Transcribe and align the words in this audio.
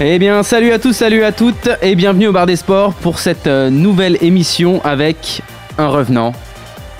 Eh 0.00 0.18
bien, 0.18 0.42
salut 0.42 0.72
à 0.72 0.78
tous, 0.78 0.92
salut 0.92 1.22
à 1.22 1.30
toutes 1.30 1.68
et 1.80 1.94
bienvenue 1.94 2.26
au 2.26 2.32
Bar 2.32 2.46
des 2.46 2.56
Sports 2.56 2.94
pour 2.94 3.20
cette 3.20 3.46
euh, 3.46 3.70
nouvelle 3.70 4.18
émission 4.22 4.80
avec 4.84 5.40
un 5.78 5.86
revenant, 5.86 6.32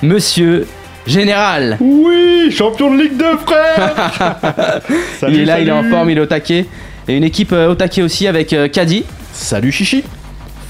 Monsieur 0.02 0.66
Général. 1.06 1.76
Oui, 1.80 2.52
champion 2.52 2.94
de 2.94 3.02
Ligue 3.02 3.16
2, 3.16 3.24
frère. 3.38 4.80
Il 5.28 5.40
est 5.40 5.44
là, 5.44 5.60
il 5.60 5.68
est 5.68 5.72
en 5.72 5.84
forme, 5.84 6.10
il 6.10 6.18
est 6.18 6.20
au 6.20 6.26
taquet. 6.26 6.66
Et 7.08 7.16
une 7.16 7.24
équipe 7.24 7.52
euh, 7.52 7.68
au 7.70 7.74
taquet 7.74 8.02
aussi 8.02 8.26
avec 8.28 8.52
euh, 8.52 8.68
Caddy, 8.68 9.04
Salut 9.32 9.72
Chichi. 9.72 10.04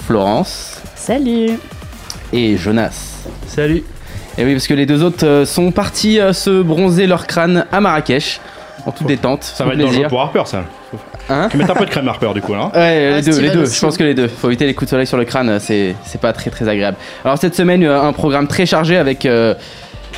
Florence. 0.06 0.80
Salut. 0.96 1.58
Et 2.32 2.56
Jonas. 2.56 3.27
Salut. 3.46 3.84
Et 4.36 4.44
oui, 4.44 4.52
parce 4.54 4.66
que 4.66 4.74
les 4.74 4.86
deux 4.86 5.02
autres 5.04 5.24
euh, 5.27 5.44
sont 5.44 5.70
partis 5.70 6.18
euh, 6.18 6.32
se 6.32 6.62
bronzer 6.62 7.06
leur 7.06 7.27
crâne 7.27 7.66
à 7.70 7.80
Marrakech, 7.80 8.41
en 8.86 8.92
toute 8.92 9.06
détente. 9.06 9.42
Ça 9.44 9.64
va 9.64 9.72
être 9.72 9.78
dangereux 9.78 10.06
pour 10.08 10.20
Harper, 10.20 10.42
ça. 10.46 10.64
Hein 11.30 11.48
Tu 11.50 11.56
mets 11.56 11.70
un 11.70 11.74
peu 11.74 11.86
de 11.86 11.90
crème 11.90 12.08
Harper, 12.08 12.30
du 12.34 12.42
coup, 12.42 12.52
là. 12.54 12.70
Ouais, 12.74 13.10
les 13.10 13.14
Ah, 13.16 13.22
deux, 13.22 13.40
les. 13.40 13.66
Je 13.66 13.80
pense 13.80 13.96
que 13.96 14.04
les 14.04 14.14
deux. 14.14 14.28
Faut 14.28 14.48
éviter 14.48 14.66
les 14.66 14.74
coups 14.74 14.86
de 14.86 14.90
soleil 14.90 15.06
sur 15.06 15.16
le 15.16 15.24
crâne, 15.24 15.58
c'est 15.58 15.94
c'est 16.04 16.20
pas 16.20 16.32
très 16.32 16.50
très 16.50 16.68
agréable. 16.68 16.96
Alors 17.24 17.38
cette 17.38 17.54
semaine, 17.54 17.82
euh, 17.84 18.02
un 18.02 18.12
programme 18.12 18.46
très 18.46 18.66
chargé 18.66 18.96
avec 18.96 19.24
euh, 19.26 19.54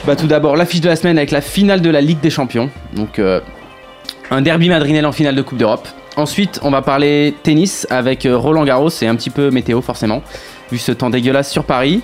bah, 0.06 0.16
tout 0.16 0.26
d'abord 0.26 0.56
l'affiche 0.56 0.80
de 0.80 0.88
la 0.88 0.96
semaine 0.96 1.16
avec 1.16 1.30
la 1.30 1.40
finale 1.40 1.80
de 1.80 1.90
la 1.90 2.00
Ligue 2.00 2.20
des 2.20 2.30
Champions. 2.30 2.70
Donc 2.94 3.18
euh, 3.18 3.40
un 4.30 4.42
derby 4.42 4.68
madrinel 4.68 5.06
en 5.06 5.12
finale 5.12 5.34
de 5.36 5.42
Coupe 5.42 5.58
d'Europe. 5.58 5.86
Ensuite, 6.16 6.60
on 6.62 6.70
va 6.70 6.80
parler 6.82 7.34
tennis 7.42 7.86
avec 7.90 8.26
Roland 8.30 8.64
Garros 8.64 8.88
et 9.02 9.06
un 9.06 9.14
petit 9.16 9.30
peu 9.30 9.50
météo 9.50 9.82
forcément, 9.82 10.22
vu 10.72 10.78
ce 10.78 10.90
temps 10.90 11.10
dégueulasse 11.10 11.50
sur 11.50 11.64
Paris. 11.64 12.00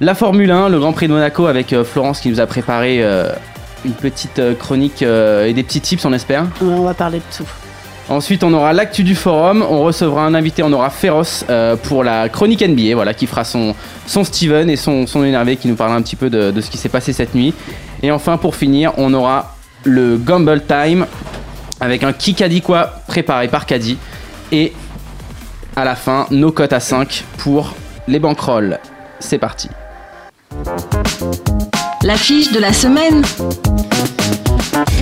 La 0.00 0.14
Formule 0.14 0.50
1, 0.50 0.68
le 0.68 0.78
Grand 0.78 0.92
Prix 0.92 1.08
de 1.08 1.12
Monaco 1.12 1.46
avec 1.46 1.74
Florence 1.84 2.20
qui 2.20 2.28
nous 2.28 2.40
a 2.40 2.46
préparé 2.46 2.98
euh, 3.02 3.28
une 3.84 3.92
petite 3.92 4.38
euh, 4.38 4.54
chronique 4.54 5.02
euh, 5.02 5.46
et 5.46 5.52
des 5.52 5.62
petits 5.62 5.80
tips, 5.80 6.04
on 6.04 6.12
espère. 6.12 6.44
Ouais, 6.60 6.68
On 6.68 6.82
va 6.82 6.94
parler 6.94 7.18
de 7.18 7.36
tout. 7.36 7.48
Ensuite, 8.08 8.44
on 8.44 8.52
aura 8.52 8.72
l'actu 8.72 9.02
du 9.02 9.14
forum. 9.14 9.64
On 9.68 9.82
recevra 9.82 10.26
un 10.26 10.34
invité, 10.34 10.62
on 10.62 10.72
aura 10.72 10.90
Féroce 10.90 11.44
euh, 11.48 11.76
pour 11.76 12.04
la 12.04 12.28
chronique 12.28 12.60
NBA, 12.60 12.94
voilà, 12.94 13.14
qui 13.14 13.26
fera 13.26 13.44
son, 13.44 13.74
son 14.06 14.24
Steven 14.24 14.68
et 14.68 14.76
son, 14.76 15.06
son 15.06 15.24
énervé, 15.24 15.56
qui 15.56 15.68
nous 15.68 15.74
parlera 15.74 15.96
un 15.96 16.02
petit 16.02 16.16
peu 16.16 16.28
de, 16.28 16.50
de 16.50 16.60
ce 16.60 16.70
qui 16.70 16.76
s'est 16.76 16.90
passé 16.90 17.12
cette 17.12 17.34
nuit. 17.34 17.54
Et 18.02 18.10
enfin, 18.10 18.36
pour 18.36 18.56
finir, 18.56 18.92
on 18.98 19.14
aura 19.14 19.56
le 19.84 20.16
Gamble 20.18 20.62
Time 20.66 21.06
avec 21.80 22.02
un 22.02 22.12
dit 22.12 22.60
quoi 22.60 22.90
préparé 23.06 23.48
par 23.48 23.66
Caddy. 23.66 23.96
Et 24.52 24.72
à 25.76 25.84
la 25.84 25.94
fin, 25.94 26.26
nos 26.30 26.52
cotes 26.52 26.72
à 26.72 26.80
5 26.80 27.24
pour 27.38 27.74
les 28.06 28.18
bankrolls. 28.18 28.78
C'est 29.18 29.38
parti. 29.38 29.68
L'affiche 32.04 32.52
de 32.52 32.58
la 32.60 32.72
semaine. 32.72 33.22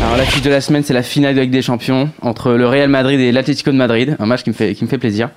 Alors 0.00 0.16
l'affiche 0.16 0.42
de 0.42 0.50
la 0.50 0.60
semaine, 0.60 0.82
c'est 0.84 0.94
la 0.94 1.02
finale 1.02 1.34
de 1.34 1.40
Ligue 1.40 1.50
des 1.50 1.62
Champions 1.62 2.10
entre 2.20 2.52
le 2.52 2.66
Real 2.68 2.88
Madrid 2.88 3.18
et 3.18 3.32
l'Atlético 3.32 3.70
de 3.72 3.76
Madrid, 3.76 4.16
un 4.18 4.26
match 4.26 4.42
qui 4.42 4.50
me 4.50 4.54
fait, 4.54 4.74
qui 4.74 4.84
me 4.84 4.88
fait 4.88 4.98
plaisir. 4.98 5.30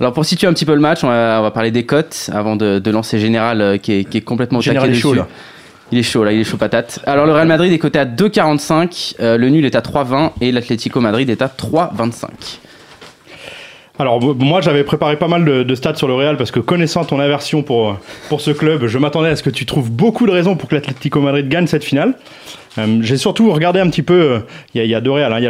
Alors 0.00 0.12
pour 0.12 0.24
situer 0.24 0.46
un 0.46 0.52
petit 0.52 0.64
peu 0.64 0.74
le 0.74 0.80
match, 0.80 1.02
on 1.02 1.08
va, 1.08 1.38
on 1.40 1.42
va 1.42 1.50
parler 1.50 1.70
des 1.72 1.84
cotes 1.84 2.30
avant 2.32 2.54
de, 2.56 2.78
de 2.78 2.90
lancer 2.90 3.18
Général 3.18 3.60
euh, 3.60 3.78
qui 3.78 3.92
est, 3.92 4.04
qui 4.04 4.18
est 4.18 4.22
complètement 4.22 4.60
au 4.60 4.62
Général 4.62 4.88
taquet 4.88 4.98
est 4.98 5.00
chaud, 5.02 5.10
dessus. 5.10 5.20
là. 5.20 5.28
Il 5.90 5.98
est 5.98 6.02
chaud 6.02 6.22
là, 6.22 6.32
il 6.32 6.40
est 6.40 6.44
chaud 6.44 6.56
patate. 6.56 7.00
Alors 7.04 7.26
le 7.26 7.32
Real 7.32 7.48
Madrid 7.48 7.72
est 7.72 7.78
coté 7.78 7.98
à 7.98 8.04
2,45, 8.04 9.14
euh, 9.20 9.36
le 9.36 9.48
nul 9.48 9.64
est 9.64 9.74
à 9.74 9.80
3,20 9.80 10.32
et 10.40 10.52
l'Atlético 10.52 11.00
Madrid 11.00 11.28
est 11.30 11.42
à 11.42 11.48
3,25. 11.48 12.26
Alors, 13.98 14.20
moi, 14.36 14.60
j'avais 14.60 14.84
préparé 14.84 15.16
pas 15.16 15.26
mal 15.26 15.44
de, 15.44 15.62
de 15.64 15.74
stats 15.74 15.96
sur 15.96 16.06
le 16.06 16.14
Real 16.14 16.36
parce 16.36 16.50
que 16.52 16.60
connaissant 16.60 17.04
ton 17.04 17.18
aversion 17.18 17.62
pour, 17.62 17.96
pour 18.28 18.40
ce 18.40 18.52
club, 18.52 18.86
je 18.86 18.96
m'attendais 18.98 19.30
à 19.30 19.36
ce 19.36 19.42
que 19.42 19.50
tu 19.50 19.66
trouves 19.66 19.90
beaucoup 19.90 20.24
de 20.26 20.30
raisons 20.30 20.54
pour 20.56 20.68
que 20.68 20.76
l'Atlético 20.76 21.20
Madrid 21.20 21.48
gagne 21.48 21.66
cette 21.66 21.82
finale. 21.84 22.14
Euh, 22.78 22.98
J'ai 23.00 23.16
surtout 23.16 23.50
regardé 23.50 23.80
un 23.80 23.88
petit 23.90 24.02
peu. 24.02 24.14
euh, 24.20 24.38
Il 24.74 24.84
y, 24.86 24.94
a- 24.94 25.00
deux 25.00 25.10
Real. 25.10 25.32
hein. 25.32 25.38
Il 25.40 25.44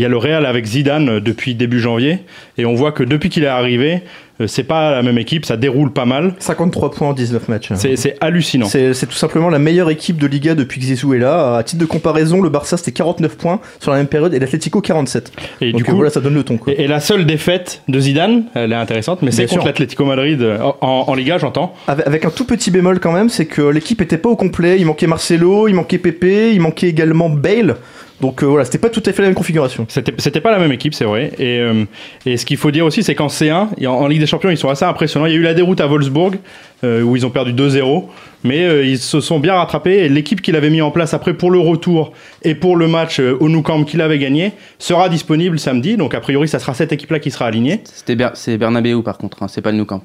y, 0.00 0.04
a 0.04 0.08
le 0.08 0.16
Real 0.16 0.46
avec 0.46 0.64
Zidane 0.64 1.08
euh, 1.10 1.20
depuis 1.20 1.54
début 1.54 1.78
janvier. 1.80 2.20
Et 2.56 2.64
on 2.64 2.74
voit 2.74 2.92
que 2.92 3.02
depuis 3.04 3.28
qu'il 3.28 3.44
est 3.44 3.48
arrivé, 3.48 4.00
euh, 4.33 4.33
c'est 4.46 4.64
pas 4.64 4.90
la 4.90 5.02
même 5.02 5.18
équipe. 5.18 5.44
Ça 5.44 5.56
déroule 5.56 5.92
pas 5.92 6.04
mal. 6.04 6.34
53 6.38 6.90
points 6.90 7.08
en 7.08 7.12
19 7.12 7.48
matchs. 7.48 7.72
C'est 7.74 8.16
hallucinant. 8.20 8.66
C'est 8.66 9.06
tout 9.06 9.16
simplement 9.16 9.50
la 9.50 9.58
meilleure 9.58 9.90
équipe 9.90 10.18
de 10.18 10.26
Liga 10.26 10.54
depuis 10.54 10.80
que 10.80 10.86
Zizou 10.86 11.14
est 11.14 11.18
là. 11.18 11.56
À 11.56 11.62
titre 11.62 11.80
de 11.80 11.86
comparaison, 11.86 12.40
le 12.42 12.48
Barça 12.48 12.76
c'était 12.76 12.92
49 12.92 13.36
points 13.36 13.60
sur 13.80 13.90
la 13.90 13.98
même 13.98 14.06
période 14.06 14.34
et 14.34 14.38
l'Atlético 14.38 14.80
47. 14.80 15.32
Et 15.60 15.72
Donc 15.72 15.76
du 15.76 15.82
euh, 15.82 15.86
coup, 15.86 15.96
voilà, 15.96 16.10
ça 16.10 16.20
donne 16.20 16.34
le 16.34 16.42
ton. 16.42 16.56
Quoi. 16.58 16.72
Et, 16.72 16.82
et 16.82 16.86
la 16.86 17.00
seule 17.00 17.26
défaite 17.26 17.82
de 17.88 17.98
Zidane, 18.00 18.44
elle 18.54 18.72
est 18.72 18.76
intéressante, 18.76 19.22
mais 19.22 19.30
c'est 19.30 19.46
contre 19.46 19.66
l'Atlético 19.66 20.04
Madrid 20.04 20.40
euh, 20.42 20.58
en, 20.80 21.04
en 21.06 21.14
Liga, 21.14 21.38
j'entends. 21.38 21.74
Avec, 21.86 22.06
avec 22.06 22.24
un 22.24 22.30
tout 22.30 22.44
petit 22.44 22.70
bémol 22.70 23.00
quand 23.00 23.12
même, 23.12 23.28
c'est 23.28 23.46
que 23.46 23.62
l'équipe 23.62 24.00
était 24.00 24.18
pas 24.18 24.28
au 24.28 24.36
complet. 24.36 24.76
Il 24.78 24.86
manquait 24.86 25.06
Marcelo, 25.06 25.68
il 25.68 25.74
manquait 25.74 25.98
Pepe, 25.98 26.52
il 26.52 26.60
manquait 26.60 26.88
également 26.88 27.28
Bale. 27.30 27.76
Donc 28.20 28.42
euh, 28.42 28.46
voilà, 28.46 28.64
c'était 28.64 28.78
pas 28.78 28.90
tout 28.90 29.02
à 29.04 29.12
fait 29.12 29.22
la 29.22 29.28
même 29.28 29.34
configuration. 29.34 29.86
C'était 29.88 30.40
pas 30.40 30.50
la 30.52 30.58
même 30.58 30.72
équipe, 30.72 30.94
c'est 30.94 31.04
vrai. 31.04 31.32
Et, 31.38 31.58
euh, 31.58 31.84
et 32.24 32.36
ce 32.36 32.46
qu'il 32.46 32.56
faut 32.56 32.70
dire 32.70 32.86
aussi, 32.86 33.02
c'est 33.02 33.14
qu'en 33.14 33.26
C1, 33.26 33.68
et 33.78 33.86
en, 33.86 33.94
en 33.94 34.06
Ligue 34.06 34.20
des 34.20 34.26
Champions, 34.26 34.50
ils 34.50 34.56
sont 34.56 34.68
assez 34.68 34.84
impressionnants. 34.84 35.26
Il 35.26 35.32
y 35.32 35.34
a 35.36 35.38
eu 35.38 35.42
la 35.42 35.52
déroute 35.54 35.80
à 35.80 35.86
Wolfsburg, 35.86 36.36
euh, 36.84 37.02
où 37.02 37.16
ils 37.16 37.26
ont 37.26 37.30
perdu 37.30 37.52
2-0. 37.52 38.04
Mais 38.44 38.62
euh, 38.64 38.84
ils 38.84 38.98
se 38.98 39.20
sont 39.20 39.40
bien 39.40 39.54
rattrapés. 39.54 39.98
Et 40.04 40.08
l'équipe 40.08 40.40
qu'il 40.42 40.54
avait 40.54 40.70
mis 40.70 40.80
en 40.80 40.90
place 40.90 41.12
après 41.12 41.34
pour 41.34 41.50
le 41.50 41.58
retour 41.58 42.12
et 42.42 42.54
pour 42.54 42.76
le 42.76 42.86
match 42.88 43.18
euh, 43.20 43.36
au 43.40 43.48
Nou 43.48 43.62
Camp 43.62 43.84
qu'il 43.84 44.00
avait 44.00 44.18
gagné 44.18 44.52
sera 44.78 45.08
disponible 45.08 45.58
samedi. 45.58 45.96
Donc 45.96 46.14
a 46.14 46.20
priori, 46.20 46.46
ça 46.48 46.58
sera 46.60 46.72
cette 46.74 46.92
équipe-là 46.92 47.18
qui 47.18 47.30
sera 47.30 47.46
alignée. 47.46 47.80
C'était 47.84 48.14
Ber- 48.16 48.30
c'est 48.34 48.56
Bernabeu 48.58 49.02
par 49.02 49.18
contre, 49.18 49.42
hein, 49.42 49.48
c'est 49.48 49.60
pas 49.62 49.72
le 49.72 49.78
Nou 49.78 49.86
Camp. 49.86 50.02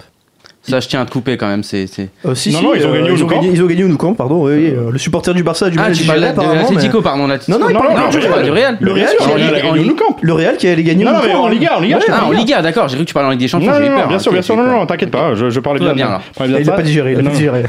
Ça, 0.61 0.79
je 0.81 0.87
tiens 0.89 1.01
à 1.01 1.05
te 1.05 1.11
couper 1.11 1.37
quand 1.37 1.47
même. 1.47 1.63
C'est 1.63 1.87
c'est- 1.87 2.09
Euh, 2.25 2.35
si, 2.35 2.51
Non, 2.51 2.59
si, 2.59 2.63
non, 2.65 2.73
ils 2.75 2.85
ont 2.85 2.91
gagné 2.93 3.09
au 3.11 3.15
ils, 3.15 3.23
ont 3.23 3.27
gagné, 3.27 3.49
ils 3.53 3.63
ont 3.63 3.65
gagné 3.65 3.83
au 3.85 3.87
Nou 3.87 3.97
Camp, 3.97 4.13
pardon. 4.13 4.45
Oui, 4.45 4.53
oui, 4.53 4.65
euh, 4.75 4.91
le 4.91 4.97
supporter 4.99 5.33
du 5.33 5.41
Barça 5.41 5.69
du 5.69 5.77
Ah, 5.79 5.89
tu 5.91 6.03
apparemment, 6.03 6.19
mais- 6.21 7.01
pardon. 7.01 7.27
Non, 7.27 7.27
non, 7.27 7.35
il 7.69 7.73
Non, 7.73 7.79
parle 7.79 7.93
non, 7.97 8.09
du 8.09 8.17
non, 8.27 8.41
du 8.43 8.51
Real. 8.51 8.77
Le 8.81 8.91
Real, 8.91 9.07
qui 9.17 9.23
a- 9.23 9.61
gagné 9.61 9.79
au 9.79 9.83
Nou 9.85 9.95
Camp. 9.95 10.17
Le 10.21 10.33
Real 10.33 10.57
qui 10.57 10.67
allait 10.67 10.83
gagner 10.83 11.05
au 11.05 11.07
non, 11.07 11.13
Nou 11.15 11.21
mais 11.25 11.31
Camp. 11.31 11.43
en 11.43 11.47
Liga, 11.47 11.77
en 11.77 11.79
Liga, 11.79 11.99
Ah, 12.11 12.25
en. 12.25 12.31
Liga, 12.31 12.61
d'accord. 12.61 12.87
J'ai 12.89 12.95
cru 12.97 13.05
que 13.05 13.07
tu 13.09 13.13
parlais 13.13 13.27
en 13.29 13.31
Ligue 13.31 13.39
des 13.39 13.47
Champions. 13.47 13.71
Non, 13.71 13.79
non, 13.79 14.07
bien 14.07 14.15
Ok, 14.17 14.21
sûr, 14.21 14.31
bien 14.33 14.41
sûr, 14.41 14.57
non, 14.57 14.63
non, 14.65 14.85
t'inquiète 14.85 15.11
pas, 15.11 15.33
je, 15.33 15.59
parlais 15.59 15.79
bien. 15.93 16.19
Il 16.45 16.55
a 16.55 16.63
ça. 16.65 16.71
pas 16.73 16.81
digéré. 16.81 17.15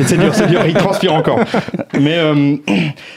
C'est 0.05 0.19
dur, 0.19 0.35
c'est 0.35 0.49
dur, 0.49 0.61
il 0.67 0.75
transpire 0.75 1.15
encore. 1.15 1.39
Mais 1.99 2.17
euh, 2.19 2.57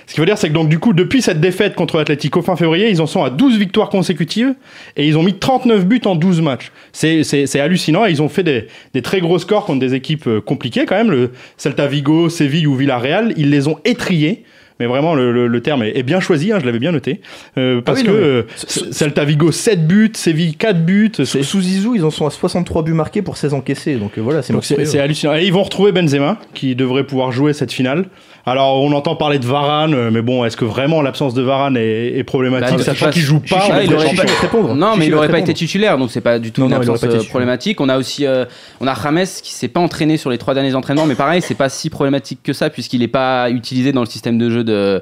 ce 0.07 0.13
qu'il 0.13 0.21
faut 0.21 0.25
dire, 0.25 0.37
c'est 0.37 0.49
que 0.49 0.53
donc 0.53 0.69
du 0.69 0.79
coup, 0.79 0.93
depuis 0.93 1.21
cette 1.21 1.41
défaite 1.41 1.73
contre 1.75 1.97
l'Atlético 1.97 2.41
fin 2.41 2.55
février, 2.55 2.89
ils 2.89 3.01
en 3.01 3.07
sont 3.07 3.23
à 3.23 3.29
12 3.29 3.57
victoires 3.57 3.89
consécutives 3.89 4.53
et 4.97 5.07
ils 5.07 5.17
ont 5.17 5.23
mis 5.23 5.33
39 5.33 5.85
buts 5.85 6.01
en 6.05 6.15
12 6.15 6.41
matchs. 6.41 6.71
C'est, 6.91 7.23
c'est, 7.23 7.47
c'est 7.47 7.59
hallucinant 7.59 8.05
et 8.05 8.11
ils 8.11 8.21
ont 8.21 8.29
fait 8.29 8.43
des, 8.43 8.67
des 8.93 9.01
très 9.01 9.19
gros 9.19 9.39
scores 9.39 9.62
contre 9.65 9.79
des 9.79 9.93
équipes 9.93 10.27
euh, 10.27 10.41
compliquées 10.41 10.85
quand 10.85 10.95
même, 10.95 11.11
le 11.11 11.31
Celta 11.57 11.87
Vigo, 11.87 12.29
Séville 12.29 12.67
ou 12.67 12.75
Villarreal. 12.75 13.33
Ils 13.37 13.49
les 13.49 13.67
ont 13.67 13.79
étriés. 13.85 14.43
Mais 14.79 14.87
vraiment, 14.87 15.13
le, 15.13 15.31
le- 15.31 15.45
le 15.47 15.61
terme 15.61 15.83
est, 15.83 15.95
est 15.95 16.01
bien 16.03 16.19
choisi, 16.19 16.51
hein, 16.51 16.57
je 16.59 16.65
l'avais 16.65 16.79
bien 16.79 16.91
noté. 16.91 17.21
Euh, 17.59 17.79
parce 17.81 17.99
oui, 17.99 18.05
que 18.07 18.11
non, 18.11 18.17
euh, 18.17 18.43
Celta 18.57 19.23
Vigo 19.23 19.51
7 19.51 19.85
buts, 19.87 20.11
Séville 20.15 20.55
4 20.55 20.83
buts. 20.83 21.11
Sous 21.23 21.61
Zizou, 21.61 21.93
ils 21.95 22.03
en 22.03 22.09
sont 22.09 22.25
à 22.25 22.31
63 22.31 22.81
buts 22.83 22.93
marqués 22.93 23.21
pour 23.21 23.37
16 23.37 23.53
encaissés. 23.53 23.95
Donc 23.97 24.17
euh, 24.17 24.21
voilà, 24.21 24.41
c'est 24.41 24.53
c'est 24.83 24.99
hallucinant. 24.99 25.35
Et 25.35 25.45
ils 25.45 25.53
vont 25.53 25.61
retrouver 25.63 25.91
Benzema, 25.91 26.39
qui 26.55 26.75
devrait 26.75 27.03
pouvoir 27.05 27.31
jouer 27.31 27.53
cette 27.53 27.71
finale. 27.71 28.05
Alors 28.45 28.81
on 28.81 28.91
entend 28.91 29.15
parler 29.15 29.39
de 29.39 29.45
Varane, 29.45 29.93
euh, 29.93 30.11
mais 30.11 30.21
bon, 30.21 30.43
est-ce 30.43 30.57
que 30.57 30.65
vraiment 30.65 31.01
l'absence 31.01 31.33
de 31.33 31.41
Varane 31.41 31.77
est, 31.77 32.17
est 32.17 32.23
problématique, 32.25 32.77
Bah, 32.77 32.83
sachant 32.83 33.09
qu'il 33.09 33.21
joue 33.21 33.39
pas 33.39 33.61
Chichi, 33.61 33.85
il 33.85 33.93
aurait 33.93 34.09
répondre. 34.41 34.75
Non, 34.75 34.91
mais 34.91 34.95
Chichi 34.95 35.07
il 35.07 35.11
va 35.11 35.17
aurait 35.19 35.27
te 35.27 35.31
pas 35.31 35.39
été 35.39 35.53
titulaire, 35.53 35.97
donc 35.97 36.11
c'est 36.11 36.19
pas 36.19 36.39
du 36.39 36.51
tout 36.51 36.59
Non, 36.59 36.67
une 36.67 36.73
non, 36.73 36.79
absence 36.79 37.03
euh, 37.05 37.23
problématique. 37.29 37.79
On 37.79 37.87
a 37.87 37.97
aussi, 37.97 38.25
euh, 38.25 38.43
on 38.81 38.87
a 38.87 38.93
James 39.01 39.25
qui 39.41 39.53
s'est 39.53 39.69
pas 39.69 39.79
entraîné 39.79 40.17
sur 40.17 40.29
les 40.29 40.37
trois 40.37 40.53
derniers 40.53 40.75
entraînements, 40.75 41.05
mais 41.05 41.15
pareil, 41.15 41.41
c'est 41.41 41.55
pas 41.55 41.69
si 41.69 41.89
problématique 41.89 42.39
que 42.43 42.51
ça 42.51 42.69
puisqu'il 42.69 43.01
est 43.01 43.07
pas 43.07 43.49
utilisé 43.49 43.93
dans 43.93 44.01
le 44.01 44.07
système 44.07 44.37
de 44.37 44.49
jeu 44.49 44.63
de 44.65 45.01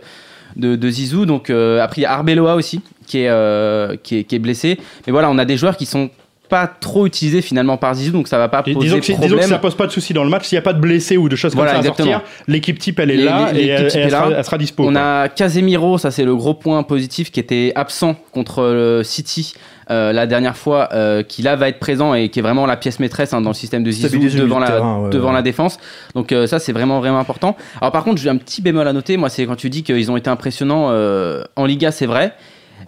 de, 0.55 0.75
de 0.75 0.89
Zizou. 0.89 1.25
Donc 1.25 1.49
euh, 1.49 1.81
après 1.81 2.01
il 2.01 2.03
y 2.03 2.05
a 2.05 2.13
Arbeloa 2.13 2.55
aussi 2.55 2.81
qui 3.07 3.19
est, 3.19 3.29
euh, 3.29 3.95
qui 4.01 4.17
est 4.17 4.23
qui 4.23 4.35
est 4.35 4.39
blessé. 4.39 4.77
Mais 5.07 5.11
voilà, 5.11 5.29
on 5.29 5.37
a 5.37 5.45
des 5.45 5.57
joueurs 5.57 5.77
qui 5.77 5.85
sont 5.85 6.09
pas 6.51 6.67
trop 6.67 7.07
utilisés 7.07 7.41
finalement 7.41 7.77
par 7.77 7.95
Zizou, 7.95 8.11
donc 8.11 8.27
ça 8.27 8.37
va 8.37 8.47
pas 8.49 8.61
poser 8.61 8.77
Disons 8.77 8.99
que, 8.99 9.05
si- 9.05 9.13
disons 9.13 9.21
que 9.23 9.27
problème. 9.29 9.49
ça 9.49 9.57
pose 9.57 9.73
pas 9.75 9.87
de 9.87 9.91
soucis 9.91 10.13
dans 10.13 10.23
le 10.25 10.29
match. 10.29 10.45
S'il 10.47 10.57
n'y 10.57 10.59
a 10.59 10.63
pas 10.63 10.73
de 10.73 10.79
blessés 10.79 11.15
ou 11.17 11.29
de 11.29 11.35
choses 11.37 11.53
comme 11.53 11.59
Voilà, 11.59 11.71
ça 11.71 11.77
à 11.77 11.79
exactement. 11.79 12.11
sortir, 12.11 12.29
l'équipe 12.47 12.77
type 12.77 12.99
elle 12.99 13.09
est 13.11 13.15
Les- 13.17 13.23
là 13.23 13.49
les- 13.53 13.61
et 13.61 13.67
elle, 13.69 13.89
elle 13.93 13.99
est 14.01 14.09
là. 14.09 14.19
sera, 14.25 14.31
elle 14.37 14.45
sera 14.45 14.57
dispo. 14.59 14.83
On 14.87 14.91
quoi. 14.91 15.01
a 15.23 15.29
Casemiro, 15.29 15.97
ça 15.97 16.11
c'est 16.11 16.25
le 16.25 16.35
gros 16.35 16.53
point 16.53 16.83
positif 16.83 17.31
qui 17.31 17.39
était 17.39 17.71
absent 17.75 18.15
contre 18.33 18.61
le 18.63 19.01
City 19.03 19.53
euh, 19.89 20.13
la 20.13 20.27
dernière 20.27 20.55
fois, 20.55 20.89
euh, 20.93 21.23
qui 21.23 21.41
là 21.41 21.55
va 21.55 21.67
être 21.67 21.79
présent 21.79 22.13
et 22.13 22.29
qui 22.29 22.39
est 22.39 22.41
vraiment 22.41 22.65
la 22.65 22.77
pièce 22.77 22.99
maîtresse 22.99 23.33
hein, 23.33 23.41
dans 23.41 23.49
le 23.49 23.55
système 23.55 23.83
de 23.83 23.91
Zizou 23.91 24.19
devant, 24.39 24.59
la, 24.59 24.67
de 24.67 24.71
terrain, 24.73 24.99
ouais, 25.03 25.09
devant 25.09 25.27
ouais. 25.29 25.33
la 25.33 25.41
défense. 25.41 25.79
Donc 26.15 26.31
euh, 26.31 26.47
ça 26.47 26.59
c'est 26.59 26.71
vraiment 26.73 26.99
vraiment 26.99 27.19
important. 27.19 27.57
Alors 27.81 27.91
par 27.91 28.03
contre 28.03 28.21
j'ai 28.21 28.29
un 28.29 28.37
petit 28.37 28.61
bémol 28.61 28.87
à 28.87 28.93
noter, 28.93 29.17
moi 29.17 29.29
c'est 29.29 29.45
quand 29.45 29.55
tu 29.55 29.69
dis 29.69 29.83
qu'ils 29.83 30.11
ont 30.11 30.17
été 30.17 30.29
impressionnants 30.29 30.87
euh, 30.91 31.43
en 31.55 31.65
Liga, 31.65 31.91
c'est 31.91 32.05
vrai. 32.05 32.33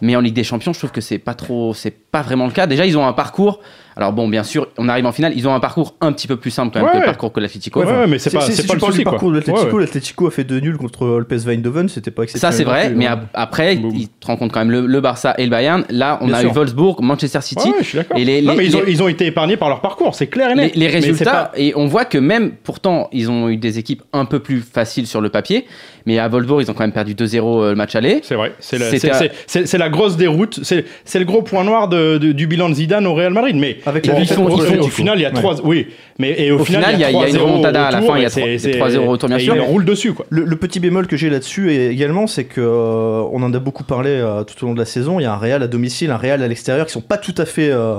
Mais 0.01 0.16
en 0.16 0.22
Ligue 0.22 0.36
des 0.36 0.44
Champions, 0.44 0.74
je 0.74 0.80
trouve 0.80 0.92
que 0.92 1.01
c'est 1.01 1.19
pas 1.19 1.34
trop, 1.34 1.74
c'est 1.74 1.92
pas 1.92 2.22
vraiment 2.22 2.45
le 2.45 2.51
cas. 2.51 2.68
Déjà, 2.68 2.86
ils 2.86 2.98
ont 2.98 3.06
un 3.06 3.13
parcours 3.13 3.60
Alors 3.95 4.12
bon, 4.13 4.28
bien 4.28 4.44
sûr, 4.44 4.68
on 4.78 4.90
arrive 4.90 5.06
en 5.06 5.12
finale. 5.12 5.34
Ils 5.36 5.48
ont 5.48 5.54
un 5.54 5.60
parcours 5.60 5.95
un 6.01 6.12
petit 6.13 6.28
peu 6.28 6.36
plus 6.38 6.51
simple 6.51 6.74
quand 6.74 6.80
même 6.80 6.88
Ouais, 6.88 6.94
que 6.94 7.00
le 7.00 7.06
parcours 7.06 7.31
que 7.31 7.40
l'Atlético. 7.40 7.80
Ouais, 7.81 7.86
ouais, 7.86 8.07
mais 8.07 8.19
c'est 8.19 8.31
pas, 8.31 8.42
Si- 8.42 8.54
c'est 8.54 8.62
si 8.63 8.68
pas 8.68 8.74
tu 8.74 8.78
le 8.78 8.80
parles 8.81 8.92
souci 8.92 9.00
du 9.00 9.04
quoi. 9.06 9.12
parcours 9.13 9.31
de 9.31 9.38
ouais. 9.40 9.81
l'Atlético 9.81 10.28
a 10.28 10.31
fait 10.31 10.44
deux 10.44 10.60
nuls 10.60 10.78
contre 10.78 11.06
le 11.19 11.24
PSV 11.25 11.54
Eindhoven, 11.54 11.90
c'était 11.90 12.12
pas 12.12 12.22
Ça 12.22 12.24
exceptionnel. 12.24 12.57
c'est 12.57 12.63
vrai, 12.63 12.90
mais 12.95 13.07
ap- 13.07 13.28
après, 13.34 13.75
ils 13.75 14.07
te 14.10 14.28
rencontrent 14.28 14.54
quand 14.54 14.62
même 14.62 14.72
le, 14.72 14.86
le 14.86 15.01
Barça 15.01 15.36
et 15.38 15.44
le 15.45 15.50
Bayern. 15.51 15.84
Là, 15.90 16.18
on 16.22 16.25
Bien 16.28 16.36
a 16.36 16.40
sûr. 16.42 16.50
eu 16.51 16.54
Wolfsburg, 16.54 17.01
Manchester 17.01 17.42
City. 17.42 17.69
Ouais, 17.69 17.75
je 17.80 17.84
suis 17.86 17.98
d'accord. 17.98 18.18
Et 18.18 18.25
les- 18.25 18.42
Non, 18.42 18.51
les- 18.54 18.57
mais 18.57 18.66
ils 18.66 18.78
ont, 18.78 18.81
les- 18.84 18.92
ils 18.92 19.04
ont 19.04 19.07
été 19.07 19.25
épargnés 19.25 19.57
par 19.57 19.69
leur 19.69 19.81
parcours, 19.81 20.16
c'est 20.16 20.28
clair 20.28 20.50
et 20.51 20.56
net. 20.56 20.75
les 20.75 20.88
résultats, 20.88 21.31
pas- 21.31 21.51
et 21.56 21.74
on 21.75 21.86
voit 21.88 22.06
que 22.06 22.18
même, 22.18 22.51
pourtant, 22.63 23.10
ils 23.12 23.30
ont 23.30 23.50
eu 23.50 23.57
des 23.57 23.78
équipes 23.80 24.01
un 24.13 24.25
peu 24.25 24.39
plus 24.39 24.62
faciles 24.62 25.07
sur 25.07 25.22
le 25.22 25.30
papier, 25.30 25.66
mais 26.06 26.19
à 26.19 26.28
Wolfsburg, 26.28 26.62
ils 26.62 26.72
ont 26.72 26.74
quand 26.74 26.84
même 26.84 26.92
perdu 26.92 27.13
2-0 27.16 27.62
euh, 27.62 27.69
le 27.72 27.75
match 27.75 27.96
aller. 27.96 28.22
C'est 28.24 28.36
vrai, 28.36 28.54
c'est 28.57 29.78
la, 29.78 29.89
grosse 29.89 30.18
déroute, 30.18 30.60
c'est 30.63 31.19
le 31.19 31.25
gros 31.25 31.42
point 31.42 31.63
noir 31.63 31.88
du 31.89 32.48
bilan 32.48 32.69
de 32.69 32.75
Zidane 32.75 33.06
au 33.07 33.13
Real 33.13 33.34
Madrid. 33.34 33.56
Mais 33.56 33.78
Avec 33.85 34.06
bon, 34.07 34.13
la 34.13 34.19
ils 34.19 34.24
ils 34.25 34.80
au, 34.80 34.88
final, 34.88 35.18
il 35.19 35.21
y 35.21 35.25
a 35.25 35.30
Ouais. 35.30 35.35
3 35.35 35.62
oui, 35.65 35.88
mais 36.19 36.35
et 36.39 36.51
au, 36.51 36.59
Au 36.59 36.65
final, 36.65 36.91
il 36.94 37.00
y 37.00 37.03
a- 37.03 37.12
il 37.12 37.18
y 37.18 37.24
a 37.24 37.27
une 37.30 37.35
3-0 37.35 37.44
remontada 37.44 37.85
à 37.88 37.91
la 37.91 38.01
fin, 38.01 38.15
il 38.18 38.21
y 38.21 38.24
a 38.24 38.27
et 38.27 38.30
c'est- 38.30 38.39
trois- 38.39 38.50
il 38.50 38.53
y 38.53 38.56
a 38.56 38.59
c'est- 38.59 38.71
3-0 38.77 39.06
au 39.07 39.12
retour, 39.12 39.30
bien 39.30 39.38
et 39.38 39.41
sûr. 39.41 39.56
Il 39.56 39.62
roule 39.62 39.85
dessus 39.85 40.13
quoi. 40.13 40.25
Le, 40.30 40.44
le 40.45 40.56
petit 40.56 40.80
bémol 40.80 41.07
que 41.07 41.18
j'ai 41.18 41.30
là-dessus 41.30 41.71
et 41.74 41.88
également, 41.89 42.27
c'est 42.27 42.45
que 42.45 42.62
euh, 42.62 43.21
on 43.31 43.41
en 43.44 43.53
a 43.53 43.59
beaucoup 43.59 43.83
parlé 43.83 44.09
euh, 44.12 44.44
tout 44.44 44.63
au 44.63 44.68
long 44.68 44.74
de 44.74 44.80
la 44.80 44.85
saison. 44.85 45.19
Il 45.19 45.24
y 45.24 45.25
a 45.25 45.33
un 45.33 45.38
Real 45.38 45.62
à 45.63 45.68
domicile, 45.68 46.12
un 46.12 46.18
Real 46.18 46.41
à 46.44 46.47
l'extérieur 46.47 46.85
qui 46.85 46.94
sont 46.94 47.01
pas 47.01 47.18
tout 47.18 47.35
à 47.38 47.45
fait 47.45 47.69
euh, 47.71 47.95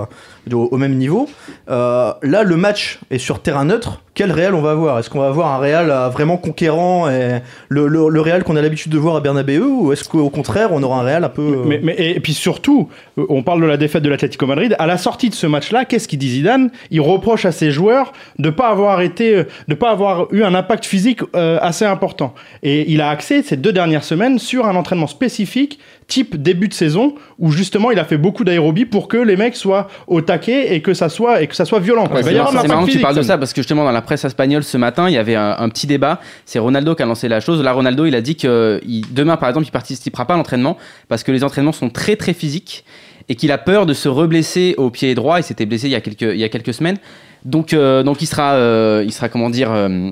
au, 0.53 0.77
même 0.77 0.95
niveau. 0.97 1.29
Euh, 1.71 2.13
là, 2.23 2.43
le 2.43 2.57
match 2.57 2.99
est 3.11 3.19
sur 3.19 3.41
terrain 3.41 3.65
neutre. 3.65 4.03
Quel 4.15 4.31
Real 4.31 4.55
on 4.55 4.61
va 4.61 4.71
avoir? 4.71 4.99
Est-ce 4.99 5.11
qu'on 5.11 5.21
va 5.21 5.27
avoir 5.27 5.53
un 5.55 5.59
Real 5.59 5.91
euh, 5.91 6.09
vraiment 6.09 6.37
conquérant 6.37 7.09
et 7.09 7.41
le, 7.69 7.89
le, 7.89 8.21
Real 8.21 8.45
qu'on 8.45 8.55
a 8.55 8.63
l'habitude 8.63 8.93
de 8.93 8.99
voir 8.99 9.17
à 9.17 9.21
Bernabeu 9.21 9.65
ou 9.65 9.93
est-ce 9.93 10.09
qu'au 10.09 10.31
contraire 10.31 10.69
on 10.73 10.83
aura 10.83 11.01
un 11.01 11.03
Real 11.03 11.25
un 11.25 11.29
peu 11.29 11.65
euh, 11.67 11.79
Mais, 11.83 11.95
et 11.99 12.21
puis 12.21 12.33
surtout, 12.33 12.89
on 13.17 13.43
parle 13.43 13.61
de 13.61 13.67
la 13.67 13.77
défaite 13.77 14.03
de 14.03 14.09
l'Atlético 14.09 14.47
Madrid. 14.47 14.77
À 14.79 14.87
la 14.87 14.99
sortie 14.99 15.31
de 15.31 15.35
ce 15.35 15.47
match-là, 15.47 15.85
qu'est-ce 15.85 16.07
qu'il 16.07 16.19
dit 16.19 16.31
Zidane? 16.31 16.71
Il 16.91 17.01
reproche 17.01 17.45
à 17.45 17.53
ses 17.53 17.71
joueurs 17.71 18.13
de 18.39 18.51
pas 18.51 18.69
avoir 18.69 19.01
été, 19.01 19.45
de 19.67 19.75
pas 19.75 19.91
avoir 19.91 20.33
eu 20.33 20.45
un 20.45 20.55
impact 20.55 20.85
physique 20.85 21.21
assez 21.35 21.85
important. 21.85 22.35
Et 22.63 22.91
il 22.93 23.01
a 23.01 23.11
axé 23.11 23.43
ces 23.43 23.57
deux 23.57 23.73
dernières 23.73 24.05
semaines 24.05 24.39
sur 24.39 24.67
un 24.67 24.77
entraînement 24.77 25.07
spécifique, 25.07 25.81
type 26.07 26.37
début 26.41 26.69
de 26.69 26.75
saison, 26.75 27.15
où 27.39 27.51
justement 27.51 27.91
il 27.91 27.99
a 27.99 28.05
fait 28.05 28.19
beaucoup 28.19 28.45
d'aérobie 28.45 28.85
pour 28.85 29.09
que 29.09 29.17
les 29.17 29.37
mecs 29.37 29.57
soient 29.57 29.89
au 30.07 30.21
taquet 30.21 30.75
et 30.75 30.83
que 30.83 30.93
ça 30.95 31.09
soit 31.09 31.41
et 31.43 31.47
que 31.47 31.57
ça 31.57 31.65
soit 31.65 31.81
violent. 31.81 32.07
Ouais, 32.09 32.23
c'est 32.23 32.35
marrant, 32.35 32.85
que 32.85 32.91
tu 32.91 32.99
parles 32.99 33.17
de 33.17 33.23
ça. 33.23 33.29
ça 33.29 33.39
parce 33.39 33.53
que 33.53 33.61
justement 33.63 33.85
dans 33.85 33.93
la 33.93 34.03
presse 34.03 34.25
espagnole 34.25 34.65
ce 34.65 34.77
matin 34.77 35.09
il 35.09 35.15
y 35.15 35.19
avait 35.19 35.35
un, 35.35 35.57
un 35.59 35.69
petit 35.71 35.87
débat. 35.87 36.21
C'est 36.45 36.59
Ronaldo 36.59 36.95
qui 36.95 37.03
a 37.03 37.07
lancé 37.07 37.29
la 37.29 37.41
chose. 37.41 37.63
Là 37.63 37.73
Ronaldo 37.73 38.05
il 38.07 38.15
a 38.15 38.21
dit 38.21 38.37
que 38.37 38.81
il- 38.87 39.13
demain 39.15 39.37
par 39.37 39.49
exemple 39.49 39.67
il 39.67 39.71
participera 39.71 40.27
pas 40.27 40.35
à 40.35 40.37
l'entraînement 40.37 40.77
parce 41.09 41.23
que 41.23 41.33
les 41.33 41.43
entraînements 41.43 41.73
sont 41.73 41.89
très 41.91 42.17
très 42.17 42.35
physiques 42.35 42.85
et 43.31 43.35
qu'il 43.37 43.51
a 43.53 43.59
peur 43.59 43.87
de 43.87 43.95
se 43.95 44.09
reblesser 44.09 44.75
au 44.77 44.91
pied 44.91 45.15
droit. 45.15 45.41
Il 45.41 45.43
s'était 45.45 45.65
blessé 45.67 45.87
il 45.87 45.93
y 45.93 45.95
a 45.95 46.01
quelques 46.03 46.21
il 46.23 46.37
y 46.39 46.45
a 46.45 46.49
quelques 46.51 46.75
semaines. 46.75 46.99
Donc 47.47 47.73
euh, 47.73 48.03
donc 48.03 48.21
il 48.23 48.27
sera 48.27 48.53
euh, 48.55 49.03
il 49.07 49.13
sera 49.13 49.29
comment 49.29 49.49
dire 49.51 49.71
euh, 49.73 50.11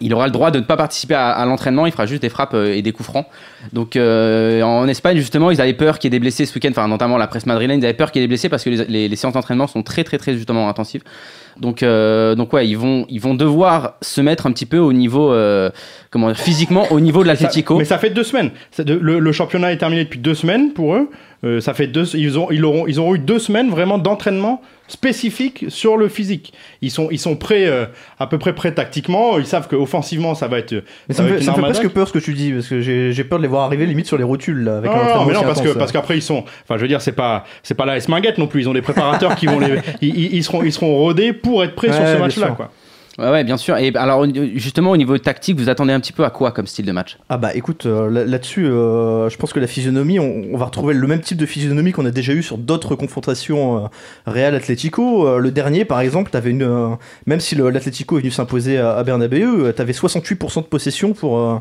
il 0.00 0.14
aura 0.14 0.26
le 0.26 0.32
droit 0.32 0.50
de 0.50 0.58
ne 0.58 0.64
pas 0.64 0.76
participer 0.76 1.14
à, 1.14 1.44
l'entraînement, 1.44 1.86
il 1.86 1.92
fera 1.92 2.06
juste 2.06 2.22
des 2.22 2.28
frappes 2.28 2.54
euh, 2.54 2.74
et 2.74 2.82
des 2.82 2.92
coups 2.92 3.08
francs. 3.08 3.26
Donc 3.72 3.96
euh, 3.96 4.62
en 4.62 4.88
Espagne, 4.88 5.16
justement, 5.16 5.50
ils 5.50 5.60
avaient 5.60 5.74
peur 5.74 5.98
qu'il 5.98 6.08
y 6.08 6.10
ait 6.14 6.18
des 6.18 6.20
blessés 6.20 6.46
ce 6.46 6.54
week-end, 6.54 6.70
enfin 6.70 6.88
notamment 6.88 7.18
la 7.18 7.26
presse 7.26 7.46
madrilène, 7.46 7.80
ils 7.80 7.84
avaient 7.84 7.94
peur 7.94 8.10
qu'il 8.10 8.20
y 8.20 8.24
ait 8.24 8.26
des 8.26 8.30
blessés 8.30 8.48
parce 8.48 8.64
que 8.64 8.70
les 8.70 9.16
séances 9.16 9.34
d'entraînement 9.34 9.66
sont 9.66 9.82
très 9.82 10.04
très 10.04 10.18
très 10.18 10.34
justement 10.34 10.68
intensives. 10.68 11.02
Donc, 11.58 11.82
euh, 11.82 12.34
donc 12.34 12.52
ouais, 12.52 12.66
ils 12.68 12.76
vont, 12.78 13.06
ils 13.08 13.20
vont 13.20 13.34
devoir 13.34 13.94
se 14.02 14.20
mettre 14.20 14.46
un 14.46 14.52
petit 14.52 14.66
peu 14.66 14.78
au 14.78 14.92
niveau, 14.92 15.32
euh, 15.32 15.70
comment 16.10 16.28
dire, 16.28 16.38
physiquement 16.38 16.86
au 16.90 17.00
niveau 17.00 17.22
de 17.22 17.28
l'Atlético. 17.28 17.78
Mais 17.78 17.84
ça 17.84 17.98
fait 17.98 18.10
deux 18.10 18.24
semaines. 18.24 18.50
De- 18.78 18.94
le, 18.94 19.18
le 19.18 19.32
championnat 19.32 19.72
est 19.72 19.78
terminé 19.78 20.04
depuis 20.04 20.18
deux 20.20 20.34
semaines 20.34 20.72
pour 20.72 20.94
eux. 20.94 21.10
Euh, 21.42 21.60
ça 21.60 21.72
fait 21.72 21.86
deux, 21.86 22.04
ils 22.16 22.38
ont, 22.38 22.50
ils 22.50 22.64
auront, 22.64 22.86
ils 22.86 23.00
auront 23.00 23.14
eu 23.14 23.18
deux 23.18 23.38
semaines 23.38 23.70
vraiment 23.70 23.96
d'entraînement 23.96 24.60
spécifique 24.88 25.64
sur 25.68 25.96
le 25.96 26.08
physique. 26.08 26.52
Ils 26.82 26.90
sont, 26.90 27.08
ils 27.10 27.18
sont 27.18 27.36
prêts, 27.36 27.66
euh, 27.66 27.86
à 28.18 28.26
peu 28.26 28.36
près 28.38 28.52
prêts 28.54 28.74
tactiquement. 28.74 29.38
Ils 29.38 29.46
savent 29.46 29.66
qu'offensivement, 29.68 30.34
ça 30.34 30.48
va 30.48 30.58
être, 30.58 30.74
Mais 31.08 31.14
ça 31.14 31.22
me 31.22 31.28
être 31.28 31.34
fait, 31.36 31.40
une 31.40 31.44
ça 31.46 31.50
me 31.52 31.56
fait 31.56 31.62
armada. 31.62 31.74
presque 31.80 31.94
peur 31.94 32.08
ce 32.08 32.12
que 32.12 32.18
tu 32.18 32.34
dis 32.34 32.52
parce 32.52 32.66
que 32.68 32.80
j'ai 32.82 33.12
j'ai 33.12 33.24
peur 33.24 33.38
de 33.38 33.42
les 33.44 33.48
voir 33.48 33.62
arriver 33.64 33.86
limite 33.86 34.06
sur 34.06 34.18
les 34.18 34.24
rotules 34.24 34.64
là, 34.64 34.78
avec 34.78 34.90
Non, 34.90 34.96
un 34.98 35.14
non, 35.16 35.24
mais 35.24 35.32
non, 35.32 35.42
parce 35.42 35.62
que 35.62 35.70
parce 35.70 35.92
qu'après 35.92 36.18
ils 36.18 36.22
sont, 36.22 36.44
enfin 36.64 36.76
je 36.76 36.82
veux 36.82 36.88
dire 36.88 37.00
c'est 37.00 37.12
pas 37.12 37.44
c'est 37.62 37.74
pas 37.74 37.86
la 37.86 37.96
S 37.96 38.08
Minguette 38.08 38.36
non 38.36 38.46
plus. 38.48 38.60
Ils 38.62 38.68
ont 38.68 38.74
des 38.74 38.82
préparateurs 38.82 39.34
qui 39.36 39.46
vont 39.46 39.60
les, 39.60 39.76
ils, 40.02 40.08
ils- 40.18 40.34
ils 40.34 40.44
seront 40.44 40.62
ils 40.62 40.72
seront 40.72 40.94
rodés 40.96 41.32
pour 41.42 41.64
être 41.64 41.74
prêts 41.74 41.88
sur 41.92 41.96
ce 42.06 42.10
bien 42.12 42.18
match-là 42.18 42.46
sûr. 42.46 42.56
quoi. 42.56 42.70
Ouais, 43.18 43.28
ouais, 43.30 43.44
bien 43.44 43.58
sûr. 43.58 43.76
Et 43.76 43.92
alors 43.96 44.24
justement 44.54 44.92
au 44.92 44.96
niveau 44.96 45.18
tactique, 45.18 45.58
vous 45.58 45.68
attendez 45.68 45.92
un 45.92 46.00
petit 46.00 46.12
peu 46.12 46.24
à 46.24 46.30
quoi 46.30 46.52
comme 46.52 46.66
style 46.66 46.86
de 46.86 46.92
match? 46.92 47.18
Ah 47.28 47.36
bah 47.36 47.50
écoute, 47.54 47.84
euh, 47.84 48.08
là- 48.08 48.24
là-dessus, 48.24 48.64
euh, 48.66 49.28
je 49.28 49.36
pense 49.36 49.52
que 49.52 49.60
la 49.60 49.66
physionomie, 49.66 50.18
on, 50.18 50.44
on 50.52 50.56
va 50.56 50.64
retrouver 50.64 50.94
le 50.94 51.06
même 51.06 51.20
type 51.20 51.36
de 51.36 51.44
physionomie 51.44 51.92
qu'on 51.92 52.06
a 52.06 52.12
déjà 52.12 52.32
eu 52.32 52.42
sur 52.42 52.56
d'autres 52.56 52.94
confrontations 52.94 53.84
euh, 53.84 53.88
Real 54.26 54.54
Atlético. 54.54 55.26
Euh, 55.26 55.38
le 55.38 55.50
dernier, 55.50 55.84
par 55.84 56.00
exemple, 56.00 56.30
t'avais 56.30 56.48
une, 56.50 56.62
euh, 56.62 56.88
même 57.26 57.40
si 57.40 57.56
l'Atlético 57.56 58.16
est 58.16 58.20
venu 58.20 58.30
s'imposer 58.30 58.78
à, 58.78 58.92
à 58.96 59.02
Bernabeu, 59.04 59.70
t'avais 59.76 59.92
68% 59.92 60.62
de 60.62 60.66
possession 60.66 61.12
pour 61.12 61.38
euh, 61.40 61.56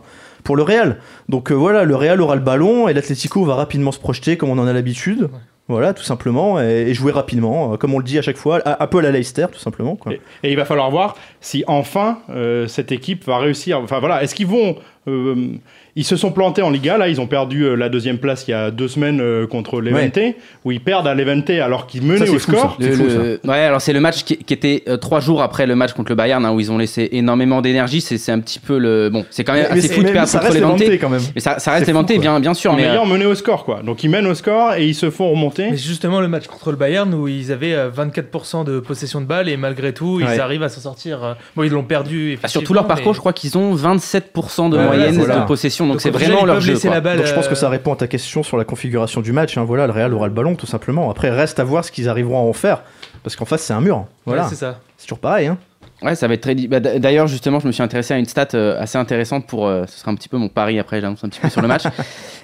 pour 0.45 0.55
le 0.55 0.63
Real. 0.63 0.99
Donc 1.27 1.51
euh, 1.51 1.55
voilà, 1.55 1.83
le 1.83 1.95
Real 1.97 2.21
aura 2.21 2.35
le 2.35 2.41
ballon 2.41 2.87
et 2.87 2.93
l'Atlético 2.93 3.43
va 3.43 3.55
rapidement 3.55 3.91
se 3.91 3.99
projeter 3.99 4.37
comme 4.37 4.49
on 4.49 4.57
en 4.59 4.67
a 4.67 4.71
l'habitude. 4.71 5.27
Voilà, 5.69 5.93
tout 5.93 6.03
simplement, 6.03 6.59
et, 6.59 6.95
jouer 6.95 7.11
rapidement, 7.11 7.73
euh, 7.73 7.77
comme 7.77 7.93
on 7.93 7.99
le 7.99 8.03
dit 8.03 8.17
à 8.17 8.23
chaque 8.23 8.37
fois, 8.37 8.59
un 8.65 8.87
peu 8.87 8.97
à 8.97 9.01
la 9.03 9.11
Leicester, 9.11 9.45
tout 9.51 9.59
simplement. 9.59 9.99
Et 10.41 10.51
il 10.51 10.57
va 10.57 10.65
falloir 10.65 10.89
voir 10.89 11.15
si 11.41 11.63
enfin 11.67 12.19
euh, 12.31 12.67
cette 12.67 12.91
équipe 12.91 13.23
va 13.25 13.37
réussir. 13.37 13.79
Enfin 13.79 13.99
voilà, 13.99 14.23
est-ce 14.23 14.33
qu'ils 14.33 14.47
vont 14.47 14.77
euh, 15.07 15.53
ils 15.95 16.03
se 16.05 16.15
sont 16.15 16.31
plantés 16.31 16.61
en 16.61 16.69
Liga, 16.69 16.97
là 16.97 17.07
ils 17.09 17.19
ont 17.19 17.27
perdu 17.27 17.63
euh, 17.63 17.75
la 17.75 17.89
deuxième 17.89 18.17
place 18.17 18.45
il 18.47 18.51
y 18.51 18.53
a 18.53 18.71
deux 18.71 18.87
semaines 18.87 19.19
euh, 19.21 19.47
contre 19.47 19.81
Levante, 19.81 20.19
où 20.65 20.71
ils 20.71 20.79
perdent 20.81 21.07
à 21.07 21.13
Levante 21.15 21.49
alors 21.49 21.87
qu'ils 21.87 22.03
menaient 22.03 22.25
Ça, 22.25 22.31
au 22.31 22.39
fou, 22.39 22.51
score. 22.51 22.61
ça. 22.71 22.77
C'est 22.79 22.89
Le- 22.89 22.95
fou, 22.95 23.03
le- 23.03 23.39
Ouais, 23.49 23.57
alors 23.59 23.81
c'est 23.81 23.93
le 23.93 23.99
match 23.99 24.23
qui, 24.23 24.37
qui 24.37 24.53
était 24.53 24.83
euh, 24.87 24.97
trois 24.97 25.19
jours 25.19 25.41
après 25.41 25.65
le 25.67 25.75
match 25.75 25.93
contre 25.93 26.09
le 26.11 26.15
Bayern, 26.15 26.45
hein, 26.45 26.51
où 26.51 26.59
ils 26.59 26.71
ont 26.71 26.77
laissé 26.77 27.09
énormément 27.11 27.61
d'énergie. 27.61 28.01
C'est 28.01 28.17
c'est 28.17 28.31
un 28.31 28.39
petit 28.39 28.59
peu 28.59 28.77
le. 28.77 29.09
Bon, 29.09 29.25
c'est 29.29 29.43
quand 29.43 29.53
même 29.53 29.67
Mais- 29.71 29.79
assez 29.79 29.87
mais- 29.89 29.95
fou 29.95 30.03
de 30.03 30.09
perdre 30.09 30.27
ça 30.27 30.39
contre 30.39 31.09
même. 31.09 31.21
Mais 31.35 31.41
ça, 31.41 31.59
ça 31.59 31.71
reste 31.71 31.91
quoi. 31.91 32.03
bien, 32.03 32.39
bien 32.39 32.53
sûr. 32.53 32.73
Mais 32.73 32.85
euh, 32.87 33.05
mené 33.05 33.25
au 33.25 33.35
score 33.35 33.65
quoi. 33.65 33.81
Donc 33.83 34.03
ils 34.03 34.09
mènent 34.09 34.27
au 34.27 34.35
score 34.35 34.75
et 34.75 34.85
ils 34.85 34.95
se 34.95 35.09
font 35.09 35.29
remonter. 35.31 35.71
Mais 35.71 35.77
justement, 35.77 36.21
le 36.21 36.27
match 36.27 36.47
contre 36.47 36.71
le 36.71 36.77
Bayern 36.77 37.13
où 37.13 37.27
ils 37.27 37.51
avaient 37.51 37.73
euh, 37.73 37.89
24% 37.89 38.63
de 38.65 38.79
possession 38.79 39.21
de 39.21 39.25
balle 39.25 39.49
et 39.49 39.57
malgré 39.57 39.93
tout, 39.93 40.17
Ouais. 40.21 40.35
ils 40.35 40.39
arrivent 40.39 40.63
à 40.63 40.69
s'en 40.69 40.81
sortir. 40.81 41.35
Bon, 41.55 41.63
ils 41.63 41.71
l'ont 41.71 41.83
perdu. 41.83 42.37
bah, 42.41 42.47
sur 42.47 42.63
tout 42.63 42.73
leur 42.73 42.87
parcours, 42.87 43.11
mais- 43.11 43.15
je 43.15 43.19
crois 43.19 43.33
qu'ils 43.33 43.57
ont 43.57 43.73
27% 43.75 44.69
de 44.69 44.77
moyenne 44.77 45.17
de 45.17 45.45
possession. 45.47 45.88
Donc 45.93 45.97
Donc, 45.97 46.01
c'est 46.01 46.09
vraiment 46.11 46.45
leur 46.45 46.61
jeu. 46.61 46.77
quoi. 46.79 46.89
la 46.91 47.01
balle, 47.01 47.17
Donc 47.17 47.25
je 47.27 47.33
pense 47.33 47.45
euh, 47.45 47.49
que 47.49 47.55
ça 47.55 47.69
répond 47.69 47.93
à 47.93 47.95
ta 47.97 48.07
question 48.07 48.43
sur 48.43 48.57
la 48.57 48.63
configuration 48.65 49.21
du 49.21 49.31
match. 49.31 49.57
hein. 49.57 49.63
Voilà, 49.65 49.85
le 49.87 49.93
Real 49.93 50.13
aura 50.13 50.27
le 50.27 50.33
ballon 50.33 50.55
tout 50.55 50.65
simplement. 50.67 51.09
Après, 51.11 51.29
reste 51.29 51.59
à 51.59 51.63
voir 51.63 51.83
ce 51.85 51.91
qu'ils 51.91 52.09
arriveront 52.09 52.37
à 52.37 52.41
en 52.41 52.53
faire. 52.53 52.81
Parce 53.23 53.35
qu'en 53.35 53.45
face, 53.45 53.61
c'est 53.63 53.73
un 53.73 53.81
mur. 53.81 54.05
Voilà, 54.25 54.43
Ouais, 54.43 54.49
c'est 54.49 54.55
ça. 54.55 54.79
c'est 54.97 55.05
toujours 55.05 55.19
pareil. 55.19 55.47
Hein. 55.47 55.57
Ouais, 56.01 56.15
ça 56.15 56.27
va 56.29 56.33
être 56.35 56.41
très. 56.41 56.55
bah, 56.55 56.79
D'ailleurs, 56.79 57.27
justement, 57.27 57.59
je 57.59 57.67
me 57.67 57.73
suis 57.73 57.83
intéressé 57.83 58.13
à 58.13 58.17
une 58.17 58.25
stat 58.25 58.47
euh, 58.53 58.79
assez 58.81 58.97
intéressante 58.97 59.45
pour. 59.47 59.67
euh, 59.67 59.85
ce 59.87 59.99
sera 59.99 60.11
un 60.11 60.15
petit 60.15 60.29
peu 60.29 60.37
mon 60.37 60.47
pari 60.47 60.79
après, 60.79 61.01
j'annonce 61.01 61.23
un 61.25 61.29
petit 61.29 61.41
peu 61.41 61.49
sur 61.49 61.61
le 61.61 61.67
match. 61.67 61.83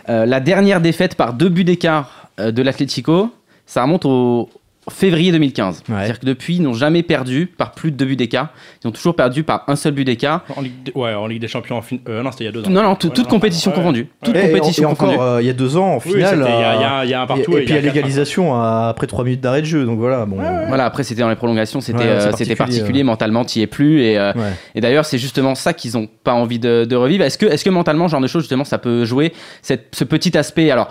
Euh, 0.07 0.27
la 0.27 0.39
dernière 0.39 0.81
défaite 0.81 1.15
par 1.15 1.33
deux 1.33 1.49
buts 1.49 1.63
d'écart 1.63 2.27
euh, 2.39 2.51
de 2.51 2.61
l'Atlético, 2.61 3.31
ça 3.65 3.81
remonte 3.81 4.05
au 4.05 4.49
février 4.89 5.31
2015. 5.31 5.77
Ouais. 5.89 5.95
C'est-à-dire 5.95 6.19
que 6.19 6.25
depuis, 6.25 6.55
ils 6.57 6.61
n'ont 6.61 6.73
jamais 6.73 7.01
perdu 7.03 7.47
par 7.47 7.71
plus 7.71 7.91
de 7.91 7.97
deux 7.97 8.05
buts 8.05 8.15
d'écart. 8.15 8.49
Ils 8.83 8.87
ont 8.87 8.91
toujours 8.91 9.15
perdu 9.15 9.43
par 9.43 9.63
un 9.67 9.75
seul 9.75 9.93
but 9.93 10.03
d'écart. 10.05 10.43
En 10.55 10.61
Ligue, 10.61 10.83
des- 10.83 10.91
ouais, 10.93 11.13
en 11.13 11.25
Ligue 11.27 11.41
des 11.41 11.47
Champions. 11.47 11.77
En 11.77 11.81
fin- 11.81 11.97
euh, 12.07 12.21
non, 12.21 12.31
c'était 12.31 12.43
il 12.43 12.47
y 12.47 12.49
a 12.49 12.51
deux 12.53 12.63
ans. 12.65 12.69
Non, 12.69 12.83
non, 12.83 12.95
tout- 12.95 13.07
Ouais, 13.07 13.13
toute 13.13 13.25
non, 13.25 13.29
compétition 13.31 13.71
ouais. 13.71 13.77
confondue. 13.77 14.07
Toute 14.23 14.35
Et- 14.35 14.39
et, 14.39 14.47
compétition 14.51 14.83
et 14.89 14.91
encore, 14.91 15.21
euh, 15.21 15.41
il 15.41 15.47
y 15.47 15.49
a 15.49 15.53
deux 15.53 15.75
ans, 15.77 15.95
en 15.95 15.99
finale, 15.99 16.37
c'était- 16.37 16.49
il 16.51 16.59
y, 16.59 16.63
a- 16.63 16.99
euh, 17.01 17.03
il 17.05 17.09
y 17.09 17.13
a- 17.13 17.19
y 17.19 17.21
un 17.23 17.25
partout. 17.27 17.53
et, 17.53 17.55
et 17.55 17.59
il 17.61 17.65
puis 17.65 17.73
y 17.73 17.77
à 17.77 17.79
a 17.79 17.81
l'égalisation 17.83 18.53
à- 18.55 18.87
après 18.89 19.07
3 19.07 19.23
minutes 19.23 19.41
d'arrêt 19.41 19.61
de 19.61 19.65
jeu. 19.67 19.85
Donc 19.85 19.97
voilà, 19.99 20.25
bon. 20.25 20.37
Voilà, 20.67 20.85
après 20.85 21.03
c'était 21.03 21.21
dans 21.21 21.29
les 21.29 21.35
prolongations, 21.35 21.81
c'était 21.81 21.99
euh, 22.03 22.23
particulier, 22.29 22.55
particulier, 22.55 23.03
mentalement, 23.03 23.43
t'y 23.43 23.61
es 23.61 23.67
plus. 23.67 24.01
Et, 24.03 24.17
euh, 24.19 24.33
Ouais. 24.33 24.51
et 24.75 24.81
d'ailleurs, 24.81 25.05
c'est 25.05 25.17
justement 25.17 25.55
ça 25.55 25.73
qu'ils 25.73 25.97
ont 25.97 26.07
pas 26.23 26.33
envie 26.33 26.59
de, 26.59 26.85
de 26.85 26.95
revivre. 26.95 27.23
Est-ce 27.23 27.37
que, 27.37 27.45
est 27.47 27.63
que 27.63 27.69
mentalement, 27.71 28.07
ce 28.07 28.11
genre 28.11 28.21
de 28.21 28.27
choses, 28.27 28.43
justement, 28.43 28.63
ça 28.65 28.77
peut 28.77 29.03
jouer 29.05 29.33
cette, 29.61 29.87
ce 29.95 30.03
petit 30.03 30.37
aspect 30.37 30.69
Alors, 30.69 30.89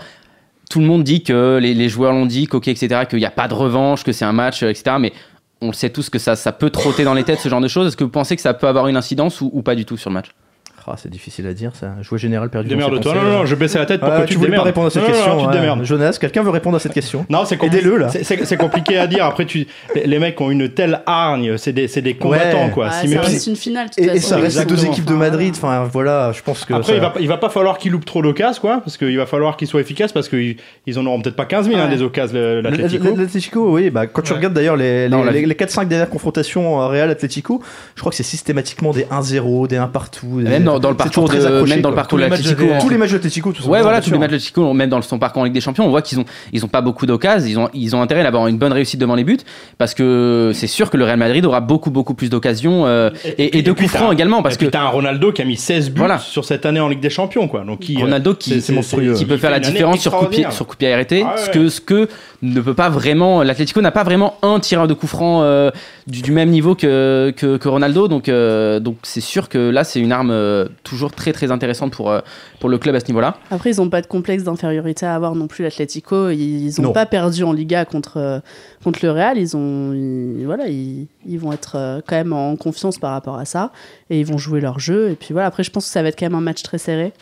tout 0.71 0.81
le 0.81 0.87
monde 0.87 1.05
dit 1.05 1.23
que 1.23 1.59
les, 1.61 1.89
joueurs 1.89 2.13
l'ont 2.13 2.27
dit, 2.27 2.47
qu'ok, 2.47 2.69
etc., 2.69 3.05
qu'il 3.09 3.19
n'y 3.19 3.25
a 3.25 3.31
pas 3.31 3.49
de 3.49 3.55
revanche, 3.55 4.05
que 4.05 4.13
c'est 4.13 4.25
un 4.25 4.33
match, 4.33 4.63
euh, 4.63 4.71
etc. 4.71 4.97
Mais 4.99 5.13
on 5.61 5.69
le 5.69 5.73
sait 5.73 5.91
tous 5.91 6.11
que 6.11 6.19
ça, 6.19 6.35
peut 6.53 6.71
trotter 6.71 7.05
dans 7.05 7.15
les 7.15 7.25
têtes, 7.25 7.41
ce 7.41 7.49
genre 7.49 7.61
de 7.61 7.69
choses. 7.69 7.89
Est-ce 7.89 7.97
que 7.97 8.05
vous 8.05 8.11
pensez 8.11 8.37
que 8.37 8.43
ça 8.43 8.55
peut 8.55 8.67
avoir 8.67 8.89
une 8.89 8.97
incidence 8.97 9.41
ou 9.41 9.63
pas 9.63 9.75
du 9.75 9.85
tout 9.85 9.97
sur 9.97 10.11
le 10.11 10.15
match? 10.15 10.31
Ah, 10.87 10.95
c'est 10.97 11.11
difficile 11.11 11.47
à 11.47 11.55
dire 11.55 11.73
ça. 11.75 11.95
Jouer 12.03 12.19
général 12.19 12.51
perdu. 12.51 12.69
Démerde 12.69 13.01
toi. 13.01 13.15
Non, 13.15 13.23
non, 13.23 13.31
non, 13.39 13.47
je 13.47 13.55
baissais 13.55 13.79
la 13.79 13.87
tête 13.87 14.01
pour 14.01 14.11
Ah, 14.13 14.21
que 14.21 14.27
tu 14.27 14.35
tu 14.35 14.39
voulais 14.39 14.55
pas 14.57 14.63
répondre 14.63 14.87
à 14.89 14.91
cette 14.91 15.03
Non, 15.03 15.09
non, 15.09 15.15
non, 15.15 15.19
question. 15.23 15.39
tu 15.41 15.45
te 15.47 15.51
ouais. 15.53 15.61
démerdes. 15.61 15.85
Jonas, 15.85 16.19
quelqu'un 16.21 16.43
veut 16.43 16.51
répondre 16.51 16.77
à 16.77 16.79
cette 16.81 16.93
question 16.93 17.25
Non, 17.31 17.45
c'est 17.45 17.57
compli- 17.57 17.67
Aidez-le, 17.79 17.97
là. 17.97 18.09
c'est- 18.11 18.57
compliqué 18.57 18.99
à 18.99 19.07
dire. 19.07 19.25
Après, 19.25 19.47
tu, 19.47 19.67
les, 19.95 20.07
les 20.07 20.19
mecs 20.19 20.41
ont 20.41 20.51
une 20.51 20.69
telle 20.69 21.01
hargne. 21.07 21.57
C'est 21.57 21.73
des, 21.73 21.89
c'est 21.89 22.03
des 22.03 22.15
combattants, 22.15 22.67
Ouais. 22.67 22.71
quoi. 22.71 22.91
Si 22.91 23.09
ça 23.09 23.21
reste 23.21 23.47
une 23.47 23.57
finale. 23.57 23.87
toute 23.91 23.99
Et, 24.05 24.17
et 24.17 24.21
ça 24.21 24.37
reste 24.37 24.59
les 24.59 24.65
deux 24.67 24.85
équipes 24.87 25.05
de 25.07 25.15
Madrid. 25.15 25.55
Enfin 25.57 25.89
voilà, 25.91 26.33
je 26.33 26.43
pense 26.43 26.65
que. 26.65 26.75
Après, 26.75 26.93
ça- 26.93 26.95
il 26.97 27.01
va, 27.01 27.13
il 27.21 27.29
va 27.29 27.37
pas 27.39 27.49
falloir 27.49 27.79
qu'ils 27.79 27.93
loupent 27.93 28.05
trop 28.05 28.23
d'occasions, 28.23 28.61
quoi, 28.61 28.81
parce 28.85 28.97
qu'il 28.97 29.17
va 29.17 29.27
falloir 29.27 29.57
qu'ils 29.57 29.69
soient 29.69 29.81
efficaces, 29.81 30.13
parce 30.13 30.29
qu'ils 30.29 30.57
ils 30.87 30.99
en 30.99 31.07
auront 31.07 31.21
peut-être 31.21 31.37
pas 31.37 31.47
15 31.47 31.67
000 31.69 31.79
hein, 31.79 31.85
Ouais. 31.89 31.97
des 31.97 32.03
occasions, 32.03 32.61
l'Atlético. 32.63 33.73
Oui, 33.73 33.91
bah, 33.91 34.07
quand 34.07 34.23
tu 34.23 34.33
regardes 34.33 34.55
d'ailleurs 34.55 34.77
les, 34.77 35.09
Non, 35.09 35.21
on 35.21 35.25
l'a 35.25 35.33
les, 35.33 35.41
vu. 35.41 35.47
les 35.47 35.55
4-5 35.55 35.87
dernières 35.89 36.11
confrontations 36.11 36.77
Real 36.89 37.11
Atlético, 37.11 37.63
je 37.95 38.01
crois 38.01 38.11
que 38.11 38.17
c'est 38.17 38.23
systématiquement 38.23 38.93
des 38.93 39.05
1-0, 39.11 39.67
des 39.67 39.77
1 39.77 39.87
partout. 39.89 40.41
Dans, 40.79 40.91
le 40.91 40.97
parcours 40.97 41.29
de, 41.29 41.37
accroché, 41.37 41.73
même 41.75 41.83
dans 41.83 41.89
le 41.91 41.95
parcours 41.95 42.11
Tous 42.11 42.17
de 42.19 42.23
les 42.25 42.31
matchs 42.31 42.41
l'Atlético. 42.45 42.69
de- 42.69 42.75
en- 42.77 42.81
Tous 42.81 42.89
les 42.89 42.97
matchs 42.99 43.11
de 43.11 43.15
l'Atlético, 43.17 43.53
tout 43.53 43.63
ça. 43.63 43.69
Ouais, 43.69 43.83
voilà, 43.83 44.01
tous 44.01 44.11
les 44.11 44.19
matchs 44.19 44.29
de 44.31 44.35
l'Atlético, 44.35 44.73
même 44.73 44.91
dans 44.91 45.01
son 45.03 45.19
parcours 45.19 45.43
en 45.43 45.45
Ligue 45.45 45.55
des 45.55 45.61
Champions, 45.61 45.85
on 45.87 45.91
voit 45.91 46.03
qu'ils 46.03 46.19
ont, 46.21 46.25
ils 46.53 46.65
ont 46.65 46.69
pas 46.69 46.81
beaucoup 46.81 47.07
d'occasions, 47.07 47.49
ils 47.49 47.59
ont, 47.59 47.69
ils 47.75 47.97
ont 47.97 48.03
intérêt 48.03 48.23
d'avoir 48.23 48.47
une 48.49 48.59
bonne 48.59 48.73
réussite 48.73 49.01
devant 49.01 49.15
les 49.15 49.25
buts, 49.25 49.39
parce 49.79 49.95
que 49.95 50.53
c'est 50.55 50.67
sûr 50.67 50.91
que 50.91 50.97
le 50.97 51.05
Real 51.05 51.19
Madrid 51.19 51.45
aura 51.47 51.61
beaucoup, 51.61 51.91
beaucoup 51.91 52.15
plus 52.15 52.31
d'occasions, 52.31 52.87
euh, 52.87 53.11
et, 53.39 53.59
et 53.59 53.63
de 53.63 53.73
coups 53.73 53.91
francs 53.91 54.13
également, 54.13 54.43
parce 54.43 54.57
que 54.57 54.67
t'as 54.67 54.83
un 54.83 54.89
Ronaldo 54.89 55.33
qui 55.33 55.43
a 55.43 55.45
mis 55.45 55.57
16 55.57 55.91
buts 55.91 55.99
Voilà. 55.99 56.19
sur 56.19 56.45
cette 56.45 56.67
année 56.67 56.81
en 56.81 56.89
Ligue 56.89 57.01
des 57.01 57.11
Champions, 57.11 57.49
quoi. 57.49 57.65
Donc 57.65 57.81
qui, 57.81 57.97
euh, 57.97 58.01
Ronaldo 58.01 58.35
qui, 58.35 58.51
c'est- 58.51 58.61
c'est 58.61 58.73
monstrueux. 58.73 59.15
qui 59.15 59.25
peut 59.25 59.37
faire 59.37 59.51
la 59.51 59.61
différence 59.61 60.01
sur 60.01 60.13
coup 60.17 60.25
de 60.27 60.31
pied, 60.31 60.47
sur 60.51 60.67
coup 60.67 60.75
de 60.75 60.79
pied 60.79 60.93
arrêté, 60.93 61.25
Ah 61.27 61.37
ce 61.37 61.51
que 61.51 61.69
ce 61.69 61.81
que 61.81 62.09
ne 62.43 62.61
peut 62.61 62.75
pas 62.75 62.91
vraiment 62.91 63.43
l'Atlético 63.43 63.81
n'a 63.81 63.91
pas 63.91 64.03
vraiment 64.05 64.35
un 64.43 64.61
tireur 64.61 64.87
de 64.87 64.93
coup 64.95 65.07
franc 65.07 65.41
euh, 65.43 65.71
du, 66.07 66.21
du 66.21 66.31
même 66.33 66.51
niveau 66.51 66.75
que, 66.75 67.33
que, 67.37 67.57
que 67.57 67.69
Ronaldo, 67.69 68.07
donc 68.09 68.29
euh, 68.29 68.81
donc 68.81 68.97
c'est 69.03 69.21
sûr 69.23 69.49
que 69.49 69.71
là 69.71 69.83
c'est 69.85 69.99
une 70.01 70.13
arme 70.13 70.31
euh, 70.31 70.64
toujours 70.83 71.13
très 71.13 71.33
très 71.33 71.51
intéressante 71.51 71.93
pour 71.93 72.11
euh, 72.11 72.21
pour 72.61 72.69
le 72.69 72.79
club 72.79 72.95
à 72.95 73.01
ce 73.01 73.07
niveau-là. 73.07 73.37
Après, 73.51 73.71
ils 73.71 73.77
n'ont 73.79 73.91
pas 73.91 74.01
de 74.03 74.07
complexe 74.07 74.43
d'infériorité 74.45 75.07
à 75.07 75.15
avoir 75.15 75.35
non 75.35 75.47
plus, 75.47 75.63
l'Atlético. 75.65 76.31
Ils 76.31 76.73
n'ont 76.79 76.85
Non. 76.89 76.93
pas 76.93 77.07
perdu 77.07 77.43
en 77.45 77.53
Liga 77.53 77.85
contre, 77.85 78.17
euh, 78.19 78.41
contre 78.83 79.01
le 79.03 79.11
Real. 79.11 79.39
Ils, 79.39 79.57
ont, 79.57 79.93
ils- 79.93 80.45
voilà, 80.47 80.69
ils, 80.69 81.07
ils 81.27 81.39
vont 81.39 81.53
être 81.53 81.77
euh, 81.77 82.01
quand 82.07 82.17
même 82.17 82.33
en 82.33 82.57
confiance 82.57 82.99
par 82.99 83.13
rapport 83.13 83.37
à 83.39 83.45
ça. 83.45 83.73
Et 84.11 84.21
ils 84.21 84.27
vont 84.27 84.39
jouer 84.39 84.61
leur 84.61 84.79
jeu. 84.79 85.11
Et 85.11 85.15
puis 85.15 85.33
voilà, 85.33 85.49
après, 85.49 85.63
je 85.65 85.71
pense 85.71 85.87
que 85.87 85.91
ça 85.93 86.03
va 86.03 86.09
être 86.09 86.19
quand 86.19 86.27
même 86.27 86.35
un 86.35 86.41
match 86.41 86.63
très 86.63 86.79
serré. 86.79 87.13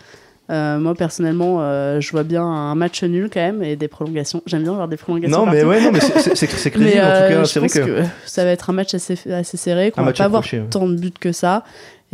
Euh, 0.50 0.78
moi, 0.78 0.94
personnellement, 0.94 1.58
euh, 1.60 2.00
je 2.00 2.10
vois 2.10 2.24
bien 2.24 2.42
un 2.44 2.74
match 2.74 3.02
nul 3.04 3.30
quand 3.32 3.40
même 3.40 3.62
et 3.62 3.76
des 3.76 3.88
prolongations. 3.88 4.42
J'aime 4.44 4.64
bien 4.64 4.72
voir 4.72 4.88
des 4.88 4.96
prolongations. 4.96 5.46
Non, 5.46 5.50
mais 5.50 5.62
ouais, 5.64 5.80
non, 5.80 5.92
mais 5.92 6.00
c'est- 6.00 6.18
c'est 6.18 6.34
c'est- 6.36 6.46
c'est 6.48 6.76
Mais, 6.76 6.90
crédible 6.90 7.00
en 7.00 7.06
tout 7.06 7.28
cas. 7.32 7.38
je 7.40 7.44
C'est 7.44 7.58
vrai 7.60 7.68
pense 7.68 7.78
que. 7.86 8.02
ça 8.26 8.44
va 8.44 8.50
être 8.50 8.68
un 8.68 8.72
match 8.72 8.92
assez, 8.92 9.16
assez 9.32 9.56
serré, 9.56 9.92
qu'on 9.92 10.02
Un 10.02 10.06
va 10.06 10.12
pas 10.12 10.24
avoir 10.24 10.42
ouais. 10.52 10.64
tant 10.68 10.86
de 10.88 10.96
buts 10.96 11.12
que 11.18 11.32
ça. 11.32 11.62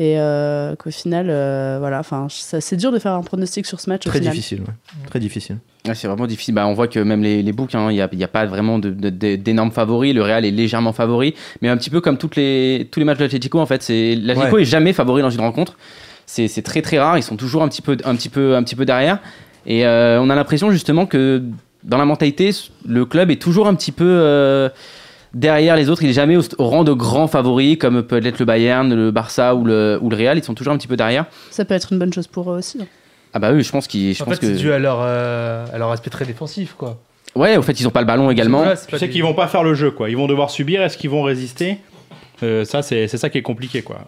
Et 0.00 0.14
euh, 0.20 0.76
qu'au 0.76 0.92
final, 0.92 1.26
euh, 1.28 1.78
voilà, 1.80 1.98
enfin, 1.98 2.28
c'est 2.30 2.76
dur 2.76 2.92
de 2.92 3.00
faire 3.00 3.12
un 3.14 3.22
pronostic 3.22 3.66
sur 3.66 3.80
ce 3.80 3.90
match. 3.90 4.06
au 4.06 4.10
Très 4.10 4.20
final. 4.20 4.32
difficile, 4.32 4.60
ouais. 4.60 5.06
Très 5.08 5.18
difficile. 5.18 5.58
Ouais, 5.88 5.94
c'est 5.96 6.06
vraiment 6.06 6.26
difficile. 6.28 6.54
Bah, 6.54 6.66
on 6.68 6.72
voit 6.74 6.86
que 6.86 7.00
même 7.00 7.20
les, 7.22 7.42
les 7.42 7.52
books, 7.52 7.74
hein, 7.74 7.88
il 7.90 7.94
n'y 7.94 8.00
a, 8.00 8.08
il 8.12 8.18
y 8.18 8.22
a 8.24 8.28
pas 8.28 8.46
vraiment 8.46 8.78
d'énormes 8.78 9.72
favoris. 9.72 10.14
Le 10.14 10.22
Real 10.22 10.44
est 10.44 10.52
légèrement 10.52 10.92
favori, 10.92 11.34
mais 11.62 11.68
un 11.68 11.76
petit 11.76 11.90
peu 11.90 12.00
comme 12.00 12.16
toutes 12.16 12.36
les, 12.36 12.86
tous 12.92 13.00
les 13.00 13.04
matchs 13.04 13.18
de 13.18 13.24
l'Atlético, 13.24 13.58
en 13.58 13.66
fait, 13.66 13.82
c'est 13.82 14.14
l'Atlético 14.14 14.56
Ouais. 14.56 14.62
est 14.62 14.66
jamais 14.66 14.92
favori 14.92 15.20
dans 15.22 15.30
une 15.30 15.40
rencontre. 15.40 15.76
C'est 16.26 16.46
c'est 16.46 16.62
très 16.62 16.80
très 16.82 16.98
rare. 17.00 17.18
Ils 17.18 17.22
sont 17.22 17.36
toujours 17.36 17.62
un 17.64 17.68
petit 17.68 17.82
peu, 17.82 17.96
un 18.04 18.14
petit 18.14 18.28
peu, 18.28 18.54
un 18.54 18.62
petit 18.62 18.76
peu 18.76 18.84
derrière. 18.84 19.18
Et 19.66 19.84
euh, 19.84 20.20
on 20.20 20.30
a 20.30 20.36
l'impression 20.36 20.70
justement 20.70 21.06
que 21.06 21.42
dans 21.84 21.98
la 21.98 22.04
mentalité, 22.04 22.50
le 22.86 23.04
club 23.04 23.30
est 23.32 23.40
toujours 23.42 23.66
un 23.66 23.74
petit 23.74 23.92
peu 23.92 24.04
euh, 24.06 24.68
derrière 25.34 25.76
les 25.76 25.88
autres. 25.90 26.02
Il 26.02 26.10
est 26.10 26.14
jamais 26.14 26.36
au, 26.36 26.42
au 26.58 26.66
rang 26.68 26.84
de 26.84 26.92
grands 26.92 27.26
favoris 27.28 27.76
comme 27.78 28.02
peut 28.02 28.18
l'être 28.18 28.38
le 28.38 28.44
Bayern, 28.44 28.92
le 28.94 29.10
Barça 29.10 29.54
ou 29.54 29.64
le, 29.64 29.98
ou 30.02 30.10
le 30.10 30.16
Real. 30.16 30.38
Ils 30.38 30.44
sont 30.44 30.54
toujours 30.54 30.72
un 30.72 30.78
petit 30.78 30.88
peu 30.88 30.96
derrière. 30.96 31.26
Ça 31.50 31.64
peut 31.64 31.74
être 31.74 31.92
une 31.92 31.98
bonne 31.98 32.12
chose 32.12 32.26
pour 32.26 32.50
eux 32.52 32.58
aussi. 32.58 32.78
hein. 32.80 32.86
Ah 33.34 33.38
bah 33.38 33.52
oui, 33.52 33.62
je 33.62 33.70
pense 33.70 33.86
qu'ils, 33.86 34.14
je 34.14 34.22
En 34.22 34.26
pense 34.26 34.36
fait, 34.38 34.46
c'est 34.46 34.52
que 34.54 34.58
dû 34.58 34.72
à 34.72 34.78
leur, 34.78 34.98
euh, 35.02 35.66
à 35.72 35.76
leur 35.78 35.90
aspect 35.90 36.08
très 36.10 36.24
défensif, 36.24 36.74
quoi. 36.78 36.98
ouais, 37.34 37.56
au 37.58 37.62
fait, 37.62 37.78
ils 37.78 37.86
ont 37.86 37.90
pas 37.90 38.00
le 38.00 38.06
ballon 38.06 38.30
également. 38.30 38.64
C'est 38.74 38.86
Tu 38.86 38.98
sais 38.98 39.06
des- 39.06 39.12
qu'ils 39.12 39.22
vont 39.22 39.34
pas 39.34 39.48
faire 39.48 39.62
le 39.62 39.74
jeu, 39.74 39.90
quoi. 39.90 40.08
Ils 40.08 40.16
vont 40.16 40.26
devoir 40.26 40.50
subir. 40.50 40.80
Est-ce 40.82 40.96
qu'ils 40.96 41.10
vont 41.10 41.22
résister? 41.22 41.76
Euh, 42.42 42.64
Ça, 42.64 42.80
c'est 42.82 43.06
c'est 43.06 43.18
ça 43.18 43.28
qui 43.28 43.36
est 43.38 43.42
compliqué, 43.42 43.82
quoi. 43.82 43.98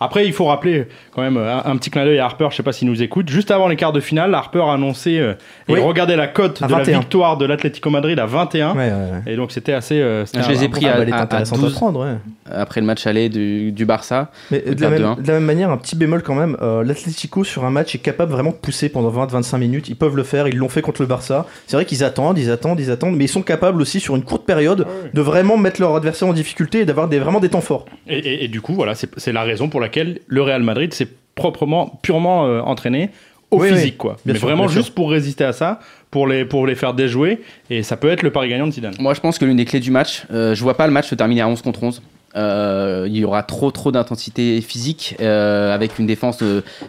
Après, 0.00 0.26
il 0.26 0.32
faut 0.32 0.46
rappeler 0.46 0.88
quand 1.14 1.20
même 1.22 1.36
un, 1.36 1.62
un 1.64 1.76
petit 1.76 1.90
clin 1.90 2.04
d'œil 2.04 2.18
à 2.18 2.24
Harper. 2.24 2.48
Je 2.50 2.56
sais 2.56 2.62
pas 2.62 2.72
s'il 2.72 2.88
nous 2.88 3.02
écoute. 3.02 3.28
Juste 3.28 3.50
avant 3.50 3.68
les 3.68 3.76
quarts 3.76 3.92
de 3.92 4.00
finale, 4.00 4.34
Harper 4.34 4.62
a 4.62 4.72
annoncé 4.72 5.18
euh, 5.18 5.34
et 5.68 5.74
Oui. 5.74 5.80
regardez 5.80 6.16
la 6.16 6.26
cote 6.26 6.62
de 6.62 6.68
la 6.70 6.78
21. 6.78 6.98
victoire 7.00 7.36
de 7.36 7.44
l'Atlético 7.44 7.90
Madrid 7.90 8.18
à 8.18 8.24
21. 8.26 8.70
Ouais, 8.72 8.76
ouais, 8.78 8.90
ouais. 8.92 9.32
Et 9.32 9.36
donc 9.36 9.52
c'était 9.52 9.74
assez. 9.74 10.00
euh, 10.00 10.24
c'était 10.24 10.42
Je 10.42 10.48
un- 10.48 10.52
les 10.52 10.64
ai 10.64 10.68
pris 10.68 10.86
Ah, 10.86 10.94
à, 10.96 11.04
bah, 11.04 11.14
à- 11.14 11.18
à 11.18 11.22
intéressante 11.22 11.58
à 11.58 11.62
12 11.62 11.74
prendre, 11.74 12.00
ouais. 12.04 12.14
après 12.50 12.80
le 12.80 12.86
match 12.86 13.06
aller 13.06 13.28
du, 13.28 13.72
du 13.72 13.84
Barça. 13.84 14.30
Mais 14.50 14.62
Le 14.66 14.74
de 14.74 14.80
la, 14.82 14.88
même, 14.90 15.04
un. 15.04 15.14
de 15.16 15.26
la 15.26 15.34
même 15.34 15.44
manière, 15.44 15.70
un 15.70 15.76
petit 15.76 15.96
bémol 15.96 16.22
quand 16.22 16.34
même, 16.34 16.56
euh, 16.62 16.82
l'Atlético 16.82 17.44
sur 17.44 17.64
un 17.66 17.70
match 17.70 17.94
est 17.94 17.98
capable 17.98 18.32
vraiment 18.32 18.50
de 18.52 18.56
pousser 18.56 18.88
pendant 18.88 19.10
20-25 19.10 19.58
minutes. 19.58 19.88
Ils 19.90 19.96
peuvent 19.96 20.16
le 20.16 20.22
faire, 20.22 20.48
ils 20.48 20.56
l'ont 20.56 20.68
fait 20.70 20.80
contre 20.82 21.02
le 21.02 21.08
Barça. 21.08 21.44
C'est 21.66 21.76
vrai 21.76 21.84
qu'ils 21.84 22.04
attendent, 22.04 22.38
ils 22.38 22.50
attendent, 22.50 22.80
ils 22.80 22.90
attendent, 22.90 23.16
mais 23.16 23.24
ils 23.24 23.28
sont 23.28 23.42
capables 23.42 23.82
aussi 23.82 24.00
sur 24.00 24.16
une 24.16 24.22
courte 24.24 24.46
période 24.46 24.86
Ah 24.88 24.90
ouais. 25.04 25.10
de 25.12 25.20
vraiment 25.20 25.58
mettre 25.58 25.80
leur 25.82 25.94
adversaire 25.94 26.26
en 26.28 26.32
difficulté 26.32 26.80
et 26.80 26.84
d'avoir 26.86 27.06
des, 27.08 27.18
vraiment 27.18 27.40
des 27.40 27.50
temps 27.50 27.60
forts. 27.60 27.84
Et, 28.08 28.16
et- 28.18 28.44
et 28.44 28.48
du 28.48 28.62
coup, 28.62 28.72
voilà, 28.72 28.94
c'est 28.94 29.10
c'est 29.18 29.32
la 29.32 29.42
raison 29.42 29.68
pour 29.68 29.80
laquelle 29.80 29.89
le 30.26 30.42
Real 30.42 30.62
Madrid 30.62 30.92
s'est 30.94 31.08
proprement, 31.34 31.98
purement 32.02 32.46
euh, 32.46 32.60
entraîné 32.60 33.10
au 33.50 33.60
Oui, 33.60 33.68
physique, 33.70 33.84
oui. 33.94 33.96
quoi. 33.96 34.16
Bien 34.24 34.34
Mais 34.34 34.38
sûr, 34.38 34.48
vraiment 34.48 34.68
sûr. 34.68 34.80
juste 34.82 34.94
pour 34.94 35.10
résister 35.10 35.44
à 35.44 35.52
ça, 35.52 35.80
pour 36.10 36.26
les, 36.26 36.44
pour 36.44 36.66
les 36.66 36.74
faire 36.74 36.94
déjouer. 36.94 37.40
Et 37.70 37.82
ça 37.82 37.96
peut 37.96 38.08
être 38.10 38.22
le 38.22 38.30
pari 38.30 38.48
gagnant 38.48 38.66
de 38.66 38.72
Zidane. 38.72 38.94
Moi, 39.00 39.14
je 39.14 39.20
pense 39.20 39.38
que 39.38 39.44
l'une 39.44 39.56
des 39.56 39.64
clés 39.64 39.80
du 39.80 39.90
match, 39.90 40.24
euh, 40.32 40.54
je 40.54 40.62
vois 40.62 40.76
pas 40.76 40.86
le 40.86 40.92
match 40.92 41.08
se 41.08 41.14
terminer 41.14 41.40
à 41.40 41.48
11 41.48 41.62
contre 41.62 41.82
11. 41.82 42.02
Euh, 42.36 43.06
il 43.08 43.16
y 43.16 43.24
aura 43.24 43.42
trop 43.42 43.72
trop 43.72 43.90
d'intensité 43.90 44.60
physique 44.60 45.16
euh, 45.20 45.74
avec 45.74 45.98
une 45.98 46.06
défense. 46.06 46.42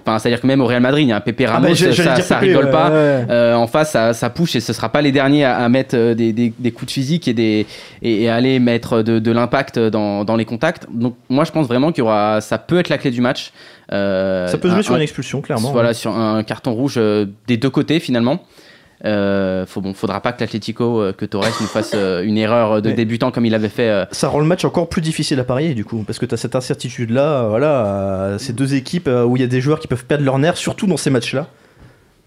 Enfin, 0.05 0.19
c'est-à-dire 0.19 0.39
que 0.39 0.45
même 0.45 0.61
au 0.61 0.67
Real 0.67 0.81
Madrid, 0.83 1.03
il 1.07 1.09
y 1.09 1.11
a 1.11 1.15
un 1.15 1.19
Pepe 1.19 1.45
Ramos, 1.47 1.69
bah, 1.69 1.73
j'allais 1.73 2.21
ça, 2.21 2.35
dire 2.39 2.49
rigole 2.49 2.65
ouais, 2.65 2.71
pas. 2.71 2.89
ouais. 2.91 3.25
Euh, 3.31 3.55
en 3.55 3.65
face, 3.65 3.89
ça, 3.91 4.13
ça 4.13 4.29
push 4.29 4.55
et 4.55 4.59
ce 4.59 4.71
sera 4.71 4.89
pas 4.89 5.01
les 5.01 5.11
derniers 5.11 5.43
à, 5.43 5.57
à 5.57 5.67
mettre 5.67 5.95
des, 6.13 6.31
des- 6.31 6.53
des 6.59 6.71
coups 6.71 6.87
de 6.87 6.91
physique 6.91 7.27
et, 7.27 7.33
des, 7.33 7.65
et, 8.03 8.21
et 8.23 8.29
aller 8.29 8.59
mettre 8.59 9.01
de, 9.01 9.17
de 9.17 9.31
l'impact 9.31 9.79
dans, 9.79 10.25
dans 10.25 10.35
les 10.35 10.45
contacts. 10.45 10.85
Donc, 10.93 11.15
moi, 11.27 11.43
je 11.43 11.51
pense 11.51 11.65
vraiment 11.67 11.91
qu'il 11.91 12.03
y 12.03 12.07
aura, 12.07 12.39
ça 12.39 12.59
peut 12.59 12.77
être 12.77 12.89
la 12.89 12.99
clé 12.99 13.09
du 13.09 13.21
match. 13.21 13.51
Ça 13.89 14.47
peut 14.61 14.69
jouer 14.69 14.79
un- 14.79 14.83
sur 14.83 14.93
un- 14.93 14.97
une 14.97 15.01
expulsion, 15.03 15.41
clairement. 15.41 15.71
Voilà, 15.71 15.93
sur 15.95 16.15
un 16.15 16.43
carton 16.43 16.71
rouge 16.73 16.99
des 17.47 17.57
deux 17.57 17.69
côtés 17.71 17.99
finalement. 17.99 18.43
Euh, 19.03 19.65
faut, 19.65 19.81
bon, 19.81 19.93
faudra 19.95 20.21
pas 20.21 20.31
que 20.31 20.41
l'Atlético, 20.41 21.01
euh, 21.01 21.11
que 21.11 21.25
Torres 21.25 21.47
nous 21.59 21.65
fasse 21.67 21.93
euh, 21.95 22.21
une 22.23 22.37
erreur 22.37 22.83
de 22.83 22.89
Mais- 22.89 22.95
débutant 22.95 23.31
comme 23.31 23.45
il 23.45 23.55
avait 23.55 23.69
fait. 23.69 24.05
Ça 24.11 24.27
rend 24.27 24.39
le 24.39 24.45
match 24.45 24.63
encore 24.63 24.89
plus 24.89 25.01
difficile 25.01 25.39
à 25.39 25.43
parier 25.43 25.73
du 25.73 25.83
coup, 25.85 26.03
parce 26.05 26.19
que 26.19 26.25
tu 26.27 26.33
as 26.35 26.37
cette 26.37 26.55
incertitude-là, 26.55 27.43
euh, 27.45 27.47
voilà, 27.49 28.35
ces 28.37 28.53
deux 28.53 28.75
équipes 28.75 29.09
où 29.27 29.35
il 29.37 29.39
y 29.41 29.43
a 29.43 29.47
des 29.47 29.59
joueurs 29.59 29.79
qui 29.79 29.87
peuvent 29.87 30.05
perdre 30.05 30.23
leur 30.23 30.37
nerf, 30.37 30.55
surtout 30.55 30.85
dans 30.85 30.97
ces 30.97 31.09
matchs-là. 31.09 31.47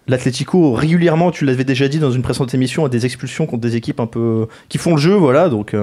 L'Atlético, 0.09 0.73
régulièrement, 0.73 1.31
tu 1.31 1.45
l'avais 1.45 1.64
déjà 1.64 1.88
dit 1.88 1.99
dans 1.99 2.11
une 2.11 2.23
précédente 2.23 2.52
émission, 2.54 2.85
a 2.85 2.88
des 2.88 3.07
expulsions 3.07 3.47
contre 3.47 3.62
des 3.62 3.76
équipes 3.76 4.00
un 4.00 4.07
peu 4.07 4.49
qui 4.69 4.76
font 4.78 4.93
le 4.97 5.00
jeu, 5.00 5.14
voilà, 5.14 5.49
donc 5.49 5.75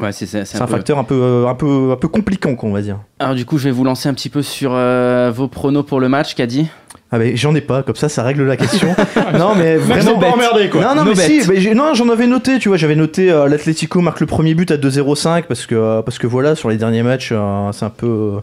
ouais, 0.00 0.12
c'est, 0.12 0.34
un, 0.36 0.58
peu- 0.66 0.72
facteur 0.72 0.98
un 0.98 1.04
peu, 1.04 1.46
un 1.46 1.54
peu, 1.54 1.90
un 1.92 1.96
peu 1.96 2.08
compliquant, 2.08 2.56
on 2.62 2.70
va 2.72 2.80
dire. 2.80 3.00
Alors 3.18 3.34
du 3.34 3.44
coup, 3.44 3.58
je 3.58 3.64
vais 3.64 3.70
vous 3.70 3.84
lancer 3.84 4.08
un 4.08 4.14
petit 4.14 4.30
peu 4.30 4.40
sur 4.42 4.70
vos 5.32 5.48
pronos 5.48 5.84
pour 5.84 6.00
le 6.00 6.08
match, 6.08 6.34
Caddy. 6.34 6.68
Ah 7.14 7.18
mais 7.18 7.36
j'en 7.36 7.54
ai 7.54 7.60
pas, 7.60 7.82
comme 7.82 7.94
ça, 7.94 8.08
ça 8.08 8.22
règle 8.22 8.44
la 8.44 8.56
question. 8.56 8.88
non 9.38 9.54
mais 9.54 9.76
vraiment. 9.76 10.18
pas 10.18 10.30
emmerdé, 10.30 10.70
quoi. 10.70 10.80
Non, 10.80 10.88
non, 10.94 11.04
No 11.04 11.10
mais 11.10 11.14
bet. 11.16 11.42
si, 11.42 11.50
mais 11.50 11.74
non, 11.74 11.92
j'en 11.94 12.08
avais 12.08 12.26
noté, 12.26 12.58
tu 12.58 12.68
vois, 12.68 12.78
j'avais 12.78 12.96
noté 12.96 13.30
euh, 13.30 13.48
l'Atlético 13.48 14.00
marque 14.00 14.20
le 14.20 14.26
premier 14.26 14.54
but 14.54 14.70
à 14.70 14.76
2-0-5 14.78 15.42
parce 15.44 15.66
que, 15.66 15.74
euh, 15.74 16.00
parce 16.02 16.18
que 16.18 16.26
voilà, 16.26 16.54
sur 16.54 16.70
les 16.70 16.76
derniers 16.78 17.02
matchs, 17.02 17.28
euh, 17.32 17.70
c'est 17.72 17.84
un 17.84 17.90
peu. 17.90 18.06
euh, 18.06 18.40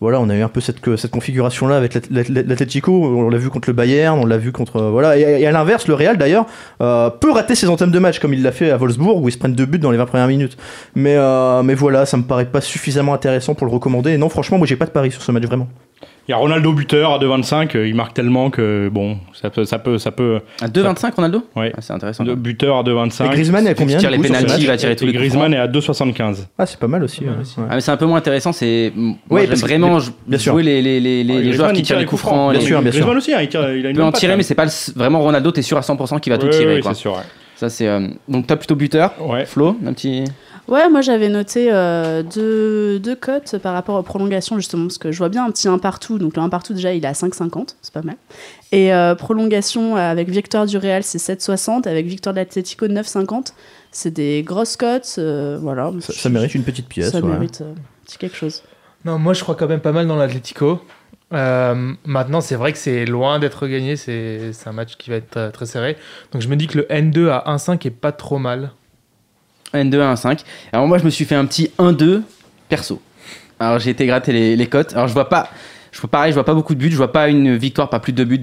voilà, 0.00 0.18
on 0.18 0.30
a 0.30 0.34
eu 0.34 0.40
un 0.40 0.48
peu 0.48 0.62
cette, 0.62 0.96
cette 0.96 1.10
configuration-là 1.10 1.76
avec 1.76 1.92
l'At- 1.92 2.08
l'At- 2.10 2.46
l'Atlético. 2.46 2.90
On 2.92 3.28
l'a 3.28 3.36
vu 3.36 3.50
contre 3.50 3.68
le 3.68 3.74
Bayern, 3.74 4.18
on 4.18 4.24
l'a 4.24 4.38
vu 4.38 4.50
contre. 4.50 4.76
euh, 4.78 4.90
voilà, 4.90 5.16
et, 5.18 5.46
à 5.46 5.52
l'inverse, 5.52 5.86
le 5.88 5.94
Real 5.94 6.16
d'ailleurs 6.16 6.46
euh, 6.80 7.10
peut 7.10 7.30
rater 7.30 7.54
ses 7.54 7.68
entèmes 7.68 7.90
de 7.90 7.98
match 7.98 8.18
comme 8.18 8.32
il 8.34 8.42
l'a 8.42 8.50
fait 8.50 8.70
à 8.70 8.76
Wolfsburg 8.78 9.22
où 9.22 9.28
ils 9.28 9.32
se 9.32 9.38
prennent 9.38 9.54
deux 9.54 9.66
buts 9.66 9.78
dans 9.78 9.90
les 9.90 9.98
20 9.98 10.06
premières 10.06 10.26
minutes. 10.26 10.56
Mais, 10.94 11.16
euh, 11.16 11.62
mais 11.62 11.74
voilà, 11.74 12.06
ça 12.06 12.16
me 12.16 12.22
paraît 12.22 12.46
pas 12.46 12.62
suffisamment 12.62 13.12
intéressant 13.14 13.54
pour 13.54 13.66
le 13.66 13.72
recommander. 13.72 14.12
Et 14.12 14.16
non, 14.18 14.30
franchement, 14.30 14.56
moi 14.58 14.66
j'ai 14.66 14.76
pas 14.76 14.86
de 14.86 14.90
pari 14.90 15.10
sur 15.12 15.20
ce 15.22 15.30
match 15.32 15.44
vraiment. 15.44 15.68
Il 16.30 16.34
y 16.34 16.34
a 16.34 16.36
Ronaldo 16.36 16.72
buteur 16.72 17.12
à 17.12 17.18
2,25. 17.18 17.74
euh, 17.74 17.88
Il 17.88 17.96
marque 17.96 18.14
tellement 18.14 18.50
que, 18.50 18.88
bon, 18.88 19.18
ça 19.32 19.50
peut. 19.50 19.64
Ça 19.64 19.80
peut, 19.80 19.98
ça 19.98 20.12
peut 20.12 20.38
À 20.62 20.68
2,25 20.68 21.12
Ronaldo? 21.16 21.42
Ouais. 21.56 21.72
Ah, 21.76 21.80
C'est 21.80 21.92
intéressant. 21.92 22.22
de 22.22 22.34
buteur 22.36 22.76
à 22.76 22.80
Et 22.82 22.84
2,25. 22.84 23.30
Griezmann, 23.32 23.64
il 23.64 23.66
y 23.66 23.70
a 23.70 23.74
combien 23.74 23.98
tire 23.98 24.12
les 24.12 24.18
pénaltys, 24.18 24.54
il 24.60 24.68
va 24.68 24.76
tirer 24.76 24.94
tous 24.94 25.02
Et 25.02 25.06
les 25.08 25.12
Griezmann 25.12 25.52
est 25.52 25.56
à 25.58 25.66
2,75. 25.66 26.46
Ah, 26.56 26.66
c'est 26.66 26.78
pas 26.78 26.86
mal 26.86 27.02
aussi. 27.02 27.22
Pas 27.22 27.26
mal 27.26 27.34
ouais. 27.34 27.40
aussi. 27.42 27.58
Ouais. 27.58 27.66
Ah, 27.68 27.74
mais 27.74 27.80
c'est 27.80 27.90
un 27.90 27.96
peu 27.96 28.06
moins 28.06 28.18
intéressant, 28.18 28.52
c'est 28.52 28.92
Oui, 28.96 29.16
j'aime 29.40 29.48
parce 29.48 29.60
que- 29.62 29.66
vraiment 29.66 29.98
bien 30.28 30.38
sûr. 30.38 30.52
jouer 30.52 30.62
les, 30.62 30.80
les, 30.82 31.00
les, 31.00 31.24
les- 31.24 31.34
Ouais, 31.34 31.40
les 31.40 31.42
Griezmann, 31.48 31.56
joueurs 31.56 31.72
qui 31.72 31.80
il 31.80 31.84
tirent 31.84 31.98
les 31.98 32.04
coups 32.06 32.20
francs. 32.20 32.52
Bien 32.52 32.60
les- 32.60 32.64
sûr, 32.64 32.80
bien 32.80 32.92
sûr. 32.92 33.00
Griezmann 33.00 33.16
aussi, 33.16 33.34
hein, 33.34 33.38
il, 33.42 33.48
tire, 33.48 33.62
il 33.62 33.66
a 33.66 33.74
Il 33.74 33.86
une 33.90 33.96
peut 33.96 34.04
en 34.04 34.12
tirer, 34.12 34.36
mais 34.36 34.44
c'est 34.44 34.54
pas 34.54 34.66
le- 34.66 34.92
vraiment 34.94 35.18
Ronaldo, 35.22 35.50
t'es 35.50 35.62
sûr 35.62 35.78
à 35.78 35.80
100% 35.82 36.20
qu'il 36.20 36.32
va 36.32 36.38
tout 36.38 36.46
tirer. 36.46 36.80
Ça 37.56 37.68
c'est 37.68 37.88
euh, 37.88 38.06
donc 38.28 38.46
t'as 38.46 38.56
plutôt 38.56 38.74
buteur. 38.76 39.12
Ouais. 39.20 39.44
Flo, 39.44 39.76
un 39.84 39.92
petit. 39.92 40.24
Ouais, 40.68 40.88
moi 40.88 41.00
j'avais 41.00 41.28
noté 41.28 41.68
euh, 41.72 42.22
deux, 42.22 43.00
deux 43.00 43.16
cotes 43.16 43.58
par 43.58 43.74
rapport 43.74 43.96
aux 43.96 44.02
prolongations, 44.02 44.56
justement, 44.56 44.84
parce 44.84 44.98
que 44.98 45.10
je 45.10 45.18
vois 45.18 45.28
bien 45.28 45.44
un 45.44 45.50
petit 45.50 45.66
1 45.66 45.78
partout. 45.78 46.18
Donc 46.18 46.36
le 46.36 46.42
1 46.42 46.48
partout, 46.48 46.74
déjà, 46.74 46.92
il 46.94 47.04
est 47.04 47.08
à 47.08 47.12
5,50, 47.12 47.74
c'est 47.82 47.92
pas 47.92 48.02
mal. 48.02 48.16
Et 48.70 48.94
euh, 48.94 49.14
prolongation 49.16 49.96
avec 49.96 50.28
victoire 50.28 50.66
du 50.66 50.78
Real, 50.78 51.02
c'est 51.02 51.18
7,60. 51.18 51.88
Avec 51.88 52.06
victoire 52.06 52.34
de 52.34 52.38
l'Atlético, 52.38 52.86
9,50. 52.86 53.52
C'est 53.90 54.12
des 54.12 54.42
grosses 54.44 54.76
cotes. 54.76 55.16
euh, 55.18 55.58
voilà. 55.60 55.90
Ça, 56.00 56.12
ça 56.12 56.28
mérite 56.28 56.54
une 56.54 56.62
petite 56.62 56.88
pièce. 56.88 57.10
Ça 57.10 57.20
ouais. 57.20 57.28
mérite 57.28 57.60
euh, 57.62 57.74
petit 58.06 58.18
quelque 58.18 58.36
chose. 58.36 58.62
Non, 59.04 59.18
moi 59.18 59.32
je 59.32 59.42
crois 59.42 59.54
quand 59.56 59.66
même 59.66 59.80
pas 59.80 59.92
mal 59.92 60.06
dans 60.06 60.16
l'Atlético. 60.16 60.80
Euh, 61.32 61.92
maintenant, 62.04 62.40
c'est 62.40 62.54
vrai 62.56 62.72
que 62.72 62.78
c'est 62.78 63.06
loin 63.06 63.38
d'être 63.38 63.66
gagné. 63.66 63.96
C'est 63.96 64.52
c'est 64.52 64.68
un 64.68 64.72
match 64.72 64.96
qui 64.96 65.10
va 65.10 65.16
être 65.16 65.50
très 65.52 65.66
serré. 65.66 65.96
Donc 66.32 66.42
je 66.42 66.48
me 66.48 66.54
dis 66.54 66.66
que 66.68 66.78
le 66.78 66.84
N2 66.84 67.28
à 67.28 67.44
1,5 67.56 67.84
est 67.86 67.90
pas 67.90 68.12
trop 68.12 68.38
mal. 68.38 68.70
N2 69.74 70.00
à 70.00 70.14
1,5. 70.14 70.40
Alors 70.72 70.86
moi 70.86 70.98
je 70.98 71.04
me 71.04 71.10
suis 71.10 71.24
fait 71.24 71.34
un 71.34 71.46
petit 71.46 71.70
1-2 71.78 72.22
perso. 72.68 73.00
Alors 73.58 73.78
j'ai 73.78 73.90
été 73.90 74.06
gratter 74.06 74.56
les, 74.56 74.66
cotes. 74.66 74.94
Alors 74.94 75.08
je 75.08 75.12
vois 75.12 75.28
pas, 75.28 75.48
je 75.92 76.00
vois 76.00 76.10
pareil, 76.10 76.32
je 76.32 76.34
vois 76.34 76.44
pas 76.44 76.54
beaucoup 76.54 76.74
de 76.74 76.80
buts, 76.80 76.90
je 76.90 76.96
vois 76.96 77.12
pas 77.12 77.28
une 77.28 77.56
victoire, 77.56 77.90
pas 77.90 78.00
plus 78.00 78.12
de 78.12 78.24
buts, 78.24 78.40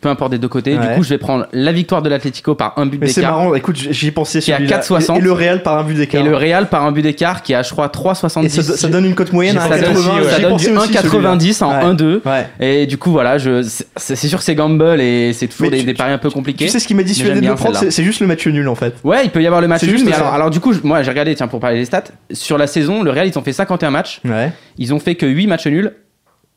peu 0.00 0.08
importe 0.08 0.30
des 0.30 0.38
deux 0.38 0.48
côtés. 0.48 0.76
Ouais. 0.78 0.88
Du 0.88 0.94
coup, 0.94 1.02
je 1.02 1.10
vais 1.10 1.18
prendre 1.18 1.46
la 1.52 1.72
victoire 1.72 2.00
de 2.02 2.08
l'Atlético 2.08 2.54
par 2.54 2.74
un 2.78 2.86
but 2.86 2.98
Mais 3.00 3.08
c'est 3.08 3.20
d'écart. 3.20 3.36
marrant, 3.36 3.54
écoute, 3.54 3.76
j'y 3.76 3.92
Qui 3.92 4.06
est 4.08 4.18
à 4.18 4.24
celui-là. 4.24 4.78
4,60. 4.78 5.18
Et 5.18 5.20
le 5.20 5.32
Real 5.32 5.62
par 5.62 5.78
un 5.78 5.84
but 5.84 5.92
Et 5.92 5.98
d'écart. 5.98 6.24
le 6.24 6.34
Real 6.34 6.68
par 6.68 6.84
un 6.84 6.92
but 6.92 7.02
d'écart 7.02 7.42
qui 7.42 7.52
est 7.52 7.56
à, 7.56 7.62
je 7.62 7.70
crois, 7.70 7.88
3,70. 7.88 8.44
Et 8.44 8.48
ça, 8.48 8.62
ça 8.76 8.88
donne 8.88 9.04
une 9.04 9.14
cote 9.14 9.32
moyenne 9.32 9.58
à 9.58 9.68
ça, 9.68 9.78
donne, 9.78 9.94
1,80. 9.94 10.24
ça 10.24 10.36
J'y 10.36 10.42
donne 10.42 10.50
pensais 10.52 10.70
du 10.70 10.76
aussi, 10.76 10.92
1,90 10.92 11.64
en 11.64 11.70
celui-là. 11.80 11.94
1-2. 11.94 12.20
Ouais. 12.24 12.46
Et 12.60 12.86
du 12.86 12.96
coup, 12.98 13.10
voilà, 13.10 13.38
je, 13.38 13.62
c'est 13.96 14.16
sûr 14.16 14.38
que 14.38 14.44
c'est 14.44 14.54
gamble 14.54 15.00
et 15.00 15.32
c'est 15.34 15.48
toujours 15.48 15.64
Mais 15.66 15.70
des, 15.76 15.78
tu- 15.80 15.86
des 15.86 15.94
paris 15.94 16.12
un 16.12 16.18
peu 16.18 16.30
compliqués. 16.30 16.64
Tu 16.66 16.70
sais 16.70 16.78
ce 16.78 16.88
qui 16.88 16.94
m'a 16.94 17.02
dissuadé 17.02 17.40
de 17.40 17.46
le 17.46 17.54
prendre, 17.54 17.78
c'est 17.88 18.04
juste 18.04 18.20
le 18.20 18.26
match 18.26 18.46
nul 18.46 18.68
en 18.68 18.74
fait. 18.74 18.94
Ouais, 19.04 19.24
il 19.24 19.30
peut 19.30 19.42
y 19.42 19.46
avoir 19.46 19.60
le 19.60 19.68
match 19.68 19.82
nul, 19.82 20.00
mais 20.04 20.12
alors, 20.14 20.32
alors 20.34 20.50
du 20.50 20.60
coup, 20.60 20.72
moi 20.82 21.02
j'ai 21.02 21.10
regardé, 21.10 21.34
tiens, 21.34 21.48
pour 21.48 21.60
parler 21.60 21.78
des 21.78 21.84
stats, 21.84 22.04
sur 22.32 22.56
la 22.58 22.66
saison, 22.66 23.02
le 23.02 23.10
Real 23.10 23.28
ils 23.28 23.38
ont 23.38 23.42
fait 23.42 23.52
51 23.52 23.90
matchs, 23.90 24.20
Ouais. 24.24 24.50
ils 24.78 24.94
ont 24.94 24.98
fait 24.98 25.14
que 25.14 25.26
8 25.26 25.46
matchs 25.46 25.66
nuls, 25.66 25.92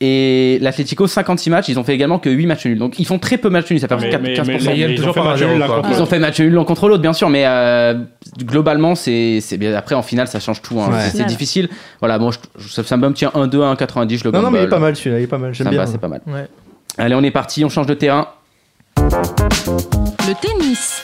et 0.00 0.58
l'Atlético 0.60 1.06
56 1.06 1.50
matchs, 1.50 1.68
ils 1.68 1.78
ont 1.78 1.84
fait 1.84 1.94
également 1.94 2.18
que 2.18 2.28
8 2.28 2.46
matchs 2.46 2.66
nuls. 2.66 2.78
Donc 2.78 2.98
ils 2.98 3.06
font 3.06 3.18
très 3.18 3.38
peu 3.38 3.48
matchs 3.48 3.70
nuls, 3.70 3.80
ça 3.80 3.88
fait 3.88 3.96
Mais, 3.96 4.10
4, 4.10 4.22
mais, 4.22 4.34
15%. 4.34 4.44
mais, 4.46 4.54
Mais 4.88 4.94
ils 4.94 5.06
ont 5.08 5.12
fait 5.12 5.22
match 5.22 5.40
nul 5.42 5.58
l'un 5.58 5.66
quoi. 5.66 5.76
contre 5.76 5.88
Ils 5.88 5.94
ont 5.94 5.98
l'autre. 6.00 6.10
fait 6.10 6.18
match 6.18 6.40
nul 6.40 6.52
l'un 6.52 6.64
contre 6.64 6.88
l'autre, 6.88 7.02
bien 7.02 7.12
sûr, 7.12 7.30
mais 7.30 7.44
euh, 7.46 7.94
globalement, 8.42 8.94
c'est 8.94 9.38
c'est 9.40 9.56
bien. 9.56 9.74
Après, 9.74 9.94
en 9.94 10.02
finale, 10.02 10.26
ça 10.28 10.40
change 10.40 10.60
tout. 10.62 10.80
hein. 10.80 10.90
Ouais. 10.92 11.10
C'est- 11.12 11.24
difficile. 11.24 11.68
Voilà, 12.00 12.18
moi, 12.18 12.32
je- 12.58 12.68
ça, 12.68 12.82
ça 12.82 12.96
me 12.96 13.10
tient 13.12 13.30
1-2 13.34 13.62
à 13.62 13.66
1,90. 13.70 14.18
Je 14.18 14.24
le 14.24 14.30
Non, 14.32 14.42
non, 14.42 14.50
mais 14.50 14.58
il 14.58 14.60
est 14.60 14.64
gamble. 14.64 14.70
pas 14.70 14.78
mal 14.80 14.96
celui-là, 14.96 15.20
il 15.20 15.24
est 15.24 15.26
pas 15.26 15.38
mal, 15.38 15.54
Ça 15.54 15.58
j'aime 15.58 15.66
me 15.68 15.70
bien. 15.72 15.80
va, 15.80 15.86
c'est 15.86 15.98
pas 15.98 16.08
mal. 16.08 16.20
Ouais. 16.26 16.46
Allez, 16.98 17.14
on 17.14 17.22
est 17.22 17.30
parti, 17.30 17.64
on 17.64 17.68
change 17.68 17.86
de 17.86 17.94
terrain. 17.94 18.28
Le 18.96 20.34
tennis. 20.40 21.02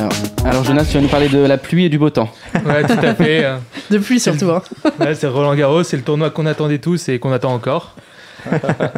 Alors, 0.00 0.12
alors, 0.46 0.64
Jonas, 0.64 0.86
tu 0.86 0.94
vas 0.94 1.02
nous 1.02 1.08
parler 1.08 1.28
de 1.28 1.38
la 1.40 1.58
pluie 1.58 1.84
et 1.84 1.88
du 1.90 1.98
beau 1.98 2.08
temps. 2.08 2.30
Ouais, 2.64 2.82
tout 2.84 3.04
à 3.04 3.14
fait. 3.14 3.44
euh. 3.44 3.58
Depuis 3.90 4.18
surtout. 4.18 4.50
Hein. 4.50 4.62
Ouais, 4.98 5.14
c'est 5.14 5.26
Roland 5.26 5.54
Garros, 5.54 5.82
c'est 5.82 5.98
le 5.98 6.02
tournoi 6.02 6.30
qu'on 6.30 6.46
attendait 6.46 6.78
tous 6.78 7.08
et 7.10 7.18
qu'on 7.18 7.32
attend 7.32 7.52
encore. 7.52 7.94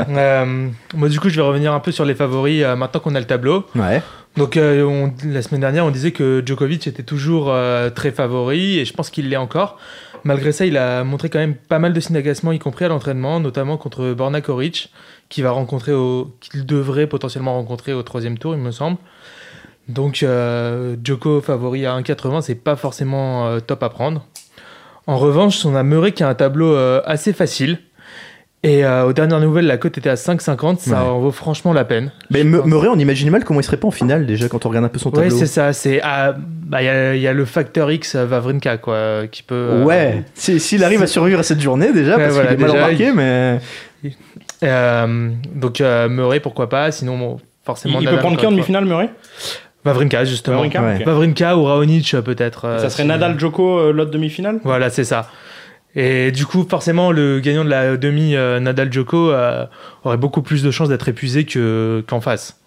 Euh, 0.09 0.69
moi, 0.95 1.09
du 1.09 1.19
coup, 1.19 1.29
je 1.29 1.35
vais 1.35 1.43
revenir 1.43 1.73
un 1.73 1.81
peu 1.81 1.91
sur 1.91 2.05
les 2.05 2.15
favoris 2.15 2.63
euh, 2.63 2.77
maintenant 2.77 3.01
qu'on 3.01 3.17
a 3.17 3.19
le 3.19 3.27
tableau. 3.27 3.67
Ouais. 3.75 4.01
Donc, 4.37 4.57
euh, 4.57 4.85
on- 4.85 5.13
la 5.29 5.43
semaine 5.43 5.61
dernière, 5.63 5.85
on 5.85 5.91
disait 5.91 6.13
que 6.13 6.41
Djokovic 6.47 6.87
était 6.87 7.03
toujours 7.03 7.47
euh, 7.51 7.91
très 7.91 8.13
favori 8.13 8.79
et 8.79 8.85
je 8.85 8.93
pense 8.93 9.11
qu'il 9.11 9.29
l'est 9.29 9.37
encore. 9.37 9.79
Malgré 10.23 10.53
ça, 10.53 10.65
il 10.65 10.77
a 10.77 11.03
montré 11.03 11.29
quand 11.29 11.41
même 11.41 11.55
pas 11.57 11.81
mal 11.81 11.93
de 11.93 11.99
signes 11.99 12.15
d'agacement, 12.15 12.53
y 12.53 12.61
compris 12.61 12.85
à 12.85 12.89
l'entraînement, 12.89 13.41
notamment 13.41 13.77
contre 13.77 14.13
Borna 14.13 14.41
Koric, 14.41 14.93
qui 15.29 15.43
va 15.43 15.51
rencontrer 15.51 15.93
au, 15.93 16.33
qu'il 16.41 16.65
devrait 16.65 17.09
potentiellement 17.09 17.55
rencontrer 17.55 17.93
au 17.93 18.05
troisième 18.05 18.39
tour, 18.39 18.55
il 18.55 18.61
me 18.61 18.71
semble. 18.71 18.99
Donc, 19.89 20.23
euh, 20.23 20.97
Djoko 21.03 21.41
favori 21.41 21.87
à 21.87 21.95
1,80, 21.99 22.41
c'est 22.43 22.55
pas 22.55 22.77
forcément 22.77 23.47
euh, 23.47 23.61
top 23.61 23.83
à 23.83 23.89
prendre. 23.89 24.25
En 25.07 25.17
revanche, 25.19 25.65
on 25.67 25.75
a 25.75 25.83
Murray 25.83 26.13
qui 26.13 26.23
a 26.23 26.29
un 26.29 26.35
tableau 26.35 26.73
euh, 26.75 27.01
assez 27.05 27.33
facile. 27.33 27.79
Et 28.65 28.85
euh, 28.85 29.07
aux 29.07 29.13
dernières 29.13 29.41
nouvelles, 29.41 29.67
la 29.67 29.77
cote 29.77 29.99
était 29.99 30.09
à 30.09 30.15
5,50. 30.15 30.79
Ça 30.79 30.91
Ouais. 31.03 31.09
en 31.11 31.19
vaut 31.19 31.33
franchement 31.33 31.73
la 31.73 31.85
peine. 31.85 32.13
Mais 32.31 32.45
Me- 32.45 32.63
Murray, 32.63 32.87
on 32.87 32.97
imagine 32.97 33.29
mal 33.29 33.43
comment 33.45 33.59
il 33.59 33.65
serait 33.65 33.77
pas 33.77 33.89
en 33.89 33.91
finale 33.91 34.25
déjà 34.25 34.49
quand 34.49 34.65
on 34.65 34.69
regarde 34.69 34.85
un 34.85 34.89
peu 34.89 35.01
son 35.01 35.11
Ouais, 35.11 35.23
tableau. 35.25 35.37
c'est 35.37 35.47
ça. 35.47 35.73
C'est 35.73 36.01
ah, 36.01 36.37
bah, 36.39 36.81
il 36.81 36.85
y, 36.85 36.89
a- 36.89 37.17
il 37.17 37.21
y 37.21 37.27
a 37.27 37.33
le 37.33 37.45
facteur 37.45 37.91
X 37.91 38.15
Vavrinka 38.15 38.77
quoi, 38.77 39.27
qui 39.33 39.43
peut. 39.43 39.55
euh, 39.57 39.85
Ouais, 39.85 40.23
Si- 40.35 40.61
s'il 40.61 40.85
arrive 40.85 41.03
à 41.03 41.09
survivre 41.09 41.41
à 41.41 41.43
cette 41.43 41.61
journée 41.61 41.93
déjà, 41.93 42.17
Ouais, 42.17 42.23
parce 42.23 42.35
voilà, 42.35 42.51
qu'il 42.55 42.61
est 42.61 42.63
mal 42.63 42.71
déjà, 42.73 42.85
embarqué, 42.85 43.13
mais. 43.13 43.59
euh, 44.63 45.31
donc 45.57 45.81
euh, 45.81 46.09
Murray, 46.09 46.39
pourquoi 46.39 46.69
pas. 46.69 46.93
Sinon, 46.93 47.19
bon, 47.19 47.41
forcément. 47.65 47.99
il 48.01 48.09
peut 48.09 48.19
prendre 48.19 48.37
qui 48.39 48.47
en 48.47 48.53
demi-finale, 48.53 48.85
Murray. 48.85 49.11
Vavrinka 49.85 50.25
justement. 50.25 50.61
Ouais. 50.63 51.03
Vavrinka 51.05 51.57
ou 51.57 51.65
Raonic 51.65 52.15
peut-être. 52.25 52.67
euh, 52.67 52.79
Ça 52.79 52.91
serait 52.91 53.03
si- 53.03 53.09
Nadal 53.09 53.39
Joko 53.39 53.79
euh, 53.79 53.93
l'autre 53.93 54.11
demi-finale 54.11 54.61
Voilà, 54.65 54.91
c'est 54.91 55.05
ça. 55.05 55.29
Et 55.95 56.31
du 56.33 56.47
coup, 56.47 56.65
forcément, 56.69 57.11
le 57.13 57.41
gagnant 57.41 57.65
de 57.65 57.69
la 57.69 57.97
demi 57.99 58.35
euh, 58.35 58.61
Nadal 58.61 58.91
Djoko 58.93 59.31
euh, 59.31 59.67
aurait 60.05 60.17
beaucoup 60.17 60.41
plus 60.41 60.63
de 60.63 60.71
chances 60.71 60.89
d'être 60.89 61.09
épuisé 61.09 61.45
que 61.45 62.03
qu'en 62.09 62.21
face. 62.23 62.59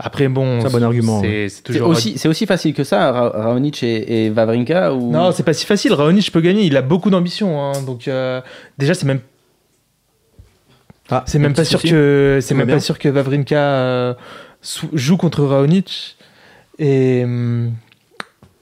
Après, 0.00 0.28
bon, 0.28 0.60
C'est 0.60 0.66
un 0.66 0.70
bon 0.70 0.82
argument, 0.84 1.20
C'est 1.22 1.48
c'est 1.48 1.56
C'est 1.56 1.62
toujours 1.62 1.88
aussi, 1.88 2.18
c'est 2.18 2.28
aussi 2.28 2.44
facile 2.46 2.74
que 2.74 2.84
ça, 2.84 3.10
Ra- 3.10 3.30
Raonic 3.30 3.82
et, 3.82 4.26
et 4.26 4.30
Vavrinka 4.30 4.92
ou... 4.94 5.10
Non, 5.10 5.32
c'est 5.32 5.42
pas 5.44 5.54
si 5.54 5.64
facile. 5.66 5.92
Raonic 5.94 6.30
peut 6.30 6.40
gagner. 6.40 6.62
Il 6.64 6.76
a 6.76 6.82
beaucoup 6.82 7.08
d'ambition. 7.10 7.60
hein. 7.60 7.72
Donc 7.86 8.06
euh, 8.06 8.40
déjà, 8.76 8.94
c'est 8.94 9.06
même 9.06 9.20
Ah, 11.10 11.24
c'est 11.26 11.38
même 11.38 11.54
pas 11.54 11.64
sûr 11.64 11.80
que 11.82 12.38
c'est 12.42 12.54
même 12.54 12.66
bien 12.66 12.76
pas 12.76 12.80
sûr 12.80 12.98
que 12.98 13.08
Vavrinka 13.08 13.56
euh, 13.58 14.14
sou- 14.60 14.90
joue 14.92 15.16
contre 15.16 15.42
Raonic 15.44 16.16
et 16.78 17.22
hum, 17.24 17.72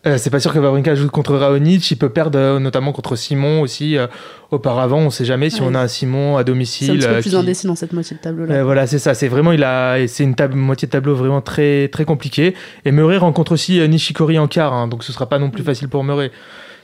euh, 0.07 0.19
c'est 0.19 0.31
pas 0.31 0.39
sûr 0.39 0.53
que 0.53 0.59
Vavrinka 0.61 0.95
joue 0.95 1.09
contre 1.11 1.35
Raonic. 1.35 1.91
Il 1.91 1.97
peut 1.97 2.09
perdre 2.11 2.39
euh, 2.39 2.59
notamment 2.61 2.93
contre 2.93 3.17
Simon 3.17 3.61
aussi. 3.61 3.97
euh, 3.99 4.07
auparavant, 4.53 4.99
on 4.99 5.11
sait 5.11 5.25
jamais 5.25 5.51
si 5.51 5.61
Ouais. 5.61 5.67
on 5.69 5.75
a 5.75 5.81
un 5.81 5.89
Simon 5.89 6.37
à 6.37 6.39
C'est 6.39 6.41
un 6.43 6.45
domicile. 6.45 6.99
petit 6.99 7.07
peu 7.07 7.13
euh, 7.15 7.21
plus 7.21 7.31
qui- 7.31 7.37
indécis 7.37 7.67
dans 7.67 7.75
cette 7.75 7.93
moitié 7.93 8.17
de 8.17 8.23
tableau 8.23 8.47
là. 8.47 8.55
euh, 8.55 8.65
voilà, 8.65 8.87
c'est 8.87 9.01
ça. 9.01 9.15
C'est 9.15 9.27
vraiment, 9.27 9.51
il 9.51 9.65
a, 9.65 10.07
c'est 10.07 10.23
une 10.23 10.37
table, 10.37 10.55
moitié 10.55 10.87
de 10.87 10.93
tableau 10.93 11.17
vraiment 11.17 11.41
très, 11.41 11.89
très 11.89 12.05
compliquée. 12.05 12.55
Et 12.85 12.93
Murray 12.93 13.17
rencontre 13.17 13.51
aussi 13.51 13.81
euh, 13.81 13.89
Nishikori 13.89 14.39
en 14.39 14.47
quart, 14.47 14.73
hein, 14.73 14.87
donc 14.87 15.03
ce 15.03 15.13
sera 15.13 15.29
pas 15.29 15.41
non 15.41 15.51
plus 15.51 15.65
facile 15.65 15.89
pour 15.89 16.05
Murray. 16.05 16.31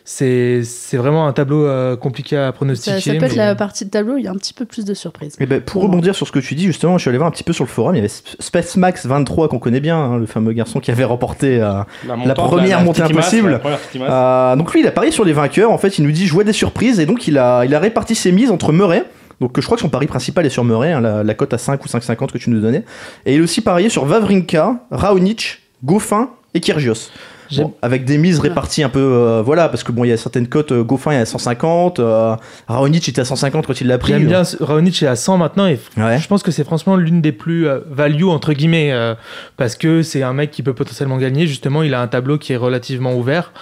C'est, 0.04 0.62
c'est 0.64 0.96
vraiment 0.96 1.28
un 1.28 1.32
tableau 1.32 1.64
euh, 1.64 1.96
compliqué 1.96 2.36
à 2.36 2.50
pronostiquer. 2.50 3.00
ça, 3.00 3.12
ça 3.12 3.18
peut 3.18 3.24
être 3.26 3.36
la 3.36 3.54
partie 3.54 3.84
de 3.84 3.90
tableau, 3.90 4.16
il 4.16 4.24
y 4.24 4.26
a 4.26 4.32
un 4.32 4.36
petit 4.36 4.52
peu 4.52 4.64
plus 4.64 4.84
de 4.84 4.94
surprises. 4.94 5.36
Eh 5.38 5.46
ben, 5.46 5.60
pour 5.60 5.74
Pour 5.74 5.82
moi. 5.82 5.90
rebondir 5.90 6.16
sur 6.16 6.26
ce 6.26 6.32
que 6.32 6.40
tu 6.40 6.56
dis, 6.56 6.64
justement, 6.64 6.98
je 6.98 7.02
suis 7.02 7.08
allé 7.08 7.18
voir 7.18 7.28
un 7.28 7.30
petit 7.30 7.44
peu 7.44 7.52
sur 7.52 7.62
le 7.64 7.68
forum. 7.68 7.94
Il 7.94 7.98
y 7.98 8.00
avait 8.00 8.08
Sp- 8.08 8.34
Space 8.40 8.76
Max 8.76 9.06
23 9.06 9.48
qu'on 9.48 9.60
connaît 9.60 9.78
bien, 9.80 9.96
hein, 9.96 10.18
le 10.18 10.26
fameux 10.26 10.52
garçon 10.52 10.80
qui 10.80 10.90
avait 10.90 11.04
remporté. 11.04 11.60
euh, 11.62 11.82
montante, 12.04 12.34
première 12.34 12.82
montée 12.82 13.02
masse, 13.02 13.10
impossible. 13.12 13.60
la 13.62 13.70
masse. 13.70 13.80
euh, 13.94 14.56
donc 14.56 14.72
lui, 14.72 14.80
il 14.80 14.86
a 14.88 14.90
parié 14.90 15.12
sur 15.12 15.24
les 15.24 15.32
vainqueurs. 15.32 15.70
En 15.70 15.78
fait, 15.78 15.98
il 15.98 16.04
nous 16.04 16.12
dit 16.12 16.26
jouer 16.26 16.42
des 16.42 16.52
surprises 16.52 16.98
et 16.98 17.06
donc 17.06 17.28
il 17.28 17.38
a, 17.38 17.64
il 17.64 17.72
a 17.72 17.78
réparti 17.78 18.16
ses 18.16 18.32
mises 18.32 18.50
entre 18.50 18.72
Murray. 18.72 19.04
Donc 19.40 19.58
je 19.60 19.64
crois 19.64 19.76
que 19.76 19.82
son 19.82 19.88
pari 19.88 20.06
principal 20.06 20.44
est 20.46 20.50
sur 20.50 20.64
Murray, 20.64 20.92
hein, 20.92 21.00
la, 21.00 21.22
la 21.24 21.34
cote 21.34 21.52
à 21.54 21.58
5 21.58 21.84
ou 21.84 21.88
5,50 21.88 22.32
que 22.32 22.38
tu 22.38 22.50
nous 22.50 22.60
donnais. 22.60 22.84
Et 23.24 23.34
il 23.36 23.40
a 23.40 23.44
aussi 23.44 23.60
parié 23.60 23.88
sur 23.88 24.04
Vavrinka, 24.04 24.84
Raonic, 24.90 25.60
Goffin 25.84 26.30
et 26.54 26.60
Kyrgios. 26.60 27.10
Bon, 27.58 27.74
avec 27.82 28.04
des 28.04 28.18
mises 28.18 28.38
réparties 28.40 28.82
un 28.82 28.88
peu, 28.88 29.00
euh, 29.00 29.42
voilà, 29.44 29.68
parce 29.68 29.84
que 29.84 29.92
bon, 29.92 30.04
il 30.04 30.08
y 30.08 30.12
a 30.12 30.16
certaines 30.16 30.46
cotes. 30.48 30.72
euh, 30.72 30.82
Goffin 30.82 31.12
est 31.12 31.18
à 31.18 31.26
150, 31.26 32.00
euh, 32.00 32.34
Raonic 32.68 33.08
était 33.08 33.20
à 33.20 33.24
150 33.24 33.66
quand 33.66 33.80
il 33.80 33.86
l'a 33.86 33.98
pris. 33.98 34.12
J'aime 34.12 34.26
bien, 34.26 34.44
ce- 34.44 34.62
Raonic 34.62 35.02
est 35.02 35.06
à 35.06 35.16
100 35.16 35.36
maintenant 35.38 35.66
et 35.66 35.78
Ouais. 35.96 36.18
je 36.18 36.28
pense 36.28 36.42
que 36.42 36.50
c'est 36.50 36.64
franchement 36.64 36.96
l'une 36.96 37.20
des 37.20 37.32
plus 37.32 37.66
euh, 37.68 37.80
value 37.90 38.24
entre 38.24 38.52
guillemets 38.52 38.92
euh, 38.92 39.14
parce 39.56 39.76
que 39.76 40.02
c'est 40.02 40.22
un 40.22 40.32
mec 40.32 40.50
qui 40.50 40.62
peut 40.62 40.74
potentiellement 40.74 41.18
gagner. 41.18 41.46
Justement, 41.46 41.82
il 41.82 41.94
a 41.94 42.00
un 42.00 42.08
tableau 42.08 42.38
qui 42.38 42.52
est 42.52 42.56
relativement 42.56 43.14
ouvert 43.14 43.52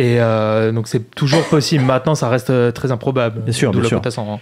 et 0.00 0.20
euh, 0.20 0.70
donc 0.72 0.86
c'est 0.88 1.10
toujours 1.14 1.42
possible. 1.48 1.84
Maintenant, 1.84 2.14
ça 2.14 2.28
reste 2.28 2.50
euh, 2.50 2.70
très 2.70 2.92
improbable. 2.92 3.40
Bien 3.42 3.52
sûr, 3.52 3.70
bien 3.72 3.82
la 3.82 3.88
sûr. 3.88 3.98
cote 3.98 4.06
à 4.06 4.10
100, 4.10 4.32
hein. 4.34 4.38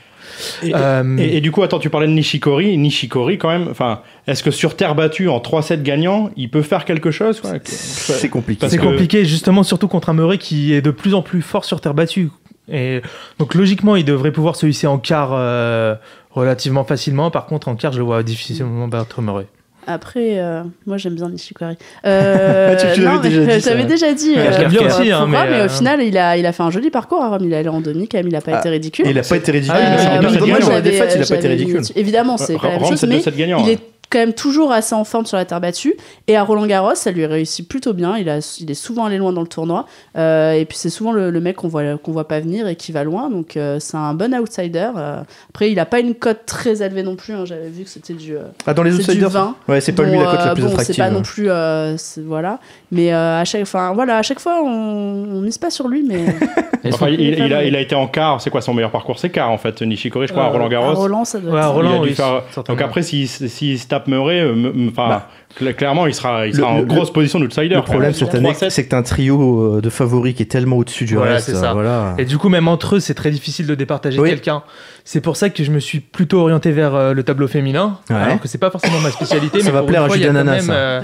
Et, 0.62 0.72
Euh, 0.74 1.16
et- 1.18 1.38
et 1.38 1.40
du 1.40 1.50
coup, 1.50 1.62
attends, 1.62 1.78
tu 1.78 1.88
parlais 1.88 2.06
de 2.06 2.12
Nishikori. 2.12 2.76
Nishikori, 2.76 3.38
quand 3.38 3.48
même, 3.48 3.68
enfin, 3.70 4.00
est-ce 4.26 4.42
que 4.42 4.50
sur 4.50 4.76
terre 4.76 4.94
battue, 4.94 5.28
en 5.28 5.38
3-7 5.40 5.82
gagnants, 5.82 6.30
il 6.36 6.50
peut 6.50 6.60
faire 6.62 6.84
quelque 6.84 7.10
chose 7.10 7.40
C'est 7.64 8.28
compliqué. 8.28 8.68
C'est 8.68 8.76
que- 8.76 8.82
compliqué, 8.82 9.24
justement, 9.24 9.62
surtout 9.62 9.88
contre 9.88 10.10
un 10.10 10.14
Murray 10.14 10.36
qui 10.38 10.74
est 10.74 10.82
de 10.82 10.90
plus 10.90 11.14
en 11.14 11.22
plus 11.22 11.40
fort 11.42 11.64
sur 11.64 11.80
terre 11.80 11.94
battue. 11.94 12.28
Et 12.70 13.00
donc, 13.38 13.54
logiquement, 13.54 13.96
il 13.96 14.04
devrait 14.04 14.32
pouvoir 14.32 14.56
se 14.56 14.66
hisser 14.66 14.86
en 14.88 14.98
quart 14.98 15.30
euh, 15.32 15.94
relativement 16.32 16.84
facilement. 16.84 17.30
Par 17.30 17.46
contre, 17.46 17.68
en 17.68 17.76
quart, 17.76 17.92
je 17.92 17.98
le 17.98 18.04
vois 18.04 18.22
difficilement 18.22 18.88
battre 18.88 19.22
Murray. 19.22 19.46
Après, 19.86 20.38
euh, 20.38 20.62
moi 20.86 20.96
j'aime 20.96 21.14
bien 21.14 21.28
Nishikori. 21.28 21.76
Euh, 22.04 22.76
Tu- 22.76 22.94
tu 23.00 23.00
l'avais 23.02 23.16
non, 23.16 23.20
mais 23.22 23.28
déjà 23.30 23.54
dit, 23.56 23.60
ça. 23.62 23.74
Déjà 23.84 24.12
dit. 24.14 24.34
Ouais, 24.34 24.52
je 24.52 24.60
l'aime 24.60 24.70
bien 24.70 24.86
aussi, 24.86 25.10
hein, 25.12 25.26
mais, 25.28 25.38
mais 25.50 25.60
euh, 25.60 25.66
au 25.66 25.68
final, 25.68 26.02
il 26.02 26.16
a, 26.18 26.36
il 26.36 26.44
a 26.46 26.52
fait 26.52 26.62
un 26.62 26.70
joli 26.70 26.90
parcours 26.90 27.22
à 27.22 27.28
Rome. 27.28 27.42
Il 27.44 27.52
est 27.52 27.56
allé 27.56 27.68
en 27.68 27.80
demi, 27.80 28.08
quand 28.08 28.18
même, 28.18 28.28
il 28.28 28.36
a 28.36 28.40
pas 28.40 28.52
Ah, 28.56 28.58
été 28.60 28.68
ridicule. 28.70 29.06
Il 29.08 29.18
a 29.18 29.22
pas 29.22 29.36
été 29.36 29.52
ridicule. 29.52 29.76
Ah 29.78 30.18
Euh, 30.18 30.22
moi, 30.22 30.30
dans 30.32 30.46
la 30.46 30.60
j'avais- 30.60 30.82
défaite, 30.82 31.12
il 31.16 31.22
a 31.22 31.26
pas 31.26 31.34
été 31.34 31.42
j'avais 31.42 31.48
ridicule. 31.54 31.80
Évidemment, 31.96 32.36
c'est 32.36 32.56
pas 32.56 32.62
la 32.64 32.68
même 32.74 32.82
Rome, 32.82 32.90
chose, 32.90 33.04
mais 33.08 33.18
2-7 33.18 33.36
gagnants. 33.36 33.62
il 33.64 33.70
est 33.70 33.78
quand 34.10 34.18
même 34.18 34.32
toujours 34.34 34.72
assez 34.72 34.94
en 34.94 35.04
forme 35.04 35.26
sur 35.26 35.36
la 35.36 35.44
terre 35.44 35.60
battue. 35.60 35.94
Et 36.28 36.36
à 36.36 36.42
Roland 36.44 36.66
Garros, 36.66 36.94
ça 36.94 37.10
lui 37.10 37.26
réussit 37.26 37.68
plutôt 37.68 37.92
bien. 37.92 38.16
Il, 38.16 38.28
a, 38.28 38.38
il 38.60 38.70
est 38.70 38.74
souvent 38.74 39.04
allé 39.06 39.18
loin 39.18 39.32
dans 39.32 39.40
le 39.42 39.46
tournoi. 39.48 39.86
Euh, 40.16 40.52
et 40.52 40.64
puis 40.64 40.76
c'est 40.78 40.90
souvent 40.90 41.12
le, 41.12 41.30
le 41.30 41.40
mec 41.40 41.56
qu'on 41.56 41.68
voit, 41.68 41.96
qu'on 41.98 42.12
voit 42.12 42.28
pas 42.28 42.40
venir 42.40 42.68
et 42.68 42.76
qui 42.76 42.92
va 42.92 43.04
loin. 43.04 43.30
Donc 43.30 43.56
euh, 43.56 43.78
c'est 43.80 43.96
un 43.96 44.14
bon 44.14 44.34
outsider. 44.34 44.90
Euh, 44.96 45.20
après, 45.50 45.70
il 45.72 45.78
a 45.80 45.86
pas 45.86 46.00
une 46.00 46.14
cote 46.14 46.40
très 46.46 46.82
élevée 46.82 47.02
non 47.02 47.16
plus. 47.16 47.34
hein. 47.34 47.44
J'avais 47.44 47.68
vu 47.68 47.84
que 47.84 47.90
c'était 47.90 48.14
du, 48.14 48.36
euh, 48.36 48.42
Ah, 48.66 48.74
dans 48.74 48.82
les 48.82 48.90
du 48.90 48.96
outsiders 48.98 49.30
20. 49.30 49.56
Ouais, 49.68 49.80
c'est 49.80 49.92
pas 49.92 50.04
lui 50.04 50.16
la 50.18 50.24
cote 50.24 50.34
la 50.44 50.54
plus 50.54 50.62
bon, 50.62 50.68
attractive. 50.70 50.94
C'est 50.94 51.02
pas 51.02 51.10
non 51.10 51.22
plus, 51.22 51.46
euh, 51.50 51.96
voilà. 52.24 52.58
Mais 52.92 53.12
euh, 53.12 53.40
à 53.40 53.44
chaque, 53.44 53.62
enfin 53.62 53.92
voilà, 53.94 54.18
à 54.18 54.22
chaque 54.22 54.40
fois, 54.40 54.60
on, 54.62 54.68
on 54.68 55.40
mise 55.40 55.58
pas 55.58 55.70
sur 55.70 55.88
lui, 55.88 56.02
mais 56.06 56.24
Enfin, 56.92 57.08
il, 57.08 57.52
a, 57.52 57.64
il 57.64 57.74
a 57.74 57.80
été 57.80 57.96
en 57.96 58.06
quart. 58.06 58.40
C'est 58.40 58.50
quoi 58.50 58.60
son 58.60 58.72
meilleur 58.72 58.92
parcours? 58.92 59.18
C'est 59.18 59.30
quart, 59.30 59.50
en 59.50 59.58
fait, 59.58 59.82
Nishikori, 59.82 60.28
je 60.28 60.32
crois, 60.32 60.44
à 60.44 60.48
Roland 60.48 60.66
à 60.66 60.68
Garros. 60.68 60.94
Roland, 60.94 61.24
ça 61.24 61.40
doit 61.40 61.52
Ouais, 61.52 61.58
être. 61.60 61.70
Roland, 61.72 61.90
il 61.90 61.96
a 61.96 61.98
dû 61.98 62.08
oui, 62.10 62.14
faire- 62.14 62.42
certainement. 62.52 62.78
Donc 62.78 62.86
après, 62.86 63.02
s'il 63.02 63.26
s'il 63.28 63.78
se 63.78 63.86
tape 63.98 64.08
Murray, 64.08 64.40
euh, 64.40 64.88
enfin, 64.90 65.08
Bah. 65.08 65.28
cl- 65.60 65.74
clairement, 65.74 66.06
il 66.06 66.14
sera, 66.14 66.46
il 66.46 66.56
Le- 66.56 66.64
en 66.64 66.78
le- 66.78 66.84
grosse 66.84 67.12
position 67.12 67.38
d'outsider. 67.40 67.74
Le 67.74 67.82
problème 67.82 68.12
Sur 68.12 68.26
cette 68.26 68.36
année, 68.36 68.50
3-7, 68.52 68.70
c'est 68.70 68.84
que 68.84 68.90
t'as 68.90 68.98
un 68.98 69.02
trio 69.02 69.76
euh, 69.76 69.80
de 69.80 69.90
favoris 69.90 70.34
qui 70.34 70.42
est 70.42 70.46
tellement 70.46 70.76
au-dessus 70.76 71.04
du 71.04 71.14
Voilà, 71.16 71.34
reste. 71.34 71.46
c'est 71.46 71.54
ça. 71.54 71.72
Voilà. 71.72 72.14
Et 72.18 72.24
du 72.24 72.38
coup, 72.38 72.48
même 72.48 72.68
entre 72.68 72.96
eux, 72.96 73.00
c'est 73.00 73.14
très 73.14 73.30
difficile 73.30 73.66
de 73.66 73.74
départager 73.74 74.20
Oui. 74.20 74.28
quelqu'un. 74.30 74.62
C'est 75.04 75.20
pour 75.20 75.36
ça 75.36 75.50
que 75.50 75.62
je 75.64 75.70
me 75.70 75.78
suis 75.80 76.00
plutôt 76.00 76.40
orienté 76.40 76.72
vers 76.72 76.94
euh, 76.94 77.12
le 77.14 77.22
tableau 77.22 77.48
féminin, 77.48 77.98
Ouais. 78.10 78.16
alors 78.16 78.40
que 78.40 78.48
c'est 78.48 78.58
pas 78.58 78.70
forcément 78.70 78.98
ma 79.00 79.10
spécialité. 79.10 79.60
Ça 79.60 79.66
mais 79.66 79.72
va 79.72 79.78
pour 79.80 79.88
plaire 79.88 80.00
une 80.00 80.06
à 80.06 80.08
fois, 80.08 80.16
il 80.16 80.20
y 80.22 80.24
a 80.24 80.28
Julian 80.30 80.44
quand 80.44 80.50
Nana, 80.66 80.72
euh, 80.74 81.00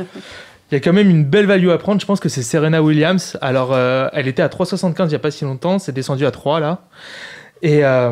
Il 0.70 0.74
y 0.74 0.76
a 0.76 0.80
quand 0.80 0.92
même 0.94 1.10
une 1.10 1.24
belle 1.24 1.46
value 1.46 1.68
à 1.68 1.76
prendre. 1.78 2.00
Je 2.00 2.06
pense 2.06 2.18
que 2.18 2.28
c'est 2.30 2.42
Serena 2.42 2.82
Williams. 2.82 3.36
Alors, 3.42 3.70
euh, 3.74 4.08
elle 4.14 4.26
était 4.26 4.40
à 4.42 4.48
3,75 4.48 5.08
il 5.10 5.12
y 5.12 5.16
a 5.16 5.18
pas 5.18 5.30
si 5.30 5.44
longtemps. 5.44 5.78
C'est 5.78 5.92
descendu 5.92 6.24
à 6.24 6.30
3 6.30 6.60
là. 6.60 6.78
Et, 7.62 7.84
euh, 7.84 8.10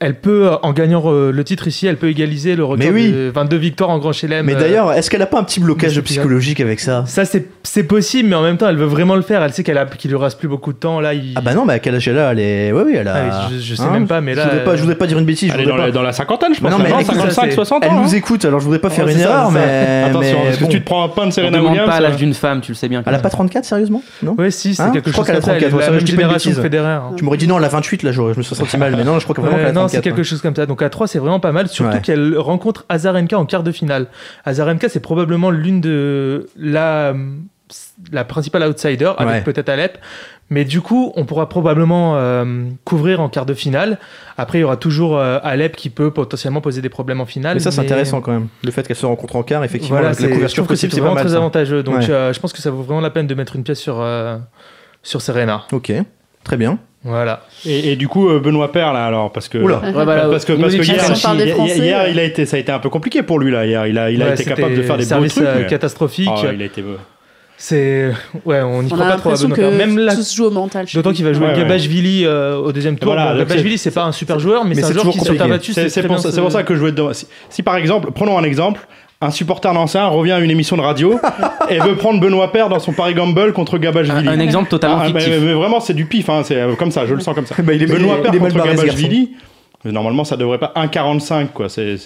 elle 0.00 0.14
peut, 0.20 0.46
euh, 0.46 0.56
en 0.62 0.72
gagnant 0.72 1.02
euh, 1.06 1.32
le 1.32 1.44
titre 1.44 1.68
ici, 1.68 1.86
elle 1.86 1.96
peut 1.98 2.08
égaliser 2.08 2.56
le 2.56 2.64
record 2.64 2.78
Mais 2.78 2.90
oui. 2.90 3.12
de 3.12 3.30
22 3.34 3.56
victoires 3.58 3.90
en 3.90 3.98
Grand 3.98 4.12
Chelem. 4.12 4.46
Mais 4.46 4.54
euh, 4.54 4.58
d'ailleurs, 4.58 4.92
est-ce 4.94 5.10
qu'elle 5.10 5.20
a 5.20 5.26
pas 5.26 5.38
un 5.38 5.44
petit 5.44 5.60
blocage 5.60 6.00
psychologique 6.00 6.60
avec 6.60 6.80
ça? 6.80 7.04
Ça 7.06 7.24
c'est 7.26 7.82
possible, 7.82 8.28
mais 8.30 8.36
en 8.36 8.42
même 8.42 8.56
temps, 8.56 8.68
elle 8.68 8.76
veut 8.78 8.86
vraiment 8.86 9.16
le 9.16 9.22
faire. 9.22 9.42
Elle 9.42 9.52
sait 9.52 9.62
qu'elle 9.62 9.76
a 9.78 9.84
qu'il 9.84 10.10
lui 10.10 10.16
reste 10.18 10.38
plus 10.38 10.48
beaucoup 10.48 10.72
de 10.72 10.78
temps. 10.78 11.00
Là, 11.00 11.12
il... 11.14 11.34
Ah 11.36 11.40
bah 11.42 11.52
non, 11.54 11.64
mais 11.66 11.74
à 11.74 11.78
quel 11.78 11.94
âge 11.94 12.08
elle 12.08 12.18
a? 12.18 12.32
Elle 12.32 12.40
est. 12.40 12.72
Oui, 12.72 12.82
oui, 12.86 12.94
elle 12.96 13.08
a. 13.08 13.14
Ah 13.16 13.48
oui, 13.50 13.56
je- 13.58 13.62
je 13.62 13.74
sais 13.74 13.82
Hein 13.82 13.90
même 13.92 14.06
pas, 14.06 14.20
mais 14.22 14.34
là, 14.34 14.44
Je 14.44 14.48
voudrais 14.48 14.64
pas, 14.64 14.76
je 14.76 14.80
voudrais 14.80 14.96
pas 14.96 15.06
dire 15.06 15.18
une 15.18 15.24
bêtise. 15.26 15.50
je 15.50 15.54
Elle 15.54 15.62
est 15.62 15.66
dans 15.66 15.76
pas- 15.76 15.86
la, 15.86 15.92
dans 15.92 16.02
la 16.02 16.12
cinquantaine, 16.12 16.54
je 16.54 16.60
pense. 16.60 16.70
non, 16.70 16.78
mais 16.78 16.88
écoute, 16.90 17.04
55, 17.06 17.44
c'est- 17.50 17.54
60 17.54 17.82
Elle 17.84 17.90
ans. 17.90 18.02
nous 18.02 18.08
hein. 18.14 18.16
écoute, 18.16 18.44
alors 18.46 18.60
je 18.60 18.64
voudrais 18.64 18.78
pas 18.80 18.88
faire 18.90 19.04
Ouais, 19.04 19.12
une 19.12 19.20
erreur, 19.20 19.46
ça. 19.46 19.52
mais. 19.52 20.04
Attention, 20.08 20.38
mais 20.38 20.44
parce 20.46 20.56
que 20.56 20.64
bon. 20.64 20.70
tu 20.70 20.80
te 20.80 20.86
prends 20.86 21.04
un 21.04 21.08
pain 21.08 21.22
de 21.24 21.28
On 21.28 21.30
Serena 21.32 21.58
demande 21.58 21.70
Williams. 21.72 21.88
pas 21.90 21.96
à 21.96 22.00
l'âge 22.00 22.16
d'une 22.16 22.34
femme, 22.34 22.60
tu 22.62 22.72
le 22.72 22.76
sais 22.76 22.88
bien. 22.88 23.02
Elle 23.06 23.14
a 23.14 23.18
pas 23.18 23.28
34, 23.30 23.64
sérieusement? 23.66 24.02
Non 24.22 24.34
Ouais, 24.38 24.50
si, 24.50 24.74
c'est 24.74 24.82
Hein? 24.82 24.90
quelque 24.92 25.08
Je 25.08 25.12
crois 25.12 25.24
chose 25.24 25.26
qu'elle 25.26 25.36
a 25.36 25.40
comme 25.40 25.46
ça. 25.50 25.56
Elle 25.56 25.64
est 25.64 25.68
34, 25.68 25.74
de 25.76 25.78
la 25.80 25.84
ça, 25.86 25.90
même 25.92 26.00
je 26.00 26.04
dis 26.06 26.12
pas 26.12 26.14
une 26.16 26.20
génération 26.28 26.50
que 26.50 26.56
bêtise. 26.56 26.62
Federer. 26.64 26.88
hein. 26.92 27.02
Tu 27.16 27.24
m'aurais 27.24 27.36
dit 27.36 27.46
non, 27.46 27.58
elle 27.58 27.64
a 27.64 27.68
28, 27.68 28.02
là, 28.02 28.12
je 28.12 28.20
me 28.22 28.42
serais 28.42 28.56
senti 28.56 28.76
mal, 28.78 28.94
mais 28.96 29.04
non, 29.04 29.18
je 29.18 29.24
crois 29.24 29.34
Ouais, 29.54 29.64
a 29.64 29.72
non, 29.72 29.88
c'est 29.88 29.96
34. 29.98 30.02
quelque 30.02 30.22
chose 30.22 30.40
comme 30.42 30.54
ça. 30.56 30.66
Donc 30.66 30.82
à 30.82 30.90
3, 30.90 31.06
c'est 31.06 31.18
vraiment 31.18 31.40
pas 31.40 31.52
mal, 31.52 31.68
surtout 31.68 31.94
Ouais. 31.96 32.00
qu'elle 32.02 32.36
rencontre 32.38 32.84
Azarenka 32.88 33.38
en 33.38 33.46
quart 33.46 33.62
de 33.62 33.72
finale. 33.72 34.06
Azarenka, 34.44 34.88
c'est 34.88 35.00
probablement 35.00 35.50
l'une 35.50 35.80
de 35.80 36.48
la, 36.56 37.14
la 38.12 38.24
principale 38.24 38.62
outsider, 38.64 39.12
avec 39.18 39.44
peut-être 39.44 39.68
Alep. 39.68 39.98
Mais 40.52 40.64
du 40.64 40.80
coup, 40.80 41.12
on 41.14 41.24
pourra 41.26 41.48
probablement 41.48 42.16
euh, 42.16 42.64
couvrir 42.84 43.20
en 43.20 43.28
quart 43.28 43.46
de 43.46 43.54
finale. 43.54 43.98
Après, 44.36 44.58
il 44.58 44.62
y 44.62 44.64
aura 44.64 44.76
toujours 44.76 45.16
euh, 45.16 45.38
Alep 45.44 45.76
qui 45.76 45.90
peut 45.90 46.10
potentiellement 46.10 46.60
poser 46.60 46.82
des 46.82 46.88
problèmes 46.88 47.20
en 47.20 47.24
finale. 47.26 47.54
Mais 47.54 47.60
ça, 47.60 47.70
c'est 47.70 47.80
intéressant 47.82 48.20
quand 48.20 48.32
même. 48.32 48.48
Le 48.64 48.72
fait 48.72 48.84
qu'elle 48.84 48.96
se 48.96 49.06
rencontre 49.06 49.36
en 49.36 49.44
quart, 49.44 49.62
effectivement, 49.62 49.98
Voilà, 50.00 50.12
la 50.12 50.18
je 50.18 50.26
couverture 50.26 50.64
trouve 50.64 50.66
que 50.66 50.74
c'est 50.74 50.88
possible, 50.88 50.92
c'est 50.94 50.98
pas 50.98 51.02
vraiment 51.02 51.14
mal. 51.14 51.22
très 51.24 51.32
ça. 51.34 51.36
avantageux. 51.38 51.84
Donc 51.84 51.98
Ouais. 51.98 52.10
euh, 52.10 52.32
je 52.32 52.40
pense 52.40 52.52
que 52.52 52.58
ça 52.60 52.72
vaut 52.72 52.82
vraiment 52.82 53.00
la 53.00 53.10
peine 53.10 53.28
de 53.28 53.34
mettre 53.36 53.54
une 53.54 53.62
pièce 53.62 53.78
sur, 53.78 54.00
euh, 54.00 54.38
sur 55.04 55.22
Serena. 55.22 55.66
Ok, 55.70 55.92
très 56.42 56.56
bien. 56.56 56.80
Voilà. 57.02 57.44
Et, 57.64 57.92
et 57.92 57.96
du 57.96 58.08
coup, 58.08 58.28
euh, 58.28 58.40
Benoît 58.40 58.72
Père, 58.72 58.92
là, 58.92 59.06
alors, 59.06 59.32
parce 59.32 59.48
que. 59.48 59.56
Oula. 59.58 59.78
Ouais, 59.80 59.92
bah, 60.04 60.26
Parce 60.30 60.44
que, 60.44 60.52
parce 60.52 60.74
que 60.74 60.82
hier, 61.82 62.08
il 62.08 62.18
a 62.18 62.24
été, 62.24 62.44
ça 62.44 62.56
a 62.56 62.60
été 62.60 62.70
un 62.72 62.78
peu 62.78 62.90
compliqué 62.90 63.22
pour 63.22 63.38
lui 63.38 63.50
là. 63.50 63.64
Hier, 63.64 63.86
il 63.86 63.96
a, 63.98 64.10
il 64.10 64.22
a 64.22 64.26
Ouais, 64.26 64.34
été 64.34 64.44
capable 64.44 64.74
de 64.76 64.82
faire 64.82 64.98
des 64.98 65.06
beaux 65.06 65.26
trucs. 65.26 65.44
euh, 65.44 65.60
mais- 65.60 65.66
catastrophique. 65.66 66.28
Ouais, 66.28 66.54
il 66.54 66.62
a 66.62 66.64
été. 66.66 66.84
C'est 67.62 68.10
ouais, 68.46 68.62
on 68.62 68.82
n'y 68.82 68.88
croit 68.90 69.04
a 69.06 69.10
pas 69.12 69.16
trop 69.18 69.30
à 69.32 69.34
Benoît 69.36 69.54
que 69.56 69.76
Même 69.76 69.98
là, 69.98 70.14
tout 70.14 70.22
se 70.22 70.34
joue 70.34 70.46
au 70.46 70.50
mental. 70.50 70.86
D'autant 70.94 71.12
qu'il 71.12 71.26
va 71.26 71.32
jouer 71.34 71.46
Ouais, 71.46 71.52
ouais. 71.52 71.58
Gabashvili 71.58 72.24
euh, 72.24 72.56
au 72.56 72.72
deuxième 72.72 72.98
tour. 72.98 73.12
Voilà, 73.12 73.32
Bon, 73.32 73.38
donc 73.38 73.48
Gabashvili, 73.48 73.76
c'est 73.76 73.90
pas 73.90 74.04
un 74.04 74.12
super 74.12 74.38
joueur, 74.38 74.64
mais, 74.64 74.74
Mais 74.74 74.82
c'est 74.82 74.88
un 74.90 74.92
joueur 74.94 75.10
qui 75.10 75.20
sur 75.20 75.36
terre 75.36 75.48
battue, 75.48 75.72
C'est 75.74 76.06
pour, 76.06 76.18
ça- 76.20 76.62
que 76.62 76.74
je. 76.74 76.86
Si, 77.12 77.26
si 77.50 77.62
par 77.62 77.76
exemple, 77.76 78.12
prenons 78.14 78.38
un 78.38 78.44
exemple, 78.44 78.80
un 79.22 79.30
supporter 79.30 79.72
d'ancien 79.74 80.06
revient 80.06 80.32
à 80.32 80.40
une 80.40 80.50
émission 80.50 80.76
de 80.76 80.82
radio 80.82 81.20
et 81.68 81.78
veut 81.78 81.94
prendre 81.96 82.20
Benoît 82.20 82.52
Père 82.52 82.68
dans 82.70 82.78
son 82.78 82.92
Paris 82.92 83.14
Gamble 83.14 83.52
contre 83.52 83.76
Gabashvili. 83.78 84.26
Un, 84.28 84.32
un 84.32 84.40
exemple 84.40 84.70
totalement 84.70 84.98
Ah, 85.02 85.08
mais, 85.12 85.20
fictif. 85.20 85.42
mais 85.42 85.52
vraiment, 85.52 85.80
c'est 85.80 85.92
du 85.94 86.06
pif, 86.06 86.28
hein, 86.30 86.40
c'est 86.44 86.56
euh, 86.56 86.74
comme 86.74 86.90
ça, 86.90 87.04
je 87.06 87.14
le 87.14 87.20
sens 87.20 87.34
comme 87.34 87.44
ça. 87.46 87.54
Bah, 87.62 87.74
il 87.74 87.82
est- 87.82 87.86
Benoît 87.86 88.14
il 88.14 88.18
est- 88.18 88.22
Père 88.22 88.30
il 88.32 88.36
est 88.36 88.40
mal 88.40 88.52
contre 88.52 88.64
Gabashvili, 88.64 89.32
mais 89.84 89.92
normalement, 89.92 90.24
ça 90.24 90.36
devrait 90.36 90.58
pas 90.58 90.72
1,45 90.76 91.48
quoi. 91.48 91.68
C'est, 91.68 91.96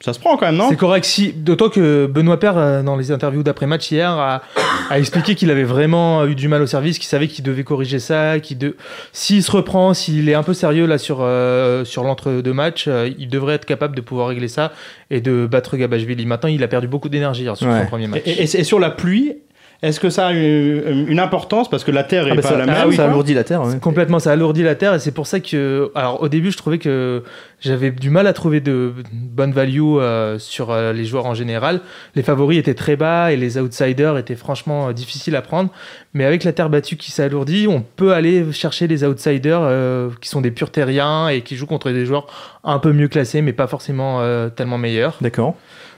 ça 0.00 0.12
se 0.12 0.18
prend 0.18 0.36
quand 0.36 0.46
même, 0.46 0.56
non? 0.56 0.68
C'est 0.70 0.76
correct, 0.76 1.04
si, 1.04 1.32
d'autant 1.32 1.68
que 1.68 2.06
Benoît 2.06 2.38
Père, 2.40 2.56
euh, 2.56 2.82
dans 2.82 2.96
les 2.96 3.12
interviews 3.12 3.42
d'après-match 3.42 3.90
hier, 3.90 4.10
a, 4.10 4.42
a 4.88 4.98
expliqué 4.98 5.34
qu'il 5.34 5.50
avait 5.50 5.64
vraiment 5.64 6.24
eu 6.26 6.34
du 6.34 6.48
mal 6.48 6.62
au 6.62 6.66
service, 6.66 6.98
qu'il 6.98 7.08
savait 7.08 7.28
qu'il 7.28 7.44
devait 7.44 7.64
corriger 7.64 7.98
ça, 7.98 8.40
qu'il 8.40 8.56
de... 8.58 8.76
s'il 9.12 9.42
se 9.42 9.50
reprend, 9.50 9.92
s'il 9.94 10.28
est 10.28 10.34
un 10.34 10.42
peu 10.42 10.54
sérieux 10.54 10.86
là 10.86 10.96
sur, 10.98 11.18
euh, 11.20 11.84
sur 11.84 12.04
l'entre-deux 12.04 12.52
matchs, 12.54 12.86
euh, 12.88 13.10
il 13.18 13.28
devrait 13.28 13.54
être 13.56 13.66
capable 13.66 13.94
de 13.94 14.00
pouvoir 14.00 14.28
régler 14.28 14.48
ça 14.48 14.72
et 15.10 15.20
de 15.20 15.46
battre 15.46 15.76
Gabashvili. 15.76 16.24
Maintenant, 16.26 16.48
il 16.48 16.62
a 16.62 16.68
perdu 16.68 16.88
beaucoup 16.88 17.08
d'énergie 17.08 17.42
hier 17.42 17.56
sur 17.56 17.66
Ouais. 17.68 17.80
son 17.82 17.86
premier 17.86 18.06
match. 18.06 18.22
Et, 18.24 18.30
et- 18.30 18.60
et 18.60 18.64
sur 18.64 18.80
la 18.80 18.90
pluie, 18.90 19.34
est-ce 19.82 19.98
que 20.00 20.10
ça 20.10 20.26
a 20.28 20.32
une, 20.32 21.06
une 21.08 21.18
importance 21.18 21.70
parce 21.70 21.84
que 21.84 21.90
la 21.90 22.04
terre 22.04 22.26
est 22.26 22.32
Ah, 22.32 22.34
bah, 22.34 22.42
pas 22.42 22.48
ça, 22.48 22.56
la 22.56 22.64
ah 22.64 22.66
même 22.80 22.88
oui, 22.88 22.96
ça 22.96 23.04
alourdit 23.06 23.34
la 23.34 23.44
terre. 23.44 23.62
ouais. 23.62 23.78
Complètement, 23.78 24.18
ça 24.18 24.32
alourdit 24.32 24.62
la 24.62 24.74
terre 24.74 24.94
et 24.94 24.98
c'est 24.98 25.10
pour 25.12 25.26
ça 25.26 25.40
que, 25.40 25.90
alors 25.94 26.22
au 26.22 26.28
début, 26.28 26.50
je 26.50 26.56
trouvais 26.56 26.78
que 26.78 27.22
j'avais 27.60 27.90
du 27.90 28.10
mal 28.10 28.26
à 28.26 28.32
trouver 28.32 28.60
de 28.60 28.92
bonnes 29.12 29.52
value 29.52 29.80
euh, 29.80 30.38
sur 30.38 30.70
euh, 30.70 30.92
les 30.92 31.04
joueurs 31.04 31.26
en 31.26 31.34
général. 31.34 31.80
Les 32.14 32.22
favoris 32.22 32.58
étaient 32.58 32.74
très 32.74 32.96
bas 32.96 33.32
et 33.32 33.36
les 33.36 33.58
outsiders 33.58 34.16
étaient 34.18 34.36
franchement 34.36 34.88
euh, 34.88 34.92
difficiles 34.92 35.36
à 35.36 35.42
prendre. 35.42 35.70
Mais 36.12 36.24
avec 36.24 36.44
la 36.44 36.52
terre 36.52 36.68
battue 36.70 36.96
qui 36.96 37.10
s'alourdit, 37.10 37.66
on 37.68 37.82
peut 37.82 38.12
aller 38.12 38.52
chercher 38.52 38.86
les 38.86 39.04
outsiders 39.04 39.60
euh, 39.62 40.10
qui 40.20 40.28
sont 40.28 40.40
des 40.40 40.50
purs 40.50 40.70
terriens 40.70 41.28
et 41.28 41.42
qui 41.42 41.56
jouent 41.56 41.66
contre 41.66 41.90
des 41.90 42.04
joueurs 42.04 42.26
un 42.64 42.78
peu 42.78 42.92
mieux 42.92 43.08
classés, 43.08 43.42
mais 43.42 43.52
pas 43.52 43.66
forcément 43.66 44.20
euh, 44.20 44.48
tellement 44.48 44.78
meilleurs. 44.78 45.16
D'accord. 45.20 45.54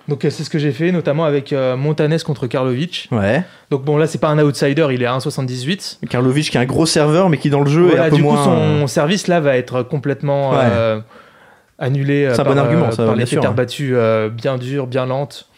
Donc 0.08 0.24
euh, 0.24 0.30
c'est 0.30 0.42
ce 0.44 0.50
que 0.50 0.58
j'ai 0.58 0.72
fait, 0.72 0.90
notamment 0.92 1.24
avec 1.24 1.52
euh, 1.52 1.76
Montanes 1.76 2.18
contre 2.20 2.46
Karlovic. 2.46 3.08
Ouais. 3.12 3.42
Donc 3.70 3.84
bon, 3.84 3.96
là 3.96 4.06
c'est 4.06 4.18
pas 4.18 4.28
un 4.28 4.38
outsider, 4.38 4.88
il 4.92 5.02
est 5.02 5.06
à 5.06 5.16
1,78. 5.16 5.98
Karlovic 6.08 6.50
qui 6.50 6.56
est 6.56 6.60
un 6.60 6.64
gros 6.64 6.86
serveur, 6.86 7.28
mais 7.28 7.38
qui 7.38 7.50
dans 7.50 7.60
le 7.62 7.70
jeu 7.70 7.82
Voilà, 7.86 8.04
est 8.04 8.06
un 8.06 8.10
peu 8.10 8.16
du 8.16 8.22
moins. 8.22 8.36
coup, 8.36 8.42
son 8.44 8.86
service 8.86 9.28
là 9.28 9.40
va 9.40 9.56
être 9.56 9.82
complètement 9.82 10.50
Ouais. 10.50 10.56
euh, 10.60 11.00
annulé 11.78 12.24
euh, 12.26 12.34
C'est 12.34 12.40
un 12.40 12.44
par, 12.44 12.54
bon 12.54 12.60
argument, 12.60 12.86
euh, 12.86 12.90
ça, 12.90 13.04
par 13.04 13.14
bien 13.14 13.24
les 13.24 13.26
sûr. 13.26 13.52
battues 13.54 13.94
euh, 13.96 14.28
bien 14.28 14.58
dures, 14.58 14.86
bien 14.86 15.06
lentes. 15.06 15.48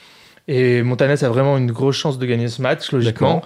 Et 0.46 0.83
Montanes 0.83 1.16
a 1.22 1.28
vraiment 1.28 1.57
une 1.57 1.72
grosse 1.72 1.96
chance 1.96 2.18
de 2.18 2.26
gagner 2.26 2.48
ce 2.48 2.61
match, 2.61 2.92
logiquement. 2.92 3.42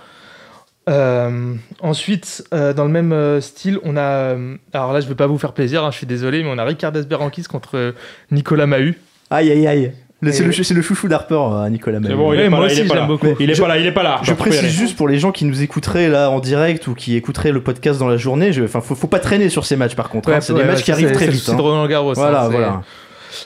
Euh, 0.88 1.54
ensuite, 1.80 2.44
euh, 2.54 2.72
dans 2.72 2.84
le 2.84 2.90
même 2.90 3.12
euh, 3.12 3.40
style, 3.40 3.78
on 3.84 3.96
a. 3.96 4.00
euh, 4.00 4.56
alors 4.72 4.92
là, 4.92 5.00
je 5.00 5.06
vais 5.06 5.14
pas 5.14 5.26
vous 5.26 5.38
faire 5.38 5.52
plaisir, 5.52 5.84
hein, 5.84 5.90
je 5.90 5.98
suis 5.98 6.06
désolé, 6.06 6.42
mais 6.42 6.48
on 6.52 6.56
a 6.58 6.64
Ricardas 6.64 7.02
Berankis 7.02 7.44
contre 7.44 7.76
euh, 7.76 7.92
Nicolas 8.30 8.66
Mahut. 8.66 8.98
Aïe 9.30 9.50
aïe 9.50 9.66
aïe. 9.66 9.92
C'est 10.20 10.42
le, 10.42 10.52
c'est 10.52 10.74
le 10.74 10.82
chouchou 10.82 11.06
d'Harper, 11.06 11.34
euh, 11.52 11.68
Nicolas 11.68 11.98
C'est 12.02 12.08
Mahut. 12.08 12.16
bon, 12.16 12.32
il 12.32 12.38
Ouais, 12.38 12.46
est 12.46 12.50
pas 12.50 12.56
moi 12.56 12.58
là, 12.60 12.66
il 12.66 12.72
aussi, 12.72 12.80
est 12.80 12.84
pas 12.88 12.94
j'aime 12.94 13.02
là. 13.02 13.06
beaucoup. 13.06 13.26
Il 13.38 13.50
est 13.50 13.54
Je- 13.54 13.62
pas 13.62 13.68
là, 13.68 13.78
il 13.78 13.86
est 13.86 13.92
pas 13.92 14.02
là. 14.02 14.18
Je 14.24 14.32
précise 14.32 14.58
aller. 14.60 14.68
juste 14.68 14.96
pour 14.96 15.06
les 15.06 15.18
gens 15.20 15.30
qui 15.30 15.44
nous 15.44 15.62
écouteraient 15.62 16.08
là 16.08 16.30
en 16.30 16.40
direct 16.40 16.88
ou 16.88 16.94
qui 16.94 17.14
écouteraient 17.14 17.52
le 17.52 17.62
podcast 17.62 18.00
dans 18.00 18.08
la 18.08 18.16
journée, 18.16 18.52
je... 18.52 18.64
enfin 18.64 18.80
faut, 18.80 18.96
faut 18.96 19.06
pas 19.06 19.20
traîner 19.20 19.48
sur 19.48 19.64
ces 19.64 19.76
matchs 19.76 19.94
par 19.94 20.08
contre. 20.08 20.30
hein. 20.30 20.40
C'est 20.40 20.52
ouais, 20.52 20.60
des 20.62 20.64
matchs 20.66 20.78
ouais, 20.78 20.82
qui 20.82 20.86
ça, 20.86 20.92
arrivent 20.94 21.08
c'est- 21.08 21.14
très 21.14 21.24
c'est 21.26 21.30
vite. 21.30 21.40
souci 21.40 21.52
de 21.56 21.60
hein. 21.60 21.62
Roland 21.62 21.86
Garros. 21.86 22.10
hein, 22.10 22.14
Voilà, 22.16 22.42
c'est- 22.46 22.50
voilà. 22.50 22.82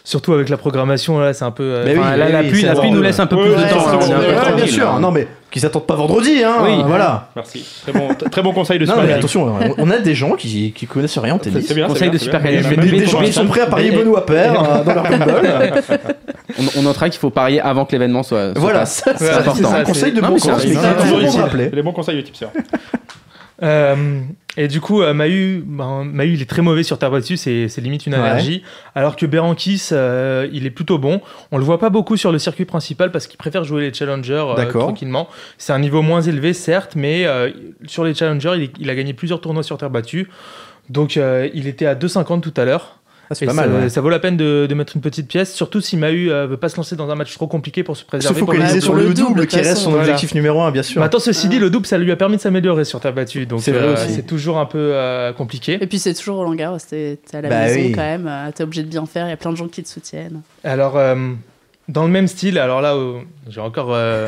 Surtout 0.04 0.32
avec 0.32 0.48
la 0.48 0.56
programmation, 0.56 1.18
là, 1.18 1.32
c'est 1.34 1.44
un 1.44 1.50
peu. 1.50 1.62
euh, 1.62 1.82
Mais 1.84 1.92
oui, 1.92 1.98
là, 2.00 2.26
oui, 2.26 2.32
la 2.32 2.40
oui, 2.40 2.48
pluie, 2.48 2.62
la 2.62 2.74
pluie 2.74 2.90
nous 2.90 3.02
laisse 3.02 3.18
un 3.20 3.26
peu 3.26 3.36
Ouais, 3.36 3.42
plus 3.44 3.54
ouais, 3.54 3.64
de 3.64 3.70
temps. 3.70 4.46
Ouais, 4.48 4.54
bien 4.56 4.66
sûr. 4.66 4.84
là. 4.92 4.98
Non 4.98 5.10
mais 5.10 5.26
qui 5.50 5.60
s'attendent 5.60 5.86
pas 5.86 5.96
vendredi, 5.96 6.42
hein. 6.42 6.54
Oui. 6.62 6.82
Voilà. 6.86 7.28
Merci. 7.36 7.62
Très 7.82 7.92
bon, 7.92 8.08
très 8.30 8.40
bon 8.42 8.52
conseil 8.54 8.78
de 8.78 8.86
Non, 8.86 8.94
mais 8.96 9.02
Super 9.02 9.16
attention, 9.18 9.44
on- 9.46 9.74
on 9.86 9.90
a 9.90 9.98
des 9.98 10.14
gens 10.14 10.30
qui, 10.32 10.72
qui 10.72 10.86
connaissent 10.86 11.18
rien 11.18 11.34
en 11.34 11.38
tennis. 11.38 11.66
c'est 11.66 11.74
bien. 11.74 11.88
Conseil 11.88 12.08
de 12.10 12.16
Super 12.16 12.40
Des, 12.40 13.06
gens 13.06 13.20
qui 13.20 13.32
sont 13.34 13.46
prêts 13.46 13.60
à 13.60 13.66
parier 13.66 13.90
Benoît 13.90 14.24
Père 14.24 14.54
euh, 14.62 14.82
dans 14.84 14.94
leur 14.94 15.04
gamble. 15.10 15.24
On, 16.58 16.80
on 16.80 16.82
notera 16.82 17.08
qu'il 17.08 17.18
faut 17.18 17.30
parier 17.30 17.60
avant 17.62 17.84
que 17.86 17.92
l'événement 17.92 18.22
soit. 18.22 18.52
Voilà, 18.58 18.84
c'est 18.84 19.08
important. 19.10 19.54
c'est 19.54 19.64
un 19.64 19.70
ça, 19.70 19.82
conseil 19.84 20.12
de 20.12 20.20
bon 20.20 20.36
vrai. 20.36 20.98
toujours. 20.98 21.48
Les 21.72 21.82
bons 21.82 21.92
conseils 21.92 22.16
de 22.16 22.20
tipster. 22.22 22.46
Euh, 23.62 23.94
et 24.56 24.68
du 24.68 24.80
coup, 24.80 25.02
euh, 25.02 25.14
Mahu, 25.14 25.62
ben, 25.66 26.04
Mahu, 26.04 26.34
il 26.34 26.42
est 26.42 26.48
très 26.50 26.60
mauvais 26.60 26.82
sur 26.82 26.98
terre 26.98 27.10
battue, 27.10 27.36
c'est 27.38 27.68
c'est 27.68 27.80
limite 27.80 28.06
une 28.06 28.14
Ouais. 28.14 28.20
allergie. 28.20 28.62
Alors 28.94 29.16
que 29.16 29.24
Berankis, 29.24 29.88
euh, 29.92 30.46
il 30.52 30.66
est 30.66 30.70
plutôt 30.70 30.98
bon. 30.98 31.22
On 31.52 31.58
le 31.58 31.64
voit 31.64 31.78
pas 31.78 31.88
beaucoup 31.88 32.16
sur 32.18 32.32
le 32.32 32.38
circuit 32.38 32.66
principal 32.66 33.10
parce 33.10 33.26
qu'il 33.26 33.38
préfère 33.38 33.64
jouer 33.64 33.80
les 33.82 33.94
challengers 33.94 34.44
euh, 34.58 34.66
tranquillement. 34.66 35.28
C'est 35.56 35.72
un 35.72 35.78
niveau 35.78 36.02
moins 36.02 36.20
élevé, 36.20 36.52
certes, 36.52 36.96
mais 36.96 37.24
euh, 37.24 37.50
sur 37.86 38.04
les 38.04 38.14
challengers, 38.14 38.70
il, 38.78 38.90
a 38.90 38.94
gagné 38.94 39.14
plusieurs 39.14 39.40
tournois 39.40 39.62
sur 39.62 39.78
terre 39.78 39.90
battue. 39.90 40.28
Donc, 40.90 41.16
euh, 41.16 41.48
il 41.54 41.66
était 41.66 41.86
à 41.86 41.94
2,50 41.94 42.40
tout 42.40 42.52
à 42.56 42.64
l'heure. 42.64 42.98
Ah, 43.30 43.34
pas 43.34 43.34
ça, 43.34 43.52
mal. 43.52 43.72
ouais. 43.72 43.88
ça 43.88 44.00
vaut 44.00 44.10
la 44.10 44.18
peine 44.18 44.36
de, 44.36 44.66
de 44.68 44.74
mettre 44.74 44.94
une 44.94 45.00
petite 45.02 45.26
pièce, 45.26 45.54
surtout 45.54 45.80
si 45.80 45.96
Mahu 45.96 46.30
euh, 46.30 46.46
veut 46.46 46.56
pas 46.58 46.68
se 46.68 46.76
lancer 46.76 46.96
dans 46.96 47.10
un 47.10 47.14
match 47.14 47.32
trop 47.34 47.46
compliqué 47.46 47.82
pour 47.82 47.96
se 47.96 48.02
Se 48.02 48.06
préserver. 48.06 48.40
pour 48.40 48.48
focaliser 48.52 48.80
sur 48.80 48.94
le 48.94 49.06
le 49.08 49.14
double, 49.14 49.46
qui 49.46 49.56
reste 49.56 49.76
son 49.78 49.90
Voilà. 49.90 50.04
objectif 50.04 50.34
numéro 50.34 50.60
un, 50.62 50.70
bien 50.70 50.82
sûr. 50.82 51.00
Maintenant, 51.00 51.18
ceci 51.20 51.48
dit, 51.48 51.58
le 51.58 51.70
double, 51.70 51.86
ça 51.86 51.96
lui 51.98 52.10
a 52.12 52.16
permis 52.16 52.36
de 52.36 52.42
s'améliorer 52.42 52.84
sur 52.84 53.00
terre 53.00 53.14
battue. 53.14 53.46
Donc, 53.46 53.60
C'est 53.62 53.72
vrai 53.72 53.82
euh, 53.84 53.94
aussi. 53.94 54.12
c'est 54.12 54.26
toujours 54.26 54.58
un 54.58 54.66
peu 54.66 54.78
euh, 54.78 55.32
compliqué. 55.32 55.78
Et 55.80 55.86
puis 55.86 55.98
c'est 55.98 56.12
toujours 56.14 56.36
Roland 56.36 56.54
Garros, 56.54 56.78
t'es 56.78 57.18
t'es 57.30 57.36
à 57.38 57.40
la 57.40 57.48
Bah 57.48 57.60
maison 57.66 57.80
oui. 57.80 57.92
quand 57.92 58.02
même, 58.02 58.26
euh, 58.28 58.50
t'es 58.54 58.64
obligé 58.64 58.82
de 58.82 58.88
bien 58.88 59.06
faire, 59.06 59.26
il 59.26 59.30
y 59.30 59.32
a 59.32 59.36
plein 59.36 59.52
de 59.52 59.56
gens 59.56 59.68
qui 59.68 59.82
te 59.82 59.88
soutiennent. 59.88 60.42
Alors, 60.64 60.96
euh, 60.98 61.14
dans 61.88 62.04
le 62.04 62.10
même 62.10 62.28
style, 62.28 62.58
alors 62.58 62.80
là, 62.80 62.94
euh, 62.94 63.14
j'ai 63.50 63.60
encore. 63.60 63.88
euh, 63.92 64.26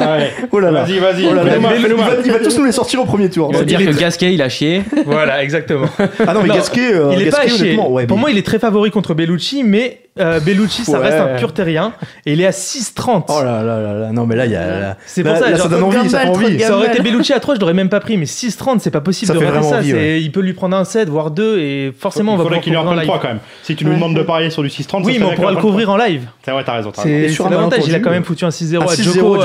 Ah 0.00 0.16
ouais. 0.18 0.32
Oh 0.50 0.58
là 0.60 0.70
là. 0.70 0.82
Vas-y, 0.84 0.98
vas-y. 0.98 1.26
Oh 1.26 1.34
là 1.34 1.44
là, 1.44 1.52
fais-le-moi, 1.52 1.76
il, 1.78 1.92
va, 1.92 2.10
il 2.26 2.32
va 2.32 2.38
tous 2.40 2.58
nous 2.58 2.64
les 2.64 2.72
sortir 2.72 3.00
au 3.00 3.04
premier 3.04 3.30
tour. 3.30 3.48
On 3.48 3.52
va 3.52 3.58
Donc, 3.60 3.66
dire 3.68 3.80
il 3.80 3.88
est- 3.88 3.92
que 3.92 3.98
Gasquet, 3.98 4.34
il 4.34 4.42
a 4.42 4.48
chié. 4.48 4.82
voilà, 5.06 5.42
exactement. 5.42 5.86
Ah 6.26 6.34
non, 6.34 6.42
mais 6.42 6.48
Non, 6.48 6.54
Gasquet, 6.54 6.92
euh, 6.94 7.10
il 7.14 7.22
est 7.22 7.30
pas 7.30 7.44
Gasquet, 7.46 7.62
honnêtement, 7.62 7.90
ouais, 7.92 8.06
Pour 8.06 8.16
mais- 8.16 8.20
moi, 8.22 8.30
il 8.32 8.38
est 8.38 8.42
très 8.46 8.58
favori 8.58 8.90
contre 8.90 9.14
Bellucci, 9.14 9.62
mais 9.64 10.00
euh, 10.20 10.40
Bellucci, 10.40 10.84
ça 10.84 10.98
Ouais. 11.00 11.08
reste 11.08 11.18
un 11.18 11.36
pur 11.36 11.52
terrien. 11.52 11.92
Et 12.26 12.32
il 12.32 12.40
est 12.40 12.46
à 12.46 12.52
6,30. 12.52 13.26
Oh 13.28 13.42
là 13.42 13.62
là 13.62 13.80
là 13.80 13.92
là, 13.94 14.12
non 14.12 14.26
mais 14.26 14.36
là 14.36 14.46
il 14.46 14.52
y 14.52 14.56
a. 14.56 14.66
là- 14.80 14.96
C'est 15.06 15.22
là- 15.22 15.30
pour 15.32 15.38
ça, 15.40 15.50
là, 15.50 15.56
genre, 15.56 15.62
ça 15.64 15.68
donne 15.70 15.84
envie, 15.84 16.08
ça 16.10 16.18
fait 16.20 16.24
gamble, 16.26 16.38
trop 16.38 16.42
de 16.48 16.54
envie. 16.54 16.60
Ça 16.60 16.76
aurait 16.76 16.88
été. 16.88 17.02
Bellucci 17.02 17.32
à 17.32 17.40
3, 17.40 17.54
je 17.54 17.60
l'aurais 17.60 17.74
même 17.74 17.88
pas 17.88 18.00
pris, 18.00 18.16
mais 18.16 18.26
6,30, 18.26 18.80
c'est 18.80 18.90
pas 18.90 19.00
possible 19.00 19.28
Ça 19.28 19.34
de 19.34 19.38
fait 19.38 19.48
rater 19.48 19.68
ça. 19.68 19.78
envie, 19.78 19.92
ouais. 19.94 20.20
Il 20.20 20.32
peut 20.32 20.40
lui 20.40 20.52
prendre 20.52 20.76
un 20.76 20.84
7, 20.84 21.08
voire 21.08 21.30
2, 21.30 21.58
et 21.58 21.92
forcément, 21.98 22.32
on 22.32 22.34
Il 22.34 22.38
va 22.38 22.44
faudrait 22.44 22.60
pouvoir 22.60 22.64
qu'il 22.64 22.76
en 22.78 22.84
prenne 22.84 22.98
live. 22.98 23.06
3 23.08 23.18
quand 23.20 23.28
même. 23.28 23.38
Si 23.62 23.76
tu 23.76 23.84
nous 23.84 23.94
demandes 23.94 24.14
de 24.16 24.22
parier 24.22 24.50
sur 24.50 24.62
du 24.62 24.68
6-30, 24.70 25.04
Oui, 25.04 25.16
mais 25.18 25.26
on 25.26 25.34
pourra 25.34 25.50
le 25.52 25.56
couvrir 25.58 25.90
en 25.90 25.96
live. 25.96 26.22
C'est 26.44 26.50
vrai, 26.50 26.62
t'as 26.64 26.74
raison. 26.74 26.92
C'est 26.94 27.28
sur 27.28 27.44
c'est 27.44 27.48
un 27.48 27.56
l'avantage. 27.56 27.82
Il 27.86 27.94
a 27.94 28.00
quand 28.00 28.10
même 28.10 28.24
foutu 28.24 28.44
un 28.44 28.50
6-0 28.50 28.82
un 28.82 28.86
à 28.86 28.94
6-0 28.96 29.12
Djoko, 29.12 29.42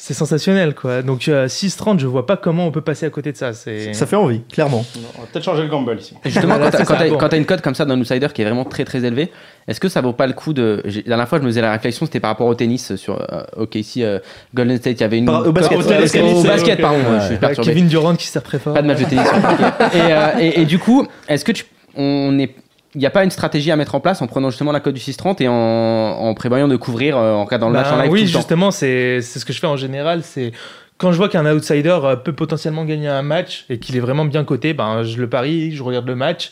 C'est 0.00 0.14
sensationnel 0.14 0.76
quoi. 0.76 1.02
Donc 1.02 1.26
euh, 1.26 1.46
6,30, 1.48 1.98
je 1.98 2.06
vois 2.06 2.24
pas 2.24 2.36
comment 2.36 2.64
on 2.66 2.70
peut 2.70 2.80
passer 2.80 3.04
à 3.04 3.10
côté 3.10 3.32
de 3.32 3.36
ça. 3.36 3.52
C'est 3.52 3.92
Ça 3.94 4.06
fait 4.06 4.14
envie, 4.14 4.42
clairement. 4.44 4.84
On 5.16 5.22
va 5.22 5.26
peut-être 5.26 5.44
changer 5.44 5.62
le 5.64 5.68
gamble 5.68 5.96
ici. 5.98 6.14
Et 6.24 6.30
Justement, 6.30 6.54
quand 6.58 6.70
t'as- 6.70 6.78
c'est 6.78 6.84
quand 6.84 6.94
ça, 6.94 7.00
t'as 7.00 7.08
bon. 7.10 7.18
quand 7.18 7.28
t'as 7.28 7.36
une 7.36 7.44
cote 7.46 7.62
comme 7.62 7.74
ça 7.74 7.84
d'un 7.84 8.00
outsider 8.00 8.28
qui 8.32 8.42
est 8.42 8.44
vraiment 8.44 8.64
très 8.64 8.84
très 8.84 9.04
élevée, 9.04 9.32
est-ce 9.66 9.80
que 9.80 9.88
ça 9.88 10.00
vaut 10.00 10.12
pas 10.12 10.28
le 10.28 10.34
coup 10.34 10.52
de. 10.52 10.82
j'ai- 10.84 11.02
La 11.02 11.08
dernière 11.16 11.28
fois, 11.28 11.38
je 11.38 11.42
me 11.42 11.48
faisais 11.48 11.60
la 11.62 11.72
réflexion, 11.72 12.06
c'était 12.06 12.20
par 12.20 12.30
rapport 12.30 12.46
au 12.46 12.54
tennis 12.54 12.94
sur 12.94 13.20
euh, 13.20 13.42
OKC 13.56 13.98
euh, 13.98 14.20
Golden 14.54 14.76
State. 14.78 14.98
Il 14.98 15.00
y 15.00 15.04
avait 15.04 15.18
une. 15.18 15.26
Par- 15.26 15.44
au 15.44 15.50
basket, 15.50 15.76
au, 15.76 15.80
au 15.80 15.84
ok. 15.84 16.80
pardon. 16.80 16.98
Ouais. 16.98 17.18
Je 17.20 17.24
suis 17.26 17.34
Euh, 17.34 17.38
perturbé. 17.38 17.68
Kevin 17.68 17.88
Durant 17.88 18.14
qui 18.14 18.28
sert 18.28 18.44
très 18.44 18.60
fort. 18.60 18.74
Pas 18.74 18.82
de 18.82 18.86
match 18.86 19.00
de 19.00 19.04
tennis. 19.06 19.26
ok. 19.26 19.94
et, 19.94 20.00
euh, 20.00 20.28
et, 20.38 20.60
et 20.60 20.64
du 20.64 20.78
coup, 20.78 21.08
est-ce 21.28 21.44
que 21.44 21.50
tu. 21.52 21.64
On 21.96 22.38
est. 22.38 22.54
Il 22.94 23.00
n'y 23.00 23.06
a 23.06 23.10
pas 23.10 23.22
une 23.24 23.30
stratégie 23.30 23.70
à 23.70 23.76
mettre 23.76 23.94
en 23.94 24.00
place 24.00 24.22
en 24.22 24.26
prenant 24.26 24.50
justement 24.50 24.72
la 24.72 24.80
cote 24.80 24.94
du 24.94 25.00
6-30 25.00 25.42
et 25.42 25.48
en, 25.48 25.52
en 25.54 26.34
prévoyant 26.34 26.68
de 26.68 26.76
couvrir 26.76 27.16
euh, 27.18 27.34
en 27.34 27.44
cas 27.46 27.58
dans 27.58 27.68
le 27.68 27.74
Bah, 27.74 27.82
match 27.82 27.92
en 27.92 28.00
live 28.02 28.10
oui, 28.10 28.20
tout 28.20 28.26
le 28.26 28.32
temps 28.32 28.38
justement, 28.38 28.70
c'est 28.70 29.20
ce 29.20 29.44
que 29.44 29.52
je 29.52 29.60
fais 29.60 29.66
en 29.66 29.76
général. 29.76 30.22
C'est 30.22 30.52
quand 30.96 31.12
je 31.12 31.16
vois 31.18 31.28
qu'un 31.28 31.44
outsider 31.46 31.98
euh, 32.02 32.16
peut 32.16 32.32
potentiellement 32.32 32.84
gagner 32.84 33.08
un 33.08 33.22
match 33.22 33.66
et 33.68 33.78
qu'il 33.78 33.96
est 33.96 34.00
vraiment 34.00 34.24
bien 34.24 34.44
coté, 34.44 34.72
ben 34.72 35.02
je 35.02 35.18
le 35.20 35.28
parie, 35.28 35.72
je 35.76 35.82
regarde 35.82 36.06
le 36.06 36.16
match 36.16 36.50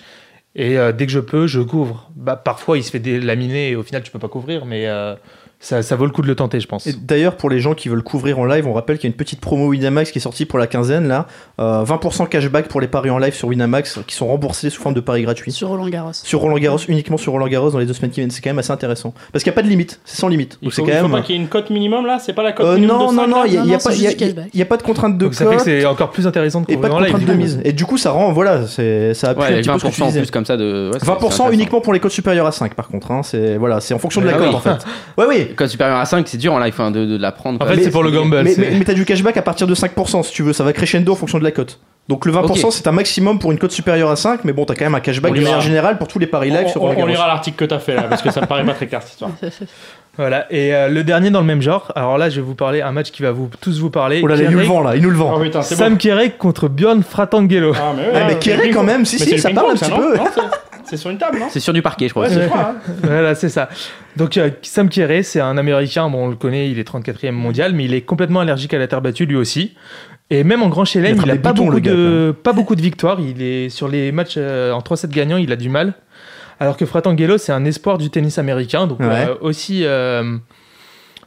et 0.55 0.79
euh, 0.79 0.93
dès 0.93 1.07
que 1.07 1.13
je 1.13 1.21
peux, 1.21 1.47
je 1.47 1.61
couvre. 1.61 2.11
Bah, 2.17 2.37
parfois, 2.37 2.77
il 2.79 2.85
se 2.85 2.91
fait 2.91 2.99
dé- 3.01 3.21
laminer 3.21 3.71
et 3.71 3.77
au 3.77 3.83
final, 3.83 4.03
tu 4.03 4.11
peux 4.11 4.19
pas 4.19 4.29
couvrir, 4.29 4.67
mais 4.67 4.87
euh, 4.87 5.15
ça, 5.59 5.83
ça 5.83 5.97
vaut 5.97 6.05
le 6.05 6.11
coup 6.13 6.23
de 6.23 6.27
le 6.27 6.35
tenter, 6.35 6.61
je 6.61 6.69
pense. 6.69 6.87
Et 6.87 6.93
d'ailleurs, 6.93 7.37
pour 7.37 7.49
les 7.51 7.59
gens 7.61 7.75
qui 7.75 7.89
veulent 7.89 8.03
couvrir 8.03 8.39
en 8.39 8.45
live, 8.45 8.67
on 8.69 8.73
rappelle 8.75 8.99
qu'il 8.99 9.09
y 9.09 9.11
a 9.11 9.13
une 9.13 9.17
petite 9.17 9.41
promo 9.41 9.69
Winamax 9.69 10.11
qui 10.13 10.19
est 10.19 10.21
sortie 10.21 10.45
pour 10.45 10.59
la 10.59 10.67
quinzaine 10.67 11.09
là. 11.09 11.27
Euh, 11.61 11.83
20% 11.83 12.29
cashback 12.29 12.69
pour 12.69 12.81
les 12.81 12.87
paris 12.89 13.11
en 13.11 13.19
live 13.19 13.35
sur 13.35 13.49
Winamax 13.49 14.01
qui 14.07 14.15
sont 14.15 14.27
remboursés 14.29 14.69
sous 14.71 14.81
forme 14.83 14.95
de 14.95 15.01
paris 15.01 15.23
gratuits. 15.23 15.51
Sur 15.53 15.69
Roland 15.69 15.89
Garros. 15.89 16.13
Sur 16.13 16.41
Roland 16.41 16.59
Garros, 16.59 16.79
uniquement 16.89 17.17
sur 17.17 17.33
Roland 17.33 17.49
Garros 17.49 17.71
dans 17.71 17.79
les 17.79 17.87
deux 17.87 17.95
semaines 17.95 18.11
qui 18.11 18.21
viennent, 18.21 18.31
c'est 18.31 18.43
quand 18.43 18.51
même 18.51 18.59
assez 18.59 18.71
intéressant. 18.71 19.15
Parce 19.33 19.43
qu'il 19.43 19.51
n'y 19.51 19.55
a 19.55 19.57
pas 19.57 19.63
de 19.63 19.69
limite, 19.69 19.99
c'est 20.05 20.19
sans 20.21 20.29
limite. 20.29 20.59
Il 20.63 20.71
faut, 20.71 20.87
il 20.87 20.93
faut 20.93 21.03
même. 21.03 21.11
pas 21.11 21.23
qu'il 21.23 21.35
y 21.35 21.39
ait 21.39 21.41
une 21.43 21.49
cote 21.49 21.71
minimum 21.71 22.07
là? 22.07 22.19
C'est 22.21 22.35
pas 22.35 22.43
la 22.43 22.53
cote 22.53 22.67
Euh, 22.67 22.75
minimum 22.75 22.99
non, 22.99 23.11
de 23.13 23.17
non, 23.17 23.23
5, 23.23 23.29
non, 23.29 23.45
il 23.47 23.51
n'y 23.53 23.57
a, 23.75 23.79
pas 24.67 24.75
a- 24.75 24.79
de 24.79 24.83
contrainte 24.83 25.17
de 25.19 25.25
Donc 25.25 25.35
ça 25.35 25.45
fait 25.47 25.51
que 25.53 25.57
cote 25.57 25.65
c'est 25.65 25.85
encore 25.87 26.11
plus 26.11 26.27
intéressant 26.27 26.61
de 26.61 26.67
et 26.71 26.77
pas 26.77 26.89
couvrir 26.91 27.09
de 27.09 27.15
en 27.15 27.17
live. 27.19 27.29
de 27.29 27.35
mise. 27.35 27.61
Et 27.65 27.73
du 27.73 27.87
coup, 27.87 27.97
ça 27.97 28.11
rend, 28.11 28.31
voilà, 28.33 28.67
c'est- 28.67 29.15
ça 29.15 29.31
appuie 29.31 29.43
Ouais, 29.43 29.55
un 29.55 29.63
petit 29.63 29.69
peu 29.71 29.79
ce 29.79 29.85
que 29.87 29.91
tu 29.91 30.01
20% 30.01 30.05
en 30.05 30.07
disais. 30.09 30.21
plus 30.21 30.31
comme 30.31 30.45
ça 30.45 30.57
de. 30.59 30.91
ouais, 30.93 30.99
c'est- 30.99 30.99
c'est 31.01 31.07
20% 31.07 31.17
intéressant. 31.17 31.51
uniquement 31.51 31.81
pour 31.81 31.93
les 31.95 32.01
codes 32.01 32.11
supérieurs 32.13 32.47
à 32.47 32.53
5 32.53 32.75
par 32.75 32.89
contre. 32.89 33.11
Hein. 33.11 33.23
C'est 33.25 33.57
voilà, 33.57 33.81
c'est 33.81 33.95
en 33.95 33.99
fonction 33.99 34.21
de 34.21 34.27
la 34.27 34.35
Ah 34.35 34.39
cote 34.39 34.55
en 34.55 34.61
fait. 34.61 34.85
Ouais, 35.17 35.25
oui. 35.29 35.46
Code 35.55 35.69
supérieur 35.69 35.99
à 35.99 36.05
5, 36.05 36.27
c'est 36.29 36.37
dur 36.39 36.53
en 36.53 36.59
live 36.59 36.75
hein, 36.79 36.91
de, 36.91 37.05
de 37.05 37.17
la 37.17 37.33
prendre. 37.33 37.61
En 37.63 37.67
fait, 37.69 37.83
c'est 37.83 37.91
pour 37.91 38.03
le 38.03 38.11
gamble. 38.11 38.43
Mais, 38.43 38.55
mais, 38.59 38.71
mais 38.79 38.85
t'as 38.85 38.95
du 38.95 39.05
cashback 39.05 39.37
à 39.37 39.43
partir 39.43 39.67
de 39.67 39.75
5% 39.75 40.23
si 40.25 40.33
tu 40.33 40.43
veux, 40.43 40.53
ça 40.53 40.65
va 40.65 40.73
crescendo 40.73 41.13
en 41.13 41.17
fonction 41.17 41.39
de 41.39 41.45
la 41.45 41.51
cote. 41.53 41.79
Donc 42.09 42.25
le 42.25 42.33
20% 42.33 42.65
Ok. 42.67 42.73
c'est 42.73 42.87
un 42.87 42.93
maximum 42.93 43.41
pour 43.41 43.51
une 43.51 43.59
cote 43.59 43.73
supérieure 43.73 44.11
à 44.11 44.17
5, 44.17 44.45
mais 44.45 44.53
bon, 44.53 44.65
t'as 44.65 44.75
quand 44.77 44.85
même 44.85 44.95
un 44.95 45.01
cashback 45.01 45.33
On 45.33 45.35
de 45.35 45.41
lira. 45.41 45.51
manière 45.53 45.67
générale 45.67 45.99
pour 45.99 46.07
tous 46.07 46.21
les 46.21 46.29
paris 46.29 46.51
live 46.51 46.63
On, 46.67 46.69
sur 46.69 46.83
on- 46.85 46.95
on 46.97 47.07
lira 47.07 47.27
l'article 47.27 47.57
que 47.57 47.65
t'as 47.65 47.81
fait 47.81 47.97
là, 47.97 48.03
parce 48.05 48.23
que 48.23 48.31
ça 48.31 48.41
me 48.43 48.47
paraît 48.47 48.65
pas 48.65 48.75
très 48.75 48.87
clair 48.87 49.03
cette 49.03 49.13
histoire. 49.13 49.31
Voilà. 50.19 50.47
Et 50.51 50.75
euh, 50.75 50.89
le 50.89 51.05
dernier 51.05 51.29
dans 51.31 51.41
le 51.41 51.47
même 51.47 51.61
genre. 51.61 51.93
Alors 51.95 52.17
là, 52.17 52.31
je 52.31 52.37
vais 52.37 52.47
vous 52.47 52.55
parler 52.55 52.81
un 52.81 52.91
match 52.91 53.11
qui 53.11 53.21
va 53.23 53.33
vous 53.33 53.51
tous 53.61 53.79
vous 53.81 53.91
parler. 53.91 54.21
Oh 54.25 54.27
là 54.27 54.37
là, 54.37 54.45
il 54.45 54.51
nous 54.51 54.57
le 54.59 54.65
Kerek- 54.65 54.69
vend 54.69 54.81
là, 54.83 54.97
il 54.97 55.03
nous 55.03 55.11
le 55.11 55.17
vend. 55.17 55.35
Oh 55.37 55.41
putain, 55.41 55.61
c'est 55.61 55.75
Sam 55.75 55.93
bon. 55.93 55.99
Kerek 55.99 56.39
contre 56.39 56.69
Bjorn 56.69 57.03
Fratangelo. 57.03 57.75
Ah, 57.77 57.93
mais, 57.95 58.03
ouais, 58.05 58.09
Ah, 58.15 58.21
mais 58.27 58.33
c'est 58.33 58.39
Kerry, 58.39 58.69
le 58.69 58.75
quand 58.75 58.83
même, 58.83 59.05
si, 59.05 59.17
Mais 59.17 59.25
si, 59.25 59.29
c'est 59.29 59.37
le 59.37 59.43
ça 59.43 59.51
parle 59.51 59.73
un 59.73 59.75
ping-pong, 59.75 59.89
petit 59.91 60.01
non 60.01 60.09
peu. 60.13 60.17
Non, 60.17 60.25
c'est- 60.35 60.41
C'est 60.89 60.97
sur 60.97 61.11
une 61.11 61.19
table, 61.19 61.39
non 61.39 61.47
C'est 61.51 61.61
sur 61.61 61.73
du 61.73 61.83
parquet, 61.83 62.09
je 62.09 62.13
crois. 62.15 62.25
Ouais, 62.29 62.33
c'est 62.35 62.49
quoi, 62.49 62.75
hein. 62.77 62.93
voilà, 63.03 63.35
c'est 63.35 63.49
ça. 63.49 63.69
Donc 64.17 64.37
euh, 64.37 64.51
Sam 64.63 64.89
Kerr, 64.89 65.23
c'est 65.25 65.41
un 65.41 65.57
Américain, 65.59 66.09
bon, 66.09 66.27
on 66.27 66.29
le 66.29 66.37
connaît, 66.37 66.71
il 66.71 66.79
est 66.79 66.89
34e 66.89 67.33
mondial, 67.33 67.73
mais 67.75 67.85
il 67.85 67.95
est 67.95 68.03
complètement 68.03 68.41
allergique 68.41 68.73
à 68.75 68.79
la 68.79 68.87
terre 68.89 69.03
battue 69.03 69.27
lui 69.27 69.37
aussi. 69.37 69.75
Et 70.31 70.43
même 70.45 70.63
en 70.63 70.69
grand 70.69 70.85
Il 70.85 70.89
chelem, 70.89 71.13
attrape 71.13 71.27
il 71.27 71.31
a 71.33 71.37
pas 71.37 71.53
boutons, 71.53 71.67
beaucoup, 71.67 71.81
gars, 71.81 71.93
de, 71.93 72.35
pas 72.43 72.53
beaucoup 72.53 72.75
de 72.75 72.83
victoires. 72.83 73.19
Il 73.21 73.43
est 73.43 73.69
sur 73.69 73.87
les 73.89 74.11
matchs 74.13 74.35
euh, 74.37 74.73
en 74.73 74.81
3-7 74.81 75.09
gagnants, 75.09 75.37
il 75.37 75.53
a 75.53 75.57
du 75.57 75.69
mal. 75.69 75.95
Alors 76.59 76.77
que 76.77 76.87
Fratangelo, 76.87 77.39
c'est 77.39 77.53
un 77.53 77.65
espoir 77.65 77.99
du 77.99 78.11
tennis 78.11 78.39
américain, 78.39 78.87
donc 78.87 79.01
Ouais. 79.01 79.07
euh, 79.29 79.35
aussi. 79.41 79.85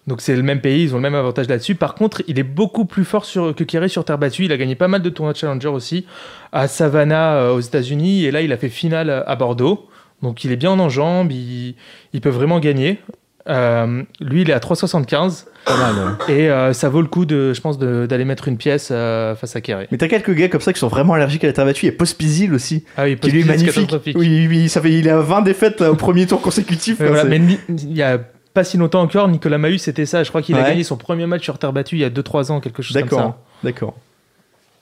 Donc 0.08 0.22
c'est 0.22 0.36
le 0.36 0.44
même 0.44 0.62
pays, 0.62 0.84
ils 0.84 0.94
ont 0.94 0.98
le 0.98 1.04
même 1.04 1.16
avantage 1.16 1.48
là-dessus. 1.48 1.76
Par 1.76 1.96
contre, 1.96 2.24
il 2.28 2.40
est 2.40 2.44
beaucoup 2.44 2.86
plus 2.86 3.06
fort 3.06 3.26
sur, 3.26 3.54
que 3.54 3.64
Kerry 3.64 3.90
sur 3.90 4.04
terre 4.06 4.18
battue. 4.18 4.46
Il 4.46 4.52
a 4.52 4.58
gagné 4.58 4.76
pas 4.76 4.88
mal 4.88 5.02
de 5.02 5.10
tournois 5.10 5.34
de 5.34 5.38
Challenger 5.38 5.68
aussi 5.68 6.06
à 6.52 6.68
Savannah 6.68 7.36
euh, 7.36 7.54
aux 7.54 7.60
États-Unis 7.60 8.26
et 8.26 8.32
là 8.32 8.42
il 8.42 8.52
a 8.52 8.58
fait 8.58 8.70
finale 8.70 9.24
à 9.26 9.36
Bordeaux. 9.36 9.88
Donc 10.22 10.44
il 10.44 10.52
est 10.52 10.58
bien 10.58 10.72
en 10.72 10.80
enjambe, 10.80 11.32
il, 11.32 11.76
il 12.14 12.22
peut 12.22 12.30
vraiment 12.30 12.60
gagner. 12.60 13.00
Euh, 13.48 14.04
lui 14.20 14.42
il 14.42 14.50
est 14.50 14.54
à 14.54 14.60
3,75 14.60 15.46
Pas 15.66 15.78
mal, 15.78 15.96
et 16.28 16.52
euh, 16.52 16.74
ça 16.74 16.90
vaut 16.90 17.02
le 17.02 17.08
coup 17.08 17.26
de, 17.26 17.54
je 17.54 17.62
pense, 17.62 17.80
d'aller 17.80 18.26
mettre 18.26 18.48
une 18.48 18.58
pièce 18.58 18.90
euh, 18.92 19.36
face 19.36 19.56
à 19.56 19.62
Kerry. 19.62 19.88
Mais 19.92 19.98
t'as 19.98 20.08
quelques 20.08 20.34
gars 20.34 20.50
comme 20.50 20.62
ça 20.62 20.74
qui 20.74 20.80
sont 20.80 20.88
vraiment 20.88 21.14
allergiques 21.14 21.44
à 21.46 21.48
la 21.48 21.54
terre 21.54 21.66
battue. 21.66 21.86
Il 21.86 21.90
y 21.90 21.94
a 21.94 21.98
Pospisil 21.98 22.54
aussi, 22.54 22.84
Ah 22.98 23.06
oui, 23.06 23.18
qui 23.18 23.32
lui 23.32 23.42
est 23.42 23.46
Pospisil, 23.46 23.88
magnifique. 23.88 24.18
Oui, 24.18 24.48
oui, 24.48 24.70
ça 24.70 24.82
fait, 24.82 24.92
il 24.92 25.10
a 25.10 25.20
20 25.20 25.42
défaites 25.42 25.82
au 25.82 25.96
premier 25.96 26.28
tour 26.28 26.42
consécutif. 26.42 27.00
Mais 27.00 27.08
voilà, 27.08 27.36
il 27.36 27.94
y 27.94 28.04
a 28.04 28.20
pas 28.60 28.66
si 28.66 28.76
longtemps 28.76 29.00
encore, 29.00 29.30
Nicolas 29.30 29.58
Mahut, 29.58 29.78
c'était 29.78 30.06
ça. 30.06 30.22
Je 30.24 30.28
crois 30.30 30.42
qu'il 30.42 30.58
a 30.58 30.64
gagné 30.64 30.84
son 30.84 30.98
premier 30.98 31.26
match 31.26 31.44
sur 31.44 31.58
terre 31.58 31.72
battue 31.72 31.96
il 31.96 32.02
y 32.02 32.04
a 32.04 32.10
2-3 32.10 32.52
ans, 32.52 32.60
quelque 32.60 32.82
chose 32.84 32.98
comme 32.98 33.08
ça. 33.08 33.16
D'accord, 33.16 33.38
d'accord. 33.64 33.94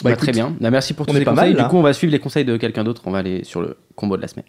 Bah, 0.03 0.11
écoute, 0.11 0.23
très 0.23 0.31
bien. 0.31 0.55
Bah, 0.59 0.71
merci 0.71 0.95
pour 0.95 1.05
tous 1.05 1.13
les 1.13 1.23
conseils. 1.23 1.53
mal, 1.53 1.63
du 1.63 1.69
coup, 1.69 1.77
on 1.77 1.83
va 1.83 1.93
suivre 1.93 2.11
les 2.11 2.17
conseils 2.17 2.43
de 2.43 2.57
quelqu'un 2.57 2.83
d'autre. 2.83 3.03
On 3.05 3.11
va 3.11 3.19
aller 3.19 3.43
sur 3.43 3.61
le 3.61 3.77
combo 3.95 4.17
de 4.17 4.23
la 4.23 4.27
semaine. 4.27 4.45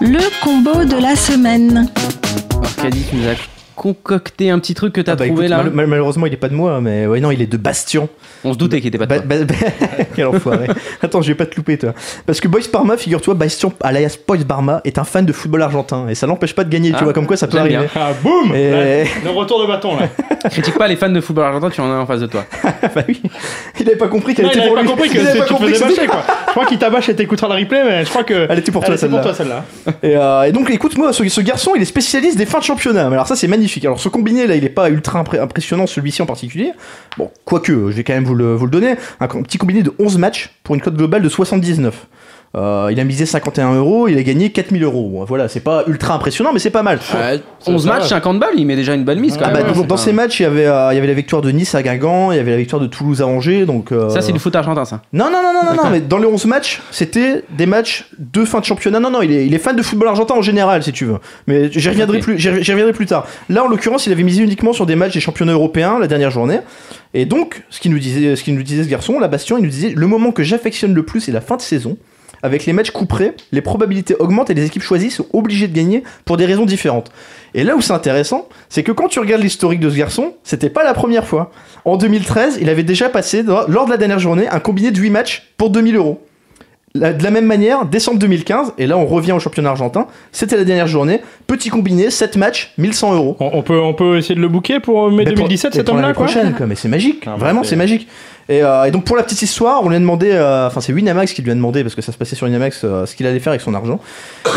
Le 0.00 0.44
combo 0.44 0.84
de 0.84 1.02
la 1.02 1.16
semaine. 1.16 1.90
Tu 2.76 3.16
nous 3.16 3.26
as 3.26 3.57
concocté 3.78 4.50
un 4.50 4.58
petit 4.58 4.74
truc 4.74 4.92
que 4.92 5.00
t'as 5.00 5.12
Ah 5.12 5.16
bah, 5.16 5.26
trouvé 5.26 5.44
écoute, 5.46 5.50
là. 5.56 5.62
mal- 5.62 5.72
mal- 5.72 5.86
malheureusement, 5.86 6.26
il 6.26 6.32
est 6.32 6.36
pas 6.36 6.48
de 6.48 6.54
moi, 6.54 6.80
mais 6.80 7.06
ouais, 7.06 7.20
non, 7.20 7.30
il 7.30 7.40
est 7.40 7.46
de 7.46 7.56
Bastion. 7.56 8.08
On 8.44 8.52
se 8.52 8.58
doutait 8.58 8.80
qu'il 8.80 8.88
était 8.88 8.98
pas 8.98 9.06
de 9.06 9.14
toi. 9.14 9.22
ba- 9.24 9.44
ba- 9.44 9.54
Quel 10.16 10.26
enfoiré. 10.26 10.66
Attends, 11.02 11.22
je 11.22 11.28
vais 11.28 11.34
pas 11.34 11.46
te 11.46 11.54
louper, 11.56 11.78
toi. 11.78 11.94
Parce 12.26 12.40
que 12.40 12.48
Boys 12.48 12.62
Parma, 12.70 12.96
figure-toi, 12.96 13.34
Bastion, 13.34 13.72
alias 13.80 14.16
Boys 14.26 14.38
Parma, 14.46 14.80
est 14.84 14.98
un 14.98 15.04
fan 15.04 15.24
de 15.24 15.32
football 15.32 15.62
argentin. 15.62 16.08
Et 16.08 16.14
ça 16.14 16.26
l'empêche 16.26 16.54
pas 16.54 16.64
de 16.64 16.70
gagner, 16.70 16.90
tu 16.90 16.96
Ah, 17.00 17.04
vois, 17.04 17.12
comme 17.12 17.26
quoi 17.26 17.36
ça 17.36 17.46
peut 17.46 17.52
bien. 17.62 17.78
arriver. 17.78 17.90
Ah, 17.94 18.10
boum 18.22 18.52
Et- 18.54 19.04
Le 19.24 19.30
retour 19.30 19.60
de 19.62 19.66
bâton 19.66 19.96
là. 19.96 20.08
Critique 20.50 20.76
pas 20.76 20.88
les 20.88 20.96
fans 20.96 21.08
de 21.08 21.20
football 21.20 21.44
argentin, 21.46 21.70
tu 21.70 21.80
en 21.80 21.84
as 21.90 21.94
un 21.94 22.00
en 22.00 22.06
face 22.06 22.20
de 22.20 22.26
toi. 22.26 22.44
bah 22.94 23.02
oui. 23.08 23.20
Il 23.80 23.86
avait 23.88 23.96
pas 23.96 24.08
compris 24.08 24.34
qu'elle 24.34 24.46
Non, 24.46 24.50
il 24.52 24.58
était 24.58 24.60
avait 24.60 24.68
pour 24.68 24.76
pas 24.76 24.82
lui. 24.82 24.90
compris 24.90 25.08
que 25.08 25.14
Il 25.14 25.20
avait 25.20 25.32
c'est- 25.32 25.38
pas 25.38 25.44
tu 25.44 25.48
te 25.54 25.58
compris 25.58 25.72
que 25.72 25.78
faisais 25.78 25.88
c'était- 25.94 26.06
bâcher 26.06 26.22
quoi. 26.24 26.34
Je 26.46 26.50
crois 26.52 26.66
qu'il 26.66 26.78
t'a 26.78 26.90
bâché 26.90 27.12
et 27.12 27.16
t'écoutera 27.16 27.48
le 27.48 27.60
replay, 27.62 27.84
mais 27.84 28.04
je 28.04 28.10
crois 28.10 28.24
que. 28.24 28.46
Elle 28.48 28.58
était 28.58 28.72
pour 28.72 28.82
toi, 28.84 28.94
Elle 28.94 28.98
était 28.98 29.08
pour 29.08 29.22
celle-là. 29.34 29.62
toi 29.64 29.64
celle-là. 29.84 29.96
Et, 30.02 30.16
euh, 30.16 30.52
donc, 30.52 30.70
écoute-moi, 30.70 31.12
ce, 31.12 31.28
ce 31.28 31.40
garçon, 31.40 31.72
il 31.76 31.82
est 31.82 31.86
spécialiste 31.86 32.36
des 32.38 32.46
fins 32.46 32.58
de 32.58 32.64
championnat. 32.64 33.06
Alors, 33.06 33.26
ça, 33.26 33.36
c'est 33.36 33.46
magnifique. 33.48 33.67
Alors, 33.84 34.00
ce 34.00 34.08
combiné, 34.08 34.46
là, 34.46 34.56
il 34.56 34.64
est 34.64 34.70
pas 34.70 34.90
ultra 34.90 35.24
impressionnant, 35.40 35.86
celui-ci 35.86 36.22
en 36.22 36.26
particulier. 36.26 36.72
Bon, 37.16 37.30
quoique, 37.44 37.72
je 37.72 37.96
vais 37.96 38.04
quand 38.04 38.14
même 38.14 38.24
vous 38.24 38.34
le, 38.34 38.54
vous 38.54 38.64
le 38.64 38.70
donner. 38.70 38.94
Un 39.20 39.28
petit 39.42 39.58
combiné 39.58 39.82
de 39.82 39.92
11 39.98 40.18
matchs 40.18 40.50
pour 40.62 40.74
une 40.74 40.80
cote 40.80 40.96
globale 40.96 41.22
de 41.22 41.28
79. 41.28 42.06
Euh, 42.56 42.88
il 42.90 42.98
a 42.98 43.04
misé 43.04 43.26
51 43.26 43.74
euros, 43.74 44.08
il 44.08 44.16
a 44.16 44.22
gagné 44.22 44.50
4000 44.50 44.82
euros. 44.82 45.22
Voilà, 45.28 45.48
c'est 45.48 45.60
pas 45.60 45.84
ultra 45.86 46.14
impressionnant, 46.14 46.50
mais 46.52 46.58
c'est 46.58 46.70
pas 46.70 46.82
mal. 46.82 46.98
Euh, 47.14 47.36
11 47.66 47.82
ça 47.84 47.88
matchs, 47.92 48.02
va. 48.04 48.08
50 48.08 48.40
balles, 48.40 48.54
il 48.56 48.66
met 48.66 48.74
déjà 48.74 48.94
une 48.94 49.04
bonne 49.04 49.20
mise 49.20 49.36
quand 49.36 49.44
Ah 49.44 49.48
même. 49.52 49.62
bah, 49.64 49.68
dans, 49.68 49.74
c'est 49.74 49.80
dans 49.82 49.86
pas- 49.96 50.00
ces 50.00 50.12
matchs, 50.14 50.40
il 50.40 50.44
y, 50.44 50.46
avait, 50.46 50.66
euh, 50.66 50.88
il 50.92 50.94
y 50.94 50.98
avait 50.98 51.06
la 51.06 51.12
victoire 51.12 51.42
de 51.42 51.50
Nice 51.50 51.74
à 51.74 51.82
Guingamp, 51.82 52.32
il 52.32 52.36
y 52.36 52.38
avait 52.38 52.52
la 52.52 52.56
victoire 52.56 52.80
de 52.80 52.86
Toulouse 52.86 53.20
à 53.20 53.26
Angers. 53.26 53.66
Donc, 53.66 53.92
euh, 53.92 54.08
Ça, 54.08 54.22
c'est 54.22 54.32
du 54.32 54.38
foot 54.38 54.56
argentin, 54.56 54.86
ça. 54.86 55.02
Non, 55.12 55.26
non, 55.26 55.42
non, 55.42 55.52
non, 55.74 55.82
non, 55.84 55.90
mais 55.90 56.00
dans 56.00 56.16
les 56.16 56.26
11 56.26 56.46
matchs, 56.46 56.80
c'était 56.90 57.42
des 57.50 57.66
matchs 57.66 58.08
de 58.18 58.44
fin 58.46 58.60
de 58.60 58.64
championnat. 58.64 58.98
Non, 58.98 59.10
non, 59.10 59.20
il 59.20 59.30
est, 59.30 59.46
il 59.46 59.52
est 59.54 59.58
fan 59.58 59.76
de 59.76 59.82
football 59.82 60.08
argentin 60.08 60.34
en 60.34 60.42
général, 60.42 60.82
si 60.82 60.92
tu 60.92 61.04
veux. 61.04 61.18
Mais 61.48 61.70
j'y 61.70 61.88
reviendrai, 61.90 62.20
plus, 62.20 62.38
j'y 62.38 62.48
j'y 62.64 62.70
reviendrai 62.72 62.94
plus 62.94 63.06
tard. 63.06 63.26
Là, 63.50 63.64
en 63.64 63.68
l'occurrence, 63.68 64.06
il 64.06 64.12
avait 64.12 64.22
misé 64.22 64.42
uniquement 64.42 64.72
sur 64.72 64.86
des 64.86 64.96
matchs 64.96 65.12
des 65.12 65.20
championnats 65.20 65.52
européens 65.52 65.98
la 66.00 66.06
dernière 66.06 66.30
journée. 66.30 66.60
Et 67.12 67.26
donc, 67.26 67.62
ce 67.68 67.78
qu'il 67.80 67.90
nous 67.90 67.98
disait, 67.98 68.36
ce 68.36 68.42
qu'il 68.42 68.54
nous 68.54 68.62
disait 68.62 68.84
ce 68.84 68.88
garçon, 68.88 69.18
la 69.18 69.28
Bastion, 69.28 69.58
il 69.58 69.64
nous 69.64 69.70
disait 69.70 69.92
le 69.94 70.06
moment 70.06 70.32
que 70.32 70.42
j'affectionne 70.42 70.94
le 70.94 71.02
plus, 71.04 71.20
c'est 71.20 71.32
la 71.32 71.42
fin 71.42 71.56
de 71.56 71.62
saison. 71.62 71.98
Avec 72.42 72.66
les 72.66 72.72
matchs 72.72 72.90
couperés, 72.90 73.32
les 73.52 73.60
probabilités 73.60 74.14
augmentent 74.18 74.50
et 74.50 74.54
les 74.54 74.64
équipes 74.66 74.82
choisies 74.82 75.10
sont 75.10 75.26
obligées 75.32 75.68
de 75.68 75.74
gagner 75.74 76.04
pour 76.24 76.36
des 76.36 76.46
raisons 76.46 76.66
différentes. 76.66 77.10
Et 77.54 77.64
là 77.64 77.74
où 77.76 77.80
c'est 77.80 77.92
intéressant, 77.92 78.48
c'est 78.68 78.82
que 78.82 78.92
quand 78.92 79.08
tu 79.08 79.18
regardes 79.18 79.42
l'historique 79.42 79.80
de 79.80 79.90
ce 79.90 79.96
garçon, 79.96 80.34
c'était 80.44 80.70
pas 80.70 80.84
la 80.84 80.94
première 80.94 81.26
fois. 81.26 81.50
En 81.84 81.96
2013, 81.96 82.58
il 82.60 82.68
avait 82.68 82.82
déjà 82.84 83.08
passé, 83.08 83.42
lors 83.42 83.86
de 83.86 83.90
la 83.90 83.96
dernière 83.96 84.18
journée, 84.18 84.46
un 84.48 84.60
combiné 84.60 84.90
de 84.90 84.98
8 85.00 85.10
matchs 85.10 85.48
pour 85.56 85.70
2000 85.70 85.96
euros. 85.96 86.22
De 86.94 87.22
la 87.22 87.30
même 87.30 87.44
manière, 87.44 87.84
décembre 87.84 88.18
2015, 88.18 88.72
et 88.78 88.86
là 88.86 88.96
on 88.96 89.04
revient 89.06 89.32
au 89.32 89.38
championnat 89.38 89.68
argentin, 89.70 90.06
c'était 90.32 90.56
la 90.56 90.64
dernière 90.64 90.86
journée, 90.86 91.20
petit 91.46 91.68
combiné, 91.68 92.10
7 92.10 92.36
matchs, 92.36 92.72
1100 92.78 93.14
euros. 93.14 93.36
On, 93.40 93.50
on 93.52 93.62
peut, 93.62 93.78
on 93.78 93.92
peut 93.92 94.16
essayer 94.16 94.34
de 94.34 94.40
le 94.40 94.48
booker 94.48 94.80
pour 94.80 95.10
mai 95.10 95.18
Mais 95.18 95.24
pour- 95.26 95.34
2017 95.34 95.74
et 95.74 95.78
cet 95.78 95.88
homme-là 95.90 96.14
quoi. 96.14 96.24
prochaine, 96.24 96.54
quoi. 96.54 96.66
Mais 96.66 96.74
c'est 96.76 96.88
magique, 96.88 97.24
Ah, 97.26 97.36
vraiment 97.36 97.62
c'est 97.62 97.76
magique. 97.76 98.08
Et, 98.48 98.62
euh, 98.62 98.84
et 98.84 98.90
donc 98.90 99.04
pour 99.04 99.16
la 99.16 99.22
petite 99.22 99.42
histoire, 99.42 99.84
on 99.84 99.90
lui 99.90 99.96
a 99.96 99.98
demandé, 99.98 100.30
euh, 100.32 100.66
enfin 100.66 100.80
c'est 100.80 100.92
Winamax 100.92 101.34
qui 101.34 101.42
lui 101.42 101.50
a 101.50 101.54
demandé, 101.54 101.82
parce 101.82 101.94
que 101.94 102.00
ça 102.00 102.12
se 102.12 102.16
passait 102.16 102.34
sur 102.34 102.46
Winamax, 102.46 102.80
euh, 102.84 103.04
ce 103.04 103.14
qu'il 103.14 103.26
allait 103.26 103.40
faire 103.40 103.50
avec 103.50 103.60
son 103.60 103.74
argent. 103.74 104.00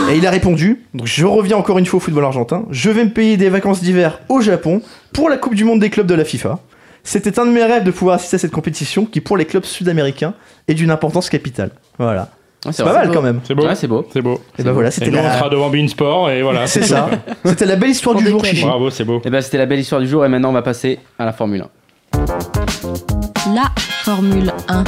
Et 0.09 0.15
il 0.15 0.25
a 0.25 0.29
répondu, 0.29 0.85
donc 0.93 1.07
je 1.07 1.25
reviens 1.25 1.57
encore 1.57 1.77
une 1.77 1.85
fois 1.85 1.97
au 1.97 1.99
football 1.99 2.23
argentin, 2.23 2.63
je 2.71 2.89
vais 2.89 3.03
me 3.03 3.09
payer 3.09 3.35
des 3.35 3.49
vacances 3.49 3.81
d'hiver 3.81 4.21
au 4.29 4.39
Japon 4.39 4.81
pour 5.11 5.29
la 5.29 5.35
Coupe 5.35 5.55
du 5.55 5.65
Monde 5.65 5.81
des 5.81 5.89
clubs 5.89 6.07
de 6.07 6.15
la 6.15 6.23
FIFA. 6.23 6.59
C'était 7.03 7.37
un 7.39 7.45
de 7.45 7.51
mes 7.51 7.63
rêves 7.63 7.83
de 7.83 7.91
pouvoir 7.91 8.15
assister 8.15 8.35
à 8.35 8.39
cette 8.39 8.51
compétition 8.51 9.05
qui 9.05 9.19
pour 9.19 9.35
les 9.35 9.45
clubs 9.45 9.65
sud-américains 9.65 10.35
est 10.67 10.73
d'une 10.73 10.91
importance 10.91 11.29
capitale. 11.29 11.71
Voilà. 11.97 12.29
Ouais, 12.65 12.71
C'est 12.71 12.83
pas 12.83 12.93
mal 12.93 13.09
quand 13.11 13.23
même. 13.23 13.41
C'est 13.43 13.55
beau. 13.55 13.65
Ouais, 13.65 13.75
c'est 13.75 13.87
beau. 13.87 14.05
C'est 14.13 14.21
beau. 14.21 14.39
Et 14.59 14.63
ben 14.63 14.71
voilà, 14.71 14.91
c'était 14.91 15.09
on 15.09 15.23
la... 15.23 15.35
sera 15.37 15.49
devant 15.49 15.69
Beansport 15.69 16.29
et 16.29 16.43
voilà. 16.43 16.67
C'est 16.67 16.83
ça. 16.83 17.09
C'était 17.43 17.65
la 17.65 17.75
belle 17.75 17.89
histoire 17.89 18.15
du 18.15 18.27
jour. 18.27 18.45
Chichi. 18.45 18.63
Bravo, 18.63 18.91
c'est 18.91 19.03
beau. 19.03 19.19
Et 19.25 19.31
ben, 19.31 19.41
c'était 19.41 19.57
la 19.57 19.65
belle 19.65 19.79
histoire 19.79 19.99
du 19.99 20.07
jour 20.07 20.23
et 20.23 20.29
maintenant 20.29 20.49
on 20.49 20.53
va 20.53 20.61
passer 20.61 20.99
à 21.17 21.25
la 21.25 21.33
Formule 21.33 21.65
1. 22.13 23.30
La 23.47 23.63
Formule 24.03 24.51
1. 24.67 24.83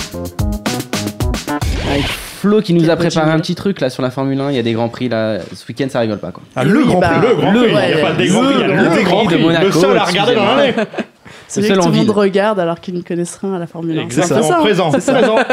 Avec 1.89 2.05
Flo 2.05 2.61
qui 2.61 2.73
nous 2.73 2.89
a 2.89 2.95
préparé 2.95 3.31
un 3.31 3.39
petit 3.39 3.55
truc 3.55 3.81
là 3.81 3.89
sur 3.89 4.03
la 4.03 4.11
Formule 4.11 4.39
1, 4.39 4.51
il 4.51 4.55
y 4.55 4.59
a 4.59 4.63
des 4.63 4.73
grands 4.73 4.89
prix 4.89 5.09
là. 5.09 5.39
Ce 5.53 5.65
week-end 5.67 5.87
ça 5.89 5.99
rigole 5.99 6.19
pas 6.19 6.31
quoi. 6.31 6.43
Ah, 6.55 6.63
le 6.63 6.79
Oui, 6.79 6.85
Grand 6.85 6.99
bah, 6.99 7.09
Prix. 7.19 7.27
Le 7.29 7.35
Grand 7.35 7.51
Le- 7.51 7.59
Prix, 7.59 7.69
il 7.69 7.73
n'y 7.73 7.77
a 7.77 7.95
ouais, 7.95 8.01
pas 8.01 8.13
des 8.13 8.25
le- 8.27 8.31
grands 8.33 8.43
prix, 8.43 8.53
il 8.53 8.59
y 8.59 8.63
a 8.63 8.67
le 8.67 8.73
le 8.95 9.03
Grand 9.03 9.25
Prix 9.25 9.37
de 9.37 9.41
Monaco, 9.41 9.65
le 9.65 9.71
seul 9.71 9.97
à 9.97 10.03
regarder 10.03 10.35
dans 10.35 10.55
l'année. 10.55 10.73
Seul 11.61 11.77
que 11.77 11.83
tout 11.83 11.89
le 11.89 11.95
monde 11.97 12.09
regarde 12.09 12.59
alors 12.59 12.79
qu'ils 12.79 12.93
ne 12.95 13.01
connaissent 13.01 13.35
rien 13.37 13.53
à 13.53 13.59
la 13.59 13.67
Formule 13.67 13.97
1. 13.99 14.07
C'est 14.09 14.21
un 14.23 14.27
peu 14.27 14.33
Exactement, 14.33 14.47
ça, 14.49 14.55
présent. 14.59 14.91
C'est 14.91 15.01
ça. 15.01 15.13
présent. 15.13 15.35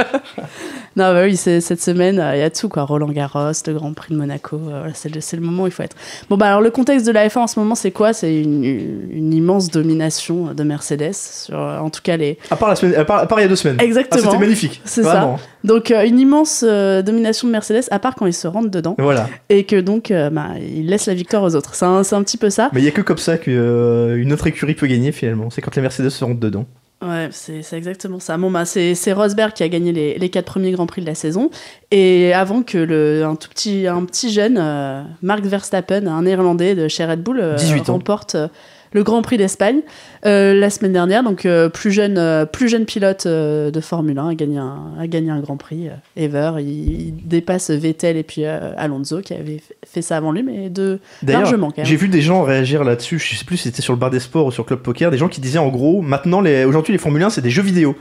Non, 0.96 1.12
bah 1.12 1.22
oui, 1.22 1.36
c'est- 1.36 1.60
cette 1.60 1.80
semaine, 1.80 2.18
euh, 2.18 2.34
il 2.34 2.40
y 2.40 2.42
a 2.42 2.50
tout, 2.50 2.68
quoi. 2.68 2.82
Roland 2.82 3.08
Garros, 3.10 3.52
le 3.64 3.72
Grand 3.74 3.92
Prix 3.94 4.12
de 4.12 4.18
Monaco, 4.18 4.56
euh, 4.68 4.88
c'est 4.92 5.14
le, 5.14 5.20
c'est 5.20 5.36
le 5.36 5.42
moment 5.42 5.62
où 5.62 5.66
il 5.68 5.72
faut 5.72 5.84
être. 5.84 5.94
Bon, 6.28 6.36
bah 6.36 6.48
alors, 6.48 6.60
le 6.60 6.70
contexte 6.72 7.06
de 7.06 7.12
la 7.12 7.28
F1 7.28 7.38
en 7.38 7.46
ce 7.46 7.60
moment, 7.60 7.76
c'est 7.76 7.92
quoi? 7.92 8.12
C'est 8.12 8.42
une, 8.42 8.64
une 8.64 9.32
immense 9.32 9.70
domination 9.70 10.52
de 10.52 10.62
Mercedes, 10.64 11.12
sur, 11.14 11.56
euh, 11.60 11.78
en 11.78 11.90
tout 11.90 12.00
cas, 12.02 12.16
les. 12.16 12.38
À 12.50 12.56
part, 12.56 12.68
la 12.70 12.74
semaine, 12.76 12.96
à 12.96 13.04
part, 13.04 13.18
à 13.20 13.26
part 13.26 13.38
il 13.38 13.42
y 13.42 13.44
a 13.44 13.48
deux 13.48 13.54
semaines. 13.56 13.76
Ah, 13.78 13.84
Exactement. 13.84 14.24
C'était 14.24 14.38
magnifique. 14.38 14.80
C'est 14.84 15.02
Vraiment. 15.02 15.38
Donc, 15.64 15.90
euh, 15.90 16.04
une 16.06 16.18
immense 16.18 16.64
euh, 16.66 17.02
domination 17.02 17.46
de 17.48 17.52
Mercedes, 17.52 17.84
à 17.90 17.98
part 17.98 18.14
quand 18.14 18.26
ils 18.26 18.32
se 18.32 18.48
rentrent 18.48 18.70
dedans, 18.70 18.94
Voilà. 18.98 19.28
et 19.48 19.64
que 19.64 19.80
donc, 19.80 20.10
euh, 20.10 20.30
bah, 20.30 20.48
ils 20.60 20.86
laissent 20.86 21.06
la 21.06 21.14
victoire 21.14 21.42
aux 21.42 21.54
autres. 21.54 21.74
C'est 21.74 21.84
un, 21.84 22.02
c'est 22.02 22.14
un 22.16 22.22
petit 22.22 22.38
peu 22.38 22.50
ça. 22.50 22.70
Mais 22.72 22.80
il 22.80 22.84
y 22.84 22.88
a 22.88 22.92
que 22.92 23.02
comme 23.02 23.18
ça 23.18 23.36
qu'une 23.38 24.32
autre 24.32 24.46
écurie 24.46 24.74
peut 24.74 24.86
gagner 24.86 25.12
finalement. 25.12 25.50
C'est 25.50 25.60
quand 25.60 25.74
les 25.76 25.82
Mercedes 25.82 26.08
se 26.10 26.24
rentrent 26.24 26.40
dedans. 26.40 26.66
Ouais, 27.02 27.28
c'est 27.30 27.62
c'est 27.62 27.78
exactement 27.78 28.20
ça. 28.20 28.36
Bon, 28.36 28.50
bah, 28.50 28.66
c'est 28.66 28.94
c'est 28.94 29.14
Rosberg 29.14 29.54
qui 29.54 29.62
a 29.62 29.68
gagné 29.68 29.90
les, 29.90 30.18
les 30.18 30.28
quatre 30.28 30.44
premiers 30.44 30.70
Grands 30.72 30.84
Prix 30.86 31.00
de 31.00 31.06
la 31.06 31.14
saison. 31.14 31.50
Et 31.90 32.34
avant 32.34 32.62
que 32.62 32.76
le, 32.76 33.24
un 33.24 33.36
tout 33.36 33.48
petit, 33.48 33.86
un 33.86 34.04
petit 34.04 34.30
jeune, 34.30 34.58
euh, 34.58 35.02
Mark 35.22 35.42
Verstappen, 35.42 36.06
un 36.06 36.22
Néerlandais 36.22 36.74
de 36.74 36.88
chez 36.88 37.06
Red 37.06 37.22
Bull, 37.22 37.40
euh, 37.40 37.56
18 37.56 37.88
ans. 37.88 37.92
remporte 37.94 38.34
euh, 38.34 38.48
le 38.92 39.02
Grand 39.02 39.22
Prix 39.22 39.36
d'Espagne 39.36 39.80
euh, 40.26 40.54
la 40.54 40.70
semaine 40.70 40.92
dernière. 40.92 41.22
Donc, 41.22 41.46
euh, 41.46 41.68
plus, 41.68 41.92
jeune, 41.92 42.18
euh, 42.18 42.44
plus 42.44 42.68
jeune 42.68 42.84
pilote 42.84 43.26
de 43.26 43.80
Formule 43.80 44.18
1 44.18 44.28
a 44.28 44.34
gagné 44.34 44.58
un, 44.58 44.94
a 44.98 45.06
gagné 45.06 45.30
un 45.30 45.40
Grand 45.40 45.56
Prix 45.56 45.88
ever. 46.16 46.52
Il, 46.58 46.68
il 46.68 47.14
dépasse 47.24 47.70
Vettel 47.70 48.16
et 48.16 48.22
puis 48.22 48.44
Alonso 48.44 49.20
qui 49.20 49.34
avait 49.34 49.60
fait 49.86 50.02
ça 50.02 50.16
avant 50.16 50.32
lui, 50.32 50.42
mais 50.42 50.68
de 50.70 50.98
largement 51.26 51.72
j'ai 51.82 51.96
vu 51.96 52.08
des 52.08 52.20
gens 52.20 52.42
réagir 52.42 52.84
là-dessus. 52.84 53.18
Je 53.18 53.36
sais 53.36 53.44
plus 53.44 53.56
si 53.56 53.64
c'était 53.64 53.82
sur 53.82 53.92
le 53.92 53.98
bar 53.98 54.10
des 54.10 54.20
sports 54.20 54.46
ou 54.46 54.50
sur 54.50 54.66
Club 54.66 54.80
Poker. 54.80 55.10
Des 55.10 55.18
gens 55.18 55.28
qui 55.28 55.40
disaient 55.40 55.58
en 55.58 55.68
gros, 55.68 56.02
maintenant, 56.02 56.40
les, 56.40 56.64
aujourd'hui, 56.64 56.92
les 56.92 56.98
Formule 56.98 57.22
1, 57.22 57.30
c'est 57.30 57.40
des 57.40 57.50
jeux 57.50 57.62
vidéo. 57.62 57.96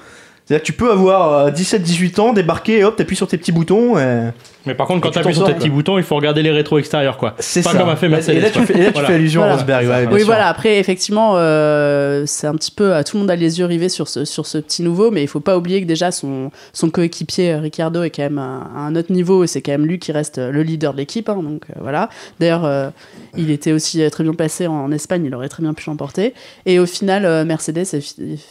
C'est-à-dire 0.45 0.63
que 0.63 0.65
tu 0.65 0.73
peux 0.73 0.91
avoir 0.91 1.51
17-18 1.51 2.19
ans, 2.19 2.33
débarquer, 2.33 2.79
et 2.79 2.83
hop, 2.83 2.95
t'appuies 2.95 3.15
sur 3.15 3.27
tes 3.27 3.37
petits 3.37 3.51
boutons. 3.51 3.99
Et... 3.99 4.29
Mais 4.65 4.75
par 4.75 4.87
contre, 4.87 5.01
quand 5.01 5.09
tu 5.09 5.13
t'appuies 5.15 5.33
t'en 5.33 5.37
sur 5.39 5.47
tes 5.47 5.53
petits 5.53 5.69
boutons, 5.69 5.97
il 5.97 6.03
faut 6.03 6.15
regarder 6.17 6.41
les 6.43 6.51
rétros 6.51 6.77
extérieurs, 6.79 7.17
quoi. 7.17 7.33
C'est 7.39 7.63
Pas 7.63 7.71
ça. 7.71 7.77
comme 7.79 7.87
a 7.89 7.95
fait 7.95 8.09
Mercedes, 8.09 8.35
Et 8.37 8.41
là, 8.41 8.49
tu 8.49 8.59
fais, 8.65 8.73
et 8.73 8.81
là, 8.81 8.85
tu 8.87 8.91
Voilà. 8.93 9.07
fais 9.07 9.13
allusion 9.15 9.39
Voilà. 9.41 9.53
à 9.53 9.57
Rosberg. 9.57 9.87
ouais, 9.87 10.07
Oui, 10.11 10.17
sûr. 10.19 10.25
voilà. 10.27 10.47
Après, 10.47 10.79
effectivement, 10.79 11.33
euh, 11.37 12.23
c'est 12.25 12.45
un 12.45 12.53
petit 12.55 12.71
peu. 12.71 12.91
Tout 13.05 13.15
le 13.15 13.21
monde 13.21 13.31
a 13.31 13.37
les 13.37 13.59
yeux 13.59 13.65
rivés 13.65 13.87
sur 13.89 14.09
ce, 14.09 14.25
sur 14.25 14.45
ce 14.45 14.57
petit 14.57 14.83
nouveau, 14.83 15.11
mais 15.11 15.21
il 15.23 15.27
faut 15.27 15.39
pas 15.39 15.57
oublier 15.57 15.81
que 15.81 15.87
déjà 15.87 16.11
son, 16.11 16.51
son 16.73 16.89
coéquipier 16.89 17.53
euh, 17.53 17.59
Ricardo 17.59 18.03
est 18.03 18.09
quand 18.09 18.23
même 18.23 18.37
à, 18.37 18.69
à 18.75 18.79
un 18.81 18.95
autre 18.97 19.13
niveau 19.13 19.45
et 19.45 19.47
c'est 19.47 19.61
quand 19.61 19.71
même 19.71 19.85
lui 19.85 19.97
qui 19.97 20.11
reste 20.11 20.39
euh, 20.39 20.51
le 20.51 20.61
leader 20.61 20.91
de 20.93 20.97
l'équipe. 20.97 21.29
hein, 21.29 21.41
donc 21.41 21.63
euh, 21.69 21.79
voilà. 21.81 22.09
D'ailleurs, 22.41 22.65
euh, 22.65 22.89
il 23.37 23.51
était 23.51 23.71
aussi 23.71 24.01
très 24.11 24.23
bien 24.25 24.33
placé 24.33 24.67
en, 24.67 24.73
en 24.73 24.91
Espagne, 24.91 25.23
il 25.25 25.33
aurait 25.33 25.49
très 25.49 25.63
bien 25.63 25.73
pu 25.73 25.85
l'emporter. 25.89 26.33
Et 26.65 26.79
au 26.79 26.85
final, 26.85 27.23
euh, 27.25 27.45
Mercedes 27.45 27.85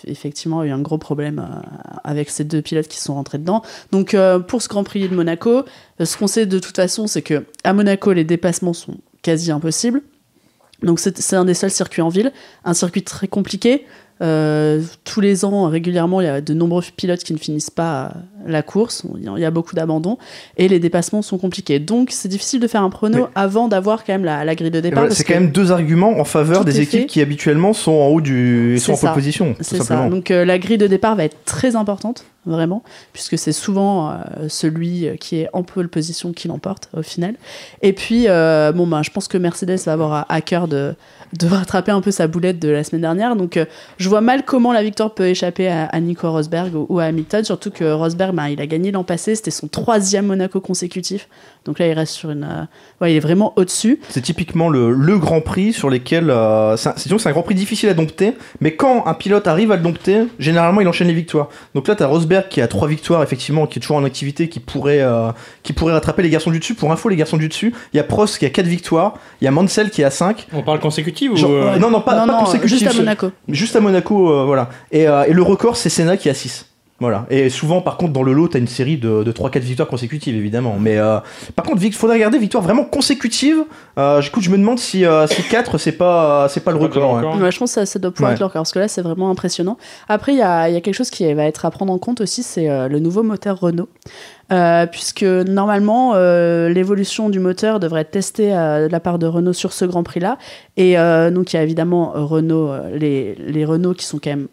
effectivement 0.07 0.61
a 0.61 0.67
eu 0.67 0.71
un 0.71 0.81
gros 0.81 0.99
problème 0.99 1.39
euh, 1.47 1.61
avec 2.05 2.31
ces 2.31 2.45
deux 2.45 2.63
pilotes 2.63 2.89
qui 2.89 2.99
sont 2.99 3.15
rentrés 3.15 3.39
dedans. 3.39 3.63
Donc 3.93 4.15
euh, 4.15 4.39
pour 4.39 4.63
ce 4.63 4.69
Grand 4.69 4.85
Prix 4.85 5.09
de 5.09 5.15
Monaco, 5.15 5.65
ce 6.05 6.17
qu'on 6.17 6.27
sait 6.27 6.47
de 6.47 6.59
toute 6.59 6.77
façon, 6.77 7.07
c'est 7.07 7.23
que 7.23 7.45
à 7.65 7.73
Monaco, 7.73 8.13
les 8.13 8.25
dépassements 8.25 8.73
sont 8.73 8.99
quasi 9.23 9.51
impossibles. 9.51 10.03
Donc 10.83 11.01
c'est 11.01 11.19
c'est 11.19 11.37
un 11.37 11.45
des 11.45 11.55
seuls 11.55 11.71
circuits 11.71 12.03
en 12.03 12.09
ville, 12.09 12.33
un 12.65 12.75
circuit 12.75 13.03
très 13.03 13.27
compliqué. 13.27 13.87
Euh, 14.21 14.83
tous 15.05 15.21
les 15.21 15.45
ans, 15.45 15.69
régulièrement, 15.69 16.21
il 16.21 16.25
y 16.25 16.29
a 16.29 16.41
de 16.41 16.53
nombreux 16.55 16.83
pilotes 16.97 17.23
qui 17.23 17.33
ne 17.33 17.39
finissent 17.39 17.71
pas 17.71 18.13
la 18.47 18.63
course. 18.63 19.05
Il 19.21 19.41
y 19.41 19.45
a- 19.45 19.51
beaucoup 19.51 19.75
d'abandons 19.75 20.19
et 20.57 20.69
les 20.69 20.79
dépassements 20.81 21.23
sont 21.23 21.39
compliqués. 21.39 21.79
Donc 21.79 22.09
c'est 22.13 22.29
difficile 22.29 22.61
de 22.61 22.67
faire 22.67 22.83
un 22.83 22.91
prono 22.91 23.29
avant 23.35 23.69
d'avoir 23.69 24.05
quand 24.05 24.13
même 24.13 24.25
la, 24.25 24.45
la 24.45 24.55
grille 24.55 24.71
de 24.71 24.81
départ. 24.81 24.99
voilà, 24.99 25.09
parce 25.09 25.19
c'est 25.19 25.25
quand 25.25 25.35
même 25.41 25.51
deux 25.51 25.73
arguments 25.73 26.19
en 26.19 26.25
faveur 26.25 26.65
des 26.65 26.81
équipes 26.81 27.01
fait. 27.03 27.07
qui 27.07 27.21
habituellement 27.21 27.73
sont 27.73 27.93
en 27.93 28.09
haut 28.09 28.21
du. 28.21 28.79
Sont 28.79 28.93
en 28.93 28.97
pole 28.97 29.13
position. 29.15 29.55
C'est 29.61 29.83
ça. 29.83 30.09
Donc 30.09 30.31
euh, 30.31 30.45
la 30.45 30.59
grille 30.59 30.79
de 30.79 30.87
départ 30.87 31.17
va 31.17 31.25
être 31.25 31.37
très 31.45 31.77
importante, 31.77 32.25
vraiment, 32.47 32.83
puisque 33.13 33.39
c'est 33.39 33.53
souvent 33.53 34.11
euh, 34.11 34.15
celui 34.49 35.09
qui 35.19 35.37
est 35.41 35.49
en 35.53 35.63
pole 35.63 35.89
position 35.89 36.33
qui 36.33 36.49
l'emporte 36.49 36.89
au 36.97 37.03
final. 37.03 37.35
Et 37.83 37.93
puis, 37.93 38.27
bon, 38.27 38.87
ben, 38.87 39.03
je 39.03 39.11
pense 39.11 39.29
que 39.29 39.39
Mercedes 39.39 39.79
va 39.87 39.93
avoir 39.93 40.13
à, 40.13 40.27
à 40.33 40.41
cœur 40.41 40.69
de, 40.69 40.95
de 41.33 41.47
rattraper 41.47 41.93
un 41.93 42.01
peu 42.01 42.11
sa 42.11 42.27
boulette 42.27 42.59
de 42.59 42.69
la 42.69 42.85
semaine 42.85 43.03
dernière. 43.03 43.37
Donc, 43.37 43.57
euh, 43.57 43.65
je 43.99 44.09
vois 44.09 44.21
mal 44.21 44.45
comment 44.45 44.73
la 44.73 44.83
victoire 44.83 45.15
peut 45.15 45.27
échapper 45.29 45.69
à, 45.69 45.87
à 45.87 46.01
Nico 46.01 46.31
Rosberg 46.31 46.75
ou, 46.75 46.87
ou 46.89 46.99
à 47.01 47.05
Hamilton, 47.05 47.45
surtout 47.45 47.71
que 47.71 47.85
Rosberg, 47.93 48.35
ben, 48.35 48.49
il 48.49 48.61
a 48.61 48.67
gagné 48.67 48.91
l'an 48.93 49.05
passé, 49.05 49.35
c'était 49.35 49.51
son 49.51 49.69
troisième 49.69 50.27
Monaco 50.27 50.61
consécutif. 50.61 51.29
Donc 51.65 51.79
là, 51.79 51.87
il 51.87 51.93
reste 51.93 52.13
sur 52.15 52.31
une. 52.31 52.45
euh, 52.45 52.65
ouais, 53.03 53.13
il 53.13 53.17
est 53.17 53.21
vraiment 53.21 53.53
au-dessus. 53.57 54.01
C'est 54.09 54.23
typiquement 54.23 54.69
le, 54.71 54.93
le 54.93 55.19
Grand 55.19 55.41
Prix 55.43 55.73
sur 55.75 55.91
lesquels. 55.91 56.31
euh, 56.31 56.77
c'est 56.77 56.89
un- 57.13 57.31
Grand 57.33 57.43
Prix 57.43 57.55
difficile 57.55 57.89
à 57.91 57.95
dompter, 57.95 58.35
mais 58.61 58.75
quand 58.75 59.07
un 59.07 59.13
pilote 59.15 59.47
arrive 59.47 59.71
à 59.73 59.77
le 59.77 59.83
dompter, 59.83 60.23
généralement 60.39 60.81
il 60.81 60.89
enchaîne 60.89 61.09
les 61.09 61.15
victoires. 61.15 61.49
Donc 61.75 61.87
là, 61.89 61.95
tu 61.95 62.03
as 62.03 62.07
Rosberg 62.07 62.49
qui 62.49 62.63
a 62.63 62.69
trois 62.69 62.89
victoires, 62.89 63.23
effectivement, 63.23 63.67
qui 63.67 63.79
est 63.79 63.83
toujours 63.83 63.99
en 63.99 64.05
activité, 64.05 64.49
qui 64.49 64.61
pourrait, 64.61 65.01
euh, 65.03 65.31
qui 65.63 65.75
pourrait 65.75 65.93
rattraper 65.93 66.23
les 66.23 66.31
garçons 66.31 66.51
du 66.51 66.59
dessus. 66.59 66.75
Pour 66.75 66.91
info, 66.91 67.11
les 67.11 67.17
garçons 67.17 67.37
du 67.37 67.49
dessus, 67.49 67.75
il 67.93 67.99
y 67.99 68.01
a 68.01 68.05
Prost 68.05 68.39
qui 68.39 68.47
a 68.47 68.51
quatre 68.51 68.67
victoires, 68.67 69.15
il 69.43 69.45
y 69.45 69.49
a 69.49 69.51
Mansell 69.51 69.91
qui 69.91 70.03
a 70.05 70.11
5. 70.11 70.47
On 70.55 70.63
parle 70.63 70.81
consécutive 70.81 71.18
ou. 71.27 71.37
Genre, 71.37 71.51
euh, 71.51 71.79
Non, 71.79 71.91
non, 71.91 72.01
pas, 72.01 72.15
non, 72.15 72.27
pas 72.27 72.33
non, 72.35 72.39
consécutif, 72.45 72.79
juste 72.79 72.87
à 72.87 72.93
Monaco. 72.95 73.31
Juste 73.49 73.77
à 73.77 73.81
Monaco, 73.81 74.31
euh, 74.31 74.45
voilà. 74.45 74.69
Et, 74.93 75.09
euh, 75.09 75.25
et 75.25 75.33
le 75.33 75.43
record, 75.43 75.77
c'est 75.77 75.89
Senna 75.89 76.17
qui 76.17 76.29
a 76.29 76.35
6. 76.35 76.67
Voilà. 77.01 77.27
Et 77.31 77.49
souvent, 77.49 77.81
par 77.81 77.97
contre, 77.97 78.13
dans 78.13 78.25
le 78.25 78.33
lot, 78.33 78.49
t'as 78.49 78.59
une 78.59 78.67
série 78.67 78.97
de, 78.97 79.23
de 79.23 79.31
3-4 79.33 79.61
victoires 79.61 79.89
consécutives, 79.89 80.35
évidemment. 80.35 80.79
Mais 80.81 80.99
euh, 80.99 81.19
par 81.55 81.65
contre, 81.65 81.81
il 81.85 81.93
faudrait 81.93 82.17
regarder 82.17 82.39
victoire 82.39 82.65
vraiment 82.65 82.85
consécutive. 82.85 83.59
Euh, 83.99 84.21
écoute, 84.21 84.43
je 84.43 84.51
me 84.51 84.59
demande 84.59 84.81
si, 84.81 85.05
euh, 85.05 85.29
si 85.29 85.43
4, 85.45 85.79
c'est 85.79 85.93
pas, 85.93 86.49
c'est 86.49 86.65
pas 86.65 86.73
le 86.73 86.79
record. 86.79 87.23
Ouais, 87.41 87.53
je 87.53 87.59
pense 87.59 87.71
que 87.71 87.75
ça, 87.81 87.87
ça 87.87 88.01
doit 88.01 88.11
pouvoir 88.11 88.31
Ouais. 88.31 88.35
être 88.35 88.41
le 88.41 88.47
record, 88.47 88.63
parce 88.63 88.73
que 88.73 88.81
là, 88.81 88.89
c'est 88.89 89.03
vraiment 89.03 89.31
impressionnant. 89.31 89.77
Après, 90.09 90.33
il 90.33 90.39
y 90.39 90.43
a, 90.43 90.69
il 90.69 90.75
y 90.75 90.77
a 90.77 90.81
quelque 90.81 90.95
chose 90.97 91.11
qui 91.11 91.33
va 91.35 91.45
être 91.45 91.65
à 91.65 91.71
prendre 91.71 91.93
en 91.93 91.99
compte 91.99 92.21
aussi, 92.21 92.43
c'est 92.43 92.69
euh, 92.69 92.89
le 92.89 92.99
nouveau 92.99 93.23
moteur 93.23 93.61
Renault. 93.61 93.89
Euh, 94.51 94.87
puisque 94.87 95.23
normalement, 95.23 96.15
euh, 96.17 96.69
l'évolution 96.69 97.29
du 97.29 97.39
moteur 97.39 97.79
devrait 97.81 98.01
être 98.01 98.11
testée 98.11 98.53
euh, 98.57 98.89
de 98.89 98.93
la 98.93 98.99
part 98.99 99.21
de 99.21 99.27
Renault 99.27 99.53
sur 99.53 99.73
ce 99.73 99.85
Grand 99.85 100.03
Prix-là. 100.03 100.37
Et 100.77 100.99
euh, 100.99 101.31
donc, 101.31 101.53
il 101.53 101.57
y 101.57 101.59
a 101.61 101.63
évidemment 101.63 102.13
Renault, 102.15 102.73
les, 102.93 103.35
les 103.37 103.65
Renault 103.65 103.95
qui 103.95 104.05
sont 104.07 104.19
quand 104.19 104.31
même 104.31 104.49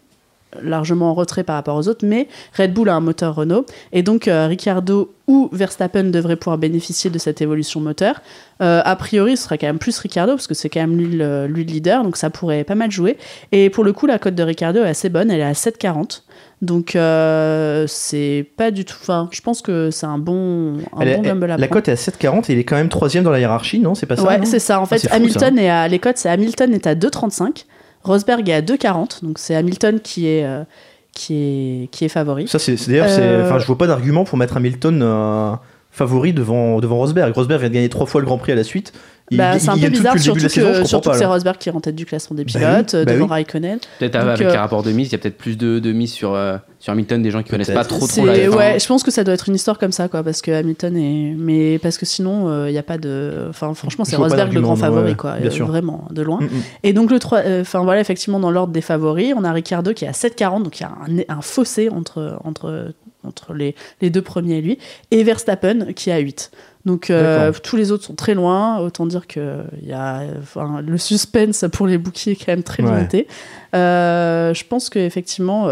largement 0.62 1.10
en 1.10 1.14
retrait 1.14 1.44
par 1.44 1.56
rapport 1.56 1.76
aux 1.76 1.88
autres, 1.88 2.04
mais 2.06 2.28
Red 2.56 2.72
Bull 2.74 2.88
a 2.88 2.94
un 2.94 3.00
moteur 3.00 3.34
Renault, 3.34 3.66
et 3.92 4.02
donc 4.02 4.28
euh, 4.28 4.46
Ricciardo 4.46 5.12
ou 5.28 5.48
Verstappen 5.52 6.04
devraient 6.04 6.36
pouvoir 6.36 6.56
bénéficier 6.58 7.10
de 7.10 7.18
cette 7.18 7.40
évolution 7.42 7.80
moteur. 7.80 8.20
Euh, 8.62 8.80
a 8.84 8.94
priori, 8.96 9.36
ce 9.36 9.42
sera 9.44 9.58
quand 9.58 9.66
même 9.66 9.78
plus 9.78 9.98
Ricciardo, 9.98 10.32
parce 10.34 10.46
que 10.46 10.54
c'est 10.54 10.68
quand 10.68 10.80
même 10.80 10.96
lui 10.96 11.16
le, 11.16 11.46
lui 11.46 11.64
le 11.64 11.72
leader, 11.72 12.02
donc 12.04 12.16
ça 12.16 12.30
pourrait 12.30 12.62
pas 12.64 12.74
mal 12.76 12.90
jouer. 12.92 13.16
Et 13.52 13.68
pour 13.70 13.82
le 13.84 13.92
coup, 13.92 14.06
la 14.06 14.18
cote 14.18 14.34
de 14.36 14.42
Ricciardo 14.42 14.80
est 14.80 14.88
assez 14.88 15.08
bonne, 15.08 15.30
elle 15.30 15.40
est 15.40 15.44
à 15.44 15.52
7,40. 15.52 16.22
Donc 16.62 16.96
euh, 16.96 17.84
c'est 17.86 18.46
pas 18.56 18.70
du 18.70 18.84
tout... 18.86 18.94
Enfin, 19.00 19.28
je 19.30 19.40
pense 19.42 19.60
que 19.62 19.90
c'est 19.90 20.06
un 20.06 20.16
bon, 20.18 20.78
un 20.96 21.00
Elle 21.00 21.08
est- 21.08 21.16
bon 21.16 21.22
gamble 21.22 21.44
à 21.44 21.48
la 21.48 21.66
prendre. 21.66 21.72
cote 21.72 21.88
est 21.88 21.92
à 21.92 21.94
7,40 21.96 22.50
et 22.50 22.54
il 22.54 22.58
est 22.60 22.64
quand 22.64 22.76
même 22.76 22.88
troisième 22.88 23.24
dans 23.24 23.30
la 23.30 23.40
hiérarchie, 23.40 23.78
non? 23.78 23.94
C'est 23.94 24.06
pas 24.06 24.16
ça 24.16 24.22
Ouais, 24.22 24.40
c'est 24.44 24.58
ça. 24.58 24.80
En 24.80 24.84
Ah, 24.84 24.86
fait, 24.86 25.00
fou, 25.00 25.08
Hamilton 25.10 25.58
est 25.58 25.68
à 25.68 25.86
les 25.88 25.98
cotes, 25.98 26.16
c'est 26.16 26.30
Hamilton 26.30 26.72
est 26.72 26.86
à 26.86 26.94
2,35, 26.94 27.64
Rosberg 28.06 28.48
est 28.48 28.54
à 28.54 28.62
2,40, 28.62 29.24
donc 29.24 29.38
c'est 29.38 29.54
Hamilton 29.54 30.00
qui 30.00 30.28
est 30.28 30.44
euh, 30.44 30.62
qui 31.12 31.34
est 31.34 31.88
qui 31.90 32.04
est 32.04 32.08
favori. 32.08 32.46
Ça, 32.48 32.58
c'est 32.58 32.76
d'ailleurs, 32.88 33.06
Euh, 33.08 33.46
enfin, 33.46 33.58
je 33.58 33.66
vois 33.66 33.78
pas 33.78 33.86
d'argument 33.86 34.24
pour 34.24 34.38
mettre 34.38 34.56
Hamilton 34.56 35.00
euh, 35.02 35.52
favori 35.96 36.32
devant, 36.34 36.78
devant 36.78 36.96
Rosberg. 36.96 37.34
Rosberg 37.34 37.60
vient 37.60 37.70
de 37.70 37.74
gagner 37.74 37.88
trois 37.88 38.06
fois 38.06 38.20
le 38.20 38.26
Grand 38.26 38.38
Prix 38.38 38.52
à 38.52 38.54
la 38.54 38.64
suite. 38.64 38.92
Bah, 39.32 39.58
c'est 39.58 39.70
un 39.70 39.78
peu 39.78 39.88
bizarre, 39.88 40.18
surtout 40.18 40.40
saison, 40.48 40.68
que, 40.68 40.72
comprends 40.72 40.86
surtout 40.86 41.08
pas, 41.08 41.14
que 41.14 41.18
c'est. 41.18 41.24
Rosberg 41.24 41.56
qui 41.58 41.68
est 41.68 41.72
en 41.72 41.80
tête 41.80 41.96
du 41.96 42.06
classement 42.06 42.36
des 42.36 42.44
Bah 42.44 42.52
pilotes, 42.52 42.90
oui, 42.92 43.00
euh, 43.00 43.04
bah 43.04 43.12
devant 43.12 43.24
oui. 43.24 43.30
Raikkonen. 43.30 43.78
Peut-être 43.98 44.12
Donc, 44.12 44.22
avec 44.22 44.42
euh, 44.42 44.54
un 44.54 44.60
rapport 44.60 44.84
de 44.84 44.92
mise, 44.92 45.08
il 45.08 45.12
y 45.12 45.14
a 45.16 45.18
peut-être 45.18 45.36
plus 45.36 45.56
de, 45.56 45.80
de 45.80 45.92
mise 45.92 46.12
sur, 46.12 46.34
euh, 46.34 46.58
sur 46.78 46.92
Hamilton, 46.92 47.22
des 47.22 47.32
gens 47.32 47.42
qui 47.42 47.50
connaissent 47.50 47.70
pas 47.70 47.84
trop 47.84 48.06
trop 48.06 48.24
la 48.24 48.36
F1. 48.36 48.48
ouais, 48.50 48.78
je 48.78 48.86
pense 48.86 49.02
que 49.02 49.10
ça 49.10 49.24
doit 49.24 49.34
être 49.34 49.48
une 49.48 49.56
histoire 49.56 49.78
comme 49.78 49.90
ça, 49.90 50.06
quoi, 50.06 50.22
parce 50.22 50.42
que 50.42 50.52
Hamilton 50.52 50.96
est, 50.96 51.34
mais 51.36 51.78
parce 51.78 51.98
que 51.98 52.06
sinon, 52.06 52.66
il 52.66 52.72
n'y 52.72 52.78
a 52.78 52.84
pas 52.84 52.98
de, 52.98 53.46
enfin, 53.48 53.74
franchement, 53.74 54.04
c'est 54.04 54.16
Rosberg 54.16 54.52
le 54.52 54.60
grand 54.60 54.76
favori, 54.76 55.10
ouais, 55.10 55.16
quoi, 55.16 55.36
bien 55.38 55.48
euh, 55.48 55.50
sûr. 55.50 55.66
vraiment 55.66 56.06
de 56.10 56.22
loin. 56.22 56.40
Mm, 56.40 56.44
mm. 56.44 56.62
Et 56.84 56.92
donc 56.92 57.10
le 57.10 57.18
3, 57.18 57.40
enfin 57.62 57.82
voilà, 57.82 58.00
effectivement, 58.00 58.38
dans 58.38 58.52
l'ordre 58.52 58.72
des 58.72 58.80
favoris, 58.80 59.34
on 59.36 59.42
a 59.42 59.50
Ricciardo 59.50 59.92
qui 59.92 60.04
est 60.04 60.08
à 60.08 60.12
7,40, 60.12 60.62
donc 60.62 60.78
il 60.78 60.82
y 60.82 60.86
a 60.86 60.90
un, 60.90 61.36
un 61.36 61.40
fossé 61.40 61.88
entre, 61.88 62.38
entre, 62.44 62.92
entre 63.26 63.52
les, 63.54 63.74
les 64.00 64.10
deux 64.10 64.22
premiers 64.22 64.58
et 64.58 64.62
lui, 64.62 64.78
et 65.10 65.22
Verstappen 65.24 65.92
qui 65.94 66.10
à 66.10 66.18
8. 66.18 66.50
Donc 66.84 67.10
euh, 67.10 67.50
tous 67.64 67.76
les 67.76 67.90
autres 67.90 68.04
sont 68.04 68.14
très 68.14 68.34
loin, 68.34 68.78
autant 68.78 69.06
dire 69.06 69.26
que 69.26 69.64
y 69.82 69.92
a, 69.92 70.22
enfin, 70.38 70.80
le 70.86 70.98
suspense 70.98 71.64
pour 71.72 71.88
les 71.88 71.98
bouquiers 71.98 72.32
est 72.32 72.36
quand 72.36 72.52
même 72.52 72.62
très 72.62 72.82
Ouais. 72.84 72.90
limité. 72.94 73.26
Euh, 73.74 74.54
je 74.54 74.64
pense 74.64 74.88
qu'effectivement, 74.88 75.68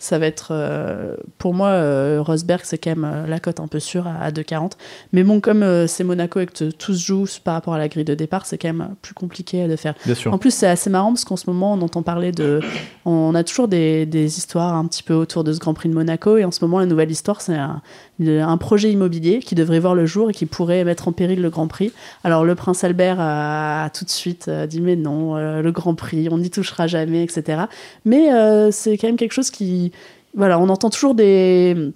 ça 0.00 0.18
va 0.18 0.26
être 0.26 0.48
euh, 0.50 1.14
pour 1.36 1.52
moi 1.52 1.68
euh, 1.68 2.22
Rosberg 2.22 2.62
c'est 2.64 2.78
quand 2.78 2.90
même 2.90 3.04
euh, 3.04 3.26
la 3.26 3.38
cote 3.38 3.60
un 3.60 3.68
peu 3.68 3.78
sûre 3.78 4.06
à, 4.06 4.16
à 4.24 4.30
2,40 4.30 4.72
mais 5.12 5.22
bon 5.22 5.40
comme 5.40 5.86
c'est 5.86 6.04
Monaco 6.04 6.40
et 6.40 6.46
que 6.46 6.70
tout 6.70 6.94
se 6.94 7.04
joue 7.04 7.26
par 7.44 7.52
rapport 7.52 7.74
à 7.74 7.78
la 7.78 7.86
grille 7.88 8.04
de 8.04 8.14
départ 8.14 8.46
c'est 8.46 8.56
quand 8.56 8.68
même 8.68 8.94
plus 9.02 9.12
compliqué 9.12 9.68
de 9.68 9.76
faire. 9.76 9.94
Bien 10.06 10.14
sûr. 10.14 10.32
en 10.32 10.38
plus 10.38 10.52
c'est 10.52 10.66
assez 10.66 10.88
marrant 10.88 11.12
parce 11.12 11.26
qu'en 11.26 11.36
ce 11.36 11.48
moment 11.48 11.74
on 11.74 11.82
entend 11.82 12.02
parler 12.02 12.32
de 12.32 12.60
on 13.04 13.34
a 13.34 13.44
toujours 13.44 13.68
des, 13.68 14.06
des 14.06 14.38
histoires 14.38 14.74
un 14.74 14.86
petit 14.86 15.02
peu 15.02 15.12
autour 15.12 15.44
de 15.44 15.52
ce 15.52 15.58
Grand 15.58 15.74
Prix 15.74 15.90
de 15.90 15.94
Monaco 15.94 16.38
et 16.38 16.44
en 16.44 16.50
ce 16.50 16.64
moment 16.64 16.78
la 16.80 16.86
nouvelle 16.86 17.10
histoire 17.10 17.42
c'est 17.42 17.54
un, 17.54 17.82
un 18.20 18.56
projet 18.56 18.90
immobilier 18.90 19.40
qui 19.40 19.54
devrait 19.54 19.80
voir 19.80 19.94
le 19.94 20.06
jour 20.06 20.30
et 20.30 20.32
qui 20.32 20.46
pourrait 20.46 20.82
mettre 20.84 21.08
en 21.08 21.12
péril 21.12 21.42
le 21.42 21.50
Grand 21.50 21.68
Prix. 21.68 21.92
Alors 22.24 22.46
le 22.46 22.54
prince 22.54 22.84
Albert 22.84 23.20
a, 23.20 23.84
a 23.84 23.90
tout 23.90 24.06
de 24.06 24.10
suite 24.10 24.48
dit 24.48 24.80
mais 24.80 24.96
non 24.96 25.36
le 25.36 25.72
Grand 25.72 25.94
Prix 25.94 26.28
on 26.30 26.38
n'y 26.38 26.48
touchera 26.48 26.86
jamais 26.86 27.22
etc 27.22 27.64
mais 28.06 28.30
c'est 28.70 28.96
quand 28.96 29.08
même 29.08 29.16
quelque 29.16 29.32
chose 29.32 29.50
qui 29.50 29.89
voilà 30.34 30.58
on 30.58 30.68
entend 30.68 30.90
toujours 30.90 31.14
des 31.14 31.92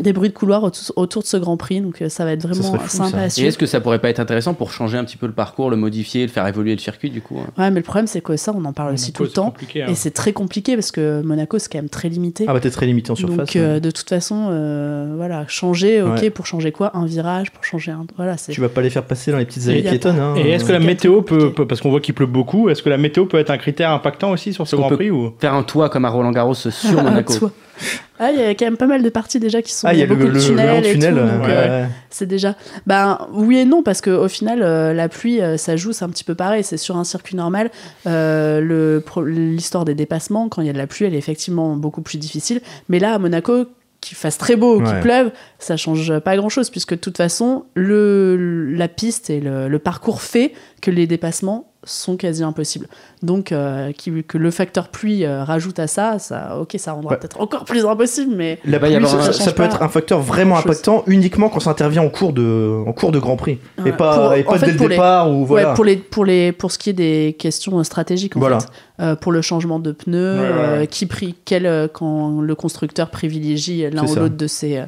des 0.00 0.12
bruits 0.12 0.28
de 0.28 0.34
couloir 0.34 0.62
autour, 0.62 0.82
autour 0.96 1.22
de 1.22 1.26
ce 1.26 1.36
Grand 1.36 1.56
Prix 1.56 1.80
donc 1.80 2.02
euh, 2.02 2.08
ça 2.08 2.24
va 2.24 2.32
être 2.32 2.42
vraiment 2.42 2.78
fou, 2.78 2.88
sympa 2.88 3.28
ça. 3.30 3.40
à 3.40 3.44
Et 3.44 3.48
est-ce 3.48 3.56
que 3.58 3.66
ça 3.66 3.80
pourrait 3.80 3.98
pas 3.98 4.10
être 4.10 4.20
intéressant 4.20 4.52
pour 4.54 4.70
changer 4.72 4.98
un 4.98 5.04
petit 5.04 5.16
peu 5.16 5.26
le 5.26 5.32
parcours, 5.32 5.70
le 5.70 5.76
modifier, 5.76 6.22
le 6.22 6.28
faire 6.28 6.46
évoluer 6.46 6.72
le 6.72 6.78
circuit 6.80 7.10
du 7.10 7.22
coup 7.22 7.38
hein 7.40 7.50
ouais 7.62 7.70
mais 7.70 7.80
le 7.80 7.84
problème 7.84 8.06
c'est 8.06 8.20
que 8.20 8.36
ça 8.36 8.52
on 8.56 8.64
en 8.66 8.72
parle 8.72 8.92
aussi 8.94 9.12
tout 9.12 9.22
le 9.22 9.28
temps 9.30 9.54
hein. 9.76 9.86
et 9.88 9.94
c'est 9.94 10.10
très 10.10 10.32
compliqué 10.32 10.74
parce 10.76 10.90
que 10.92 11.22
Monaco 11.22 11.58
c'est 11.58 11.72
quand 11.72 11.78
même 11.78 11.88
très 11.88 12.08
limité 12.08 12.44
Ah 12.48 12.52
bah 12.52 12.60
t'es 12.60 12.70
très 12.70 12.86
limité 12.86 13.10
en 13.10 13.14
surface. 13.14 13.36
Donc 13.36 13.56
euh, 13.56 13.80
de 13.80 13.90
toute 13.90 14.08
façon, 14.08 14.48
euh, 14.50 15.14
voilà, 15.16 15.44
changer, 15.48 16.02
ok, 16.02 16.18
Ouais. 16.20 16.30
pour 16.30 16.46
changer 16.46 16.72
quoi? 16.72 16.90
Un 16.96 17.06
virage, 17.06 17.50
pour 17.50 17.64
changer 17.64 17.90
un, 17.92 18.04
voilà, 18.16 18.36
c'est. 18.36 18.52
Tu 18.52 18.60
vas 18.60 18.68
pas 18.68 18.82
les 18.82 18.90
faire 18.90 19.04
passer 19.04 19.32
dans 19.32 19.38
les 19.38 19.44
petites 19.46 19.66
Et 19.66 19.70
allées 19.70 19.82
piétonnes. 19.82 20.18
hein. 20.18 20.34
Et 20.36 20.50
est-ce 20.50 20.64
que 20.64 20.72
la 20.72 20.78
météo 20.78 21.22
peut, 21.22 21.52
peut- 21.52 21.66
parce 21.66 21.80
qu'on 21.80 21.90
voit 21.90 22.00
qu'il 22.00 22.14
pleut 22.14 22.26
beaucoup, 22.26 22.68
est-ce 22.68 22.82
que 22.82 22.88
la 22.90 22.98
météo 22.98 23.26
peut 23.26 23.38
être 23.38 23.50
un 23.50 23.58
critère 23.58 23.90
impactant 23.90 24.30
aussi 24.30 24.52
sur 24.52 24.66
ce 24.68 24.76
Grand 24.76 24.90
Prix 24.90 25.10
ou? 25.10 25.32
Faire 25.40 25.54
un 25.54 25.62
toit 25.62 25.88
comme 25.88 26.04
à 26.04 26.10
Roland 26.10 26.32
Garros 26.32 26.54
sur 26.54 26.70
Monaco? 27.02 27.50
Ah, 28.18 28.30
il 28.32 28.38
y 28.38 28.42
a 28.42 28.50
quand 28.54 28.64
même 28.64 28.76
pas 28.78 28.86
mal 28.86 29.02
de 29.02 29.08
parties 29.10 29.38
déjà 29.38 29.60
qui 29.60 29.72
sont. 29.72 29.86
Ah, 29.86 29.92
il 29.94 30.00
y 30.00 30.02
a 30.02 30.06
le, 30.06 30.14
le, 30.14 30.28
le 30.30 30.40
tunnel. 30.40 30.82
ouais, 31.14 31.20
euh. 31.50 31.84
C'est 32.10 32.26
déjà. 32.26 32.54
Ben 32.86 33.18
oui 33.32 33.58
et 33.58 33.64
non 33.66 33.82
parce 33.82 34.00
que 34.00 34.10
au 34.10 34.28
final, 34.28 34.62
euh, 34.62 34.94
la 34.94 35.08
pluie, 35.08 35.40
euh, 35.42 35.56
ça 35.58 35.76
joue, 35.76 35.92
c'est 35.92 36.04
un 36.04 36.08
petit 36.08 36.24
peu 36.24 36.34
pareil. 36.34 36.64
C'est 36.64 36.78
sur 36.78 36.96
un 36.96 37.04
circuit 37.04 37.36
normal. 37.36 37.70
L'histoire 38.06 39.84
des 39.84 39.94
dépassements, 39.94 40.48
quand 40.48 40.62
il 40.62 40.66
y 40.66 40.70
a 40.70 40.72
de 40.72 40.78
la 40.78 40.86
pluie, 40.86 41.04
elle 41.06 41.14
est 41.14 41.18
effectivement 41.18 41.76
beaucoup 41.76 42.02
plus 42.02 42.18
difficile. 42.18 42.60
Mais 42.88 42.98
là, 42.98 43.14
à 43.14 43.18
Monaco, 43.18 43.66
qu'il 44.00 44.16
fasse 44.16 44.38
très 44.38 44.56
beau 44.56 44.76
ou 44.76 44.82
qu'il 44.82 44.94
Ouais. 44.94 45.00
pleuve, 45.00 45.30
ça 45.58 45.76
change 45.76 46.18
pas 46.20 46.36
grand 46.36 46.48
chose 46.48 46.70
puisque 46.70 46.90
de 46.94 47.00
toute 47.00 47.16
façon, 47.16 47.64
le, 47.74 48.70
la 48.72 48.88
piste 48.88 49.30
et 49.30 49.40
le, 49.40 49.68
le 49.68 49.78
parcours 49.78 50.20
fait 50.22 50.52
que 50.82 50.90
les 50.90 51.06
dépassements 51.06 51.72
sont 51.86 52.16
quasi 52.16 52.42
impossibles. 52.42 52.86
Donc, 53.22 53.52
euh, 53.52 53.92
qui- 53.92 54.22
que 54.24 54.36
le 54.36 54.50
facteur 54.50 54.88
pluie 54.88 55.24
euh, 55.24 55.42
rajoute 55.44 55.78
à 55.78 55.86
ça, 55.86 56.18
ça, 56.18 56.58
ok, 56.60 56.74
ça 56.78 56.92
rendra 56.92 57.12
Ouais. 57.12 57.16
peut-être 57.18 57.40
encore 57.40 57.64
plus 57.64 57.86
impossible, 57.86 58.34
mais 58.36 58.58
avoir 58.64 59.32
ça, 59.32 59.52
peut 59.52 59.62
être 59.62 59.82
un 59.82 59.88
facteur 59.88 60.20
vraiment 60.20 60.58
impactant 60.58 61.02
uniquement 61.06 61.48
quand 61.48 61.60
ça 61.60 61.70
intervient 61.70 62.02
en 62.02 62.08
cours 62.10 62.32
de, 62.32 62.82
en 62.86 62.92
cours 62.92 63.12
de 63.12 63.18
Grand 63.18 63.36
Prix. 63.36 63.58
et 63.86 63.92
pas, 63.92 64.18
pour- 64.18 64.34
et 64.34 64.42
pas 64.44 64.58
fait, 64.58 64.66
dès 64.66 64.72
le 64.72 64.78
les- 64.80 64.88
départ 64.88 65.30
ou 65.30 65.46
voilà. 65.46 65.70
Ouais, 65.70 65.74
pour, 65.74 65.84
les, 65.84 65.96
pour, 65.96 66.24
les, 66.24 66.52
pour 66.52 66.70
ce 66.72 66.78
qui 66.78 66.90
est 66.90 66.92
des 66.92 67.34
questions 67.38 67.78
euh, 67.78 67.82
stratégiques, 67.84 68.36
en 68.36 68.40
Voilà. 68.40 68.60
fait. 68.60 68.68
Euh, 68.98 69.14
pour 69.14 69.30
le 69.30 69.42
changement 69.42 69.78
de 69.78 69.92
pneus, 69.92 70.38
Ouais, 70.40 70.40
ouais, 70.40 70.48
ouais. 70.48 70.58
euh, 70.58 70.86
qui 70.86 71.04
prie, 71.06 71.34
quel, 71.44 71.66
euh, 71.66 71.86
quand 71.86 72.40
le 72.40 72.54
constructeur 72.54 73.10
privilégie 73.10 73.84
l'un 73.90 74.04
ou 74.04 74.14
l'autre 74.14 74.36
de 74.36 74.46
ses, 74.46 74.82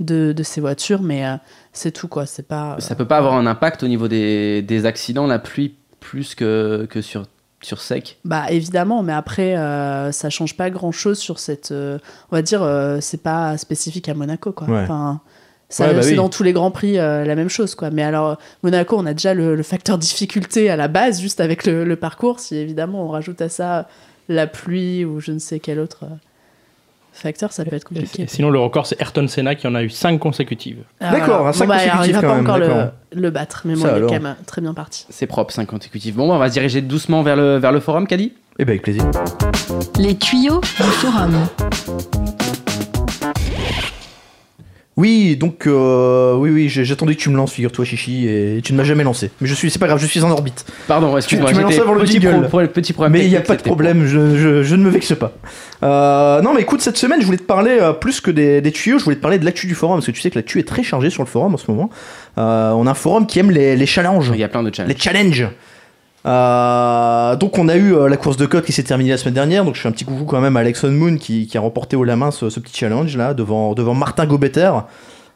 de, 0.00 0.32
de 0.32 0.42
ses 0.42 0.60
voitures, 0.60 1.00
mais 1.02 1.24
euh, 1.24 1.36
c'est 1.72 1.90
tout, 1.90 2.06
quoi. 2.08 2.26
C'est 2.26 2.46
pas. 2.46 2.72
euh, 2.74 2.80
Ça 2.80 2.94
peut 2.94 3.06
pas 3.06 3.16
avoir 3.16 3.34
un 3.34 3.46
impact 3.46 3.82
au 3.82 3.88
niveau 3.88 4.06
des, 4.06 4.60
des 4.62 4.84
accidents, 4.86 5.26
la 5.26 5.38
pluie 5.38 5.74
plus 6.04 6.34
que, 6.34 6.86
que 6.90 7.00
sur, 7.00 7.24
sur 7.62 7.80
sec. 7.80 8.18
Bah 8.24 8.50
évidemment, 8.50 9.02
mais 9.02 9.12
après, 9.14 9.56
euh, 9.56 10.12
ça 10.12 10.28
change 10.30 10.56
pas 10.56 10.70
grand 10.70 10.92
chose 10.92 11.18
sur 11.18 11.38
cette. 11.38 11.72
euh, 11.72 11.98
on 12.30 12.36
va 12.36 12.42
dire, 12.42 12.62
euh, 12.62 12.98
c'est 13.00 13.22
pas 13.22 13.56
spécifique 13.56 14.08
à 14.08 14.14
Monaco, 14.14 14.52
quoi. 14.52 14.68
Ouais. 14.68 14.82
Enfin, 14.82 15.20
ça, 15.70 15.88
Ouais, 15.88 15.94
bah 15.94 16.02
c'est 16.02 16.10
oui. 16.10 16.16
dans 16.16 16.28
tous 16.28 16.42
les 16.42 16.52
grands 16.52 16.70
prix 16.70 16.98
euh, 16.98 17.24
la 17.24 17.34
même 17.34 17.48
chose, 17.48 17.74
quoi. 17.74 17.90
Mais 17.90 18.02
alors, 18.02 18.36
Monaco, 18.62 18.96
on 18.98 19.06
a 19.06 19.14
déjà 19.14 19.32
le, 19.34 19.56
le 19.56 19.62
facteur 19.62 19.96
difficulté 19.98 20.68
à 20.70 20.76
la 20.76 20.88
base, 20.88 21.20
juste 21.20 21.40
avec 21.40 21.64
le, 21.66 21.84
le 21.84 21.96
parcours. 21.96 22.38
Si 22.38 22.54
évidemment 22.56 23.02
on 23.04 23.08
rajoute 23.08 23.40
à 23.40 23.48
ça 23.48 23.88
la 24.28 24.46
pluie 24.46 25.04
ou 25.04 25.20
je 25.20 25.32
ne 25.32 25.38
sais 25.38 25.58
quel 25.58 25.78
autre 25.80 26.04
euh, 26.04 26.14
facteur, 27.14 27.52
ça 27.52 27.64
peut 27.64 27.74
être 27.76 27.86
Et- 27.90 27.94
compliqué. 27.94 28.22
et 28.22 28.26
Sinon, 28.26 28.50
le 28.50 28.58
record, 28.58 28.86
c'est 28.86 29.00
Ayrton 29.00 29.26
Senna 29.28 29.54
qui 29.54 29.66
en 29.66 29.74
a 29.74 29.82
eu 29.82 29.90
5 29.90 30.18
consécutives. 30.18 30.78
Ah, 31.00 31.12
D'accord, 31.12 31.36
voilà. 31.38 31.48
à 31.50 31.52
cinq 31.52 31.66
Bon, 31.66 31.74
bah, 31.74 31.80
alors, 31.80 32.06
il 32.06 32.12
va 32.12 32.20
pas 32.20 32.28
même, 32.34 32.40
encore 32.40 32.58
le, 33.12 33.30
battre, 33.30 33.62
mais 33.64 33.74
bon, 33.74 33.82
Ça, 33.82 33.96
il 33.98 34.04
est 34.04 34.06
quand 34.06 34.20
même 34.20 34.36
très 34.46 34.60
bien 34.60 34.74
parti. 34.74 35.06
C'est 35.10 35.26
propre, 35.26 35.52
5 35.52 35.66
consécutifs. 35.66 36.14
Bon, 36.14 36.28
bah, 36.28 36.34
on 36.34 36.38
va 36.38 36.48
se 36.48 36.52
diriger 36.54 36.80
doucement 36.82 37.22
vers 37.22 37.36
le, 37.36 37.56
vers 37.58 37.72
le 37.72 37.80
forum, 37.80 38.06
Caddy. 38.06 38.32
Eh 38.58 38.64
ben 38.64 38.70
avec 38.72 38.82
plaisir. 38.82 39.04
Les 39.98 40.16
tuyaux 40.16 40.60
du 40.60 40.82
forum. 40.82 41.34
Oui, 44.96 45.34
donc 45.36 45.66
euh, 45.66 46.34
oui, 46.36 46.50
oui, 46.50 46.68
j'attendais 46.68 47.16
que 47.16 47.20
tu 47.20 47.28
me 47.28 47.36
lances, 47.36 47.52
figure-toi, 47.52 47.84
Chichi, 47.84 48.28
et 48.28 48.60
tu 48.62 48.72
ne 48.72 48.76
m'as 48.78 48.84
jamais 48.84 49.02
lancé. 49.02 49.32
Mais 49.40 49.48
je 49.48 49.54
suis, 49.54 49.68
c'est 49.68 49.80
pas 49.80 49.88
grave, 49.88 49.98
je 49.98 50.06
suis 50.06 50.22
en 50.22 50.30
orbite. 50.30 50.64
Pardon, 50.86 51.16
excuse-moi, 51.16 51.48
tu 51.50 51.56
m'as 51.56 51.62
lancé 51.62 51.80
avant 51.80 51.94
le 51.94 52.00
petit, 52.02 52.20
jingle. 52.20 52.46
pro- 52.46 52.58
pro- 52.60 52.66
petit 52.68 52.92
problème. 52.92 53.12
Mais 53.12 53.24
il 53.24 53.28
n'y 53.28 53.36
a 53.36 53.40
pas 53.40 53.56
de 53.56 53.62
problème, 53.62 54.06
je, 54.06 54.36
je- 54.36 54.62
je 54.62 54.76
ne 54.76 54.84
me 54.84 54.90
vexe 54.90 55.12
pas. 55.16 55.32
Euh, 55.82 56.40
non, 56.42 56.54
mais 56.54 56.60
écoute, 56.60 56.80
cette 56.80 56.96
semaine, 56.96 57.20
je 57.20 57.26
voulais 57.26 57.38
te 57.38 57.42
parler 57.42 57.76
euh, 57.80 57.92
plus 57.92 58.20
que 58.20 58.30
des, 58.30 58.60
des 58.60 58.70
tuyaux, 58.70 58.98
je 59.00 59.04
voulais 59.04 59.16
te 59.16 59.20
parler 59.20 59.38
de 59.40 59.44
l'actu 59.44 59.66
du 59.66 59.74
forum, 59.74 59.96
parce 59.96 60.06
que 60.06 60.12
tu 60.12 60.20
sais 60.20 60.30
que 60.30 60.36
l'actu 60.38 60.60
est 60.60 60.68
très 60.68 60.84
chargée 60.84 61.10
sur 61.10 61.24
le 61.24 61.28
forum 61.28 61.54
en 61.54 61.58
ce 61.58 61.68
moment. 61.68 61.90
On 62.36 62.42
a 62.86 62.90
un 62.90 62.94
forum 62.94 63.26
qui 63.26 63.40
aime 63.40 63.50
les, 63.50 63.74
les 63.74 63.86
challenges. 63.86 64.30
Il 64.32 64.38
y 64.38 64.44
a 64.44 64.48
plein 64.48 64.62
de 64.62 64.72
challenges. 64.72 64.92
Les 64.94 64.98
challenges. 65.00 65.48
Euh, 66.26 67.36
donc 67.36 67.58
on 67.58 67.68
a 67.68 67.76
eu 67.76 67.94
euh, 67.94 68.08
la 68.08 68.16
course 68.16 68.38
de 68.38 68.46
côte 68.46 68.64
qui 68.64 68.72
s'est 68.72 68.82
terminée 68.82 69.10
la 69.10 69.18
semaine 69.18 69.34
dernière, 69.34 69.64
donc 69.64 69.74
je 69.74 69.80
fais 69.82 69.88
un 69.88 69.92
petit 69.92 70.06
coucou 70.06 70.24
quand 70.24 70.40
même 70.40 70.56
à 70.56 70.60
Alexon 70.60 70.90
Moon 70.90 71.16
qui, 71.16 71.50
a 71.54 71.60
remporté 71.60 71.96
haut 71.96 72.04
la 72.04 72.16
main 72.16 72.30
ce, 72.30 72.46
petit 72.46 72.74
challenge 72.74 73.16
là 73.16 73.34
devant, 73.34 73.74
devant 73.74 73.92
Martin 73.94 74.24
Gobetter, 74.24 74.70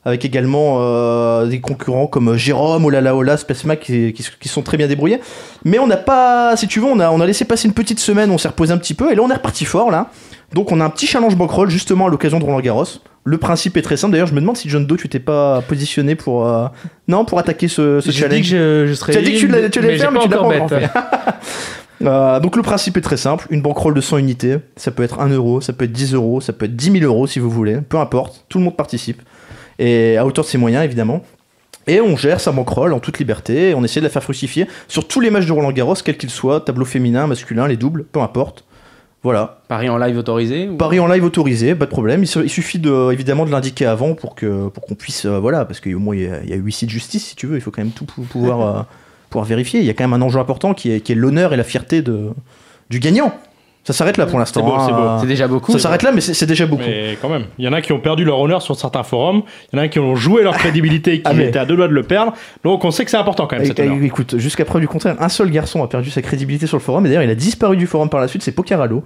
avec 0.06 0.24
également 0.24 0.78
euh, 0.80 1.46
des 1.46 1.60
concurrents 1.60 2.06
comme 2.06 2.36
Jérôme, 2.36 2.86
Olala 2.86 3.14
Ola, 3.14 3.36
Spacemac 3.36 3.80
qui, 3.80 4.14
qui, 4.14 4.24
qui 4.40 4.48
sont 4.48 4.62
très 4.62 4.78
bien 4.78 4.86
débrouillés. 4.86 5.20
Mais 5.64 5.78
on 5.78 5.86
n'a 5.86 5.98
pas, 5.98 6.56
si 6.56 6.66
tu 6.68 6.80
veux, 6.80 6.86
on 6.86 7.00
a, 7.00 7.10
on 7.10 7.20
a 7.20 7.26
laissé 7.26 7.44
passer 7.44 7.68
une 7.68 7.74
petite 7.74 8.00
semaine, 8.00 8.30
on 8.30 8.38
s'est 8.38 8.48
reposé 8.48 8.72
un 8.72 8.78
petit 8.78 8.94
peu, 8.94 9.12
et 9.12 9.14
là 9.14 9.22
on 9.22 9.30
est 9.30 9.34
reparti 9.34 9.66
fort 9.66 9.90
là. 9.90 10.10
Donc 10.54 10.72
on 10.72 10.80
a 10.80 10.84
un 10.84 10.90
petit 10.90 11.06
challenge 11.06 11.36
bankroll 11.36 11.68
justement 11.70 12.06
à 12.06 12.08
l'occasion 12.10 12.38
de 12.38 12.44
Roland 12.44 12.60
Garros. 12.60 12.84
Le 13.24 13.36
principe 13.36 13.76
est 13.76 13.82
très 13.82 13.98
simple. 13.98 14.12
D'ailleurs, 14.12 14.28
je 14.28 14.34
me 14.34 14.40
demande 14.40 14.56
si 14.56 14.68
John 14.70 14.86
Doe, 14.86 14.96
tu 14.96 15.08
t'es 15.08 15.18
pas 15.18 15.60
positionné 15.62 16.14
pour 16.14 16.46
euh, 16.48 16.66
non 17.08 17.24
pour 17.26 17.38
attaquer 17.38 17.68
ce, 17.68 18.00
ce 18.00 18.10
J'ai 18.10 18.12
dit 18.12 18.18
challenge. 18.18 18.50
que 18.50 18.84
je, 18.86 18.86
je 18.88 18.94
serais 18.94 19.12
Tu 19.12 19.18
as 19.18 19.22
dit 19.22 19.32
que 19.32 19.68
tu 19.68 19.80
l'allais- 19.80 19.98
faire, 19.98 20.10
mais 20.10 20.18
pas 20.20 20.24
tu 20.24 20.30
l'as 20.30 20.36
pas 20.38 20.42
encore 20.44 20.68
bête. 20.78 20.90
Euh, 22.00 22.38
donc 22.38 22.54
le 22.54 22.62
principe 22.62 22.96
est 22.96 23.00
très 23.00 23.16
simple, 23.16 23.48
une 23.50 23.60
bankroll 23.60 23.92
de 23.92 24.00
100 24.00 24.18
unités, 24.18 24.58
ça 24.76 24.92
peut 24.92 25.02
être 25.02 25.18
1 25.18 25.30
euro, 25.30 25.60
ça 25.60 25.72
peut 25.72 25.84
être 25.84 25.90
10 25.92 26.14
euros, 26.14 26.40
ça 26.40 26.52
peut 26.52 26.66
être 26.66 26.76
10 26.76 26.92
000 27.00 27.04
euros 27.04 27.26
si 27.26 27.40
vous 27.40 27.50
voulez, 27.50 27.78
peu 27.80 27.96
importe, 27.98 28.44
tout 28.48 28.58
le 28.58 28.64
monde 28.64 28.76
participe, 28.76 29.20
et 29.80 30.16
à 30.16 30.24
hauteur 30.24 30.44
de 30.44 30.48
ses 30.48 30.58
moyens 30.58 30.84
évidemment. 30.84 31.24
Et 31.88 32.00
on 32.00 32.16
gère 32.16 32.38
sa 32.38 32.52
bankroll 32.52 32.92
en 32.92 33.00
toute 33.00 33.18
liberté, 33.18 33.70
et 33.70 33.74
on 33.74 33.82
essaie 33.82 33.98
de 33.98 34.04
la 34.04 34.10
faire 34.10 34.22
fructifier 34.22 34.68
sur 34.86 35.08
tous 35.08 35.18
les 35.18 35.30
matchs 35.30 35.46
de 35.46 35.52
Roland 35.52 35.72
Garros, 35.72 35.94
quels 36.04 36.18
qu'ils 36.18 36.30
soient, 36.30 36.60
tableau 36.60 36.84
féminin, 36.84 37.26
masculin, 37.26 37.66
les 37.66 37.76
doubles, 37.76 38.04
peu 38.04 38.20
importe. 38.20 38.64
Voilà. 39.24 39.58
Paris 39.68 39.88
en 39.88 39.98
live 39.98 40.16
autorisé 40.16 40.68
ou- 40.68 40.76
Paris 40.76 41.00
en 41.00 41.08
live 41.08 41.24
autorisé, 41.24 41.74
pas 41.74 41.86
de 41.86 41.90
problème. 41.90 42.22
Il, 42.22 42.26
su- 42.28 42.42
il 42.44 42.48
suffit 42.50 42.78
de, 42.78 43.12
évidemment 43.12 43.44
de 43.46 43.50
l'indiquer 43.50 43.84
avant 43.86 44.14
pour 44.14 44.34
que 44.36 44.68
pour 44.68 44.84
qu'on 44.86 44.94
puisse, 44.94 45.24
euh, 45.26 45.38
voilà, 45.40 45.64
parce 45.64 45.80
qu'au 45.80 45.98
moins 45.98 46.14
il 46.14 46.22
y, 46.22 46.52
a, 46.52 46.56
huit 46.56 46.72
sites 46.72 46.88
de 46.88 46.92
justice 46.92 47.26
si 47.26 47.34
tu 47.36 47.46
veux, 47.46 47.56
il 47.56 47.60
faut 47.60 47.70
quand 47.72 47.82
même 47.82 47.90
tout 47.90 48.04
pou- 48.04 48.22
pouvoir, 48.22 48.60
euh, 48.78 48.82
pouvoir 49.28 49.44
vérifier. 49.44 49.80
Il 49.80 49.86
y 49.86 49.90
a 49.90 49.94
quand 49.94 50.04
même 50.04 50.12
un 50.20 50.24
enjeu 50.24 50.38
important 50.38 50.72
qui 50.72 50.92
est, 50.92 51.00
qui 51.00 51.12
est 51.12 51.14
l'honneur 51.16 51.52
et 51.52 51.56
la 51.56 51.64
fierté 51.64 52.00
de, 52.00 52.30
du 52.90 53.00
gagnant. 53.00 53.34
Ça 53.88 53.94
s'arrête 53.94 54.18
là 54.18 54.26
pour 54.26 54.38
l'instant. 54.38 54.60
C'est 54.60 54.66
beau, 54.70 54.76
c'est 54.86 54.92
beau. 54.92 54.98
hein. 55.08 55.16
C'est 55.18 55.26
déjà 55.26 55.48
beaucoup. 55.48 55.72
Ça 55.72 55.78
s'arrête 55.78 56.02
là, 56.02 56.12
mais 56.12 56.20
c'est 56.20 56.44
déjà 56.44 56.66
beaucoup. 56.66 56.82
Mais 56.86 57.16
quand 57.22 57.30
même, 57.30 57.44
il 57.58 57.64
y 57.64 57.68
en 57.68 57.72
a 57.72 57.80
qui 57.80 57.94
ont 57.94 57.98
perdu 58.00 58.22
leur 58.22 58.38
honneur 58.38 58.60
sur 58.60 58.76
certains 58.78 59.02
forums, 59.02 59.40
il 59.72 59.76
y 59.76 59.80
en 59.80 59.82
a 59.84 59.88
qui 59.88 59.98
ont 59.98 60.14
joué 60.14 60.42
leur 60.42 60.52
crédibilité 60.58 61.14
et 61.14 61.16
qui 61.22 61.22
Ah, 61.24 61.32
mais- 61.32 61.46
étaient 61.48 61.58
à 61.58 61.64
deux 61.64 61.74
doigts 61.74 61.88
de 61.88 61.94
le 61.94 62.02
perdre. 62.02 62.34
Donc 62.64 62.84
on 62.84 62.90
sait 62.90 63.06
que 63.06 63.10
c'est 63.10 63.16
important 63.16 63.46
quand 63.46 63.56
même 63.56 63.64
Et- 63.64 63.68
cet 63.68 63.78
et- 63.78 63.88
honneur. 63.88 64.02
écoute, 64.02 64.36
jusqu'à 64.36 64.66
preuve 64.66 64.82
du 64.82 64.88
contraire, 64.88 65.16
un 65.20 65.30
seul 65.30 65.50
garçon 65.50 65.82
a 65.82 65.88
perdu 65.88 66.10
sa 66.10 66.20
crédibilité 66.20 66.66
sur 66.66 66.76
le 66.76 66.82
forum, 66.82 67.06
et 67.06 67.08
d'ailleurs 67.08 67.22
il 67.24 67.30
a 67.30 67.34
disparu 67.34 67.78
du 67.78 67.86
forum 67.86 68.10
par 68.10 68.20
la 68.20 68.28
suite, 68.28 68.42
c'est 68.42 68.52
Pokeralo, 68.52 69.02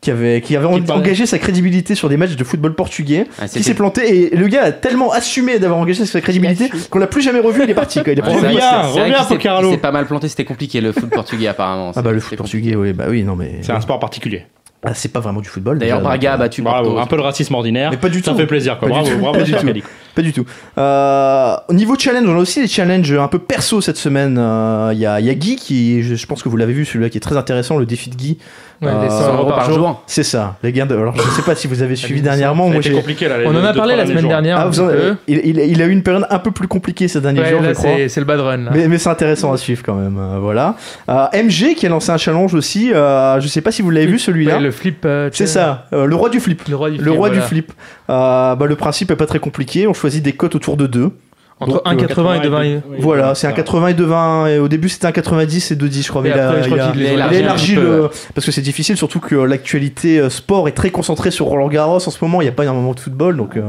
qui 0.00 0.10
avait, 0.10 0.40
qui 0.40 0.56
avait 0.56 0.66
Qui 0.68 0.74
en- 0.74 0.82
parlait. 0.82 1.02
engagé 1.02 1.26
sa 1.26 1.38
crédibilité 1.38 1.94
sur 1.94 2.08
des 2.08 2.16
matchs 2.16 2.36
de 2.36 2.44
football 2.44 2.74
portugais, 2.74 3.26
Ah, 3.40 3.48
qui 3.48 3.62
s'est 3.62 3.74
planté, 3.74 4.30
et 4.32 4.36
le 4.36 4.46
gars 4.48 4.64
a 4.64 4.72
tellement 4.72 5.12
assumé 5.12 5.58
d'avoir 5.58 5.78
engagé 5.80 6.04
sa 6.06 6.20
crédibilité 6.20 6.70
qu'on 6.90 6.98
l'a 6.98 7.06
plus 7.06 7.22
jamais 7.22 7.40
revu, 7.40 7.62
il 7.64 7.70
est 7.70 7.74
parti. 7.74 8.02
Quoi. 8.02 8.12
Il 8.12 8.18
est 8.18 8.22
Ouais, 8.22 8.28
parti. 8.28 8.40
c'est 8.40 8.46
vrai 8.46 8.52
Reviens, 8.54 9.16
c'est- 9.18 9.40
c'est 9.42 9.48
reviens, 9.50 9.70
s'est 9.72 9.78
pas 9.78 9.92
mal 9.92 10.06
planté, 10.06 10.28
c'était 10.28 10.44
compliqué 10.44 10.80
le 10.80 10.92
foot 10.92 11.10
portugais 11.10 11.48
apparemment. 11.48 11.92
Ah 11.96 12.02
bah 12.02 12.12
le 12.12 12.18
C'est- 12.18 12.22
foot 12.24 12.30
c'est 12.32 12.36
portugais, 12.36 12.76
oui, 12.76 12.92
bah 12.92 13.04
oui, 13.08 13.24
non 13.24 13.36
mais. 13.36 13.58
C'est 13.62 13.72
un 13.72 13.80
sport 13.80 13.98
particulier. 13.98 14.46
Ah, 14.88 14.94
c'est 14.94 15.08
pas 15.10 15.18
vraiment 15.20 15.40
du 15.40 15.48
football. 15.48 15.78
D'ailleurs, 15.78 16.00
Braga 16.00 16.34
a 16.34 16.36
donc, 16.36 16.40
battu 16.44 16.62
Bravo, 16.62 16.90
Porto. 16.90 17.00
un 17.00 17.06
peu 17.06 17.16
de 17.16 17.22
racisme 17.22 17.54
ordinaire. 17.54 17.90
Mais 17.90 17.96
pas 17.96 18.08
du 18.10 18.20
Ça 18.22 18.30
tout. 18.32 18.36
fait 18.36 18.46
plaisir 18.46 18.78
quoi. 18.78 18.88
Pas 18.88 18.94
du 18.94 19.00
Bravo, 19.00 19.16
tout. 19.16 19.20
bravo, 19.20 19.38
Pas 19.38 19.44
du 19.44 19.52
tout. 19.52 19.86
Pas 20.14 20.22
du 20.22 20.32
tout. 20.32 20.44
Euh, 20.78 21.56
au 21.68 21.72
niveau 21.74 21.96
challenge, 21.98 22.28
on 22.28 22.36
a 22.36 22.38
aussi 22.38 22.60
des 22.60 22.68
challenges 22.68 23.12
un 23.12 23.26
peu 23.26 23.38
perso 23.40 23.80
cette 23.80 23.96
semaine. 23.96 24.36
Euh, 24.38 24.90
Il 24.92 24.98
y, 25.00 25.06
a, 25.06 25.18
il 25.18 25.26
y 25.26 25.30
a 25.30 25.34
Guy 25.34 25.56
qui, 25.56 26.02
je, 26.04 26.14
je 26.14 26.26
pense 26.26 26.42
que 26.42 26.48
vous 26.48 26.56
l'avez 26.56 26.72
vu, 26.72 26.84
celui-là 26.84 27.10
qui 27.10 27.16
est 27.18 27.20
très 27.20 27.36
intéressant, 27.36 27.78
le 27.78 27.86
défi 27.86 28.10
de 28.10 28.14
Guy, 28.16 28.38
Ouais, 28.82 28.90
les 28.90 29.06
Euh, 29.06 29.08
100 29.08 29.34
euros 29.38 29.48
par 29.50 29.70
jour. 29.72 30.02
C'est 30.06 30.22
ça, 30.22 30.56
les 30.62 30.70
gains 30.72 30.84
de. 30.84 30.94
Alors 30.94 31.16
je 31.16 31.22
sais 31.30 31.42
pas 31.42 31.54
si 31.54 31.66
vous 31.66 31.82
avez 31.82 31.96
suivi 31.96 32.20
dit 32.20 32.24
dernièrement. 32.24 32.68
Moi, 32.68 32.82
compliqué 32.94 33.26
là. 33.28 33.38
les 33.38 33.46
On 33.46 33.50
en 33.50 33.52
deux- 33.54 33.64
a 33.64 33.72
deux, 33.72 33.78
parlé 33.78 33.96
la 33.96 34.04
semaine 34.06 34.28
dernière. 34.28 34.58
Ah, 34.60 34.68
en- 34.68 35.16
il, 35.26 35.40
il- 35.44 35.58
il 35.58 35.80
a 35.82 35.86
eu 35.86 35.90
une 35.90 36.02
période 36.02 36.26
un 36.28 36.38
peu 36.38 36.50
plus 36.50 36.68
compliquée 36.68 37.08
ces 37.08 37.20
derniers 37.22 37.40
Ouais, 37.40 37.50
jours, 37.50 37.62
là, 37.62 37.68
je 37.70 37.74
crois. 37.74 37.90
c'est 38.08 38.20
le 38.20 38.26
bad 38.26 38.40
run. 38.40 38.56
là. 38.58 38.70
Mais, 38.74 38.86
mais 38.88 38.98
c'est 38.98 39.08
intéressant 39.08 39.52
à 39.52 39.56
suivre 39.56 39.82
quand 39.84 39.94
même. 39.94 40.18
euh, 40.18 40.38
voilà. 40.40 40.74
Euh, 41.08 41.26
MG 41.32 41.74
qui 41.74 41.86
a 41.86 41.88
lancé 41.88 42.10
un 42.10 42.18
challenge 42.18 42.54
aussi. 42.54 42.92
euh, 42.92 43.40
je 43.40 43.48
sais 43.48 43.62
pas 43.62 43.72
si 43.72 43.80
vous 43.82 43.90
l'avez 43.90 44.06
vu 44.06 44.18
celui-là. 44.18 44.56
Ouais, 44.56 44.62
le 44.62 44.70
flip. 44.70 45.04
euh, 45.06 45.30
C'est 45.32 45.46
ça, 45.46 45.86
euh, 45.94 46.04
le 46.06 46.14
roi 46.14 46.28
du 46.28 46.40
flip. 46.40 46.62
Le 46.68 46.76
roi 46.76 46.90
du 46.90 46.98
Le 46.98 47.02
flip. 47.04 47.16
roi 47.16 47.30
du 47.30 47.40
flip. 47.40 47.72
Euh, 48.10 48.54
bah, 48.56 48.66
le 48.66 48.76
principe 48.76 49.10
est 49.10 49.16
pas 49.16 49.26
très 49.26 49.38
compliqué. 49.38 49.86
On 49.86 49.94
choisit 49.94 50.22
des 50.22 50.32
cotes 50.32 50.54
autour 50.54 50.76
de 50.76 50.86
2. 50.86 51.10
Entre 51.58 51.82
Donc, 51.82 51.86
euh, 51.86 51.90
1,80 52.06 52.34
et 52.36 52.40
2,20. 52.46 52.82
Oui, 52.90 52.96
Voilà, 52.98 53.34
c'est 53.34 53.46
un 53.46 53.50
ça. 53.50 53.56
80 53.56 53.88
et 53.88 53.94
2,20. 53.94 54.46
Et 54.48 54.58
au 54.58 54.68
début, 54.68 54.90
c'était 54.90 55.06
un 55.06 55.12
90 55.12 55.70
et 55.70 55.74
2,10, 55.76 56.02
je 56.04 56.08
crois. 56.10 56.20
Mais 56.20 56.28
il 56.28 56.38
a- 56.38 56.48
après, 56.50 56.62
je 56.62 56.66
crois 56.68 56.76
il 56.76 56.80
a- 56.82 56.90
qu'il 56.92 57.00
les 57.00 57.12
il 57.14 57.20
a 57.22 57.32
élargi 57.32 57.74
peu, 57.76 57.80
le. 57.80 58.10
Parce 58.34 58.44
que 58.44 58.52
c'est 58.52 58.60
difficile, 58.60 58.98
surtout 58.98 59.20
que 59.20 59.34
l'actualité 59.34 60.20
euh, 60.20 60.28
sport 60.28 60.68
est 60.68 60.72
très 60.72 60.90
concentrée 60.90 61.30
sur 61.30 61.46
Roland 61.46 61.68
Garros 61.68 61.96
en 61.96 61.98
ce 62.10 62.18
moment. 62.22 62.42
Il 62.42 62.44
n'y 62.44 62.50
a 62.50 62.52
pas 62.52 62.64
énormément 62.64 62.92
de 62.92 63.00
football. 63.00 63.38
Donc, 63.38 63.56
euh, 63.56 63.62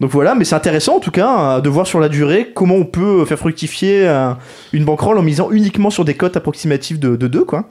donc 0.00 0.10
voilà, 0.10 0.34
mais 0.34 0.44
c'est 0.44 0.56
intéressant 0.56 0.96
en 0.96 1.00
tout 1.00 1.12
cas 1.12 1.58
euh, 1.58 1.60
de 1.60 1.68
voir 1.68 1.86
sur 1.86 2.00
la 2.00 2.08
durée 2.08 2.50
comment 2.52 2.74
on 2.74 2.84
peut 2.84 3.24
faire 3.26 3.38
fructifier 3.38 4.08
euh, 4.08 4.32
une 4.72 4.84
bankroll 4.84 5.16
en 5.16 5.22
misant 5.22 5.52
uniquement 5.52 5.90
sur 5.90 6.04
des 6.04 6.14
cotes 6.14 6.36
approximatives 6.36 6.98
de 6.98 7.14
2, 7.14 7.44
quoi. 7.44 7.64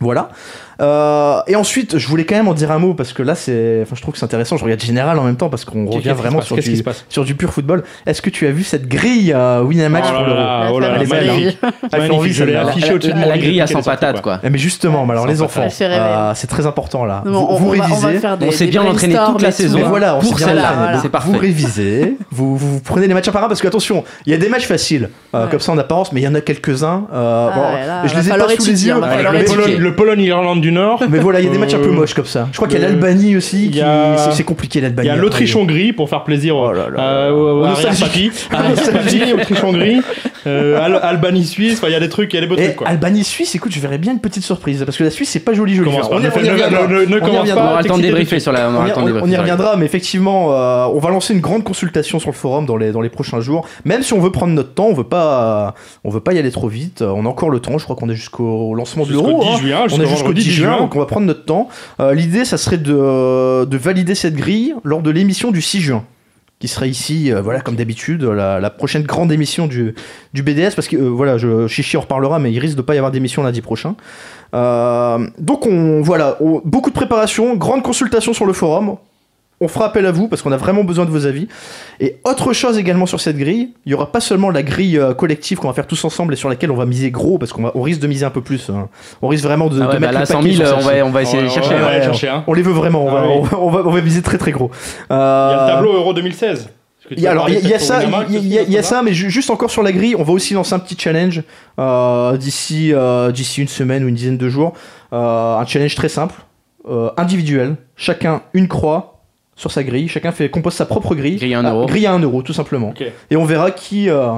Voilà. 0.00 0.30
Euh, 0.80 1.40
et 1.46 1.56
ensuite, 1.56 1.98
je 1.98 2.08
voulais 2.08 2.24
quand 2.24 2.34
même 2.34 2.48
en 2.48 2.54
dire 2.54 2.70
un 2.70 2.78
mot 2.78 2.94
parce 2.94 3.12
que 3.12 3.22
là, 3.22 3.34
c'est, 3.34 3.80
enfin, 3.82 3.94
je 3.96 4.02
trouve 4.02 4.12
que 4.12 4.18
c'est 4.18 4.24
intéressant. 4.24 4.56
Je 4.56 4.64
regarde 4.64 4.80
général 4.80 5.18
en 5.18 5.24
même 5.24 5.36
temps 5.36 5.48
parce 5.48 5.64
qu'on 5.64 5.86
revient 5.86 6.14
vraiment 6.16 6.40
sur 6.40 6.56
du, 6.56 6.82
sur 7.08 7.24
du 7.24 7.34
pur 7.34 7.52
football. 7.52 7.84
Est-ce 8.06 8.22
que 8.22 8.30
tu 8.30 8.46
as 8.46 8.50
vu 8.50 8.64
cette 8.64 8.88
grille 8.88 9.32
à 9.32 9.62
Winamax 9.62 10.08
Oh 10.10 10.16
pour 10.16 10.26
l'Euro 10.26 10.80
là, 10.80 10.90
oh 10.92 10.98
je 11.00 11.00
l'ai 11.00 12.32
celle-là. 12.32 12.66
affiché 12.66 12.92
au-dessus 12.92 13.12
de 13.12 13.18
La, 13.20 13.38
grille 13.38 13.60
à 13.60 13.64
depuis 13.64 13.74
qu'elle 13.74 13.76
100 13.76 13.78
est 13.78 13.82
sortie, 13.82 13.88
patates, 13.90 14.22
quoi. 14.22 14.40
Eh, 14.42 14.50
Mais 14.50 14.58
justement, 14.58 15.08
alors 15.08 15.26
les 15.26 15.42
enfants, 15.42 15.66
euh, 15.80 16.32
c'est 16.34 16.46
très 16.46 16.66
important 16.66 17.04
là. 17.04 17.22
Vous, 17.24 17.68
révisez. 17.68 18.20
On 18.40 18.50
s'est 18.50 18.66
bien 18.66 18.82
entraîné 18.82 19.16
toute 19.26 19.42
la 19.42 19.52
saison. 19.52 19.80
voilà, 19.86 20.16
on 20.16 20.22
s'est 20.22 20.34
bien 20.34 20.58
entraîné. 20.58 20.98
c'est 21.02 21.08
parfait. 21.08 21.30
Vous 21.30 21.38
révisez, 21.38 22.16
vous, 22.30 22.80
prenez 22.84 23.06
les 23.06 23.14
matchs 23.14 23.30
par 23.30 23.44
un 23.44 23.48
parce 23.48 23.60
que 23.60 23.68
attention, 23.68 24.04
il 24.26 24.32
y 24.32 24.34
a 24.34 24.38
des 24.38 24.48
matchs 24.48 24.66
faciles, 24.66 25.10
euh, 25.34 25.46
comme 25.46 25.60
ça 25.60 25.72
en 25.72 25.78
apparence, 25.78 26.12
mais 26.12 26.20
il 26.20 26.24
y 26.24 26.28
en 26.28 26.34
a 26.34 26.40
quelques-uns. 26.40 27.06
euh, 27.12 27.50
Ah 27.54 28.02
je 28.06 28.14
les 28.14 28.28
ai 28.28 28.36
pas 28.36 28.48
sous 28.58 28.66
les 28.66 28.86
yeux. 28.86 28.94
le 29.78 29.94
Pologne-Irlande 29.94 30.63
du 30.64 30.72
Nord. 30.72 31.02
Mais 31.10 31.18
voilà, 31.18 31.40
il 31.40 31.46
y 31.46 31.48
a 31.48 31.52
des 31.52 31.58
matchs 31.58 31.74
un 31.74 31.78
peu 31.78 31.88
Euh, 31.88 31.92
moches 31.92 32.14
comme 32.14 32.24
ça. 32.24 32.48
Je 32.50 32.56
crois 32.56 32.68
qu'il 32.68 32.80
y 32.80 32.84
a 32.84 32.88
l'Albanie 32.88 33.36
aussi, 33.36 33.66
il 33.66 33.70
qui 33.72 33.80
a- 33.80 34.30
c'est- 34.32 34.42
compliqué 34.44 34.78
Il 34.78 34.82
l'Albanie. 34.82 35.08
y 35.08 35.10
a 35.10 35.14
à 35.14 35.16
l'Autriche-Hongrie 35.16 35.92
pour 35.92 36.08
faire 36.08 36.24
plaisir 36.24 36.56
Oh 36.56 36.72
là 36.72 36.88
là 36.90 37.00
euh. 37.00 37.64
Arrière-papy, 37.64 38.30
Autriche-Hongrie, 39.34 40.00
euh, 40.46 40.78
Al- 40.80 41.00
Albanie-Suisse, 41.02 41.78
enfin, 41.78 41.88
il 41.88 41.92
y 41.92 41.96
a 41.96 42.00
des 42.00 42.08
trucs, 42.08 42.32
il 42.32 42.36
y 42.36 42.38
a 42.38 42.42
des 42.42 42.46
beaux 42.46 42.56
Et 42.56 42.74
trucs. 42.74 42.86
Albanie-Suisse, 42.88 43.54
écoute, 43.54 43.72
je 43.72 43.80
verrais 43.80 43.98
bien 43.98 44.12
une 44.12 44.20
petite 44.20 44.44
surprise 44.44 44.82
parce 44.84 44.96
que 44.96 45.04
la 45.04 45.10
Suisse 45.10 45.30
c'est 45.30 45.40
pas 45.40 45.52
joli 45.54 45.74
joli. 45.74 45.90
Commence 45.90 46.08
On 46.10 46.20
y 46.22 46.26
reviendra. 46.28 46.86
ne- 46.86 46.98
On 46.98 47.02
y 47.02 47.20
commence 47.20 47.38
reviendra. 47.40 47.82
pas. 47.82 47.98
débriefer 47.98 48.40
sur 48.40 48.52
la. 48.52 48.68
On 48.70 49.28
y, 49.28 49.76
mais 49.78 49.84
effectivement, 49.86 50.48
euh, 50.52 50.86
on 50.94 50.98
va 50.98 51.10
lancer 51.10 51.34
une 51.34 51.40
grande 51.40 51.64
consultation 51.64 52.18
sur 52.18 52.30
le 52.30 52.34
forum 52.36 52.66
dans 52.66 52.76
les, 52.76 52.92
dans 52.92 53.00
les 53.00 53.08
prochains 53.08 53.40
jours. 53.40 53.66
Même 53.84 54.02
si 54.02 54.12
on 54.12 54.20
veut 54.20 54.30
prendre 54.32 54.52
notre 54.52 54.74
temps, 54.74 54.86
on 54.86 54.94
veut 54.94 55.04
pas, 55.04 55.74
on 56.04 56.10
veut 56.10 56.20
pas 56.20 56.32
y 56.32 56.38
aller 56.38 56.50
trop 56.50 56.68
vite. 56.68 57.02
On 57.02 57.24
a 57.26 57.28
encore 57.28 57.50
le 57.50 57.60
temps. 57.60 57.78
Je 57.78 57.84
crois 57.84 57.96
qu'on 57.96 58.08
est 58.08 58.14
jusqu'au 58.14 58.74
lancement 58.74 59.04
de 59.04 59.12
l'euro. 59.12 59.42
10 59.42 59.48
hein. 59.48 59.56
juin, 59.60 59.78
On 59.80 60.00
est 60.00 60.06
jusqu'au 60.06 60.16
vendredi 60.16 60.42
10 60.42 60.50
donc 60.60 60.94
on 60.94 60.98
va 60.98 61.06
prendre 61.06 61.26
notre 61.26 61.44
temps. 61.44 61.68
Euh, 62.00 62.14
L'idée, 62.14 62.44
ça 62.44 62.58
serait 62.58 62.78
de, 62.78 63.64
de 63.64 63.76
valider 63.76 64.14
cette 64.14 64.34
grille 64.34 64.74
lors 64.84 65.02
de 65.02 65.10
l'émission 65.10 65.50
du 65.50 65.62
6 65.62 65.80
juin 65.80 66.04
qui 66.64 66.68
sera 66.68 66.86
ici, 66.86 67.30
euh, 67.30 67.42
voilà, 67.42 67.60
comme 67.60 67.76
d'habitude, 67.76 68.22
la, 68.22 68.70
prochaine 68.70 69.02
grande 69.02 69.30
émission 69.30 69.66
du, 69.66 69.94
BDS, 70.32 70.74
parce 70.74 70.88
que, 70.88 70.96
euh, 70.96 71.10
voilà, 71.10 71.36
Chichi 71.68 71.98
en 71.98 72.00
reparlera, 72.00 72.38
mais 72.38 72.52
il 72.52 72.58
risque 72.58 72.76
de 72.76 72.80
pas 72.82 72.94
y 72.94 72.96
avoir 72.96 73.12
d'émission 73.12 73.42
lundi 73.42 73.60
prochain. 73.60 73.96
Euh, 74.54 75.26
donc, 75.38 75.66
on, 75.66 76.00
voilà, 76.00 76.38
beaucoup 76.64 76.88
de 76.88 76.94
préparation, 76.94 77.54
grande 77.56 77.82
consultation 77.82 78.32
sur 78.32 78.46
le 78.46 78.54
forum. 78.54 78.96
On 79.64 79.68
fera 79.68 79.86
appel 79.86 80.04
à 80.06 80.12
vous 80.12 80.28
parce 80.28 80.42
qu'on 80.42 80.52
a 80.52 80.56
vraiment 80.56 80.84
besoin 80.84 81.04
de 81.06 81.10
vos 81.10 81.26
avis. 81.26 81.48
Et 82.00 82.18
autre 82.24 82.52
chose 82.52 82.76
également 82.78 83.06
sur 83.06 83.18
cette 83.20 83.36
grille, 83.38 83.70
il 83.86 83.92
y 83.92 83.94
aura 83.94 84.12
pas 84.12 84.20
seulement 84.20 84.50
la 84.50 84.62
grille 84.62 84.98
euh, 84.98 85.14
collective 85.14 85.58
qu'on 85.58 85.68
va 85.68 85.74
faire 85.74 85.86
tous 85.86 86.04
ensemble 86.04 86.34
et 86.34 86.36
sur 86.36 86.48
laquelle 86.48 86.70
on 86.70 86.76
va 86.76 86.84
miser 86.86 87.10
gros 87.10 87.38
parce 87.38 87.52
qu'on 87.52 87.62
va- 87.62 87.72
on 87.74 87.82
risque 87.82 88.00
de 88.00 88.06
miser 88.06 88.26
un 88.26 88.30
peu 88.30 88.42
plus. 88.42 88.68
hein. 88.70 88.88
On 89.22 89.28
risque 89.28 89.44
vraiment 89.44 89.68
de, 89.68 89.76
Ah 89.80 89.86
de 89.86 89.86
ouais, 89.86 89.92
bah 89.94 90.00
mettre 90.00 90.12
là, 90.14 90.20
le 90.20 90.26
100 90.26 90.34
paquet 90.40 90.52
000, 90.54 90.66
sur 90.68 90.76
on 90.76 90.80
va, 90.80 90.92
on 91.06 91.10
va 91.10 91.22
essayer 91.22 91.42
de 91.42 91.48
Ouais, 91.48 91.52
chercher. 91.54 91.74
ouais, 91.74 91.80
ouais, 91.80 91.86
Ouais, 91.96 92.02
chercher, 92.02 92.28
hein. 92.28 92.44
On 92.46 92.52
les 92.52 92.62
veut 92.62 92.72
vraiment, 92.72 93.04
on 93.06 93.10
va, 93.10 93.22
Ah 93.24 93.28
oui. 93.28 93.34
on 93.38 93.42
va, 93.42 93.58
on 93.58 93.70
va- 93.70 93.82
on 93.86 93.90
va 93.90 94.00
viser 94.00 94.20
très 94.22 94.36
très 94.38 94.52
gros. 94.52 94.70
Il 95.10 95.12
y 95.14 95.16
a 95.16 95.18
Euh, 95.18 95.66
le 95.66 95.72
tableau 95.72 95.92
Euro 95.94 96.12
2016. 96.12 96.58
Est-ce 96.60 97.08
que 97.08 97.14
tu 97.14 97.20
il 97.20 97.22
y 97.22 97.26
a- 97.26 97.30
vas 97.30 97.32
alors, 97.32 97.48
il 97.50 97.68
y, 97.68 97.74
a 97.74 97.78
ça, 97.78 98.02
il 98.02 98.10
y 98.50 98.58
a- 98.58 98.62
y 98.62 98.76
y 98.78 98.82
ça 98.82 99.02
mais 99.02 99.12
ju- 99.12 99.30
juste 99.30 99.50
encore 99.50 99.70
sur 99.70 99.82
la 99.82 99.92
grille, 99.92 100.14
on 100.18 100.22
va 100.22 100.32
aussi 100.32 100.54
lancer 100.54 100.74
un 100.74 100.78
petit 100.78 100.96
challenge 100.98 101.42
euh, 101.78 102.36
d'ici 102.36 102.92
euh, 102.94 103.30
d'ici 103.30 103.60
une 103.62 103.68
semaine 103.68 104.04
ou 104.04 104.08
une 104.08 104.14
dizaine 104.14 104.38
de 104.38 104.48
jours. 104.48 104.72
Euh, 105.12 105.56
un 105.58 105.66
challenge 105.66 105.94
très 105.94 106.08
simple, 106.08 106.34
euh, 106.90 107.10
individuel. 107.16 107.76
Chacun 107.96 108.42
une 108.54 108.68
croix 108.68 109.13
sur 109.56 109.70
sa 109.70 109.82
grille. 109.84 110.08
Chacun 110.08 110.32
fait 110.32 110.48
compose 110.50 110.74
sa 110.74 110.86
propre 110.86 111.14
grille. 111.14 111.36
Grille 111.36 111.54
à 111.54 111.60
un 111.60 111.64
Ah, 111.64 111.72
euro. 111.72 111.86
grille 111.86 112.06
à 112.06 112.12
un 112.12 112.18
euro, 112.20 112.42
tout 112.42 112.52
simplement. 112.52 112.92
Et 113.30 113.36
on 113.36 113.44
verra 113.44 113.70
qui. 113.70 114.08
euh, 114.08 114.32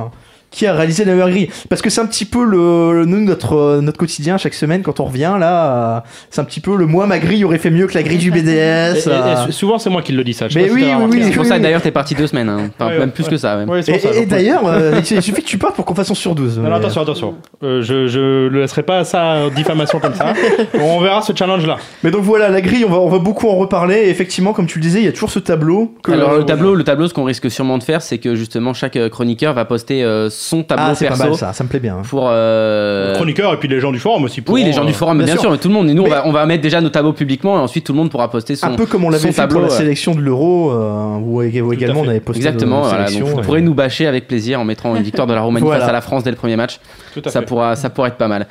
qui 0.51 0.67
a 0.67 0.73
réalisé 0.73 1.05
la 1.05 1.13
meilleure 1.13 1.31
grille 1.31 1.49
Parce 1.69 1.83
que 1.83 1.91
c'est 1.91 2.01
un 2.01 2.07
petit 2.07 2.25
peu 2.25 2.45
le, 2.45 2.93
le- 3.01 3.05
nous, 3.05 3.21
notre, 3.21 3.55
euh, 3.57 3.81
notre 3.81 3.99
quotidien 3.99 4.39
chaque 4.39 4.55
semaine 4.55 4.83
quand 4.83 5.01
on 5.01 5.05
revient 5.05 5.35
là. 5.39 5.97
euh, 5.97 6.01
c'est 6.31 6.41
un 6.41 6.45
petit 6.45 6.61
peu 6.61 6.77
le 6.77 6.87
moi, 6.87 7.07
ma 7.07 7.19
grille 7.19 7.45
aurait 7.45 7.59
fait 7.59 7.71
mieux 7.71 7.87
que 7.87 7.95
la 7.95 8.03
grille 8.03 8.19
du 8.19 8.31
BDS. 8.33 8.47
et- 8.49 9.03
euh. 9.09 9.47
et 9.49 9.53
souvent, 9.53 9.79
c'est 9.79 9.91
moi 9.91 10.03
qui 10.03 10.13
le 10.13 10.25
dis 10.25 10.33
ça. 10.35 10.49
Je 10.49 10.59
Mais 10.59 10.69
si 10.69 10.75
oui, 10.75 10.85
oui, 10.87 11.05
oui. 11.11 11.21
C'est 11.25 11.31
pour 11.33 11.43
oui, 11.43 11.49
ça 11.49 11.57
oui. 11.57 11.61
d'ailleurs 11.61 11.83
t'es 11.83 11.91
parti 11.91 12.15
deux 12.15 12.27
semaines, 12.27 12.49
hein. 12.49 12.71
Enfin, 12.79 12.91
Ouais, 12.91 12.99
même 12.99 13.11
plus 13.11 13.25
ouais. 13.25 13.31
que 13.31 13.37
ça. 13.37 13.57
même. 13.57 13.69
Ouais, 13.69 13.81
Et, 13.81 13.99
ça, 13.99 14.09
d'ailleurs, 14.27 14.63
euh, 14.67 15.01
il 15.11 15.23
suffit 15.23 15.43
que 15.43 15.49
tu 15.49 15.59
partes 15.59 15.75
pour 15.77 15.85
qu'on 15.85 15.95
fasse 15.95 16.11
en 16.11 16.15
sur 16.15 16.35
12. 16.35 16.59
Non, 16.59 16.71
non, 16.71 16.77
attention, 16.77 17.03
attention. 17.03 17.35
Euh, 17.63 17.83
je, 17.83 18.07
je 18.07 18.49
le 18.49 18.61
laisserai 18.61 18.83
pas 18.83 18.99
à 18.99 19.05
ça, 19.05 19.51
diffamation 19.55 19.99
comme 20.01 20.15
ça. 20.15 20.33
On 20.81 21.01
verra 21.01 21.23
ce 21.23 21.33
challenge-là. 21.37 21.77
Mais 22.03 22.11
donc 22.11 22.23
voilà, 22.23 22.49
la 22.49 22.61
grille, 22.61 22.85
on 22.87 22.91
va, 22.91 22.99
on 22.99 23.09
va 23.09 23.19
beaucoup 23.19 23.49
en 23.49 23.57
reparler. 23.57 23.97
Et 23.97 24.09
effectivement, 24.11 24.53
comme 24.53 24.67
tu 24.67 24.79
le 24.79 24.83
disais, 24.83 25.01
il 25.01 25.05
y 25.05 25.09
a 25.09 25.13
toujours 25.13 25.31
ce 25.31 25.39
tableau. 25.39 25.95
Que, 26.03 26.13
Alors 26.13 26.35
le 26.37 26.45
tableau, 26.45 26.75
le 26.75 26.85
tableau, 26.85 27.09
ce 27.09 27.15
qu'on 27.15 27.25
risque 27.25 27.51
sûrement 27.51 27.79
de 27.79 27.83
faire, 27.83 28.01
c'est 28.03 28.19
que 28.19 28.35
justement 28.35 28.73
chaque 28.75 28.99
chroniqueur 29.11 29.55
va 29.55 29.65
poster 29.65 30.03
euh, 30.05 30.29
son 30.37 30.63
tableau 30.63 30.85
Ah, 30.91 30.95
c'est 30.95 31.07
pas 31.07 31.11
perso 31.17 31.25
mal 31.31 31.35
ça, 31.37 31.53
ça 31.53 31.65
me 31.65 31.69
plaît 31.69 31.81
bien. 31.81 31.97
pour. 32.09 32.27
euh, 32.29 33.15
Chroniqueur 33.15 33.53
et 33.55 33.57
puis 33.59 33.69
les 33.69 33.81
gens 33.81 33.91
du 33.93 33.99
forum 33.99 34.25
aussi. 34.25 34.43
Oui, 34.49 34.63
les 34.65 34.73
gens 34.73 34.85
du 34.85 34.91
euh, 34.93 34.95
forum, 34.95 35.17
bien 35.19 35.25
bien, 35.27 35.35
sûr. 35.35 35.43
sûr, 35.43 35.51
mais 35.51 35.59
tout 35.59 35.69
le 35.69 35.75
monde. 35.75 35.89
Et 35.91 35.95
nous, 35.95 36.03
Mais- 36.05 36.09
on, 36.11 36.13
va, 36.15 36.27
on 36.27 36.33
va 36.33 36.47
mettre 36.47 36.63
déjà 36.63 36.81
nos 36.81 36.89
tableaux 36.91 37.13
publiquement 37.13 37.57
et 37.57 37.61
ensuite 37.61 37.85
tout 37.87 37.93
le 37.93 37.99
monde 37.99 38.11
pourra 38.11 38.31
poster 38.31 38.55
son. 38.57 38.67
un 38.67 38.75
peu 38.77 38.87
comme 38.87 39.05
on 39.05 39.11
l'avait 39.11 39.29
fait 39.29 39.33
tableau, 39.35 39.61
pour 39.61 39.69
la 39.69 39.73
euh, 39.75 39.77
sélection 39.79 40.15
de 40.15 40.21
l'Euro, 40.21 40.71
euh, 40.73 41.17
où, 41.19 41.39
où 41.43 41.73
également 41.73 42.01
on 42.01 42.09
avait 42.09 42.21
posté 42.21 42.41
Exactement, 42.47 42.83
nos 42.83 42.89
voilà, 42.89 43.11
donc 43.11 43.23
vous 43.23 43.39
et- 43.39 43.43
pourrez 43.43 43.61
nous 43.63 43.75
bâcher 43.75 44.07
avec 44.07 44.27
plaisir 44.29 44.61
en 44.61 44.65
mettant 44.65 44.95
une 44.95 45.03
victoire 45.03 45.27
de 45.27 45.35
la 45.35 45.41
Roumanie 45.41 45.65
Voilà. 45.65 45.81
face 45.81 45.89
à 45.89 45.93
la 45.93 46.01
France 46.01 46.23
dès 46.25 46.31
le 46.31 46.37
premier 46.37 46.57
match. 46.57 46.79
Tout 47.15 47.23
à 47.25 47.31
Ça 47.31 47.41
fait. 47.41 47.47
pourra, 47.47 47.77
ça 47.77 47.91
pourra 47.91 48.09
être 48.09 48.17
pas 48.17 48.29
mal. 48.29 48.47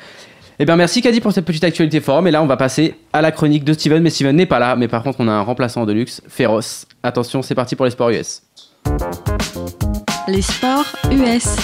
Eh 0.57 0.63
bien, 0.65 0.77
merci 0.77 1.01
Caddy 1.01 1.19
pour 1.19 1.33
cette 1.33 1.43
petite 1.43 1.65
actualité 1.65 1.99
forum. 1.99 2.27
Et 2.27 2.31
là, 2.31 2.41
on 2.41 2.45
va 2.45 2.55
passer 2.55 2.95
à 3.11 3.21
la 3.21 3.31
chronique 3.33 3.65
de 3.65 3.73
Steven. 3.73 4.01
Mais 4.01 4.09
Steven 4.09 4.33
n'est 4.33 4.45
pas 4.45 4.57
là. 4.57 4.77
Mais 4.77 4.87
par 4.87 5.03
contre, 5.03 5.17
on 5.19 5.27
a 5.27 5.31
un 5.33 5.41
remplaçant 5.41 5.85
de 5.85 5.91
luxe, 5.91 6.21
Féroce. 6.29 6.85
Attention, 7.03 7.41
c'est 7.41 7.55
parti 7.55 7.75
pour 7.75 7.83
les 7.83 7.91
sports 7.91 8.09
US. 8.11 8.41
Les 10.27 10.41
sports 10.41 10.85
US. 11.11 11.55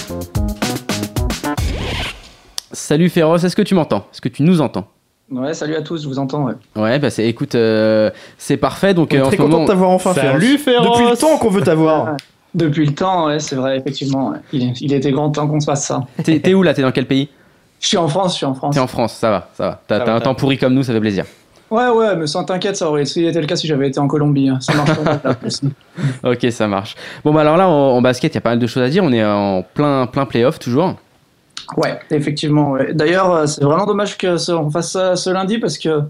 Salut 2.71 3.09
Féroce, 3.09 3.43
est-ce 3.43 3.55
que 3.55 3.61
tu 3.61 3.75
m'entends? 3.75 4.05
Est-ce 4.11 4.21
que 4.21 4.29
tu 4.29 4.43
nous 4.43 4.61
entends? 4.61 4.87
Ouais, 5.31 5.53
salut 5.53 5.75
à 5.75 5.81
tous, 5.81 6.03
je 6.03 6.07
vous 6.07 6.19
entends. 6.19 6.43
Ouais. 6.45 6.53
Ouais, 6.75 6.99
bah 6.99 7.09
c'est, 7.09 7.25
écoute, 7.27 7.55
euh, 7.55 8.09
c'est 8.37 8.57
parfait. 8.57 8.93
Donc 8.93 9.09
On 9.11 9.15
est 9.15 9.19
euh, 9.19 9.23
en 9.25 9.27
très 9.27 9.37
ce 9.37 9.41
content 9.41 9.51
moment, 9.53 9.63
de 9.65 9.69
t'avoir 9.69 9.89
enfin 9.91 10.13
Salut, 10.13 10.57
Féroce. 10.57 10.83
Féroce. 10.83 10.97
Depuis 10.99 11.09
le 11.11 11.17
temps 11.17 11.37
qu'on 11.37 11.49
veut 11.49 11.61
t'avoir. 11.61 12.17
Depuis 12.53 12.85
le 12.85 12.93
temps, 12.93 13.27
ouais, 13.27 13.39
c'est 13.39 13.55
vrai, 13.55 13.77
effectivement. 13.77 14.29
ouais. 14.31 14.37
Il, 14.51 14.73
il 14.81 14.93
était 14.93 15.11
grand 15.11 15.31
temps 15.31 15.47
qu'on 15.47 15.59
se 15.61 15.65
fasse 15.65 15.85
ça. 15.85 16.01
t'es, 16.23 16.39
t'es 16.39 16.53
où 16.53 16.63
là? 16.63 16.73
T'es 16.73 16.81
dans 16.81 16.91
quel 16.91 17.07
pays? 17.07 17.29
Je 17.79 17.87
suis 17.87 17.97
en 17.97 18.07
France, 18.09 18.33
je 18.33 18.37
suis 18.37 18.45
en 18.45 18.53
France. 18.53 18.75
T'es 18.75 18.81
en 18.81 18.87
France, 18.87 19.13
ça 19.13 19.31
va, 19.31 19.49
ça 19.53 19.63
va. 19.69 19.81
T'as, 19.87 19.99
Ça 19.99 20.05
t'as 20.05 20.11
va, 20.11 20.17
un 20.17 20.21
temps 20.21 20.31
va. 20.31 20.35
pourri 20.35 20.57
comme 20.57 20.73
nous, 20.73 20.83
ça 20.83 20.91
fait 20.93 20.99
plaisir. 20.99 21.25
Ouais, 21.71 21.87
ouais, 21.87 22.15
mais 22.17 22.27
sans 22.27 22.43
t'inquiète, 22.43 22.75
ça 22.75 22.89
aurait 22.89 23.03
été 23.03 23.31
le 23.31 23.45
cas 23.47 23.55
si 23.55 23.65
j'avais 23.65 23.87
été 23.87 23.99
en 23.99 24.07
Colombie. 24.07 24.49
hein. 24.49 24.59
Ça 24.59 24.73
marche 24.75 24.93
pas. 24.99 25.21
là, 25.23 25.33
plus. 25.35 25.61
Ok, 26.23 26.51
ça 26.51 26.67
marche. 26.67 26.95
Bon, 27.23 27.33
bah 27.33 27.41
alors 27.41 27.55
là, 27.57 27.67
en, 27.69 27.71
en 27.97 28.01
basket, 28.01 28.33
il 28.33 28.35
y 28.35 28.37
a 28.37 28.41
pas 28.41 28.49
mal 28.49 28.59
de 28.59 28.67
choses 28.67 28.83
à 28.83 28.89
dire. 28.89 29.03
On 29.03 29.11
est 29.13 29.23
en 29.23 29.63
plein, 29.73 30.05
plein 30.07 30.25
playoff 30.25 30.59
toujours. 30.59 30.95
Ouais, 31.77 31.97
effectivement. 32.11 32.71
ouais. 32.71 32.93
D'ailleurs, 32.93 33.31
euh, 33.33 33.45
c'est 33.45 33.63
vraiment 33.63 33.85
dommage 33.85 34.17
que 34.17 34.35
ça- 34.35 34.57
on 34.57 34.69
fasse 34.69 34.91
ça 34.91 35.15
ce 35.15 35.29
lundi 35.29 35.57
parce 35.59 35.77
que 35.77 36.01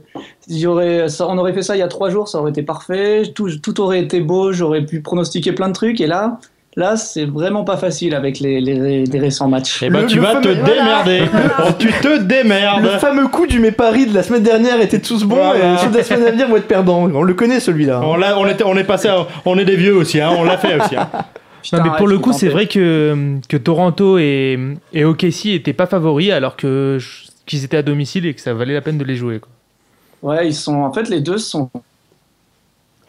y 0.48 0.66
aurait, 0.66 1.08
ça, 1.10 1.28
on 1.28 1.38
aurait 1.38 1.54
fait 1.54 1.62
ça 1.62 1.76
il 1.76 1.80
y 1.80 1.84
a 1.84 1.88
trois 1.88 2.10
jours, 2.10 2.28
ça 2.28 2.40
aurait 2.40 2.50
été 2.50 2.64
parfait. 2.64 3.32
Tout, 3.36 3.50
tout 3.62 3.80
aurait 3.82 4.00
été 4.02 4.22
beau, 4.22 4.52
j'aurais 4.52 4.84
pu 4.84 5.02
pronostiquer 5.02 5.52
plein 5.52 5.68
de 5.68 5.74
trucs. 5.74 6.02
Et 6.02 6.08
là, 6.08 6.40
là, 6.76 6.96
c'est 6.98 7.26
vraiment 7.26 7.64
pas 7.64 7.78
facile 7.78 8.16
avec 8.16 8.40
les, 8.40 8.62
les, 8.62 9.06
les 9.06 9.20
récents 9.20 9.48
matchs. 9.48 9.82
Eh 9.84 9.90
ben, 9.90 10.02
Le- 10.02 10.08
tu 10.08 10.16
le 10.18 10.22
vas 10.22 10.36
te 10.36 10.48
fameux- 10.54 10.64
démerder. 10.64 11.22
Oh, 11.60 11.70
tu 11.78 11.88
te 11.92 12.08
Le 12.08 12.20
démerdes. 12.20 12.88
fameux 13.00 13.28
coup 13.28 13.46
du 13.48 13.60
mes 13.60 13.72
paris 13.72 14.06
de 14.08 14.14
la 14.14 14.24
semaine 14.24 14.44
dernière 14.44 14.80
était 14.82 15.00
tous 15.02 15.24
bons 15.24 15.36
Voilà. 15.36 15.74
et 15.74 15.78
ceux 15.78 15.90
de 15.90 15.98
la 15.98 16.04
semaine 16.04 16.24
à 16.28 16.32
venir 16.32 16.48
vont 16.48 16.58
être 16.58 16.68
perdants. 16.68 17.10
On 17.14 17.24
le 17.24 17.34
connaît 17.34 17.60
celui-là. 17.60 18.02
On, 18.04 18.16
l'a- 18.16 18.38
on, 18.40 18.46
était, 18.48 18.64
on 18.64 18.76
est 18.78 18.84
passé, 18.84 19.08
à- 19.10 19.28
on 19.46 19.58
est 19.58 19.66
des 19.66 19.76
vieux 19.76 19.96
aussi, 19.96 20.20
hein, 20.22 20.32
on 20.38 20.44
l'a 20.44 20.58
fait 20.58 20.80
aussi. 20.82 20.96
hein. 20.96 21.10
Putain, 21.64 21.78
Non, 21.78 21.84
mais 21.84 21.90
pour 21.98 22.08
ouais, 22.08 22.14
le 22.14 22.18
coup, 22.20 22.34
c'est 22.34 22.48
vrai 22.50 22.66
que, 22.66 23.36
que 23.48 23.56
Toronto 23.58 24.18
et, 24.18 24.58
et 24.94 25.06
OKC 25.06 25.46
étaient 25.48 25.74
pas 25.74 25.86
favoris 25.86 26.32
alors 26.32 26.56
que 26.56 26.98
qu'ils 27.46 27.64
étaient 27.64 27.78
à 27.78 27.84
domicile 27.84 28.26
et 28.26 28.34
que 28.34 28.42
ça 28.42 28.54
valait 28.56 28.74
la 28.74 28.82
peine 28.82 28.98
de 28.98 29.04
les 29.04 29.16
jouer. 29.16 29.40
Quoi. 29.40 29.50
Ouais, 30.34 30.48
ils 30.48 30.56
sont. 30.56 30.82
En 30.82 30.92
fait, 30.92 31.08
les 31.08 31.22
deux 31.22 31.38
sont. 31.38 31.70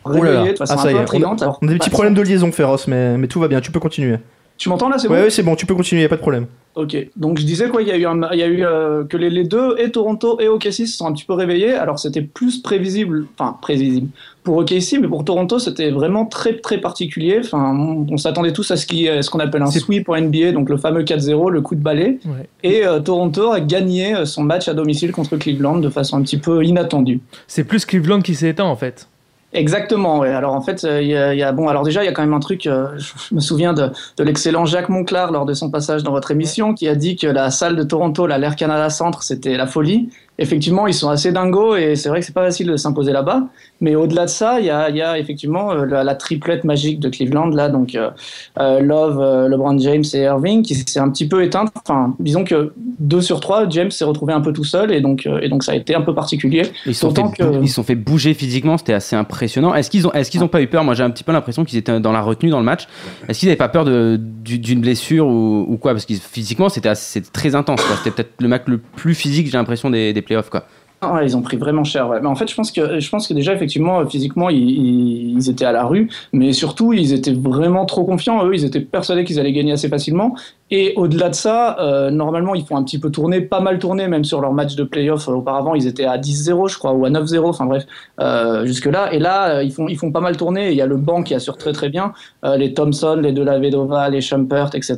Oh 0.04 0.10
de 0.12 0.56
façon 0.56 0.74
Ah, 0.76 0.82
ça 0.82 0.88
un 0.88 0.90
y 0.90 0.94
peu 0.94 1.00
intrigante. 1.00 1.42
alors- 1.42 1.58
On 1.62 1.68
a 1.68 1.70
des 1.72 1.78
petits 1.78 1.90
Bah, 1.90 1.94
problèmes 1.94 2.14
de 2.14 2.22
liaison 2.22 2.50
féroce, 2.52 2.88
mais, 2.88 3.16
mais 3.18 3.28
tout 3.28 3.40
va 3.40 3.48
bien, 3.48 3.60
tu 3.60 3.70
peux 3.70 3.80
continuer. 3.80 4.16
Tu 4.58 4.68
m'entends 4.68 4.88
là, 4.88 4.98
c'est 4.98 5.08
Ouais, 5.08 5.16
bon 5.18 5.22
ouais, 5.24 5.30
c'est 5.30 5.42
bon, 5.42 5.56
tu 5.56 5.66
peux 5.66 5.74
continuer, 5.74 6.02
y 6.02 6.04
a 6.04 6.08
pas 6.08 6.16
de 6.16 6.20
problème. 6.20 6.46
Ok, 6.74 6.96
donc 7.16 7.38
je 7.38 7.44
disais 7.44 7.68
quoi, 7.68 7.82
il 7.82 7.88
y 7.88 7.90
a 7.90 7.96
eu, 7.96 8.06
un- 8.06 8.30
il 8.32 8.38
y 8.38 8.42
a 8.42 8.46
eu 8.46 8.64
euh, 8.64 9.04
que 9.04 9.16
les, 9.16 9.28
les 9.28 9.44
deux, 9.44 9.74
et 9.78 9.90
Toronto 9.90 10.38
et 10.40 10.48
OKC 10.48 10.86
se 10.86 10.96
sont 10.96 11.06
un 11.06 11.12
petit 11.12 11.24
peu 11.24 11.34
réveillés. 11.34 11.74
Alors 11.74 11.98
c'était 11.98 12.22
plus 12.22 12.62
prévisible, 12.62 13.26
enfin 13.36 13.58
prévisible 13.60 14.08
pour 14.42 14.56
OKC, 14.58 14.98
mais 15.00 15.08
pour 15.08 15.24
Toronto 15.24 15.58
c'était 15.58 15.90
vraiment 15.90 16.24
très 16.26 16.54
très 16.58 16.78
particulier. 16.78 17.40
Enfin, 17.44 17.74
on, 17.76 18.06
on 18.10 18.16
s'attendait 18.16 18.52
tous 18.52 18.70
à 18.70 18.76
ce 18.76 19.28
qu'on 19.30 19.40
appelle 19.40 19.62
un 19.62 19.66
C'est- 19.66 19.80
sweep 19.80 20.08
en 20.08 20.16
NBA, 20.16 20.52
donc 20.52 20.70
le 20.70 20.76
fameux 20.78 21.02
4-0, 21.02 21.50
le 21.50 21.60
coup 21.60 21.74
de 21.74 21.82
balai. 21.82 22.18
Ouais. 22.24 22.48
Et 22.62 22.86
euh, 22.86 23.00
Toronto 23.00 23.50
a 23.50 23.60
gagné 23.60 24.14
euh, 24.14 24.24
son 24.24 24.42
match 24.42 24.66
à 24.68 24.74
domicile 24.74 25.12
contre 25.12 25.36
Cleveland 25.36 25.76
de 25.78 25.88
façon 25.90 26.16
un 26.18 26.22
petit 26.22 26.38
peu 26.38 26.64
inattendue. 26.64 27.20
C'est 27.48 27.64
plus 27.64 27.84
Cleveland 27.84 28.20
qui 28.22 28.34
s'est 28.34 28.48
éteint 28.48 28.64
en 28.64 28.76
fait. 28.76 29.08
Exactement, 29.54 30.18
ouais. 30.20 30.30
Alors 30.30 30.54
en 30.54 30.62
fait, 30.62 30.82
euh, 30.84 31.02
il 31.02 31.08
y 31.08 31.16
a, 31.16 31.34
il 31.34 31.38
y 31.38 31.42
a- 31.42 31.52
bon, 31.52 31.68
alors 31.68 31.82
déjà, 31.82 32.02
il 32.02 32.06
y 32.06 32.08
a 32.08 32.12
quand 32.12 32.22
même 32.22 32.32
un 32.32 32.40
truc. 32.40 32.66
euh, 32.66 32.86
je, 32.96 33.12
je 33.28 33.34
me 33.34 33.40
souviens 33.40 33.74
de, 33.74 33.90
de 34.16 34.24
l'excellent 34.24 34.64
Jacques 34.64 34.88
Monclar 34.88 35.30
lors 35.30 35.44
de 35.44 35.52
son 35.52 35.70
passage 35.70 36.02
dans 36.02 36.12
votre 36.12 36.30
émission, 36.30 36.72
qui 36.72 36.88
a 36.88 36.94
dit 36.94 37.16
que 37.16 37.26
la 37.26 37.50
salle 37.50 37.76
de 37.76 37.82
Toronto, 37.82 38.26
la 38.26 38.38
l'Air 38.38 38.56
Canada 38.56 38.88
Centre, 38.88 39.22
c'était 39.22 39.56
la 39.58 39.66
folie. 39.66 40.08
Effectivement, 40.42 40.86
ils 40.86 40.94
sont 40.94 41.08
assez 41.08 41.30
dingos 41.32 41.76
et 41.76 41.94
c'est 41.96 42.08
vrai 42.08 42.20
que 42.20 42.26
c'est 42.26 42.34
pas 42.34 42.44
facile 42.44 42.66
de 42.66 42.76
s'imposer 42.76 43.12
là-bas. 43.12 43.44
Mais 43.80 43.94
au-delà 43.94 44.24
de 44.24 44.30
ça, 44.30 44.60
il 44.60 44.66
y 44.66 44.70
a, 44.70 44.90
il 44.90 44.96
y 44.96 45.02
a 45.02 45.18
effectivement 45.18 45.72
euh, 45.72 45.84
la, 45.86 46.04
la 46.04 46.14
triplette 46.14 46.64
magique 46.64 47.00
de 47.00 47.08
Cleveland 47.08 47.48
là, 47.48 47.68
donc 47.68 47.94
euh, 47.94 48.10
euh, 48.58 48.80
Love, 48.80 49.18
euh, 49.20 49.48
LeBron 49.48 49.78
James 49.78 50.04
et 50.14 50.22
Irving, 50.22 50.62
qui 50.62 50.74
s'est 50.74 51.00
un 51.00 51.10
petit 51.10 51.26
peu 51.26 51.42
éteinte. 51.42 51.70
Enfin, 51.76 52.14
disons 52.18 52.44
que 52.44 52.72
deux 52.98 53.20
sur 53.20 53.40
trois, 53.40 53.68
James 53.68 53.90
s'est 53.90 54.04
retrouvé 54.04 54.32
un 54.32 54.40
peu 54.40 54.52
tout 54.52 54.64
seul 54.64 54.92
et 54.92 55.00
donc 55.00 55.28
et 55.40 55.48
donc 55.48 55.62
ça 55.64 55.72
a 55.72 55.74
été 55.74 55.94
un 55.94 56.02
peu 56.02 56.14
particulier. 56.14 56.62
Ils 56.86 56.94
se 56.94 57.00
sont, 57.02 57.14
fait, 57.14 57.22
que- 57.36 57.62
ils 57.62 57.68
sont 57.70 57.82
fait 57.82 57.94
bouger 57.94 58.34
physiquement, 58.34 58.78
c'était 58.78 58.92
assez 58.94 59.16
impressionnant. 59.16 59.74
Est-ce 59.74 59.90
qu'ils 59.90 60.06
ont, 60.06 60.12
est-ce 60.12 60.30
qu'ils 60.30 60.42
ont 60.44 60.48
pas 60.48 60.62
eu 60.62 60.66
peur? 60.66 60.84
Moi, 60.84 60.94
j'ai 60.94 61.02
un 61.02 61.10
petit 61.10 61.24
peu 61.24 61.32
l'impression 61.32 61.64
qu'ils 61.64 61.78
étaient 61.78 62.00
dans 62.00 62.12
la 62.12 62.20
retenue 62.22 62.50
dans 62.50 62.58
le 62.58 62.64
match. 62.64 62.88
Est-ce 63.28 63.38
qu'ils 63.40 63.48
n'avaient 63.48 63.56
pas 63.56 63.68
peur 63.68 63.84
d'une 63.84 64.80
blessure 64.80 65.26
ou, 65.26 65.66
ou 65.68 65.76
quoi? 65.76 65.92
Parce 65.92 66.06
que 66.06 66.14
physiquement, 66.14 66.68
c'était, 66.68 66.92
très 67.32 67.54
intense. 67.54 67.80
C'était 67.98 68.10
peut-être 68.10 68.32
le 68.40 68.48
match 68.48 68.62
le 68.66 68.78
plus 68.78 69.14
physique, 69.14 69.46
j'ai 69.46 69.58
l'impression, 69.58 69.90
des, 69.90 70.12
des 70.12 70.22
playoffs. 70.32 70.50
Quoi. 70.50 70.64
Ah 71.04 71.20
ils 71.24 71.36
ont 71.36 71.42
pris 71.42 71.56
vraiment 71.56 71.82
cher. 71.82 72.08
Mais 72.08 72.28
en 72.28 72.36
fait, 72.36 72.48
je 72.48 72.54
pense 72.54 72.70
que 72.70 73.34
déjà 73.34 73.52
effectivement 73.52 74.06
physiquement 74.06 74.48
ils, 74.50 75.50
étaient 75.50 75.64
à 75.64 75.72
la 75.72 75.84
rue, 75.84 76.08
mais 76.32 76.52
surtout 76.52 76.92
ils 76.92 77.12
étaient 77.12 77.32
vraiment 77.32 77.86
trop 77.86 78.04
confiants. 78.04 78.46
Eux, 78.46 78.54
ils 78.54 78.64
étaient 78.64 78.80
persuadés 78.80 79.24
qu'ils 79.24 79.40
allaient 79.40 79.52
gagner 79.52 79.72
assez 79.72 79.88
facilement. 79.88 80.36
Et 80.74 80.94
au-delà 80.96 81.28
de 81.28 81.34
ça, 81.34 81.78
euh, 81.80 82.10
normalement 82.10 82.54
ils 82.54 82.64
font 82.64 82.78
un 82.78 82.82
petit 82.82 82.98
peu 82.98 83.10
tourner, 83.10 83.42
pas 83.42 83.60
mal 83.60 83.78
tourner 83.78 84.08
même 84.08 84.24
sur 84.24 84.40
leur 84.40 84.54
match 84.54 84.74
de 84.74 84.84
playoff. 84.84 85.28
Euh, 85.28 85.32
auparavant, 85.32 85.74
ils 85.74 85.86
étaient 85.86 86.06
à 86.06 86.16
10-0, 86.16 86.70
je 86.70 86.78
crois, 86.78 86.94
ou 86.94 87.04
à 87.04 87.10
9-0. 87.10 87.46
Enfin 87.46 87.66
bref, 87.66 87.84
euh, 88.20 88.64
jusque 88.64 88.86
là. 88.86 89.12
Et 89.12 89.18
là, 89.18 89.62
ils 89.62 89.72
font 89.72 90.12
pas 90.12 90.20
mal 90.20 90.36
tourner. 90.36 90.70
Il 90.70 90.76
y 90.76 90.80
a 90.80 90.86
le 90.86 90.96
banc 90.96 91.24
qui 91.24 91.34
assure 91.34 91.58
très 91.58 91.72
très 91.72 91.90
bien. 91.90 92.12
Les 92.56 92.72
Thompson, 92.72 93.18
les 93.20 93.32
De 93.32 93.42
La 93.42 93.58
Vedova, 93.58 94.08
les 94.08 94.20
Schumpert, 94.20 94.70
etc. 94.74 94.94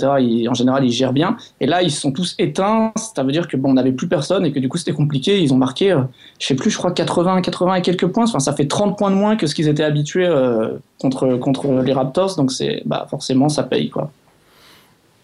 En 0.49 0.55
général, 0.55 0.85
ils 0.85 0.93
gèrent 0.93 1.13
bien. 1.13 1.37
Et 1.61 1.67
là, 1.67 1.83
ils 1.83 1.91
sont 1.91 2.13
tous 2.13 2.37
éteints. 2.39 2.93
Ça 2.97 3.25
veut 3.25 3.33
dire 3.33 3.49
que 3.49 3.57
bon, 3.57 3.71
on 3.71 3.75
n'avait 3.75 3.93
plus 3.93 4.07
personne 4.07 4.47
et 4.47 4.53
que 4.53 4.61
du 4.61 4.69
coup 4.69 4.79
c'était 4.79 4.93
compliqué. 4.93 5.41
Ils 5.43 5.53
ont 5.53 5.59
marqué, 5.59 5.94
euh, 5.95 6.03
je 6.41 6.47
sais 6.47 6.55
plus, 6.55 6.71
je 6.71 6.77
crois 6.79 6.91
80, 6.93 7.41
80 7.43 7.75
et 7.77 7.83
quelques 7.83 8.07
points. 8.09 8.25
Enfin, 8.25 8.39
ça 8.41 8.53
fait 8.53 8.67
30 8.67 8.99
points 8.99 9.11
de 9.11 9.17
moins 9.17 9.37
que 9.37 9.47
ce 9.47 9.55
qu'ils 9.55 9.69
étaient 9.69 9.85
habitués 9.85 10.27
euh, 10.27 10.71
contre 10.99 11.37
contre 11.37 11.69
les 11.83 11.93
Raptors. 11.93 12.37
Donc 12.37 12.53
c'est 12.53 12.83
bah 12.85 13.07
forcément 13.09 13.49
ça 13.49 13.63
paye 13.63 13.91
quoi. 13.91 14.11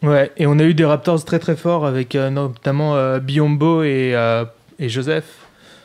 Ouais, 0.02 0.30
et 0.38 0.46
on 0.46 0.58
a 0.58 0.64
eu 0.64 0.72
des 0.72 0.84
Raptors 0.84 1.24
très 1.24 1.38
très 1.38 1.56
forts 1.56 1.84
avec 1.84 2.14
euh, 2.14 2.30
notamment 2.30 2.96
euh, 2.96 3.18
Biombo 3.18 3.82
et, 3.82 4.14
et 4.78 4.88
Joseph. 4.88 5.26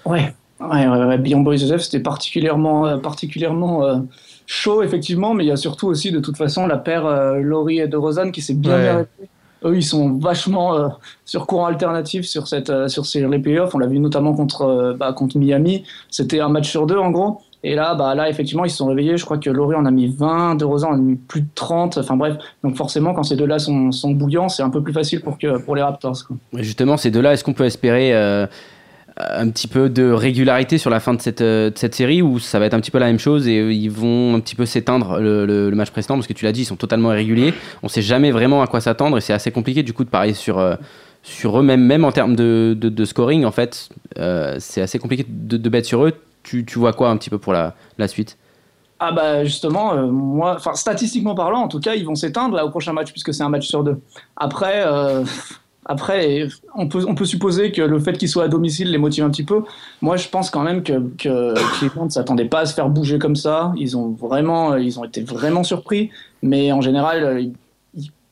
Ouais. 0.05 0.33
Ouais, 0.61 0.87
ouais, 0.87 1.05
ouais. 1.05 1.17
Biombo 1.17 1.51
et 1.51 1.57
Joseph, 1.57 1.81
c'était 1.81 1.99
particulièrement, 1.99 2.97
particulièrement 2.99 4.05
chaud, 4.47 4.83
effectivement, 4.83 5.33
mais 5.33 5.43
il 5.43 5.47
y 5.47 5.51
a 5.51 5.57
surtout 5.57 5.87
aussi, 5.87 6.11
de 6.11 6.19
toute 6.21 6.37
façon, 6.37 6.65
la 6.65 6.77
paire 6.77 7.03
Laurie 7.41 7.79
et 7.79 7.87
de 7.87 7.97
Rosanne 7.97 8.31
qui 8.31 8.41
s'est 8.41 8.53
bien 8.53 8.77
Ouais. 8.77 8.83
méritée. 8.93 9.29
Eux, 9.63 9.77
ils 9.77 9.83
sont 9.83 10.17
vachement 10.19 10.75
euh, 10.75 10.87
sur 11.25 11.47
courant 11.47 11.65
alternatif 11.65 12.25
sur, 12.25 12.47
cette, 12.47 12.69
euh, 12.69 12.87
sur 12.87 13.05
ces 13.05 13.25
les 13.25 13.39
playoffs. 13.39 13.73
On 13.73 13.79
l'a 13.79 13.87
vu 13.87 13.99
notamment 13.99 14.33
contre, 14.33 14.61
euh, 14.63 14.93
bah, 14.93 15.13
contre 15.13 15.37
Miami. 15.37 15.83
C'était 16.09 16.39
un 16.39 16.49
match 16.49 16.69
sur 16.69 16.85
deux, 16.85 16.97
en 16.97 17.11
gros. 17.11 17.41
Et 17.63 17.73
là, 17.73 17.95
bah, 17.95 18.13
là, 18.13 18.29
effectivement, 18.29 18.65
ils 18.65 18.69
se 18.69 18.77
sont 18.77 18.87
réveillés. 18.87 19.17
Je 19.17 19.25
crois 19.25 19.37
que 19.37 19.49
Laurie 19.49 19.75
en 19.75 19.85
a 19.85 19.91
mis 19.91 20.07
20, 20.07 20.55
De 20.55 20.65
Rosanne 20.65 20.91
en 20.91 20.95
a 20.95 20.97
mis 20.97 21.15
plus 21.15 21.41
de 21.41 21.47
30. 21.55 21.97
Enfin 21.97 22.15
bref, 22.15 22.37
donc 22.63 22.75
forcément, 22.75 23.13
quand 23.13 23.23
ces 23.23 23.35
deux-là 23.35 23.57
sont, 23.57 23.91
sont 23.91 24.11
bouillants, 24.11 24.49
c'est 24.49 24.61
un 24.61 24.69
peu 24.69 24.83
plus 24.83 24.93
facile 24.93 25.21
pour, 25.21 25.39
que, 25.39 25.57
pour 25.57 25.75
les 25.75 25.81
Raptors. 25.81 26.17
Quoi. 26.27 26.37
Justement, 26.53 26.97
ces 26.97 27.09
deux-là, 27.09 27.33
est-ce 27.33 27.43
qu'on 27.43 27.53
peut 27.53 27.65
espérer 27.65 28.13
un 29.17 29.49
petit 29.49 29.67
peu 29.67 29.89
de 29.89 30.11
régularité 30.11 30.77
sur 30.77 30.89
la 30.89 30.99
fin 30.99 31.13
de 31.13 31.21
cette, 31.21 31.41
euh, 31.41 31.71
série 31.91 32.21
ou 32.21 32.39
ça 32.39 32.59
va 32.59 32.65
être 32.65 32.73
un 32.73 32.81
petit 32.81 32.91
peu 32.91 32.99
la 32.99 33.05
même 33.05 33.19
chose 33.19 33.47
et 33.47 33.61
ils 33.71 33.89
vont 33.89 34.35
un 34.35 34.39
petit 34.41 34.55
peu 34.55 34.65
s'éteindre 34.65 35.19
le, 35.19 35.71
match 35.71 35.89
précédent 35.89 36.15
parce 36.15 36.27
que 36.27 36.33
tu 36.33 36.43
l'as 36.43 36.51
dit, 36.51 36.61
ils 36.61 36.65
sont 36.65 36.75
totalement 36.75 37.13
irréguliers. 37.13 37.53
On 37.81 37.87
sait 37.87 38.01
jamais 38.01 38.31
vraiment 38.31 38.61
à 38.61 38.67
quoi 38.67 38.81
s'attendre 38.81 39.17
et 39.17 39.21
c'est 39.21 39.33
assez 39.33 39.51
compliqué 39.51 39.83
du 39.83 39.93
coup 39.93 40.03
de 40.03 40.09
parier 40.09 40.33
sur, 40.33 40.59
euh, 40.59 40.75
sur 41.23 41.59
eux, 41.59 41.63
même, 41.63 42.03
en 42.03 42.11
termes 42.11 42.35
de, 42.35 43.05
scoring 43.05 43.45
en 43.45 43.51
fait. 43.51 43.89
euh, 44.19 44.57
c'est 44.59 44.81
assez 44.81 44.99
compliqué 44.99 45.25
de, 45.27 45.57
de 45.57 45.69
bet 45.69 45.83
sur 45.83 46.05
eux. 46.05 46.13
Tu, 46.43 46.63
vois 46.75 46.93
quoi 46.93 47.09
un 47.09 47.17
petit 47.17 47.29
peu 47.29 47.39
pour 47.39 47.53
la, 47.53 47.73
suite? 48.07 48.37
Ah 48.99 49.11
bah 49.11 49.43
justement, 49.43 49.93
euh, 49.93 50.05
moi, 50.05 50.57
statistiquement 50.73 51.35
parlant, 51.35 51.61
en 51.61 51.67
tout 51.67 51.79
cas, 51.79 51.95
ils 51.95 52.05
vont 52.05 52.15
s'éteindre 52.15 52.55
là 52.55 52.65
au 52.65 52.69
prochain 52.69 52.93
match 52.93 53.11
puisque 53.11 53.33
c'est 53.33 53.43
un 53.43 53.49
match 53.49 53.67
sur 53.67 53.83
deux. 53.83 53.99
Après, 54.37 54.85
après, 55.85 56.47
on 56.73 56.87
peut, 56.87 57.05
on 57.07 57.13
peut 57.13 57.25
supposer 57.25 57.71
que 57.71 57.81
le 57.81 57.99
fait 57.99 58.17
qu'ils 58.17 58.29
soient 58.29 58.45
à 58.45 58.47
domicile 58.47 58.91
les 58.91 58.97
motive 58.97 59.23
un 59.23 59.29
petit 59.29 59.43
peu. 59.43 59.63
Moi, 60.01 60.17
je 60.17 60.27
pense 60.27 60.49
quand 60.49 60.63
même 60.63 60.81
que, 60.81 60.93
que 61.17 61.53
Cleveland 61.77 62.05
ne 62.05 62.09
s'attendait 62.09 62.45
pas 62.45 62.61
à 62.61 62.65
se 62.65 62.73
faire 62.73 62.89
bouger 62.89 63.19
comme 63.19 63.35
ça. 63.35 63.71
Ils 63.77 63.95
ont 63.95 64.09
vraiment, 64.09 64.75
ils 64.77 64.99
ont 64.99 65.03
été 65.03 65.21
vraiment 65.21 65.63
surpris, 65.63 66.09
mais 66.41 66.71
en 66.71 66.81
général, 66.81 67.51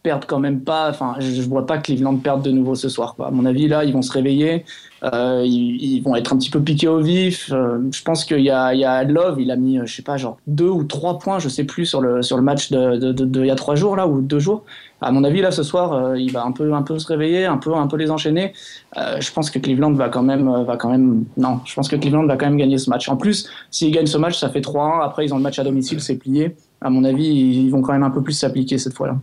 perdent 0.03 0.25
quand 0.25 0.39
même 0.39 0.61
pas. 0.61 0.89
Enfin, 0.89 1.15
je, 1.19 1.31
je 1.31 1.41
vois 1.41 1.65
pas 1.65 1.77
Cleveland 1.77 2.17
perdre 2.17 2.43
de 2.43 2.51
nouveau 2.51 2.75
ce 2.75 2.89
soir. 2.89 3.15
Quoi. 3.15 3.27
À 3.27 3.31
mon 3.31 3.45
avis, 3.45 3.67
là, 3.67 3.83
ils 3.83 3.93
vont 3.93 4.01
se 4.01 4.11
réveiller. 4.11 4.65
Euh, 5.03 5.43
ils, 5.45 6.01
vont 6.01 6.15
être 6.15 6.33
un 6.33 6.37
petit 6.37 6.49
peu 6.49 6.61
piqués 6.61 6.87
au 6.87 6.99
vif. 6.99 7.51
Euh, 7.51 7.79
je 7.91 8.01
pense 8.03 8.23
qu'il 8.23 8.39
y 8.39 8.49
a, 8.49 9.03
Love, 9.03 9.41
il 9.41 9.51
a 9.51 9.57
mis, 9.57 9.77
euh, 9.77 9.85
je 9.85 9.95
sais 9.95 10.01
pas, 10.01 10.15
genre 10.15 10.37
deux 10.47 10.69
ou 10.69 10.83
trois 10.83 11.19
points, 11.19 11.39
je 11.39 11.49
sais 11.49 11.65
plus, 11.65 11.85
sur 11.85 11.99
le, 11.99 12.21
sur 12.21 12.37
le 12.37 12.43
match 12.43 12.71
de, 12.71 13.45
y 13.45 13.51
a 13.51 13.55
trois 13.55 13.75
jours, 13.75 13.97
là, 13.97 14.07
ou 14.07 14.21
deux 14.21 14.39
jours. 14.39 14.63
À 15.01 15.11
mon 15.11 15.25
avis, 15.25 15.41
là, 15.41 15.51
ce 15.51 15.63
soir, 15.63 16.15
il 16.15 16.31
va 16.31 16.45
un 16.45 16.53
peu, 16.53 16.73
un 16.73 16.81
peu 16.81 16.97
se 16.97 17.07
réveiller, 17.07 17.45
un 17.45 17.57
peu, 17.57 17.75
un 17.75 17.87
peu 17.87 17.97
les 17.97 18.09
enchaîner. 18.09 18.53
Je 18.95 19.31
pense 19.33 19.51
que 19.51 19.59
Cleveland 19.59 19.91
va 19.91 20.07
quand 20.07 20.23
même, 20.23 20.49
va 20.63 20.77
quand 20.77 20.89
même, 20.89 21.25
non, 21.35 21.59
je 21.65 21.75
pense 21.75 21.89
que 21.89 21.97
Cleveland 21.97 22.25
va 22.25 22.37
quand 22.37 22.45
même 22.45 22.55
gagner 22.55 22.77
ce 22.77 22.89
match. 22.89 23.09
En 23.09 23.17
plus, 23.17 23.49
s'ils 23.69 23.91
gagnent 23.91 24.07
ce 24.07 24.17
match, 24.17 24.39
ça 24.39 24.47
fait 24.49 24.61
3-1. 24.61 25.03
Après, 25.03 25.25
ils 25.25 25.33
ont 25.33 25.37
le 25.37 25.43
match 25.43 25.59
à 25.59 25.65
domicile, 25.65 25.99
c'est 25.99 26.15
plié. 26.15 26.55
À 26.79 26.89
mon 26.89 27.03
avis, 27.03 27.25
ils 27.25 27.69
vont 27.69 27.81
quand 27.81 27.91
même 27.91 28.03
un 28.03 28.11
peu 28.11 28.21
plus 28.21 28.31
s'appliquer 28.31 28.77
cette 28.77 28.93
fois-là. 28.93 29.17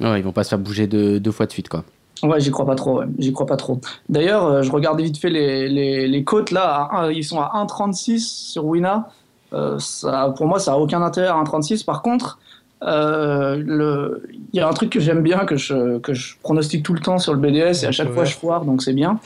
Ouais, 0.00 0.18
Ils 0.20 0.24
vont 0.24 0.32
pas 0.32 0.44
se 0.44 0.50
faire 0.50 0.58
bouger 0.58 0.86
deux, 0.86 1.20
deux 1.20 1.32
fois 1.32 1.46
de 1.46 1.52
suite 1.52 1.68
quoi. 1.68 1.84
Ouais, 2.22 2.40
j'y 2.40 2.50
crois 2.50 2.66
pas 2.66 2.74
trop. 2.74 3.02
crois 3.32 3.46
pas 3.46 3.56
trop. 3.56 3.80
D'ailleurs, 4.08 4.46
euh, 4.46 4.62
je 4.62 4.70
regardais 4.70 5.02
vite 5.02 5.18
fait 5.18 5.30
les, 5.30 5.68
les, 5.68 6.06
les 6.06 6.24
cotes 6.24 6.50
là. 6.50 7.08
ils 7.12 7.24
sont 7.24 7.40
à 7.40 7.64
1,36 7.64 8.18
sur 8.18 8.66
Wina. 8.66 9.08
Euh, 9.52 9.78
ça, 9.78 10.32
pour 10.36 10.46
moi, 10.46 10.58
ça 10.58 10.74
a 10.74 10.76
aucun 10.76 11.02
intérêt 11.02 11.28
à 11.28 11.34
1,36. 11.34 11.84
Par 11.84 12.02
contre, 12.02 12.38
euh, 12.82 14.18
il 14.52 14.58
y 14.58 14.60
a 14.60 14.68
un 14.68 14.72
truc 14.72 14.90
que 14.90 15.00
j'aime 15.00 15.22
bien, 15.22 15.40
que 15.40 15.56
je, 15.56 15.98
que 15.98 16.14
je 16.14 16.36
pronostique 16.42 16.82
tout 16.82 16.94
le 16.94 17.00
temps 17.00 17.18
sur 17.18 17.34
le 17.34 17.40
BDS 17.40 17.84
et 17.84 17.86
à 17.86 17.92
chaque 17.92 18.10
fois 18.10 18.24
je 18.24 18.34
foire, 18.34 18.64
donc 18.64 18.82
c'est 18.82 18.94
bien. 18.94 19.18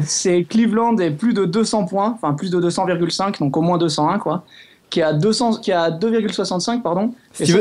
C'est 0.00 0.44
Cleveland 0.48 0.96
et 0.98 1.10
plus 1.10 1.34
de 1.34 1.44
200 1.44 1.84
points, 1.84 2.14
enfin 2.14 2.32
plus 2.32 2.50
de 2.50 2.60
200,5, 2.60 3.40
donc 3.40 3.56
au 3.56 3.60
moins 3.60 3.76
201 3.78 4.18
quoi. 4.18 4.44
Qui 4.88 5.00
est 5.00 5.02
à 5.02 5.12
200, 5.12 5.56
qui 5.60 5.72
est 5.72 5.74
à 5.74 5.90
2,65 5.90 6.80
pardon. 6.80 7.12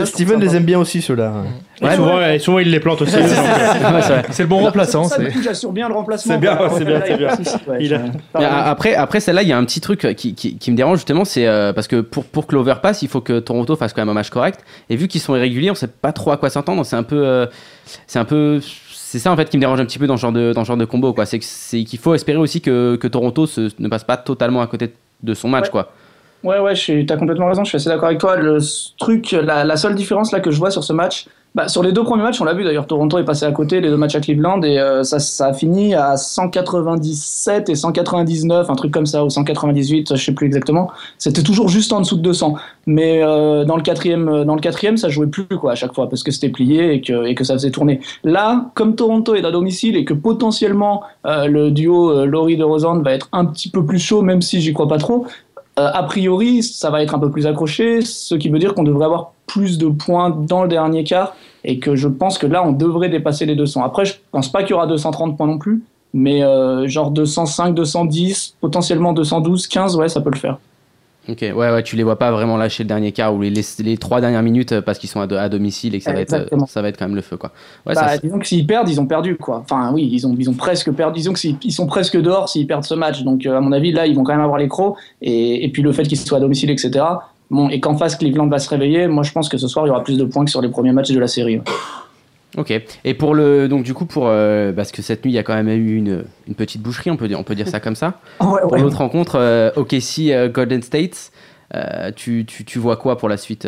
Steven, 0.05 0.39
les 0.39 0.55
aime 0.55 0.63
bien 0.63 0.78
aussi, 0.80 1.01
ceux-là. 1.01 1.34
Et 1.82 1.86
Ouais, 2.17 2.39
souvent, 2.39 2.59
il 2.59 2.69
les 2.69 2.80
plante 2.80 3.01
aussi. 3.01 3.13
C'est 4.32 4.43
le 4.43 4.47
bon 4.47 4.59
remplaçant. 4.59 5.05
Ça, 5.05 5.17
j'assure 5.43 5.71
bien 5.71 5.88
le 5.88 5.95
remplacement. 5.95 6.34
C'est 6.36 6.39
bien, 6.39 6.57
c'est 6.78 6.86
bien, 6.86 7.01
c'est 7.07 7.17
bien. 7.17 7.30
Il 8.39 8.45
a- 8.45 8.67
après, 8.69 8.93
après 8.95 9.19
celle-là, 9.19 9.41
il 9.41 9.49
y 9.49 9.53
a 9.53 9.57
un 9.57 9.65
petit 9.65 9.82
truc 9.82 10.07
qui, 10.15 10.36
qui- 10.36 10.57
qui 10.57 10.71
me 10.71 10.78
dérange 10.78 10.99
justement, 10.99 11.26
c'est 11.26 11.47
euh, 11.47 11.73
parce 11.73 11.88
que 11.88 12.01
pour, 12.01 12.26
pour 12.26 12.45
que 12.47 12.53
l'over 12.55 12.76
passe, 12.82 13.01
il 13.01 13.07
faut 13.09 13.21
que 13.21 13.39
Toronto 13.39 13.76
fasse 13.76 13.91
quand 13.93 14.01
même 14.01 14.09
un 14.09 14.13
match 14.13 14.30
correct. 14.30 14.63
Et 14.89 14.95
vu 14.95 15.07
qu'ils 15.07 15.21
sont 15.21 15.36
irréguliers, 15.36 15.71
on 15.71 15.76
sait 15.76 15.88
pas 15.88 16.13
trop 16.13 16.32
à 16.32 16.38
quoi 16.38 16.49
s'entendre. 16.51 16.86
C'est 16.86 16.95
un 16.95 17.03
peu, 17.03 17.26
euh, 17.26 17.47
c'est 18.07 18.19
un 18.19 18.26
peu, 18.26 18.59
c'est 18.93 19.19
ça 19.19 19.32
en 19.32 19.36
fait 19.36 19.49
qui 19.49 19.57
me 19.57 19.61
dérange 19.61 19.80
un 19.80 19.86
petit 19.86 19.99
peu 19.99 20.07
dans 20.07 20.15
ce 20.17 20.21
genre 20.21 20.32
de, 20.32 20.53
dans 20.53 20.63
ce 20.63 20.67
genre 20.67 20.78
de 20.78 20.86
combo. 20.86 21.11
Quoi. 21.13 21.26
C'est 21.26 21.39
qu'il 21.39 21.99
faut 21.99 22.13
espérer 22.13 22.38
aussi 22.38 22.61
que, 22.61 22.95
que 22.97 23.07
Toronto 23.07 23.47
se- 23.47 23.71
ne 23.80 23.88
passe 23.88 24.03
pas 24.03 24.17
totalement 24.17 24.61
à 24.61 24.67
côté 24.67 24.93
de 25.23 25.34
son 25.34 25.49
match. 25.49 25.65
Ouais. 25.65 25.71
Quoi. 25.71 25.91
Ouais, 26.45 26.59
ouais, 26.59 26.75
suis- 26.75 27.05
t'as 27.05 27.17
complètement 27.17 27.47
raison, 27.47 27.63
je 27.63 27.69
suis 27.69 27.75
assez 27.77 27.89
d'accord 27.89 28.05
avec 28.07 28.19
toi. 28.19 28.35
Le 28.37 28.59
truc, 28.99 29.31
la, 29.31 29.63
la 29.63 29.77
seule 29.77 29.95
différence 29.95 30.31
là 30.31 30.39
que 30.39 30.51
je 30.51 30.59
vois 30.59 30.69
sur 30.71 30.83
ce 30.83 30.93
match, 30.93 31.27
bah, 31.55 31.69
sur 31.69 31.81
les 31.81 31.93
deux 31.93 32.03
premiers 32.03 32.21
matchs, 32.21 32.41
on 32.41 32.43
l'a 32.43 32.53
vu 32.53 32.65
d'ailleurs, 32.65 32.85
Toronto 32.85 33.17
est 33.17 33.23
passé 33.23 33.45
à 33.45 33.51
côté, 33.53 33.79
les 33.79 33.89
deux 33.89 33.95
matchs 33.95 34.15
à 34.15 34.19
Cleveland, 34.19 34.61
et 34.61 34.77
euh, 34.77 35.03
ça, 35.03 35.19
ça 35.19 35.47
a 35.47 35.53
fini 35.53 35.95
à 35.95 36.17
197 36.17 37.69
et 37.69 37.75
199, 37.75 38.69
un 38.69 38.75
truc 38.75 38.91
comme 38.93 39.05
ça, 39.05 39.23
ou 39.23 39.29
198, 39.29 40.17
je 40.17 40.21
sais 40.21 40.33
plus 40.33 40.47
exactement. 40.47 40.91
C'était 41.17 41.43
toujours 41.43 41.69
juste 41.69 41.93
en 41.93 42.01
dessous 42.01 42.17
de 42.17 42.21
200. 42.21 42.55
Mais 42.87 43.23
euh, 43.23 43.63
dans, 43.63 43.77
le 43.77 43.81
quatrième, 43.83 44.27
euh, 44.27 44.43
dans 44.43 44.55
le 44.55 44.61
quatrième, 44.61 44.97
ça 44.97 45.07
jouait 45.07 45.27
plus 45.27 45.45
quoi, 45.45 45.71
à 45.71 45.75
chaque 45.75 45.93
fois, 45.95 46.09
parce 46.09 46.23
que 46.23 46.31
c'était 46.31 46.49
plié 46.49 46.93
et 46.93 47.01
que, 47.01 47.25
et 47.25 47.35
que 47.35 47.45
ça 47.45 47.53
faisait 47.53 47.71
tourner. 47.71 48.01
Là, 48.25 48.65
comme 48.75 48.95
Toronto 48.95 49.33
est 49.33 49.45
à 49.45 49.51
domicile 49.51 49.95
et 49.95 50.03
que 50.03 50.13
potentiellement 50.13 51.03
euh, 51.25 51.47
le 51.47 51.71
duo 51.71 52.11
euh, 52.11 52.25
Laurie 52.25 52.57
de 52.57 52.63
Rosanne 52.63 53.01
va 53.01 53.13
être 53.13 53.29
un 53.31 53.45
petit 53.45 53.69
peu 53.69 53.85
plus 53.85 53.99
chaud, 53.99 54.21
même 54.21 54.41
si 54.41 54.59
j'y 54.59 54.73
crois 54.73 54.87
pas 54.87 54.97
trop, 54.97 55.25
euh, 55.78 55.89
a 55.93 56.03
priori, 56.03 56.63
ça 56.63 56.89
va 56.89 57.03
être 57.03 57.13
un 57.15 57.19
peu 57.19 57.30
plus 57.30 57.47
accroché, 57.47 58.01
ce 58.01 58.36
qui 58.36 58.49
veut 58.49 58.59
dire 58.59 58.73
qu'on 58.73 58.84
devrait 58.84 59.05
avoir 59.05 59.34
plus 59.45 59.78
de 59.78 59.88
points 59.88 60.30
dans 60.30 60.63
le 60.63 60.69
dernier 60.69 61.03
quart 61.03 61.36
et 61.65 61.80
que 61.80 61.95
je 61.95 62.07
pense 62.07 62.38
que 62.38 62.47
là, 62.47 62.65
on 62.65 62.71
devrait 62.71 63.09
dépasser 63.09 63.45
les 63.45 63.55
200. 63.55 63.84
Après, 63.84 64.05
je 64.05 64.15
pense 64.32 64.49
pas 64.49 64.61
qu'il 64.61 64.71
y 64.71 64.73
aura 64.73 64.88
230 64.88 65.36
points 65.36 65.47
non 65.47 65.57
plus, 65.57 65.84
mais 66.13 66.43
euh, 66.43 66.88
genre 66.88 67.11
205, 67.11 67.73
210, 67.73 68.55
potentiellement 68.61 69.11
212, 69.11 69.67
15, 69.67 69.97
ouais, 69.97 70.07
ça 70.07 70.21
peut 70.21 70.32
le 70.32 70.39
faire. 70.39 70.59
Ok, 71.28 71.38
ouais, 71.41 71.53
ouais, 71.53 71.82
tu 71.84 71.95
les 71.95 72.03
vois 72.03 72.19
pas 72.19 72.32
vraiment 72.32 72.55
lâcher 72.55 72.84
le 72.84 72.88
dernier 72.88 73.11
quart 73.11 73.34
ou 73.34 73.41
les, 73.41 73.49
les, 73.49 73.63
les 73.80 73.97
trois 73.97 74.21
dernières 74.21 74.43
minutes 74.43 74.73
euh, 74.73 74.82
parce 74.82 74.99
qu'ils 74.99 75.09
sont 75.09 75.21
à, 75.21 75.28
do- 75.28 75.36
à 75.38 75.49
domicile 75.49 75.95
et 75.95 75.97
que 75.97 76.03
ça 76.03 76.13
va, 76.13 76.19
être, 76.21 76.34
euh, 76.34 76.36
Exactement. 76.38 76.67
ça 76.67 76.82
va 76.84 76.89
être 76.89 76.97
quand 76.99 77.05
même 77.05 77.15
le 77.15 77.21
feu, 77.21 77.36
quoi. 77.36 77.51
Ouais, 77.86 77.95
Bah, 77.95 78.07
ça, 78.09 78.17
disons 78.19 78.38
que 78.38 78.45
s'ils 78.45 78.67
perdent, 78.67 78.88
ils 78.89 79.01
ont 79.01 79.07
perdu, 79.07 79.36
quoi. 79.36 79.57
Enfin, 79.57 79.91
oui, 79.91 80.07
ils 80.11 80.28
ont, 80.28 80.36
ils 80.38 80.49
ont 80.49 80.53
presque 80.53 80.91
perdu. 80.91 81.17
Disons 81.19 81.34
qu'ils 81.34 81.73
sont 81.73 81.88
presque 81.88 82.15
dehors 82.21 82.47
s'ils 82.47 82.67
perdent 82.67 82.84
ce 82.84 82.93
match. 82.93 83.23
Donc, 83.23 83.45
euh, 83.45 83.57
à 83.57 83.61
mon 83.61 83.71
avis, 83.71 83.91
là, 83.91 84.05
ils 84.05 84.15
vont 84.15 84.23
quand 84.23 84.34
même 84.34 84.43
avoir 84.43 84.59
les 84.59 84.67
crocs. 84.67 84.95
Et, 85.21 85.65
et 85.65 85.69
puis, 85.69 85.82
le 85.82 85.91
fait 85.91 86.03
qu'ils 86.03 86.19
soient 86.19 86.38
à 86.38 86.41
domicile, 86.41 86.69
etc. 86.69 87.03
Bon, 87.49 87.69
et 87.69 87.80
qu'en 87.80 87.95
face, 87.97 88.15
Cleveland 88.15 88.47
va 88.47 88.59
se 88.59 88.69
réveiller, 88.69 89.07
moi, 89.07 89.23
je 89.23 89.32
pense 89.32 89.49
que 89.49 89.57
ce 89.57 89.67
soir, 89.67 89.86
il 89.86 89.89
y 89.89 89.91
aura 89.91 90.03
plus 90.03 90.17
de 90.17 90.26
points 90.26 90.45
que 90.45 90.51
sur 90.51 90.61
les 90.61 90.69
premiers 90.69 90.91
matchs 90.91 91.11
de 91.11 91.19
la 91.19 91.28
série. 91.28 91.57
ouais. 91.57 91.63
Ok. 92.58 92.74
Et 93.03 93.14
pour 93.14 93.36
le, 93.36 93.68
donc 93.68 93.84
du 93.84 93.93
coup 93.93 94.06
pour, 94.06 94.28
euh, 94.28 94.72
parce 94.72 94.91
que 94.91 95.01
cette 95.01 95.26
nuit 95.26 95.32
il 95.32 95.36
y 95.36 95.39
a 95.39 95.43
quand 95.43 95.56
même 95.56 95.68
eu 95.68 95.95
une, 95.95 96.24
une 96.47 96.56
petite 96.56 96.82
boucherie, 96.82 97.12
on 97.12 97.18
peut 97.18 97.28
dire, 97.28 97.39
on 97.39 97.43
peut 97.43 97.56
dire 97.56 97.68
ça 97.68 97.80
comme 97.80 97.95
ça. 97.95 98.20
Ouais, 98.39 98.62
Pour 98.62 98.74
ouais. 98.74 98.82
l'autre 98.82 98.97
rencontre, 98.97 99.36
euh, 99.36 99.72
OKC 99.76 100.30
euh, 100.30 100.49
Golden 100.49 100.82
State, 100.82 101.32
euh, 101.74 102.12
tu, 102.16 102.45
tu, 102.45 102.64
tu 102.64 102.80
vois 102.80 102.95
quoi 102.97 103.18
pour 103.18 103.28
la 103.28 103.38
suite 103.38 103.68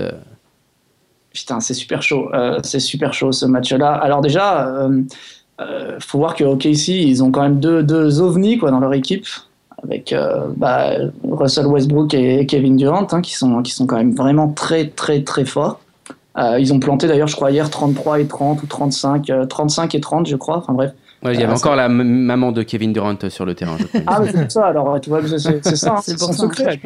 Putain, 1.33 1.59
c'est 1.59 1.73
super 1.73 2.01
chaud. 2.01 2.31
C'est 2.63 2.79
super 2.79 3.13
chaud 3.13 3.31
ce 3.31 3.45
match-là. 3.45 3.91
Alors 3.91 4.21
déjà, 4.21 4.89
faut 5.99 6.17
voir 6.17 6.35
que 6.35 6.43
OKC, 6.43 6.87
ils 6.89 7.23
ont 7.23 7.31
quand 7.31 7.43
même 7.43 7.59
deux, 7.59 7.83
deux 7.83 8.21
ovnis 8.21 8.57
quoi, 8.57 8.71
dans 8.71 8.79
leur 8.79 8.93
équipe, 8.93 9.25
avec 9.83 10.13
euh, 10.13 10.47
bah, 10.55 10.91
Russell 11.29 11.67
Westbrook 11.67 12.13
et 12.13 12.45
Kevin 12.47 12.75
Durant, 12.77 13.07
hein, 13.11 13.21
qui, 13.21 13.35
sont, 13.35 13.61
qui 13.61 13.71
sont 13.71 13.85
quand 13.85 13.97
même 13.97 14.15
vraiment 14.15 14.49
très 14.49 14.87
très 14.89 15.23
très 15.23 15.45
forts. 15.45 15.79
Euh, 16.37 16.59
ils 16.59 16.71
ont 16.73 16.79
planté 16.79 17.07
d'ailleurs, 17.07 17.27
je 17.27 17.35
crois, 17.35 17.51
hier 17.51 17.69
33 17.69 18.19
et 18.19 18.27
30 18.27 18.61
ou 18.63 18.67
35, 18.67 19.29
euh, 19.29 19.45
35 19.45 19.95
et 19.95 20.01
30, 20.01 20.27
je 20.27 20.35
crois. 20.35 20.57
Enfin 20.57 20.73
bref. 20.73 20.91
Ouais, 21.23 21.33
Il 21.33 21.39
y 21.39 21.43
avait 21.43 21.51
Euh, 21.51 21.55
encore 21.55 21.75
la 21.75 21.89
maman 21.89 22.51
de 22.51 22.61
Kevin 22.61 22.93
Durant 22.93 23.15
euh, 23.23 23.29
sur 23.29 23.43
le 23.45 23.55
terrain. 23.55 23.75
Je 23.79 23.85
crois. 23.87 24.01
Ah, 24.05 24.19
mais 24.21 24.31
c'est 24.31 24.51
ça, 24.51 24.65
alors, 24.67 24.99
tu 25.01 25.09
vois, 25.09 25.21
c'est 25.27 25.39
ça, 25.75 25.93
hein, 25.95 25.99
C'est 26.03 26.17
son 26.19 26.31
ça. 26.31 26.43
secret. 26.43 26.79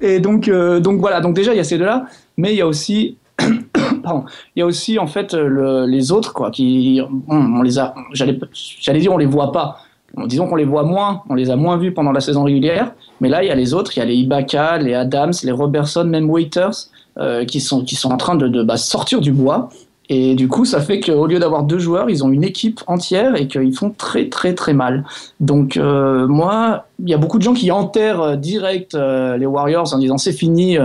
Et 0.00 0.18
donc, 0.20 0.48
euh, 0.48 0.80
donc 0.80 0.98
voilà, 1.00 1.20
donc 1.20 1.34
déjà, 1.34 1.52
il 1.52 1.56
y 1.58 1.60
a 1.60 1.64
ces 1.64 1.78
deux-là, 1.78 2.06
mais 2.36 2.52
il 2.52 2.56
y 2.56 2.60
a 2.60 2.66
aussi, 2.66 3.18
pardon, 4.02 4.24
il 4.56 4.60
y 4.60 4.62
a 4.62 4.66
aussi, 4.66 4.98
en 4.98 5.06
fait, 5.06 5.32
le- 5.34 5.86
les 5.86 6.10
autres, 6.12 6.32
quoi, 6.32 6.50
qui, 6.50 7.00
on, 7.28 7.36
on 7.36 7.62
les 7.62 7.78
a, 7.78 7.94
j'allais 8.12 8.38
j'allais 8.80 9.00
dire, 9.00 9.12
on 9.12 9.18
les 9.18 9.26
voit 9.26 9.52
pas. 9.52 9.78
Disons 10.26 10.46
qu'on 10.46 10.56
les 10.56 10.64
voit 10.64 10.82
moins, 10.82 11.22
on 11.30 11.34
les 11.34 11.50
a 11.50 11.56
moins 11.56 11.78
vus 11.78 11.92
pendant 11.92 12.12
la 12.12 12.20
saison 12.20 12.42
régulière, 12.44 12.92
mais 13.20 13.28
là, 13.30 13.42
il 13.42 13.46
y 13.46 13.50
a 13.50 13.54
les 13.54 13.72
autres, 13.72 13.92
il 13.96 14.00
y 14.00 14.02
a 14.02 14.06
les 14.06 14.14
Ibaka, 14.16 14.78
les 14.78 14.92
Adams, 14.94 15.32
les 15.42 15.52
Robertson, 15.52 16.04
même 16.04 16.28
Waiters, 16.28 16.88
euh, 17.18 17.44
qui, 17.44 17.60
sont, 17.60 17.84
qui 17.84 17.94
sont 17.94 18.10
en 18.10 18.16
train 18.16 18.36
de, 18.36 18.62
bah, 18.62 18.76
sortir 18.76 19.20
du 19.20 19.32
bois. 19.32 19.68
Et 20.08 20.34
du 20.34 20.48
coup, 20.48 20.64
ça 20.64 20.80
fait 20.80 20.98
qu'au 21.00 21.26
lieu 21.26 21.38
d'avoir 21.38 21.62
deux 21.62 21.78
joueurs, 21.78 22.10
ils 22.10 22.24
ont 22.24 22.30
une 22.30 22.42
équipe 22.42 22.80
entière 22.86 23.36
et 23.36 23.48
qu'ils 23.48 23.74
font 23.74 23.90
très 23.90 24.28
très 24.28 24.54
très 24.54 24.72
mal. 24.72 25.04
Donc 25.38 25.76
euh, 25.76 26.26
moi, 26.26 26.86
il 27.02 27.08
y 27.08 27.14
a 27.14 27.18
beaucoup 27.18 27.38
de 27.38 27.42
gens 27.42 27.54
qui 27.54 27.70
enterrent 27.70 28.36
direct 28.36 28.94
euh, 28.94 29.36
les 29.36 29.46
Warriors 29.46 29.94
en 29.94 29.98
disant 29.98 30.18
c'est 30.18 30.32
fini, 30.32 30.76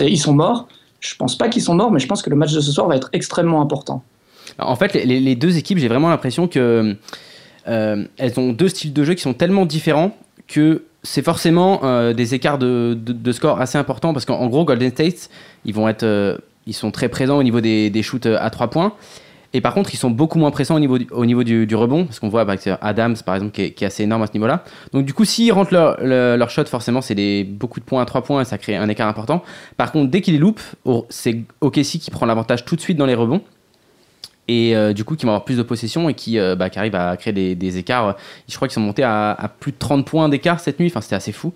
ils 0.00 0.18
sont 0.18 0.32
morts. 0.32 0.66
Je 1.00 1.14
pense 1.16 1.36
pas 1.36 1.48
qu'ils 1.48 1.62
sont 1.62 1.74
morts, 1.74 1.90
mais 1.90 2.00
je 2.00 2.06
pense 2.06 2.22
que 2.22 2.30
le 2.30 2.36
match 2.36 2.52
de 2.52 2.60
ce 2.60 2.72
soir 2.72 2.88
va 2.88 2.96
être 2.96 3.10
extrêmement 3.12 3.60
important. 3.60 4.02
En 4.58 4.76
fait, 4.76 4.94
les, 4.94 5.20
les 5.20 5.34
deux 5.36 5.58
équipes, 5.58 5.78
j'ai 5.78 5.88
vraiment 5.88 6.08
l'impression 6.08 6.48
que 6.48 6.96
elles 7.66 8.40
ont 8.40 8.52
deux 8.52 8.68
styles 8.68 8.92
de 8.92 9.04
jeu 9.04 9.14
qui 9.14 9.22
sont 9.22 9.34
tellement 9.34 9.66
différents 9.66 10.16
que 10.46 10.82
c'est 11.04 11.22
forcément 11.22 11.80
euh, 11.84 12.12
des 12.12 12.34
écarts 12.34 12.58
de, 12.58 12.98
score 13.32 13.60
assez 13.60 13.78
importants 13.78 14.12
parce 14.12 14.24
qu'en 14.24 14.38
en 14.38 14.48
gros, 14.48 14.64
Golden 14.64 14.90
State, 14.90 15.30
euh, 16.02 16.38
ils 16.66 16.74
sont 16.74 16.90
très 16.90 17.08
présents 17.08 17.38
au 17.38 17.42
niveau 17.42 17.60
des, 17.60 17.90
des 17.90 18.02
shoots 18.02 18.26
euh, 18.26 18.38
à 18.40 18.50
trois 18.50 18.68
points. 18.68 18.94
Et 19.52 19.60
par 19.60 19.72
contre, 19.72 19.94
ils 19.94 19.98
sont 19.98 20.10
beaucoup 20.10 20.40
moins 20.40 20.50
pressants 20.50 20.74
au 20.74 21.26
niveau 21.26 21.44
du, 21.44 21.74
rebond, 21.76 22.06
parce 22.06 22.18
qu'on 22.18 22.28
voit 22.28 22.40
avec 22.40 22.68
Adams, 22.80 23.14
par 23.24 23.36
exemple, 23.36 23.52
qui 23.52 23.62
est, 23.62 23.82
assez 23.84 24.02
énorme 24.02 24.22
à 24.22 24.26
ce 24.26 24.32
niveau-là. 24.32 24.64
Donc, 24.92 25.04
du 25.04 25.14
coup, 25.14 25.24
s'ils 25.24 25.52
rentrent 25.52 25.72
leur, 25.72 25.96
leur, 26.02 26.50
shot, 26.50 26.64
forcément, 26.64 27.00
c'est 27.00 27.44
beaucoup 27.44 27.78
de 27.78 27.84
points 27.84 28.02
à 28.02 28.04
3 28.04 28.24
points 28.24 28.40
et 28.40 28.44
ça 28.44 28.58
crée 28.58 28.74
un 28.74 28.88
écart 28.88 29.06
important. 29.06 29.44
Par 29.76 29.92
contre, 29.92 30.10
dès 30.10 30.22
qu'ils 30.22 30.40
loupent, 30.40 30.60
c'est 31.08 31.42
OKC 31.60 32.00
qui 32.00 32.10
prend 32.10 32.26
l'avantage 32.26 32.64
tout 32.64 32.74
de 32.74 32.80
suite 32.80 32.96
dans 32.96 33.06
les 33.06 33.14
rebonds. 33.14 33.42
Et 34.46 34.76
euh, 34.76 34.92
du 34.92 35.04
coup, 35.04 35.16
qui 35.16 35.24
vont 35.24 35.32
avoir 35.32 35.44
plus 35.44 35.56
de 35.56 35.62
possession 35.62 36.08
et 36.08 36.14
qui, 36.14 36.38
euh, 36.38 36.54
bah, 36.54 36.68
qui 36.70 36.78
arrivent 36.78 36.94
à 36.96 37.16
créer 37.16 37.32
des, 37.32 37.54
des 37.54 37.78
écarts. 37.78 38.16
Je 38.48 38.54
crois 38.56 38.68
qu'ils 38.68 38.74
sont 38.74 38.80
montés 38.82 39.02
à, 39.02 39.30
à, 39.32 39.48
plus 39.48 39.72
de 39.72 39.78
30 39.78 40.04
points 40.06 40.28
d'écart 40.28 40.60
cette 40.60 40.78
nuit. 40.80 40.88
Enfin, 40.88 41.00
c'était 41.00 41.16
assez 41.16 41.32
fou. 41.32 41.52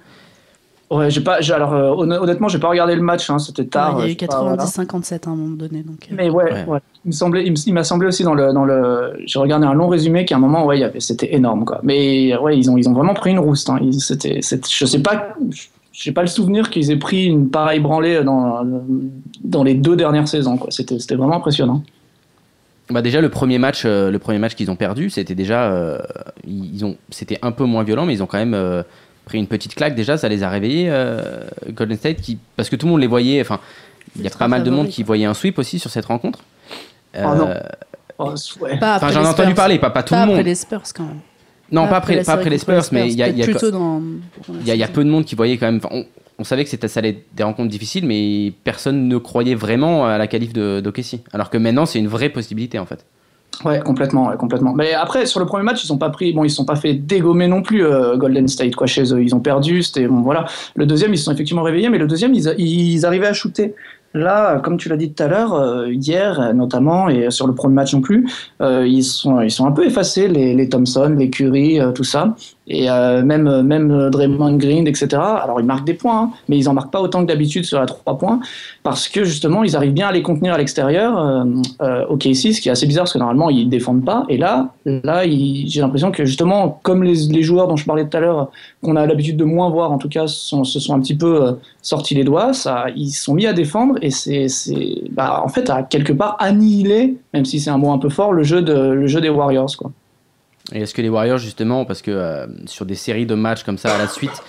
Ouais, 0.91 1.11
j'ai 1.11 1.21
pas, 1.21 1.35
alors 1.53 1.75
euh, 1.75 1.91
honn- 1.91 2.19
honnêtement, 2.19 2.49
j'ai 2.49 2.59
pas 2.59 2.71
regardé 2.71 2.95
le 2.97 3.03
match, 3.03 3.29
hein, 3.29 3.39
c'était 3.39 3.67
tard. 3.67 3.99
Ouais, 3.99 4.05
il 4.05 4.07
y 4.07 4.09
a 4.09 4.13
eu 4.13 4.15
je 4.15 4.21
sais 4.21 4.27
pas, 4.27 4.41
voilà. 4.41 4.65
90-57 4.65 5.27
à 5.29 5.31
un 5.31 5.37
moment 5.37 5.55
donné. 5.55 5.83
Donc, 5.83 5.99
euh, 6.11 6.15
Mais 6.17 6.31
ouais, 6.31 6.45
Ouais. 6.51 6.65
ouais. 6.65 6.79
Il 7.05 7.09
me 7.09 7.13
semblait, 7.13 7.45
il 7.47 7.75
m'a 7.75 7.85
semblé 7.85 8.07
aussi 8.09 8.23
dans 8.23 8.33
le, 8.33 8.55
dans 8.55 8.65
le, 8.65 9.13
j'ai 9.27 9.39
regardé 9.39 9.67
un 9.67 9.75
long 9.75 9.89
résumé 9.89 10.25
qu'à 10.25 10.37
un 10.37 10.39
moment, 10.39 10.65
ouais, 10.65 10.79
il 10.79 10.81
y 10.81 10.85
avait, 10.85 11.01
c'était 11.01 11.35
énorme, 11.35 11.67
quoi. 11.67 11.81
Mais 11.83 12.35
ouais, 12.39 12.57
ils 12.57 12.71
ont, 12.71 12.79
ils 12.79 12.89
ont 12.89 12.95
vraiment 12.95 13.13
pris 13.13 13.33
une 13.33 13.39
rouste. 13.39 13.69
Hein. 13.69 13.81
Ils- 13.83 14.01
C'était, 14.01 14.39
c'est- 14.41 14.67
je 14.67 14.87
sais 14.87 15.01
pas, 15.03 15.35
j'ai 15.93 16.13
pas 16.13 16.23
le 16.23 16.27
souvenir 16.29 16.71
qu'ils 16.71 16.91
aient 16.91 16.97
pris 16.97 17.27
une 17.27 17.51
pareille 17.51 17.81
branlée 17.81 18.25
dans, 18.25 18.65
dans 19.45 19.65
les 19.65 19.75
deux 19.75 19.95
dernières 19.95 20.27
saisons, 20.27 20.57
quoi. 20.57 20.71
C'était, 20.71 20.99
c'était 20.99 21.17
vraiment 21.17 21.37
impressionnant. 21.37 21.83
Bah 22.91 23.03
déjà 23.03 23.21
le 23.21 23.29
premier 23.29 23.59
match, 23.59 23.83
euh, 23.85 24.11
le 24.11 24.19
premier 24.19 24.39
match 24.39 24.55
qu'ils 24.55 24.71
ont 24.71 24.77
perdu, 24.77 25.11
c'était 25.11 25.35
déjà, 25.35 25.71
euh, 25.71 25.99
ils 26.47 26.85
ont, 26.87 26.97
c'était 27.11 27.39
un 27.43 27.53
peu 27.53 27.65
moins 27.65 27.83
violent, 27.85 28.07
mais 28.07 28.15
ils 28.15 28.23
ont 28.23 28.27
quand 28.27 28.39
même 28.39 28.55
euh, 28.55 28.83
pris 29.27 29.37
une 29.39 29.47
petite 29.47 29.75
claque. 29.75 29.95
Déjà, 29.95 30.17
ça 30.17 30.29
les 30.29 30.43
a 30.43 30.49
réveillés 30.49 30.87
euh, 30.89 31.41
Golden 31.71 31.99
State, 31.99 32.23
qui, 32.23 32.39
parce 32.57 32.71
que 32.71 32.77
tout 32.77 32.87
le 32.87 32.93
monde 32.93 33.01
les 33.03 33.07
voyait. 33.07 33.41
Enfin, 33.43 33.61
il 34.17 34.23
y 34.23 34.27
a 34.27 34.31
pas 34.31 34.49
mal 34.49 34.63
de 34.63 34.71
monde 34.71 34.89
qui 34.89 35.03
voyait 35.03 35.27
un 35.27 35.35
sweep 35.35 35.59
aussi 35.59 35.79
sur 35.79 35.91
cette 35.91 36.07
rencontre. 36.07 36.41
Oh 37.17 37.21
non. 37.35 37.49
Euh, 37.49 37.61
Oh, 38.21 38.35
ouais. 38.61 38.77
Pas 38.81 38.97
Enfin, 38.97 39.07
après 39.07 39.13
j'en 39.13 39.21
ai 39.21 39.23
les 39.23 39.29
entendu 39.29 39.49
Spurs. 39.51 39.55
parler, 39.55 39.79
pas, 39.79 39.91
pas 39.91 40.03
tout 40.03 40.13
Pas 40.13 40.23
le 40.23 40.27
monde. 40.27 40.35
après 40.35 40.43
les 40.43 40.55
Spurs 40.57 40.83
quand 40.93 41.05
même. 41.05 41.21
Non, 41.71 41.83
pas 41.87 42.01
pas 42.01 42.33
après 42.33 42.51
les 42.51 42.59
Spurs, 42.59 42.83
mais 42.91 43.07
il 43.09 43.17
y 43.17 43.23
a, 43.23 43.29
il 43.29 43.39
y 43.39 43.43
a- 43.43 43.47
y 43.47 43.49
a- 44.71 44.75
il 44.75 44.81
y 44.81 44.83
a 44.83 44.89
peu 44.89 45.05
de 45.05 45.09
monde 45.09 45.25
qui 45.25 45.37
voyait 45.37 45.57
quand 45.57 45.67
même. 45.71 45.81
on, 45.89 46.05
on 46.39 46.45
savait 46.45 46.65
que 46.65 46.71
c'était 46.71 46.89
ça 46.89 47.03
des 47.03 47.43
rencontres 47.43 47.71
difficiles, 47.71 48.07
mais 48.07 48.53
personne 48.65 49.09
ne 49.09 49.17
croyait 49.19 49.57
vraiment 49.57 50.07
à 50.07 50.19
la 50.19 50.27
qualif 50.27 50.53
de. 50.53 50.83
Alors 51.33 51.51
que 51.51 51.59
maintenant, 51.59 51.87
c'est 51.87 51.99
une 51.99 52.09
vraie 52.09 52.29
possibilité 52.29 52.79
en 52.79 52.87
fait. 52.87 53.05
Ouais, 53.65 53.81
complètement, 53.81 54.37
complètement. 54.37 54.73
Mais 54.73 54.93
après, 54.95 55.27
sur 55.27 55.41
le 55.41 55.47
premier 55.47 55.65
match, 55.65 55.83
ils 55.83 55.87
sont 55.89 55.99
pas 55.99 56.11
pris, 56.11 56.33
bon, 56.33 56.45
ils 56.45 56.51
sont 56.51 56.65
pas 56.65 56.77
fait 56.77 56.95
dégommer 56.95 57.49
non 57.49 57.63
plus 57.63 57.85
euh, 57.85 58.17
Golden 58.17 58.47
State 58.47 58.77
quoi 58.77 58.87
chez 58.87 59.13
eux. 59.13 59.21
Ils 59.21 59.35
ont 59.35 59.41
perdu, 59.41 59.83
c'était 59.83 60.07
bon, 60.07 60.21
voilà. 60.21 60.45
Le 60.77 60.87
deuxième, 60.87 61.13
ils 61.13 61.19
se 61.19 61.25
sont 61.25 61.33
effectivement 61.33 61.65
réveillés, 61.65 61.89
mais 61.89 61.99
le 61.99 62.07
deuxième, 62.07 62.35
ils, 62.35 63.07
arrivaient 63.07 63.27
à 63.27 63.33
shooter. 63.33 63.75
Là, 64.15 64.61
comme 64.61 64.77
tu 64.77 64.89
l'as 64.89 64.97
dit 64.97 65.13
tout 65.13 65.23
à 65.23 65.27
l'heure, 65.27 65.55
euh, 65.55 65.93
hier 65.93 66.55
notamment, 66.55 67.09
et 67.09 67.31
sur 67.31 67.49
le 67.49 67.55
premier 67.55 67.75
match 67.75 67.93
non 67.95 68.01
plus, 68.01 68.27
euh, 68.63 68.87
ils 68.87 69.05
sont 69.05 69.41
ils 69.41 69.51
sont 69.51 69.67
un 69.67 69.73
peu 69.73 69.85
effacés 69.85 70.29
les, 70.29 70.55
les 70.55 70.69
Thompson, 70.69 71.15
les 71.19 71.29
Curry, 71.29 71.81
tout 71.95 72.05
ça, 72.05 72.37
et 72.69 72.91
euh, 72.91 73.23
même 73.23 73.63
même 73.63 74.11
Draymond 74.11 74.57
Green, 74.57 74.87
etc. 74.87 75.09
Alors 75.15 75.61
ils 75.61 75.67
marquent 75.67 75.87
des 75.87 75.95
points, 75.95 76.23
hein, 76.23 76.31
mais 76.49 76.57
ils 76.59 76.69
en 76.69 76.75
marquent 76.75 76.93
pas 76.93 77.01
autant 77.01 77.23
que 77.23 77.27
d'habitude 77.27 77.65
sur 77.65 77.79
la 77.81 77.87
3 77.87 78.19
points 78.19 78.41
parce 78.83 79.09
que 79.09 79.25
justement 79.25 79.65
ils 79.65 79.75
arrivent 79.77 79.93
bien 79.93 80.09
à 80.09 80.13
les 80.13 80.23
contenir 80.23 80.55
à 80.55 80.59
l'extérieur. 80.59 81.19
Euh, 81.19 81.45
euh, 81.83 82.05
au 82.09 82.17
KC, 82.17 82.53
ce 82.53 82.61
qui 82.61 82.69
est 82.69 82.73
assez 82.73 82.87
bizarre 82.87 83.05
parce 83.05 83.13
que 83.13 83.19
normalement 83.19 83.51
ils 83.51 83.69
défendent 83.69 84.05
pas. 84.05 84.25
Et 84.29 84.37
là, 84.37 84.71
là, 84.85 85.23
j'ai 85.27 85.81
l'impression 85.81 86.11
que 86.11 86.25
justement, 86.25 86.79
comme 86.83 87.03
les, 87.03 87.15
les 87.31 87.43
joueurs 87.43 87.69
dont 87.69 87.77
je 87.77 87.85
parlais 87.85 88.07
tout 88.07 88.17
à 88.17 88.21
l'heure, 88.21 88.51
qu'on 88.83 88.97
a 88.97 89.07
l'habitude 89.07 89.37
de 89.37 89.45
moins 89.45 89.69
voir, 89.71 89.93
en 89.93 89.99
tout 89.99 90.09
cas, 90.09 90.27
sont- 90.27 90.65
se 90.65 90.81
sont 90.81 90.95
un 90.95 91.01
petit 91.01 91.17
peu 91.17 91.43
euh, 91.45 91.53
sortis 91.83 92.15
les 92.15 92.25
doigts. 92.25 92.53
Ça, 92.53 92.87
ils 92.97 93.11
sont 93.11 93.35
mis 93.35 93.47
à 93.47 93.53
défendre 93.53 93.97
et 94.03 94.11
c'est, 94.11 94.47
bah, 95.11 95.43
en 95.45 95.49
fait, 95.49 95.71
à 95.71 95.83
quelque 95.83 96.13
part 96.13 96.37
annihilé, 96.39 97.17
même 97.35 97.45
si 97.45 97.61
c'est 97.61 97.71
un 97.71 97.79
mot 97.79 97.91
un 97.93 97.99
peu 97.99 98.09
fort, 98.09 98.33
le 98.33 98.43
jeu 98.43 98.63
de, 98.63 98.73
le 98.73 99.07
jeu 99.07 99.21
des 99.21 99.29
Warriors, 99.31 99.77
quoi. 99.77 99.91
Et 100.73 100.81
est-ce 100.81 100.95
que 100.95 101.03
les 101.03 101.09
Warriors, 101.09 101.39
justement, 101.39 101.85
parce 101.85 102.03
que 102.03 102.11
euh, 102.11 102.47
sur 102.67 102.85
des 102.85 102.95
séries 102.95 103.27
de 103.27 103.35
matchs 103.35 103.63
comme 103.65 103.79
ça 103.79 103.95
à 103.95 103.99
la 103.99 104.09
suite, 104.09 104.43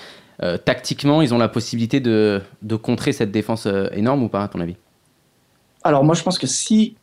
euh, 0.43 0.57
tactiquement, 0.57 1.21
ils 1.21 1.33
ont 1.33 1.37
la 1.37 1.47
possibilité 1.49 1.99
de, 1.99 2.41
contrer 2.81 3.11
cette 3.13 3.31
défense 3.31 3.65
euh, 3.65 3.87
énorme 3.93 4.23
ou 4.23 4.29
pas, 4.29 4.43
à 4.43 4.47
ton 4.47 4.59
avis? 4.59 4.75
Alors 5.81 6.03
moi 6.03 6.13
je 6.13 6.23
pense 6.23 6.37
que 6.37 6.45
si 6.45 6.97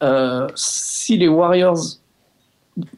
les 1.09 1.29
Warriors 1.29 1.79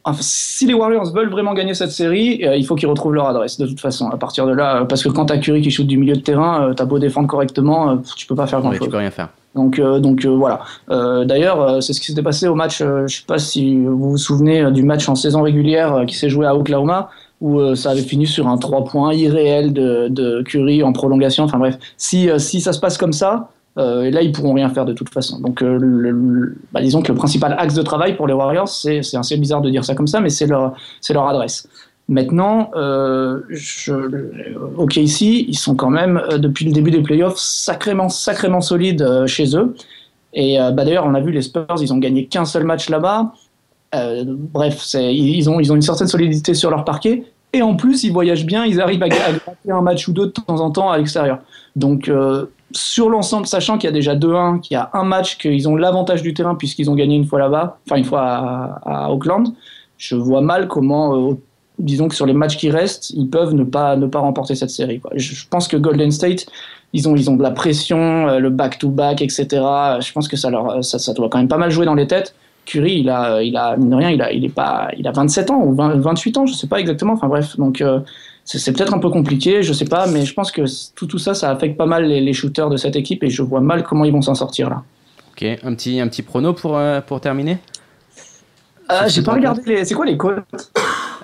enfin, 0.03 0.17
si 0.21 0.65
les 0.65 0.73
Warriors 0.73 1.13
veulent 1.13 1.29
vraiment 1.29 1.53
gagner 1.53 1.73
cette 1.73 1.91
série, 1.91 2.45
euh, 2.45 2.55
il 2.55 2.65
faut 2.65 2.75
qu'ils 2.75 2.89
retrouvent 2.89 3.13
leur 3.13 3.27
adresse 3.27 3.57
de 3.57 3.65
toute 3.67 3.79
façon. 3.79 4.09
À 4.09 4.17
partir 4.17 4.45
de 4.45 4.51
là, 4.53 4.81
euh, 4.81 4.85
parce 4.85 5.03
que 5.03 5.09
quand 5.09 5.25
t'as 5.25 5.37
Curry 5.37 5.61
qui 5.61 5.71
shoot 5.71 5.87
du 5.87 5.97
milieu 5.97 6.15
de 6.15 6.21
terrain, 6.21 6.69
euh, 6.69 6.73
t'as 6.73 6.85
beau 6.85 6.99
défendre 6.99 7.27
correctement, 7.27 7.97
tu 8.15 8.25
peux 8.25 8.35
pas 8.35 8.47
faire 8.47 8.59
grand 8.61 8.69
Ouais, 8.69 8.77
chose. 8.77 8.87
Tu 8.87 8.91
peux 8.91 8.97
rien 8.97 9.11
faire. 9.11 9.29
Donc, 9.55 9.79
euh, 9.79 9.99
donc 9.99 10.25
euh, 10.25 10.29
voilà. 10.29 10.59
D'ailleurs, 11.25 11.81
c'est 11.81 11.93
ce 11.93 11.99
qui 11.99 12.07
s'était 12.07 12.21
passé 12.21 12.47
au 12.47 12.55
match. 12.55 12.79
je 12.79 13.07
sais 13.07 13.23
pas 13.25 13.39
si 13.39 13.77
vous 13.77 14.11
vous 14.11 14.17
souvenez 14.17 14.71
du 14.71 14.83
match 14.83 15.09
en 15.09 15.15
saison 15.15 15.41
régulière 15.41 16.03
qui 16.07 16.15
s'est 16.15 16.29
joué 16.29 16.45
à 16.45 16.55
Oklahoma, 16.55 17.09
où 17.41 17.59
euh, 17.59 17.75
ça 17.75 17.91
avait 17.91 18.01
fini 18.01 18.27
sur 18.27 18.47
un 18.47 18.57
3 18.57 18.85
points 18.85 19.13
irréel 19.13 19.73
de, 19.73 20.07
de 20.09 20.41
Curry 20.43 20.83
en 20.83 20.91
prolongation. 20.93 21.45
Enfin 21.45 21.57
bref, 21.57 21.77
si, 21.97 22.29
euh, 22.29 22.37
si 22.37 22.61
ça 22.61 22.73
se 22.73 22.79
passe 22.79 22.97
comme 22.97 23.13
ça, 23.13 23.49
euh, 23.79 24.03
et 24.03 24.11
là 24.11 24.21
ils 24.21 24.31
pourront 24.31 24.53
rien 24.53 24.69
faire 24.69 24.85
de 24.85 24.93
toute 24.93 25.09
façon. 25.09 25.39
Donc, 25.39 25.61
euh, 25.61 26.55
bah, 26.71 26.81
disons 26.81 27.01
que 27.01 27.11
le 27.11 27.17
principal 27.17 27.55
axe 27.57 27.75
de 27.75 27.81
travail 27.81 28.15
pour 28.15 28.27
les 28.27 28.33
Warriors, 28.33 28.67
c'est 28.67 29.01
assez 29.15 29.37
bizarre 29.37 29.61
de 29.61 29.69
dire 29.69 29.85
ça 29.85 29.95
comme 29.95 30.07
ça, 30.07 30.19
mais 30.19 30.29
c'est 30.29 30.47
leur, 30.47 30.75
adresse. 31.27 31.67
Maintenant, 32.09 32.71
euh, 32.75 33.41
ok 34.77 34.97
ici, 34.97 35.45
ils 35.47 35.57
sont 35.57 35.75
quand 35.75 35.91
même 35.91 36.21
depuis 36.37 36.65
le 36.65 36.71
début 36.71 36.91
des 36.91 37.01
playoffs 37.01 37.37
sacrément, 37.37 38.09
sacrément 38.09 38.61
solides 38.61 39.25
chez 39.27 39.55
eux. 39.55 39.75
Et 40.33 40.57
bah, 40.57 40.83
d'ailleurs, 40.83 41.05
on 41.05 41.13
a 41.13 41.21
vu 41.21 41.31
les 41.31 41.41
Spurs, 41.41 41.65
ils 41.79 41.93
ont 41.93 41.97
gagné 41.97 42.25
qu'un 42.25 42.45
seul 42.45 42.65
match 42.65 42.89
là-bas. 42.89 43.31
Bref, 43.93 44.87
ils 44.95 45.49
ont 45.49 45.59
une 45.59 45.81
certaine 45.81 46.07
solidité 46.07 46.53
sur 46.53 46.69
leur 46.69 46.83
parquet. 46.83 47.23
Et 47.53 47.61
en 47.61 47.75
plus, 47.75 48.03
ils 48.03 48.11
voyagent 48.11 48.45
bien, 48.45 48.65
ils 48.65 48.79
arrivent 48.79 49.01
à, 49.01 49.05
à 49.05 49.09
gratter 49.09 49.71
un 49.71 49.81
match 49.81 50.07
ou 50.07 50.13
deux 50.13 50.27
de 50.27 50.31
temps 50.31 50.59
en 50.59 50.69
temps 50.69 50.91
à 50.91 50.97
l'extérieur. 50.97 51.39
Donc, 51.79 52.09
euh, 52.09 52.45
sur 52.71 53.09
l'ensemble, 53.09 53.47
sachant 53.47 53.77
qu'il 53.77 53.87
y 53.87 53.91
a 53.91 53.93
déjà 53.93 54.15
2-1, 54.15 54.59
qu'il 54.59 54.75
y 54.75 54.77
a 54.77 54.89
un 54.93 55.03
match, 55.03 55.37
qu'ils 55.37 55.67
ont 55.67 55.75
l'avantage 55.75 56.21
du 56.21 56.33
terrain 56.33 56.55
puisqu'ils 56.55 56.89
ont 56.89 56.95
gagné 56.95 57.15
une 57.15 57.25
fois 57.25 57.39
là-bas, 57.39 57.79
enfin 57.85 57.95
une 57.95 58.05
fois 58.05 58.21
à, 58.21 59.05
à 59.05 59.11
Auckland, 59.11 59.47
je 59.97 60.15
vois 60.15 60.41
mal 60.41 60.67
comment, 60.67 61.31
euh, 61.31 61.33
disons 61.79 62.09
que 62.09 62.15
sur 62.15 62.25
les 62.25 62.33
matchs 62.33 62.57
qui 62.57 62.69
restent, 62.69 63.11
ils 63.11 63.29
peuvent 63.29 63.53
ne 63.53 63.63
pas, 63.63 63.95
ne 63.95 64.07
pas 64.07 64.19
remporter 64.19 64.55
cette 64.55 64.69
série. 64.69 65.01
Je, 65.15 65.45
pense 65.49 65.67
que 65.67 65.77
Golden 65.77 66.11
State, 66.11 66.45
ils 66.93 67.07
ont, 67.07 67.15
ils 67.15 67.29
ont 67.29 67.37
de 67.37 67.43
la 67.43 67.51
pression, 67.51 68.27
euh, 68.27 68.39
le 68.39 68.49
back-to-back, 68.49 69.21
etc. 69.21 69.47
Je 69.51 70.11
pense 70.11 70.27
que 70.27 70.37
ça, 70.37 70.49
leur, 70.49 70.83
ça, 70.83 71.13
doit 71.13 71.29
quand 71.29 71.39
même 71.39 71.47
pas 71.47 71.57
mal 71.57 71.71
jouer 71.71 71.85
dans 71.85 71.95
les 71.95 72.07
têtes. 72.07 72.35
Curry, 72.65 72.99
il 72.99 73.09
a, 73.09 73.41
il 73.41 73.57
a, 73.57 73.77
mine 73.77 73.89
de 73.89 73.95
rien, 73.95 74.11
il 74.11 74.21
a, 74.21 74.31
il 74.31 74.45
est 74.45 74.53
pas, 74.53 74.89
il 74.97 75.07
a 75.07 75.11
27 75.11 75.49
ans 75.49 75.63
ou 75.63 75.73
20 75.73 75.95
28 75.95 76.37
ans, 76.37 76.45
je 76.45 76.53
sais 76.53 76.67
pas 76.67 76.79
exactement. 76.79 77.13
Enfin 77.13 77.27
bref, 77.27 77.57
donc 77.57 77.81
c'est 78.57 78.73
peut-être 78.73 78.93
un 78.95 78.99
peu 78.99 79.09
compliqué, 79.09 79.61
je 79.61 79.73
sais 79.73 79.85
pas, 79.85 80.07
mais 80.07 80.25
je 80.25 80.33
pense 80.33 80.51
que 80.51 80.61
tout, 80.95 81.05
tout 81.05 81.19
ça, 81.19 81.33
ça 81.35 81.51
affecte 81.51 81.77
pas 81.77 81.85
mal 81.85 82.05
les, 82.05 82.19
les 82.19 82.33
shooters 82.33 82.69
de 82.69 82.77
cette 82.77 82.95
équipe 82.95 83.23
et 83.23 83.29
je 83.29 83.41
vois 83.43 83.61
mal 83.61 83.83
comment 83.83 84.05
ils 84.05 84.11
vont 84.11 84.21
s'en 84.23 84.33
sortir 84.35 84.69
là. 84.69 84.83
Ok, 85.33 85.43
un 85.63 85.73
petit, 85.75 85.99
un 85.99 86.07
petit 86.07 86.23
prono 86.23 86.53
pour, 86.53 86.77
euh, 86.77 86.99
pour 87.01 87.21
terminer? 87.21 87.59
Euh, 88.91 89.07
J'ai 89.07 89.21
pas 89.21 89.33
regardé 89.33 89.61
les. 89.67 89.85
C'est 89.85 89.93
quoi 89.93 90.05
les 90.05 90.17
codes? 90.17 90.41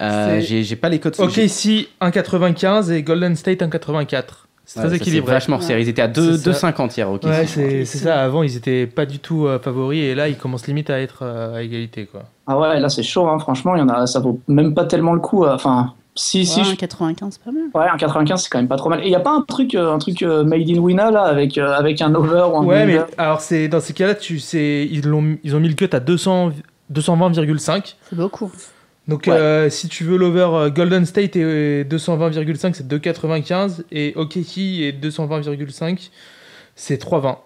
Euh, 0.02 0.40
J'ai 0.40 0.76
pas 0.76 0.90
les 0.90 1.00
codes 1.00 1.16
Ok, 1.18 1.38
ici 1.38 1.88
1,95 2.00 2.92
et 2.92 3.02
Golden 3.02 3.36
State 3.36 3.62
1,84. 3.62 4.24
C'est 4.68 4.80
Ouais, 4.80 4.88
très 4.88 4.96
équilibré. 4.98 5.32
vachement 5.34 5.58
resserré. 5.58 5.82
Ils 5.82 5.90
étaient 5.90 6.02
à 6.02 6.08
2 6.08 6.38
C'est 6.38 6.54
ça. 6.54 6.70
2,50 6.72 6.96
hier. 6.98 7.10
ok. 7.10 7.24
Ouais, 7.24 7.46
c'est 7.48 7.86
c'est 7.86 7.98
ça. 8.00 8.22
Avant, 8.24 8.44
ils 8.44 8.56
étaient 8.56 8.86
pas 8.88 9.06
du 9.08 9.18
tout 9.20 9.46
euh, 9.48 9.58
favoris 9.60 10.00
et 10.04 10.14
là, 10.16 10.28
ils 10.28 10.38
commencent 10.38 10.68
limite 10.68 10.90
à 10.92 11.00
être 11.00 11.20
euh, 11.24 11.56
à 11.58 11.62
égalité. 11.64 12.06
Quoi. 12.06 12.24
Ah 12.48 12.58
ouais, 12.60 12.80
là 12.80 12.90
c'est 12.90 13.04
chaud, 13.04 13.28
hein, 13.28 13.38
franchement, 13.40 13.76
il 13.76 13.80
y 13.80 13.82
en 13.82 13.90
a, 13.90 14.06
ça 14.08 14.20
vaut 14.20 14.40
même 14.48 14.74
pas 14.76 14.86
tellement 14.86 15.14
le 15.14 15.20
coup. 15.20 15.46
euh, 15.46 15.54
Enfin, 15.56 15.94
si, 16.16 16.46
si, 16.46 16.60
Ouais, 16.60 16.66
je- 16.66 16.72
un 16.72 16.76
95, 16.76 17.34
c'est 17.34 17.44
pas 17.44 17.52
mal. 17.52 17.64
ouais, 17.74 17.90
un 17.94 17.98
95 17.98 18.44
c'est 18.44 18.50
quand 18.50 18.58
même 18.60 18.68
pas 18.68 18.78
trop 18.78 18.90
mal. 18.90 19.02
Et 19.02 19.06
il 19.08 19.12
y 19.12 19.16
a 19.16 19.20
pas 19.20 19.32
un 19.34 19.42
truc, 19.42 19.76
euh, 19.76 19.92
un 19.94 19.98
truc 20.00 20.22
euh, 20.24 20.44
made 20.44 20.70
in 20.70 20.78
Wina 20.80 21.12
là, 21.12 21.24
avec, 21.24 21.58
euh, 21.58 21.74
avec 21.74 22.02
un 22.02 22.14
over 22.16 22.46
ou 22.52 22.58
un 22.58 22.66
Ouais, 22.66 22.86
mais 22.86 23.00
alors 23.18 23.42
c'est 23.42 23.68
dans 23.68 23.80
ces 23.82 23.94
cas-là, 23.94 24.16
tu 24.16 24.40
sais, 24.40 24.88
ils 24.90 25.08
ont 25.12 25.38
ils 25.44 25.56
ont 25.56 25.60
mis 25.60 25.68
le 25.70 25.76
cut 25.76 25.90
à 25.92 26.00
200 26.00 26.52
220,5. 26.90 27.96
C'est 28.10 28.16
beaucoup. 28.16 28.52
Donc 29.08 29.26
Ouais. 29.28 29.34
euh, 29.34 29.70
si 29.70 29.88
tu 29.88 30.04
veux 30.04 30.18
l'over 30.18 30.48
euh, 30.54 30.70
Golden 30.70 31.06
State 31.06 31.36
et 31.36 31.84
220,5 31.84 32.74
c'est 32.76 32.88
2,95 32.88 33.84
et 33.92 34.14
OKC 34.16 34.58
et 34.82 34.92
220,5 34.94 36.10
c'est 36.76 36.98
3,20. 37.02 37.38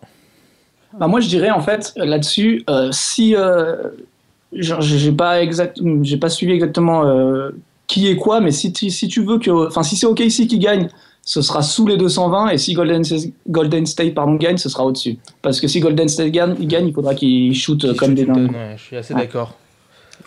Bah, 0.97 1.07
moi, 1.07 1.19
je 1.19 1.27
dirais 1.27 1.51
en 1.51 1.61
fait 1.61 1.91
là-dessus, 1.97 2.63
euh, 2.69 2.91
si 2.91 3.35
euh, 3.35 3.75
j'ai 4.53 5.11
pas 5.11 5.41
exact, 5.41 5.79
j'ai 6.01 6.17
pas 6.17 6.29
suivi 6.29 6.53
exactement 6.53 7.05
euh, 7.05 7.51
qui 7.89 8.07
est 8.07 8.15
quoi, 8.15 8.39
mais 8.39 8.51
si 8.51 8.71
tu, 8.71 8.89
si 8.89 9.07
tu 9.09 9.23
veux 9.25 9.39
que, 9.39 9.49
enfin, 9.67 9.83
si 9.83 9.97
c'est 9.97 10.05
OKC 10.05 10.47
qui 10.47 10.59
gagne, 10.59 10.87
ce 11.25 11.41
sera 11.41 11.61
sous 11.61 11.85
les 11.85 11.97
220, 11.97 12.49
et 12.51 12.57
si 12.57 12.73
Golden, 12.73 13.03
Golden 13.49 13.85
State 13.85 14.13
pardon 14.13 14.35
gagne, 14.35 14.57
ce 14.57 14.69
sera 14.69 14.85
au-dessus. 14.85 15.17
Parce 15.41 15.59
que 15.59 15.67
si 15.67 15.79
Golden 15.81 16.07
State 16.07 16.29
gagne, 16.31 16.55
il 16.59 16.67
gagne, 16.67 16.87
il 16.87 16.93
faudra 16.93 17.13
qu'il 17.15 17.53
shoot 17.55 17.83
euh, 17.83 17.93
comme 17.95 18.13
des 18.13 18.25
dingues. 18.25 18.51
Ouais, 18.51 18.75
je 18.77 18.81
suis 18.83 18.95
assez 18.95 19.13
Ouais. 19.13 19.21
d'accord. 19.21 19.55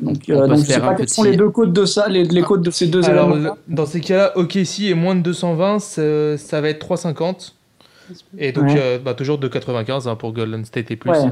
Donc, 0.00 0.16
On 0.28 0.32
euh, 0.32 0.40
peut 0.42 0.48
donc 0.48 0.58
je 0.58 0.62
sais 0.64 0.80
pas 0.80 0.94
quels 0.94 1.08
sont 1.08 1.22
les 1.22 1.36
deux 1.36 1.50
côtes 1.50 1.72
de 1.72 1.84
ça, 1.84 2.08
les, 2.08 2.24
les 2.24 2.42
côtes 2.42 2.62
de 2.62 2.70
ces 2.70 2.86
deux 2.88 3.04
Alors 3.08 3.30
éléments. 3.36 3.56
le- 3.68 3.74
dans 3.74 3.86
ces 3.86 4.00
cas-là, 4.00 4.32
OKC 4.36 4.90
est 4.90 4.94
moins 4.94 5.14
de 5.14 5.20
220, 5.22 5.78
ça, 5.78 6.38
ça 6.38 6.60
va 6.60 6.68
être 6.68 6.84
3,50. 6.84 7.52
Et 8.38 8.52
donc 8.52 8.64
Ouais. 8.64 8.74
euh, 8.78 8.98
bah, 8.98 9.14
toujours 9.14 9.38
2,95 9.38 10.08
hein, 10.08 10.16
pour 10.16 10.32
Golden 10.32 10.64
State 10.64 10.90
et 10.90 10.96
plus. 10.96 11.10
Ouais. 11.10 11.30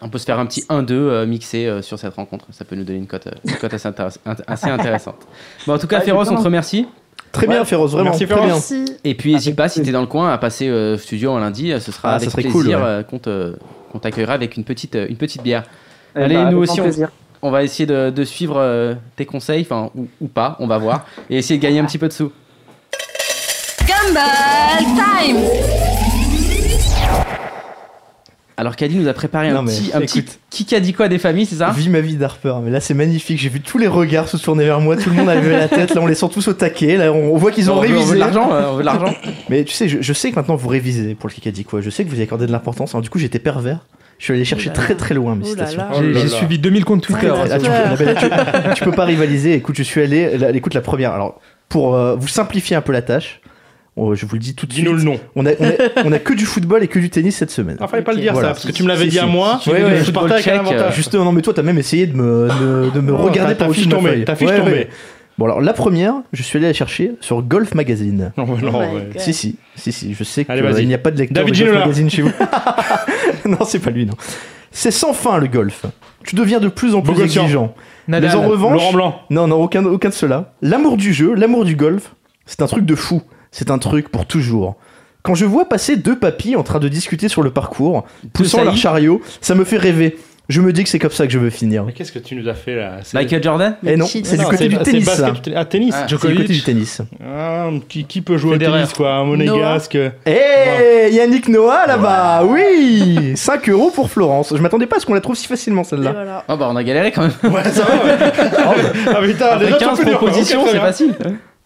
On 0.00 0.08
peut 0.08 0.18
se 0.18 0.24
faire 0.24 0.38
un 0.38 0.46
petit 0.46 0.62
1-2 0.68 0.86
euh, 0.92 1.26
mixé 1.26 1.66
euh, 1.66 1.82
sur 1.82 1.98
cette 1.98 2.14
rencontre. 2.14 2.46
Ça 2.50 2.64
peut 2.64 2.76
nous 2.76 2.84
donner 2.84 2.98
une 2.98 3.06
cote, 3.06 3.26
euh, 3.26 3.30
une 3.46 3.56
cote 3.56 3.74
assez, 3.74 3.88
intéress- 3.88 4.18
int- 4.26 4.42
assez 4.46 4.68
intéressante. 4.68 5.16
Bon, 5.66 5.74
en 5.74 5.78
tout 5.78 5.86
cas, 5.86 5.98
Ouais, 5.98 6.04
Féroce, 6.04 6.28
on 6.30 6.36
te 6.36 6.42
remercie. 6.42 6.86
Très 7.32 7.46
bien. 7.46 7.64
Féroce, 7.64 7.92
vraiment. 7.92 8.10
Merci, 8.10 8.26
très 8.26 8.34
Féroce. 8.34 8.70
bien. 8.70 8.78
Merci. 8.82 8.96
Et 9.04 9.14
puis, 9.14 9.34
n'hésite 9.34 9.54
pas, 9.56 9.68
si 9.68 9.80
plaisir. 9.80 9.90
t'es 9.90 9.92
dans 9.94 10.00
le 10.00 10.06
coin, 10.06 10.32
à 10.32 10.38
passer 10.38 10.68
euh, 10.68 10.94
au 10.94 10.98
studio 10.98 11.32
un 11.32 11.40
lundi. 11.40 11.72
Ce 11.80 11.92
sera 11.92 12.12
Ah, 12.12 12.14
avec 12.16 12.30
plaisir 12.30 12.50
cool, 12.52 12.66
ouais. 12.68 13.04
qu'on 13.08 13.18
te- 13.18 13.54
qu'on 13.92 13.98
t'accueillera 13.98 14.32
avec 14.34 14.56
une 14.56 14.64
petite, 14.64 14.96
une 15.08 15.16
petite 15.16 15.42
bière. 15.42 15.64
Eh 16.16 16.20
Allez, 16.22 16.34
bah, 16.34 16.50
nous 16.50 16.58
aussi, 16.58 16.80
on- 17.42 17.50
va 17.50 17.62
essayer 17.62 17.86
de, 17.86 18.10
de 18.10 18.24
suivre 18.24 18.56
euh, 18.58 18.94
tes 19.16 19.26
conseils, 19.26 19.62
enfin, 19.62 19.90
ou, 19.94 20.08
ou 20.20 20.26
pas, 20.28 20.56
on 20.60 20.66
va 20.66 20.78
voir. 20.78 21.06
Et 21.30 21.36
essayer 21.38 21.58
de 21.58 21.62
gagner 21.62 21.78
un 21.80 21.84
petit 21.86 21.98
peu 21.98 22.08
de 22.08 22.12
sous. 22.12 22.32
Gumball 23.86 24.84
Time 24.96 25.99
Alors, 28.60 28.76
Caddy 28.76 28.96
nous 28.96 29.08
a 29.08 29.12
préparé 29.14 29.48
un 29.48 29.54
Non, 29.54 29.64
petit, 29.64 29.90
un 29.94 30.00
petit 30.00 30.18
écoute. 30.20 30.38
qui 30.50 30.74
a 30.74 30.80
dit 30.80 30.92
quoi 30.92 31.08
des 31.08 31.18
familles, 31.18 31.46
c'est 31.46 31.56
ça 31.56 31.70
Vis 31.70 31.88
ma 31.88 32.00
vie 32.00 32.16
d'Harper, 32.16 32.54
mais 32.62 32.70
là 32.70 32.78
c'est 32.80 32.92
magnifique. 32.94 33.38
J'ai 33.40 33.48
vu 33.48 33.60
tous 33.60 33.78
les 33.78 33.86
regards 33.86 34.28
se 34.28 34.36
tourner 34.36 34.64
vers 34.64 34.80
moi, 34.80 34.96
tout 34.96 35.08
le 35.08 35.16
monde 35.16 35.28
a 35.30 35.34
levé 35.34 35.50
la 35.56 35.66
tête. 35.68 35.94
Là 35.94 36.00
on 36.02 36.06
les 36.06 36.14
sent 36.14 36.26
tous 36.32 36.46
au 36.48 36.52
taquet. 36.52 36.96
Là 36.98 37.10
on 37.12 37.32
on 37.34 37.36
voit 37.38 37.52
qu'ils 37.52 37.70
ont 37.70 37.78
on 37.78 37.80
veut, 37.80 37.88
on 37.88 37.90
veut 37.92 37.96
révisé. 37.96 38.14
de 38.14 38.18
l'argent, 38.20 38.50
on 38.52 38.72
veut 38.74 38.80
de 38.82 38.86
l'argent. 38.86 39.14
Mais 39.48 39.64
tu 39.64 39.72
sais, 39.74 39.88
je, 39.88 40.02
je 40.02 40.12
sais 40.12 40.30
que 40.30 40.36
maintenant 40.36 40.56
vous 40.56 40.68
révisez 40.68 41.14
pour 41.14 41.28
le 41.30 41.34
Kikadi 41.34 41.64
quoi. 41.64 41.80
Je 41.80 41.88
sais 41.90 42.04
que 42.04 42.10
vous 42.10 42.20
y 42.20 42.22
accordez 42.22 42.46
de 42.46 42.52
l'importance. 42.52 42.90
Alors 42.94 43.00
du 43.02 43.08
coup 43.08 43.18
j'étais 43.18 43.38
pervers. 43.38 43.80
Je 44.18 44.24
suis 44.24 44.34
allé 44.34 44.44
chercher 44.44 44.68
Oh 44.74 44.76
là. 44.76 44.82
très 44.84 44.94
très 44.94 45.14
loin 45.14 45.34
mes 45.36 45.46
Oh 45.50 45.54
là 45.54 45.66
citations. 45.66 45.78
là. 45.78 45.90
Oh 45.94 46.00
J'ai 46.02 46.12
là. 46.24 46.28
suivi 46.28 46.58
2000 46.58 46.84
comptes 46.84 47.02
Twitter. 47.02 47.32
Ah, 47.34 47.58
tu, 47.58 47.64
sur- 47.64 47.72
là, 47.72 48.14
tu- 48.14 48.74
tu 48.74 48.84
peux 48.84 48.92
pas 48.92 49.06
rivaliser. 49.06 49.54
Écoute, 49.54 49.76
je 49.78 49.82
suis 49.82 50.02
allé. 50.02 50.36
là, 50.36 50.50
écoute, 50.50 50.74
la 50.74 50.82
première. 50.82 51.12
Alors, 51.12 51.40
pour 51.70 51.94
euh, 51.94 52.16
vous 52.16 52.28
simplifier 52.28 52.76
un 52.76 52.82
peu 52.82 52.92
la 52.92 53.00
tâche, 53.00 53.40
oh, 54.00 54.14
je 54.14 54.26
vous 54.26 54.34
le 54.34 54.40
dis 54.40 54.54
tout 54.54 54.66
de 54.66 54.72
suite. 54.72 54.84
Dis-nous 54.84 54.96
le 54.96 55.02
nom. 55.02 55.18
On 55.36 55.46
a, 55.46 55.50
on, 55.58 55.64
a, 55.66 55.72
on 56.06 56.12
a 56.12 56.18
que 56.18 56.32
du 56.34 56.44
football 56.46 56.82
et 56.82 56.88
que 56.88 56.98
du 56.98 57.10
tennis 57.10 57.36
cette 57.36 57.50
semaine. 57.50 57.76
Ah, 57.80 57.86
fallait 57.88 58.02
pas 58.02 58.12
le 58.12 58.20
dire 58.20 58.32
Voilà. 58.32 58.48
ça, 58.48 58.54
parce 58.54 58.66
que 58.66 58.72
tu 58.72 58.82
me 58.82 58.88
l'avais 58.88 59.06
dit 59.06 59.18
à 59.18 59.26
moi. 59.26 59.60
Ouais, 59.66 59.82
ouais, 59.82 60.04
je 60.04 60.10
partais 60.10 60.32
avec 60.34 60.48
un 60.48 60.58
avantage. 60.60 60.94
Justement, 60.96 61.24
non, 61.24 61.32
mais 61.32 61.42
toi, 61.42 61.52
t'as 61.54 61.62
même 61.62 61.78
essayé 61.78 62.06
de 62.06 62.16
me, 62.16 62.48
de, 62.48 62.90
de 62.90 63.00
me 63.00 63.12
Oh, 63.12 63.18
regarder 63.18 63.54
ta- 63.54 63.58
ta 63.60 63.64
par 63.66 63.74
fiche 63.74 63.84
au-dessus 63.84 63.88
de 63.88 63.94
ma 63.94 63.98
tombée, 64.00 64.10
feuille. 64.10 64.24
ta 64.24 64.36
fiche 64.36 64.48
tombée. 64.56 64.88
Bon, 65.38 65.46
alors, 65.46 65.60
la 65.62 65.72
première, 65.72 66.14
je 66.34 66.42
suis 66.42 66.58
allé 66.58 66.66
la 66.66 66.72
chercher 66.74 67.12
sur 67.20 67.40
Golf 67.42 67.74
Magazine. 67.74 68.30
Non, 68.36 68.44
non, 68.46 68.56
Oh 68.74 68.78
ouais. 68.78 69.08
Si, 69.16 69.32
si, 69.32 69.56
si, 69.74 69.90
si, 69.92 70.12
je 70.12 70.22
sais 70.24 70.44
qu'il 70.44 70.86
n'y 70.86 70.94
a 70.94 70.98
pas 70.98 71.10
de 71.10 71.16
lecteur 71.18 71.44
David 71.44 71.54
de 71.54 71.58
Golf 71.58 71.68
Ginola. 71.70 71.80
Magazine 71.86 72.10
chez 72.10 72.22
vous. 72.22 72.30
non, 73.46 73.58
c'est 73.64 73.78
pas 73.78 73.90
lui, 73.90 74.04
non. 74.06 74.14
C'est 74.70 74.90
sans 74.90 75.12
fin 75.14 75.38
le 75.38 75.46
golf. 75.46 75.86
Tu 76.24 76.36
deviens 76.36 76.60
de 76.60 76.68
plus 76.68 76.94
en 76.94 77.00
plus 77.02 77.20
exigeant. 77.22 77.74
Nadal. 78.06 78.30
Mais 78.30 78.36
en 78.36 78.48
revanche, 78.48 78.74
Laurent 78.74 78.92
Blanc. 78.92 79.20
non, 79.30 79.46
non, 79.46 79.56
aucun, 79.62 79.84
aucun 79.84 80.10
de 80.10 80.14
cela. 80.14 80.52
L'amour 80.62 80.96
du 80.96 81.12
jeu, 81.14 81.34
l'amour 81.34 81.64
du 81.64 81.74
golf, 81.74 82.12
c'est 82.44 82.60
un 82.62 82.66
truc 82.66 82.84
de 82.84 82.94
fou. 82.94 83.22
C'est 83.50 83.70
un 83.70 83.78
truc 83.78 84.08
pour 84.10 84.26
toujours. 84.26 84.76
Quand 85.22 85.34
je 85.34 85.44
vois 85.44 85.68
passer 85.68 85.96
deux 85.96 86.18
papis 86.18 86.56
en 86.56 86.62
train 86.62 86.78
de 86.78 86.88
discuter 86.88 87.28
sur 87.28 87.42
le 87.42 87.50
parcours, 87.50 88.04
poussant 88.32 88.64
leur 88.64 88.76
chariot, 88.76 89.20
ça 89.40 89.54
me 89.54 89.64
fait 89.64 89.76
rêver. 89.76 90.16
Je 90.48 90.60
me 90.60 90.72
dis 90.72 90.82
que 90.82 90.88
c'est 90.88 90.98
comme 90.98 91.12
ça 91.12 91.26
que 91.28 91.32
je 91.32 91.38
veux 91.38 91.50
finir. 91.50 91.84
Mais 91.84 91.92
qu'est-ce 91.92 92.10
que 92.10 92.18
tu 92.18 92.34
nous 92.34 92.48
as 92.48 92.54
fait 92.54 92.74
là? 92.74 92.94
C'est- 93.04 93.16
Michael 93.16 93.40
Jordan? 93.40 93.76
Eh 93.86 93.96
non, 93.96 94.04
c'est 94.06 94.20
du 94.20 94.44
côté 94.44 94.66
du 94.66 94.74
c'est 94.76 94.82
tennis, 94.82 95.04
ça. 95.08 95.32
Ah, 95.54 95.64
tennis. 95.64 95.94
Ah. 95.94 95.98
C'est 96.00 96.04
du 96.06 96.10
Djokovic. 96.10 96.38
côté 96.38 96.52
du 96.54 96.62
tennis. 96.62 97.02
Ah, 97.24 97.68
qui, 97.88 98.04
qui 98.04 98.20
peut 98.20 98.36
jouer 98.36 98.56
au 98.56 98.58
tennis, 98.58 98.92
quoi? 98.92 99.12
Un 99.12 99.24
monégasque. 99.26 99.96
Eh, 100.26 101.12
Yannick 101.12 101.48
Noah 101.48 101.86
là-bas, 101.86 102.42
oui 102.44 103.32
5 103.36 103.68
euros 103.68 103.92
pour 103.94 104.10
Florence. 104.10 104.52
Je 104.56 104.60
m'attendais 104.60 104.86
pas 104.86 104.96
à 104.96 104.98
ce 105.00 105.06
qu'on 105.06 105.14
la 105.14 105.20
trouve 105.20 105.36
si 105.36 105.46
facilement 105.46 105.84
celle-là. 105.84 106.12
voilà. 106.12 106.44
Oh 106.48 106.56
bah 106.56 106.66
on 106.68 106.74
a 106.74 106.82
galéré 106.82 107.12
quand 107.12 107.22
même. 107.22 107.52
Ouais, 107.52 107.64
ça 107.70 107.84
va, 107.84 108.04
ouais. 108.04 108.18
ah, 109.14 109.22
putain, 109.22 109.46
Après 109.46 109.66
déjà, 109.66 109.78
tu 109.78 109.84
15 109.84 109.98
peux 109.98 110.04
dire, 110.04 110.16
propositions, 110.18 110.64
c'est 110.66 110.78
facile. 110.78 111.14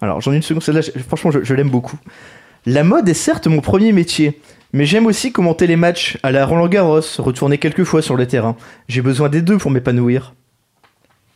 Alors 0.04 0.20
j'en 0.20 0.32
ai 0.32 0.36
une 0.36 0.42
seconde, 0.42 0.62
celle-là, 0.62 0.82
franchement 1.08 1.30
je, 1.30 1.42
je 1.42 1.54
l'aime 1.54 1.70
beaucoup. 1.70 1.98
La 2.66 2.84
mode 2.84 3.08
est 3.08 3.14
certes 3.14 3.46
mon 3.46 3.60
premier 3.60 3.92
métier, 3.92 4.40
mais 4.72 4.86
j'aime 4.86 5.06
aussi 5.06 5.32
commenter 5.32 5.66
les 5.66 5.76
matchs 5.76 6.18
à 6.22 6.30
la 6.32 6.46
Roland 6.46 6.68
Garros, 6.68 7.00
retourner 7.18 7.58
quelques 7.58 7.84
fois 7.84 8.00
sur 8.02 8.16
le 8.16 8.26
terrain. 8.26 8.56
J'ai 8.88 9.02
besoin 9.02 9.28
des 9.28 9.42
deux 9.42 9.58
pour 9.58 9.70
m'épanouir. 9.70 10.34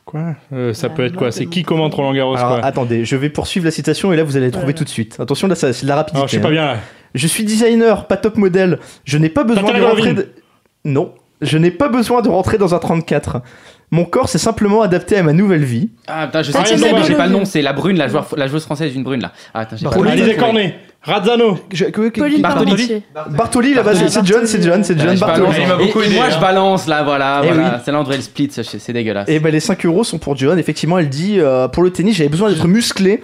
Quoi? 0.05 0.37
Euh, 0.55 0.73
Ça 0.73 0.89
La 0.89 0.95
peut 0.95 1.05
être 1.05 1.16
quoi? 1.16 1.31
C'est 1.33 1.47
qui 1.47 1.62
commente 1.64 1.93
Roland 1.95 2.14
Garros 2.14 2.37
Alors 2.37 2.57
quoi? 2.61 2.64
attendez, 2.64 3.05
je 3.05 3.14
vais 3.16 3.29
poursuivre 3.29 3.66
la 3.66 3.71
citation 3.71 4.12
et 4.12 4.16
là 4.16 4.25
vous 4.25 4.37
allez 4.37 4.47
la 4.47 4.53
trouver 4.53 4.73
tout 4.75 4.85
de 4.85 4.89
suite. 4.89 5.19
Attention 5.21 5.49
là 5.49 5.55
ça- 5.55 5.73
c'est 5.75 5.85
de 5.85 5.89
la 5.89 5.97
rapidité. 5.97 6.16
Alors, 6.19 6.29
je 6.29 6.33
suis 6.33 6.41
pas 6.41 6.49
hein. 6.49 6.53
bien 6.53 6.64
là. 6.64 6.77
Je 7.14 7.27
suis 7.27 7.45
designer, 7.45 8.07
pas 8.07 8.16
top 8.16 8.37
modèle. 8.37 8.79
Je 9.05 9.19
n'ai 9.19 9.29
pas 9.29 9.45
besoin 9.45 9.62
de 9.62 9.66
Tatiana 9.69 9.89
rentrer. 9.89 10.03
Golovin. 10.14 10.21
de- 10.23 10.29
Non, 10.85 11.14
je 11.43 11.59
n'ai 11.59 11.71
pas 11.71 11.89
besoin 11.89 12.23
de 12.23 12.29
rentrer 12.29 12.57
dans 12.59 12.75
un 12.75 12.79
34. 12.79 13.43
Mon 13.91 14.05
corps 14.05 14.28
s'est 14.28 14.39
simplement 14.39 14.82
adapté 14.82 15.16
à 15.16 15.22
ma 15.22 15.32
nouvelle 15.32 15.64
vie. 15.64 15.89
Ah 16.07 16.26
putain, 16.26 16.43
je 16.43 16.53
sais, 16.53 16.59
Ariane 16.59 16.78
je 16.78 16.82
sais, 16.84 16.93
mais 16.93 17.03
j'ai 17.05 17.14
pas 17.14 17.26
le 17.26 17.32
nom, 17.32 17.45
c'est 17.47 17.62
la 17.62 17.72
brune, 17.72 17.97
la, 17.97 18.09
joueur, 18.09 18.26
la 18.36 18.47
joueuse 18.47 18.64
française, 18.64 18.95
une 18.95 19.03
brune 19.03 19.22
là. 19.22 19.32
Ah, 19.55 19.61
attends, 19.61 19.76
j'ai 19.76 19.84
pas 19.84 19.91
Bartoli. 19.91 20.20
le 20.20 20.32
nom. 20.32 20.39
Cornet. 20.39 20.74
Razzano. 21.01 21.59
Je- 21.72 21.84
que- 21.86 22.09
que- 22.11 22.20
Pauline 22.20 22.43
Bartoli. 22.43 22.70
Parmentier. 22.72 23.03
Bartoli 23.30 23.72
là-bas, 23.74 23.95
c'est 23.95 24.09
c'est 24.11 24.26
John, 24.26 24.47
c'est 24.47 24.62
John, 24.62 24.84
c'est 24.84 24.95
Ouais, 24.95 25.01
John 25.07 25.16
Bartoli. 25.18 25.41
balance. 25.47 25.57
Il 25.62 25.66
m'a 25.68 25.76
beaucoup 25.76 26.01
Et- 26.01 26.05
et 26.05 26.07
aidé, 26.07 26.14
moi 26.16 26.24
hein. 26.26 26.30
je 26.34 26.39
balance 26.41 26.86
là, 26.86 27.03
voilà, 27.03 27.41
Eh 27.43 27.47
voilà. 27.47 27.62
oui. 27.62 27.80
c'est 27.84 27.93
là 27.93 28.01
André 28.01 28.16
le 28.16 28.22
split, 28.22 28.49
c'est 28.51 28.62
c'est 28.64 28.93
dégueulasse. 28.93 29.28
Et 29.28 29.39
ben 29.41 29.51
les 29.53 29.61
5 29.61 29.86
euros 29.86 30.05
sont 30.05 30.18
pour 30.18 30.36
John. 30.36 30.59
Effectivement, 30.59 30.99
elle 30.99 31.09
dit 31.09 31.36
euh, 31.39 31.68
pour 31.68 31.82
le 31.82 31.91
tennis, 31.91 32.16
j'avais 32.16 32.28
besoin 32.28 32.51
d'être 32.51 32.66
musclé. 32.68 33.22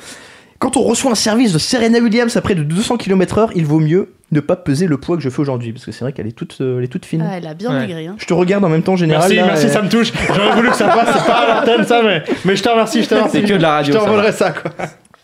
Quand 0.60 0.76
on 0.78 0.82
reçoit 0.82 1.10
un 1.10 1.16
service 1.16 1.52
de 1.52 1.58
Serena 1.58 1.98
Williams 1.98 2.34
à 2.36 2.40
près 2.40 2.54
de 2.54 2.62
200 2.62 2.96
km/h, 2.96 3.50
il 3.54 3.66
vaut 3.66 3.80
mieux 3.80 4.12
ne 4.33 4.41
pas 4.41 4.57
peser 4.57 4.87
le 4.87 4.97
poids 4.97 5.16
que 5.16 5.22
je 5.22 5.29
fais 5.31 5.41
aujourd'hui. 5.41 5.72
Parce 5.72 5.85
que 5.85 5.93
c'est 5.93 6.05
vrai 6.05 6.12
qu'elle 6.12 6.27
est 6.27 6.33
toute, 6.33 6.59
euh, 6.61 6.79
elle 6.79 6.85
est 6.85 6.89
toute 6.89 7.05
fine. 7.07 7.25
Ah, 7.29 7.37
elle 7.39 7.47
a 7.47 7.55
bien 7.55 7.70
Ouais. 7.72 7.87
maigri. 7.87 8.07
Hein. 8.07 8.16
Je 8.18 8.27
te 8.27 8.35
regarde 8.35 8.64
en 8.64 8.68
même 8.68 8.83
temps, 8.83 8.97
général. 8.97 9.22
Merci, 9.22 9.37
là, 9.37 9.47
merci, 9.47 9.66
et- 9.66 9.68
ça 9.70 9.83
me 9.83 9.89
touche. 9.89 10.12
J'aurais 10.35 10.55
voulu 10.57 10.70
que 10.70 10.77
ça 10.77 10.89
passe, 10.89 11.09
c'est 11.16 11.27
pas 11.27 11.39
à 11.39 11.61
l'antenne 11.61 11.85
ça, 11.87 12.03
mais, 12.03 12.22
mais 12.45 12.57
je 12.57 12.62
te 12.62 12.68
remercie, 12.68 13.03
je 13.03 13.09
te 13.09 13.14
remercie. 13.14 13.41
C'est 13.41 13.43
que 13.45 13.53
de 13.55 13.62
la 13.62 13.70
radio, 13.77 13.93
Je 13.93 13.99
te 13.99 14.03
ça 14.05 14.09
revolerai 14.11 14.33
ça, 14.33 14.51
quoi. 14.53 14.70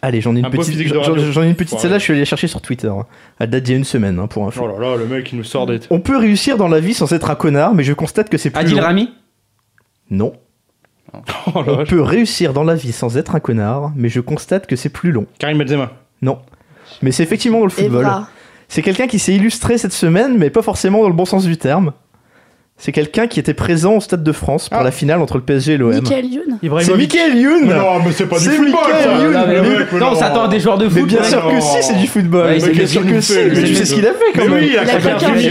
Allez, 0.03 0.21
j'en 0.23 0.35
ai 0.35 0.39
une 0.41 0.49
petite. 0.51 0.71
physique 0.71 0.89
de 0.93 1.01
J'en 1.33 1.43
ai 1.43 1.49
une 1.49 1.55
petite. 1.57 1.79
Celle-là, 1.79 1.99
je 1.99 2.05
suis 2.05 2.13
allé 2.13 2.21
la 2.21 2.25
chercher 2.25 2.47
sur 2.47 2.61
Twitter. 2.63 2.89
hein. 2.89 3.05
Elle 3.39 3.51
date 3.51 3.65
d'il 3.65 3.73
y 3.73 3.75
a 3.75 3.79
une 3.79 3.85
semaine, 3.85 4.19
hein, 4.19 4.27
pour 4.29 4.47
info. 4.47 4.63
Oh 4.65 4.81
là 4.81 4.91
là, 4.91 4.97
le 4.97 5.07
mec, 5.07 5.31
il 5.33 5.37
nous 5.39 5.45
sort 5.45 5.67
des. 5.67 5.81
On 5.91 6.01
peut 6.01 6.17
réussir 6.17 6.57
dans 6.57 6.69
la 6.69 6.81
vie 6.81 6.95
sans 6.95 7.13
être 7.13 7.31
un 7.31 7.35
connard, 7.35 7.75
mais 7.75 7.83
je 7.83 7.93
constate 7.93 8.31
que 8.31 8.39
c'est 8.39 8.49
plus 8.51 8.61
Adil 8.61 8.77
long. 8.77 8.83
Rami 8.83 9.11
Non. 10.11 10.33
Oh 11.13 11.21
On 11.67 11.85
peut 11.85 12.01
réussir 12.01 12.53
dans 12.53 12.63
la 12.65 12.75
vie 12.77 12.93
sans 12.93 13.17
être 13.19 13.35
un 13.35 13.41
connard, 13.41 13.93
mais 13.97 14.09
je 14.09 14.21
constate 14.21 14.67
que 14.67 14.77
c'est 14.77 14.89
plus 14.91 15.11
long. 15.13 15.27
Karim 15.39 15.59
Benzema. 15.59 15.91
Non. 16.23 16.39
Mais 17.03 17.11
c'est 17.13 17.23
effectivement 17.25 17.59
dans 17.59 17.65
le 17.67 17.71
football. 17.71 18.07
C'est 18.71 18.83
quelqu'un 18.83 19.07
qui 19.09 19.19
s'est 19.19 19.35
illustré 19.35 19.77
cette 19.79 19.93
semaine, 19.93 20.37
mais 20.39 20.49
pas 20.49 20.63
forcément 20.63 21.03
dans 21.03 21.09
le 21.09 21.15
bon 21.15 21.25
sens 21.25 21.45
du 21.45 21.57
terme. 21.57 21.93
C'est 22.79 22.93
quelqu'un 22.93 23.27
qui 23.27 23.39
était 23.41 23.53
présent 23.53 23.97
au 23.97 24.01
Stade 24.01 24.23
de 24.23 24.33
France 24.33 24.71
pour 24.71 24.79
Ah. 24.81 24.85
la 24.85 24.91
finale 24.91 25.21
entre 25.21 25.35
le 25.37 25.43
PSG 25.43 25.73
et 25.75 25.77
l'OM. 25.77 25.93
Michael 26.01 26.25
Youn. 26.25 26.59
C'est. 26.81 26.95
Michael 26.97 27.37
Youn 27.37 27.61
Mais 27.67 27.75
non, 27.75 27.99
mais 28.07 28.13
c'est 28.13 28.25
pas 28.27 28.39
du 28.39 28.45
C'est 28.45 28.51
football, 28.53 28.73
Michael 28.73 29.05
ça. 29.05 29.23
Youn. 29.23 29.33
Non, 29.35 29.41
mais 29.47 29.61
mais 29.93 30.03
on 30.03 30.15
s'attend 30.15 30.45
à 30.45 30.49
des 30.49 30.61
joueurs 30.61 30.79
de 30.79 30.85
Mais 30.87 30.91
foot. 31.01 31.09
bien 31.09 31.21
mec. 31.21 31.29
sûr 31.29 31.51
que 31.51 31.61
si, 31.61 31.83
c'est 31.83 31.99
du 31.99 32.07
football. 32.07 32.47
Ouais, 32.47 32.59
Mais 32.63 32.69
bien 32.71 32.87
sûr 32.87 33.05
que 33.07 33.21
si. 33.21 33.33
fait, 33.35 33.49
Mais 33.51 33.55
c'est 33.57 33.63
tu 33.65 33.75
sais 33.75 33.85
ce 33.85 33.95
qu'il 33.95 34.07
a 34.07 34.13
fait 34.13 34.25
quand 34.35 34.45
Mais 34.45 34.49
même. 34.49 34.55
oui, 34.61 34.71
il 34.73 34.79
a 34.79 34.85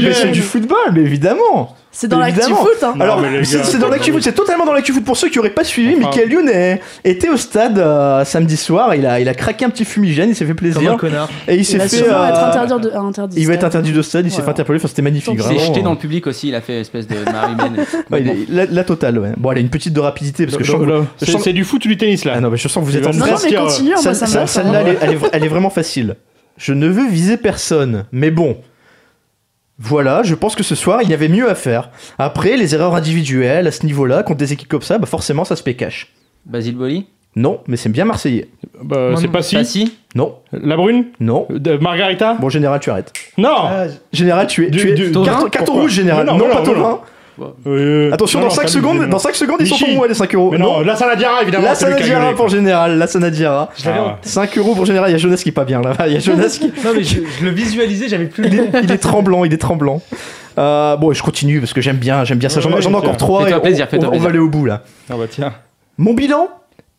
Mais 0.02 0.14
c'est 0.14 0.32
du 0.32 0.42
football, 0.42 0.78
mais 0.94 1.02
évidemment. 1.02 1.76
C'est 2.02 2.08
dans 2.08 2.20
l'actu 2.20 2.40
foot. 2.54 2.82
Hein. 2.82 2.94
Alors, 2.98 3.22
c'est 3.44 3.78
dans 3.78 3.90
l'actu 3.90 4.14
foot, 4.14 4.24
c'est 4.24 4.32
totalement 4.32 4.66
dans 4.66 4.72
l'actu 4.72 4.94
foot. 4.94 5.04
Pour 5.04 5.18
ceux 5.18 5.28
qui 5.28 5.38
n'auraient 5.38 5.50
pas 5.50 5.66
suivi, 5.66 5.96
Enfin. 5.98 6.06
Michael 6.08 6.32
Youn 6.32 6.48
est- 6.50 6.80
était 7.04 7.28
au 7.28 7.36
stade 7.36 7.78
euh, 7.78 8.24
samedi 8.24 8.56
soir. 8.56 8.96
Il 8.96 9.06
a, 9.06 9.20
il 9.20 9.28
a 9.28 9.34
craqué 9.34 9.66
un 9.66 9.70
petit 9.70 9.84
fumigène, 9.84 10.30
il 10.30 10.36
s'est 10.36 10.46
fait 10.46 10.54
Comme 10.56 10.68
un 10.68 10.72
plaisir. 10.72 10.98
connard. 10.98 11.30
Et 11.50 11.56
il 11.56 11.60
Il 11.60 11.66
s'est 11.66 11.78
va 11.78 11.90
fait. 11.90 11.98
sûrement 11.98 12.26
être 12.26 12.38
euh, 12.42 12.48
interdit 12.64 12.88
de, 12.88 12.96
interdit. 12.96 13.38
Il 13.42 13.48
va 13.48 13.54
être 13.56 13.64
interdit 13.66 13.92
de 13.92 14.02
stade, 14.02 14.26
il 14.26 14.30
s'est 14.30 14.36
Voilà. 14.38 14.46
fait 14.46 14.52
interpeller. 14.52 14.80
Enfin, 14.80 14.88
c'était 14.88 15.02
magnifique. 15.02 15.34
Il 15.36 15.44
s'est 15.44 15.60
jeté 15.60 15.82
dans 15.82 15.92
le 15.92 15.98
public 15.98 16.26
aussi, 16.28 16.48
il 16.48 16.56
a 16.56 16.62
fait 16.62 16.80
espèce 16.80 17.06
de 17.06 17.16
humaine. 17.16 17.86
Ouais, 18.12 18.24
la, 18.50 18.66
la 18.66 18.84
totale, 18.86 19.20
ouais. 19.20 19.32
Bon, 19.36 19.50
allez, 19.50 19.60
une 19.62 19.70
petite 19.70 19.92
de 19.94 20.00
rapidité 20.00 20.46
parce 20.46 20.58
que 20.58 20.64
je 20.64 20.72
sens 20.72 20.80
que 20.80 20.86
vous- 20.90 21.06
je 21.22 21.38
C'est 21.38 21.52
du 21.54 21.66
foot 21.66 21.84
ou 21.84 21.88
du 21.90 21.98
tennis 21.98 22.24
là 22.24 22.34
Ah 22.38 22.40
non, 22.40 22.50
mais 22.50 22.56
je 22.58 22.68
sens 22.70 22.82
que 22.82 22.90
vous 22.90 22.96
êtes 22.96 23.06
en 23.06 23.12
train. 23.12 23.36
Celle-là, 23.38 24.82
elle, 24.86 24.98
elle 25.02 25.12
est, 25.14 25.18
elle 25.34 25.44
est 25.44 25.48
vraiment 25.50 25.70
facile. 25.70 26.16
Je 26.58 26.74
ne 26.74 26.88
veux 26.88 27.08
viser 27.10 27.36
personne, 27.38 28.06
mais 28.14 28.32
bon. 28.32 28.58
Voilà, 29.80 30.24
je 30.24 30.36
pense 30.36 30.56
que 30.56 30.64
ce 30.64 30.76
soir, 30.76 31.02
il 31.04 31.10
y 31.10 31.14
avait 31.14 31.30
mieux 31.30 31.50
à 31.50 31.56
faire. 31.56 31.90
Après, 32.18 32.58
les 32.58 32.76
erreurs 32.76 32.96
individuelles 32.96 33.66
à 33.68 33.72
ce 33.72 33.86
niveau-là, 33.86 34.24
contre 34.24 34.38
des 34.40 34.52
équipes 34.54 34.68
comme 34.68 34.82
ça, 34.82 34.98
bah 34.98 35.06
forcément, 35.06 35.46
ça 35.46 35.56
se 35.56 35.64
paie 35.64 35.76
cash. 35.76 36.14
Basile 36.46 36.76
Boli 36.76 37.08
Non, 37.36 37.62
mais 37.68 37.78
c'est 37.78 37.90
bien 37.90 38.04
marseillais. 38.06 38.50
Bah, 38.84 39.12
C'est 39.18 39.28
pas 39.30 39.42
si. 39.42 39.56
Passy 39.56 39.98
Non, 40.16 40.36
La 40.52 40.76
brune 40.76 41.06
non. 41.20 41.46
De 41.50 41.78
Margarita 41.78 42.34
Bon, 42.40 42.50
général, 42.50 42.80
tu 42.82 42.90
arrêtes. 42.90 43.14
Non 43.38 43.70
Général, 44.12 44.48
tu 44.48 44.66
es. 44.66 44.70
Du- 44.70 44.80
tu 44.80 44.90
es 44.90 44.94
du- 44.94 45.12
carton, 45.12 45.48
Tauvin 45.66 45.82
rouge, 45.82 45.92
général. 45.92 46.26
Mais 46.26 46.32
Non, 46.34 46.38
non, 46.40 46.46
mais 46.50 46.54
pas 46.56 46.74
non, 46.74 47.00
Euh, 47.68 48.12
Attention, 48.12 48.40
non, 48.40 48.46
dans 48.46 48.50
non, 48.52 48.56
5 48.56 48.62
pas 48.64 48.68
secondes, 48.68 49.06
dans 49.10 49.20
5 49.20 49.36
secondes, 49.36 49.58
ils 49.62 49.68
sont 49.68 49.78
pour 49.78 49.90
moi 49.90 50.08
les 50.08 50.14
5 50.14 50.34
euros. 50.36 50.52
Mais 50.52 50.58
non, 50.58 50.82
la 50.82 50.96
Sanadiara 50.96 51.42
évidemment. 51.42 51.66
La 51.66 51.76
Sanadiara 51.76 52.34
pour 52.34 52.50
général, 52.50 52.98
la 52.98 53.08
Sanadiara. 53.08 53.70
Ah. 53.86 54.18
5 54.22 54.58
euros 54.58 54.76
pour 54.76 54.86
général, 54.86 55.10
il 55.10 55.14
y 55.14 55.16
a 55.16 55.18
Jonas 55.18 55.38
qui 55.44 55.50
est 55.50 55.54
pas 55.54 55.66
bien 55.66 55.82
là. 55.82 55.94
Il 56.08 56.14
y 56.14 56.18
a 56.18 56.20
Jonas 56.20 56.58
qui. 56.60 56.68
Non, 56.86 56.92
mais 56.96 57.04
je, 57.04 57.20
je 57.40 57.46
le 57.46 57.52
visualisais, 57.52 58.08
j'avais 58.10 58.26
plus 58.28 58.46
il, 58.48 58.56
le 58.58 58.64
est, 58.64 58.84
il 58.84 58.92
est 58.92 58.98
tremblant, 58.98 59.44
il 59.46 59.54
est 59.54 59.58
tremblant. 59.58 60.02
Euh, 60.58 60.96
bon, 60.98 61.14
je 61.14 61.24
continue 61.24 61.60
parce 61.60 61.74
que 61.74 61.82
j'aime 61.82 61.98
bien, 61.98 62.24
j'aime 62.26 62.38
bien 62.40 62.50
ça. 62.50 62.60
J'en 62.60 62.70
ai 62.72 62.86
encore 62.96 63.18
3 63.18 63.44
Fais-toi 63.44 63.56
et 63.58 63.60
on- 63.60 63.62
plaisir, 63.64 63.86
on, 63.88 63.92
fais-toi 63.92 64.08
on 64.08 64.12
plaisir. 64.12 64.24
va 64.26 64.30
aller 64.32 64.40
au 64.40 64.50
bout 64.50 64.66
là. 64.66 64.84
Ah 65.10 65.14
bah 65.18 65.26
tiens. 65.30 65.54
Mon 65.98 66.14
bilan 66.14 66.48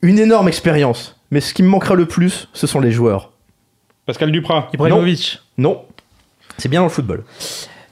Une 0.03 0.19
énorme 0.19 0.49
expérience. 0.49 1.17
Mais 1.31 1.41
ce 1.41 1.55
qui 1.55 1.63
me 1.63 1.69
manquera 1.69 1.95
le 1.95 2.07
plus, 2.07 2.49
ce 2.55 2.67
sont 2.67 2.81
les 2.81 2.91
joueurs. 2.91 3.31
Pascal 4.07 4.33
Duprat. 4.33 4.69
Ibrahimovic. 4.73 5.41
Non, 5.59 5.83
c'est 6.59 6.69
bien 6.69 6.81
dans 6.81 6.87
le 6.87 6.91
football. 6.91 7.23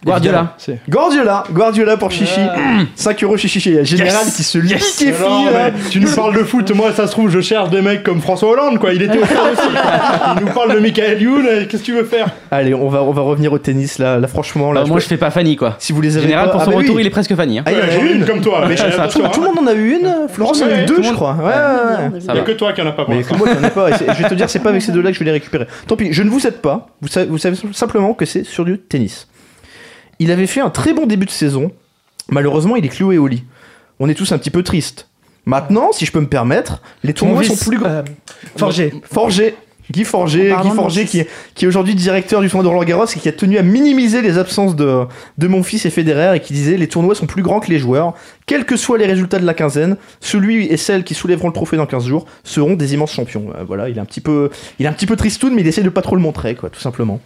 Guardiola. 0.05 0.55
C'est. 0.59 0.79
Guardiola, 0.89 1.43
Guardiola 1.53 1.97
pour 1.97 2.11
Chichi. 2.13 2.41
5 2.95 3.25
euros 3.25 3.37
chez 3.37 3.49
Chichi. 3.49 3.71
Il 3.71 3.77
y 3.77 3.79
a 3.79 3.85
Général 3.85 4.25
qui 4.27 4.43
se 4.45 4.59
liquéfie 4.59 5.07
Non, 5.21 5.47
là. 5.47 5.71
mais 5.73 5.91
tu 5.91 5.99
nous 6.01 6.11
parles 6.15 6.37
de 6.37 6.45
foot, 6.45 6.71
moi 6.73 6.93
ça 6.93 7.07
se 7.09 7.13
trouve 7.13 7.31
je 7.31 7.41
cherche 7.41 7.71
des 7.71 7.83
mecs 7.83 8.05
comme 8.05 8.21
François 8.21 8.51
Hollande 8.51 8.79
quoi, 8.79 8.93
il 8.93 9.03
était 9.03 9.19
au 9.19 9.25
stade 9.25 9.39
aussi. 9.55 9.69
Il 10.39 10.47
nous 10.47 10.53
parle 10.53 10.75
de 10.75 10.79
Michael 10.79 11.21
Youn, 11.21 11.45
euh, 11.47 11.65
qu'est-ce 11.69 11.83
que 11.83 11.87
tu 11.87 11.95
veux 11.95 12.05
faire? 12.05 12.29
Allez, 12.53 12.75
on 12.75 12.89
va, 12.89 13.03
on 13.03 13.11
va 13.11 13.23
revenir 13.23 13.53
au 13.53 13.59
tennis 13.59 13.99
là. 13.99 14.19
Là, 14.19 14.29
franchement, 14.29 14.73
là, 14.73 14.81
Bah, 14.81 14.85
je 14.87 14.89
moi 14.91 14.99
peux- 14.99 15.03
je 15.03 15.09
fais 15.09 15.17
pas 15.17 15.31
Fanny 15.31 15.57
quoi. 15.57 15.75
si 15.81 15.93
vous 15.93 16.01
les 16.01 16.17
avez 16.17 16.27
Général 16.27 16.47
pas- 16.47 16.53
pour 16.53 16.61
Ah, 16.61 16.65
son 16.67 16.71
oui. 16.71 16.77
retour 16.77 17.01
il 17.01 17.07
est 17.07 17.11
presque 17.11 17.35
Fanny. 17.35 17.59
hein. 17.59 17.65
Ah, 17.67 17.73
il 17.73 17.79
y 17.79 17.81
en 17.81 17.85
Ouais, 17.85 17.91
a 17.93 17.97
ai 18.07 18.13
une. 18.15 18.25
comme 18.25 18.41
toi, 18.41 18.65
mais 18.69 18.77
Tout, 18.77 18.83
le 18.85 19.49
hein. 19.49 19.53
monde 19.55 19.65
en 19.65 19.67
a 19.67 19.75
eu 19.75 19.91
une. 19.99 20.15
Florence 20.29 20.63
en 20.63 20.67
a 20.67 20.69
Ouais, 20.69 20.83
eu 20.83 20.87
deux, 20.87 21.03
je 21.03 21.13
crois. 21.13 21.33
Ouais, 21.35 21.45
ouais, 21.45 21.49
ouais. 22.15 22.19
Il 22.29 22.35
y 22.37 22.39
a 22.39 22.43
que 22.43 22.53
toi 22.53 22.73
qui 22.73 22.83
en 22.83 22.87
as 22.87 22.93
pas 22.93 23.05
Mais 23.09 23.23
que 23.25 23.35
moi, 23.35 23.49
t'en 23.53 23.65
as 23.65 23.71
pas. 23.71 23.91
Et 23.91 23.95
c'est- 23.95 24.07
je 24.17 24.23
vais 24.23 24.29
te 24.29 24.35
dire, 24.35 24.49
c'est 24.49 24.61
pas 24.61 24.71
avec 24.71 24.83
ces 24.83 24.93
deux-là 24.93 25.09
que 25.11 25.15
je 25.15 25.19
vais 25.19 25.25
les 25.25 25.33
récupérer. 25.33 25.67
Tant 25.89 25.97
pis, 25.97 26.13
je 26.13 26.23
ne 26.23 26.31
vous 26.31 26.47
aide 26.47 26.59
pas. 26.59 26.87
Vous 27.03 27.39
savez 27.39 27.57
simplement 27.73 28.15
que 28.15 28.25
c'est 28.27 28.45
sur 28.45 28.65
du 28.65 28.79
tennis. 28.79 29.27
Il 30.19 30.31
avait 30.31 30.47
fait 30.47 30.61
un 30.61 30.71
très 30.71 30.93
bon 30.95 31.07
début 31.07 31.27
de 31.27 31.31
saison. 31.31 31.73
Malheureusement, 32.31 32.77
il 32.77 32.85
est 32.85 32.89
cloué 32.91 33.19
au 33.19 33.27
lit. 33.27 33.45
On 34.01 34.09
est 34.09 34.15
tous 34.15 34.33
un 34.33 34.39
petit 34.39 34.51
peu 34.51 34.63
tristes. 34.63 35.09
Maintenant, 35.47 35.93
si 35.93 36.05
je 36.05 36.13
peux 36.13 36.21
me 36.21 36.27
permettre, 36.29 36.83
les 37.03 37.15
tournois 37.15 37.43
sont 37.43 37.57
plus 37.57 37.79
grands. 37.79 37.89
euh, 37.89 38.03
Forger. 38.57 38.93
Forger. 39.11 39.55
Guy 39.91 40.05
Forger, 40.05 40.55
Guy 40.63 40.69
Forger 40.69 41.05
qui 41.07 41.21
est, 41.21 41.29
qui 41.55 41.65
est 41.65 41.69
aujourd'hui 41.69 41.95
directeur 41.95 42.43
du 42.43 42.51
tournoi 42.51 42.63
de 42.63 42.69
Roland 42.69 42.85
Garros 42.85 43.07
et 43.07 43.19
qui 43.19 43.27
a 43.27 43.33
tenu 43.33 43.57
à 43.57 43.63
minimiser 43.63 44.21
les 44.21 44.37
absences 44.37 44.77
de, 44.77 45.05
de 45.39 45.49
mon 45.49 45.63
fils 45.63 45.87
et 45.87 45.91
Federer 45.91 46.37
et 46.37 46.41
qui 46.41 46.53
disait 46.53 46.77
les 46.77 46.89
tournois 46.89 47.15
sont 47.15 47.25
plus 47.25 47.41
grands 47.43 47.59
que 47.61 47.71
les 47.71 47.79
joueurs. 47.79 48.13
Quels 48.45 48.67
que 48.67 48.77
soient 48.77 48.99
les 48.99 49.07
résultats 49.07 49.39
de 49.39 49.47
la 49.47 49.55
quinzaine, 49.55 49.97
celui 50.21 50.67
et 50.67 50.77
celle 50.77 51.05
qui 51.05 51.15
soulèveront 51.15 51.47
le 51.49 51.55
trophée 51.55 51.79
dans 51.79 51.87
15 51.87 52.05
jours 52.05 52.27
seront 52.45 52.75
des 52.75 52.93
immenses 52.93 53.13
champions. 53.15 53.47
Euh, 53.59 53.65
voilà, 53.67 53.89
il 53.89 53.97
est 53.97 54.01
un 54.01 54.05
petit 54.05 54.21
peu, 54.21 54.51
il 54.79 54.85
est 54.85 54.89
un 54.91 54.93
petit 54.93 55.07
peu 55.07 55.17
tristoun, 55.17 55.55
mais 55.55 55.63
il 55.63 55.67
essaie 55.67 55.83
de 55.83 55.89
pas 55.89 56.03
trop 56.03 56.17
le 56.17 56.21
montrer, 56.23 56.55
quoi, 56.55 56.69
tout 56.69 56.81
simplement. 56.81 57.19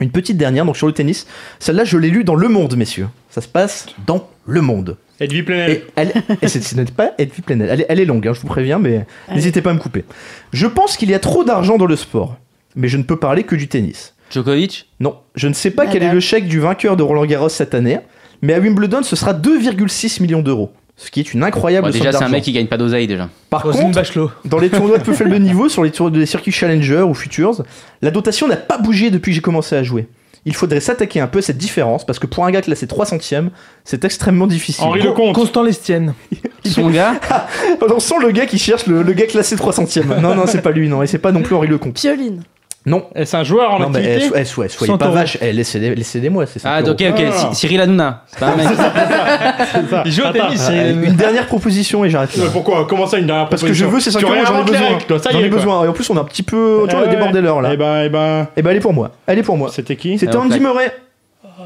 Une 0.00 0.10
petite 0.10 0.36
dernière, 0.36 0.64
donc 0.66 0.76
sur 0.76 0.86
le 0.86 0.92
tennis. 0.92 1.26
Celle-là, 1.58 1.84
je 1.84 1.96
l'ai 1.98 2.10
lue 2.10 2.24
dans 2.24 2.34
Le 2.34 2.48
Monde, 2.48 2.76
messieurs. 2.76 3.08
Ça 3.30 3.40
se 3.40 3.48
passe 3.48 3.86
dans 4.06 4.28
Le 4.46 4.60
Monde. 4.60 4.96
Edwy 5.20 5.42
Plenel. 5.42 5.70
Et, 5.70 5.84
elle, 5.96 6.12
et 6.42 6.48
c'est- 6.48 6.60
ce 6.60 6.74
n'est 6.74 6.84
pas 6.84 7.12
Edwy 7.18 7.40
Plenel. 7.40 7.68
Elle, 7.70 7.80
est- 7.80 7.86
elle 7.88 8.00
est 8.00 8.04
longue, 8.04 8.28
hein, 8.28 8.32
je 8.34 8.40
vous 8.40 8.46
préviens, 8.46 8.78
mais 8.78 9.06
n'hésitez 9.32 9.62
pas 9.62 9.70
à 9.70 9.74
me 9.74 9.78
couper. 9.78 10.04
Je 10.52 10.66
pense 10.66 10.96
qu'il 10.98 11.10
y 11.10 11.14
a 11.14 11.18
trop 11.18 11.44
d'argent 11.44 11.78
dans 11.78 11.86
le 11.86 11.96
sport, 11.96 12.36
mais 12.74 12.88
je 12.88 12.98
ne 12.98 13.02
peux 13.02 13.16
parler 13.18 13.44
que 13.44 13.56
du 13.56 13.68
tennis. 13.68 14.14
Djokovic? 14.30 14.90
Non, 15.00 15.16
je 15.34 15.48
ne 15.48 15.54
sais 15.54 15.70
pas 15.70 15.86
quel 15.86 16.02
est 16.02 16.12
le 16.12 16.20
chèque 16.20 16.46
du 16.48 16.60
vainqueur 16.60 16.96
de 16.96 17.02
Roland 17.02 17.24
Garros 17.24 17.48
cette 17.48 17.74
année, 17.74 17.98
mais 18.42 18.52
à 18.52 18.58
Wimbledon, 18.60 19.02
ce 19.02 19.16
sera 19.16 19.32
2,6 19.32 20.20
millions 20.20 20.42
d'euros. 20.42 20.72
Ce 20.96 21.10
qui 21.10 21.20
est 21.20 21.34
une 21.34 21.42
incroyable 21.42 21.88
Bon, 21.88 21.92
Déjà 21.92 22.10
c'est 22.10 22.24
un 22.24 22.28
mec 22.28 22.42
qui 22.42 22.52
gagne 22.52 22.66
pas 22.68 22.78
d'oseille 22.78 23.06
déjà. 23.06 23.28
Par 23.50 23.62
contre, 23.62 23.92
Bachelot. 23.94 24.30
dans 24.46 24.58
les 24.58 24.70
tournois 24.70 24.96
de 24.98 25.02
peu 25.02 25.12
faible 25.12 25.38
niveau, 25.38 25.68
sur 25.68 25.84
les 25.84 25.90
tours 25.90 26.10
des 26.10 26.24
circuits 26.24 26.52
Challenger 26.52 27.02
ou 27.02 27.12
Futures, 27.12 27.62
la 28.00 28.10
dotation 28.10 28.48
n'a 28.48 28.56
pas 28.56 28.78
bougé 28.78 29.10
depuis 29.10 29.32
que 29.32 29.34
j'ai 29.36 29.42
commencé 29.42 29.76
à 29.76 29.82
jouer. 29.82 30.08
Il 30.48 30.54
faudrait 30.54 30.80
s'attaquer 30.80 31.20
un 31.20 31.26
peu 31.26 31.40
à 31.40 31.42
cette 31.42 31.58
différence 31.58 32.06
parce 32.06 32.18
que 32.20 32.26
pour 32.26 32.46
un 32.46 32.50
gars 32.52 32.62
classé 32.62 32.86
3 32.86 33.04
centièmes, 33.04 33.50
c'est 33.84 34.04
extrêmement 34.04 34.46
difficile. 34.46 34.84
Henri 34.84 35.02
Lecomte. 35.02 35.34
Constant 35.34 35.64
Lestienne. 35.64 36.14
Son 36.64 36.88
gars 36.88 37.20
On 37.90 37.98
sent 37.98 38.14
le 38.22 38.30
gars 38.30 38.46
qui 38.46 38.58
cherche 38.58 38.86
le, 38.86 39.02
le 39.02 39.12
gars 39.12 39.26
classé 39.26 39.56
3 39.56 39.72
centièmes. 39.72 40.14
Non, 40.22 40.34
non, 40.36 40.46
c'est 40.46 40.62
pas 40.62 40.70
lui, 40.70 40.88
non, 40.88 41.02
et 41.02 41.08
c'est 41.08 41.18
pas 41.18 41.32
non 41.32 41.42
plus 41.42 41.56
Henri 41.56 41.66
Lecomte. 41.66 41.94
Pioline. 41.94 42.42
Non. 42.86 43.04
Est-ce 43.14 43.36
un 43.36 43.42
joueur 43.44 43.72
en 43.74 43.78
Non, 43.80 43.88
mais 43.90 43.98
eh, 44.00 44.06
activité 44.14 44.28
so- 44.28 44.34
eh, 44.36 44.44
so- 44.44 44.62
eh, 44.64 44.68
soyez 44.68 44.96
pas 44.96 45.08
vache, 45.08 45.36
eh, 45.40 45.52
laissez-les 45.52 45.94
laissez 45.94 46.28
moi, 46.30 46.46
c'est 46.46 46.60
ça. 46.60 46.70
Ah 46.76 46.80
ok 46.82 47.02
ok, 47.10 47.22
Ah. 47.26 47.32
Cy- 47.32 47.54
Cyril 47.54 47.80
Hanouna. 47.80 48.22
C'est 48.28 48.38
pas 48.38 48.46
un 48.46 48.56
mec. 48.56 48.68
C'est 49.72 49.90
ça. 49.90 50.02
Il 50.06 50.12
joue 50.12 50.22
au 50.22 50.32
tennis. 50.32 50.68
Euh, 50.70 51.02
une 51.04 51.16
dernière 51.16 51.46
proposition 51.46 52.04
et 52.04 52.10
j'arrête 52.10 52.36
là. 52.36 52.44
Mais 52.46 52.50
Pourquoi? 52.50 52.86
Comment 52.88 53.06
ça 53.06 53.18
une 53.18 53.26
dernière 53.26 53.48
Parce 53.48 53.62
que 53.62 53.72
je 53.72 53.84
proposition? 53.84 53.90
veux 53.90 54.00
ces 54.00 54.10
5 54.12 54.18
Tu 54.20 54.24
euros, 54.24 54.34
j'en 54.46 54.60
ai 54.60 54.64
besoin. 54.64 54.98
J'en 55.32 55.38
est, 55.40 55.42
ai 55.44 55.48
besoin. 55.48 55.84
Et 55.84 55.88
en 55.88 55.92
plus, 55.92 56.08
on 56.10 56.16
a 56.16 56.20
un 56.20 56.24
petit 56.24 56.42
peu. 56.44 56.84
Tu 56.88 56.94
vois, 56.94 57.04
on 57.04 57.08
a 57.08 57.10
débordé 57.10 57.40
l'heure 57.40 57.60
là. 57.60 57.70
Eh 57.72 57.76
ben, 57.76 58.02
eh 58.04 58.08
ben. 58.08 58.46
Eh 58.56 58.62
ben, 58.62 58.70
allez 58.70 58.80
pour 58.80 58.92
moi. 58.92 59.10
Allez 59.26 59.42
pour 59.42 59.56
moi. 59.56 59.68
C'était 59.72 59.96
qui? 59.96 60.18
C'était 60.18 60.36
Andy. 60.36 60.60
Murray. 60.60 60.92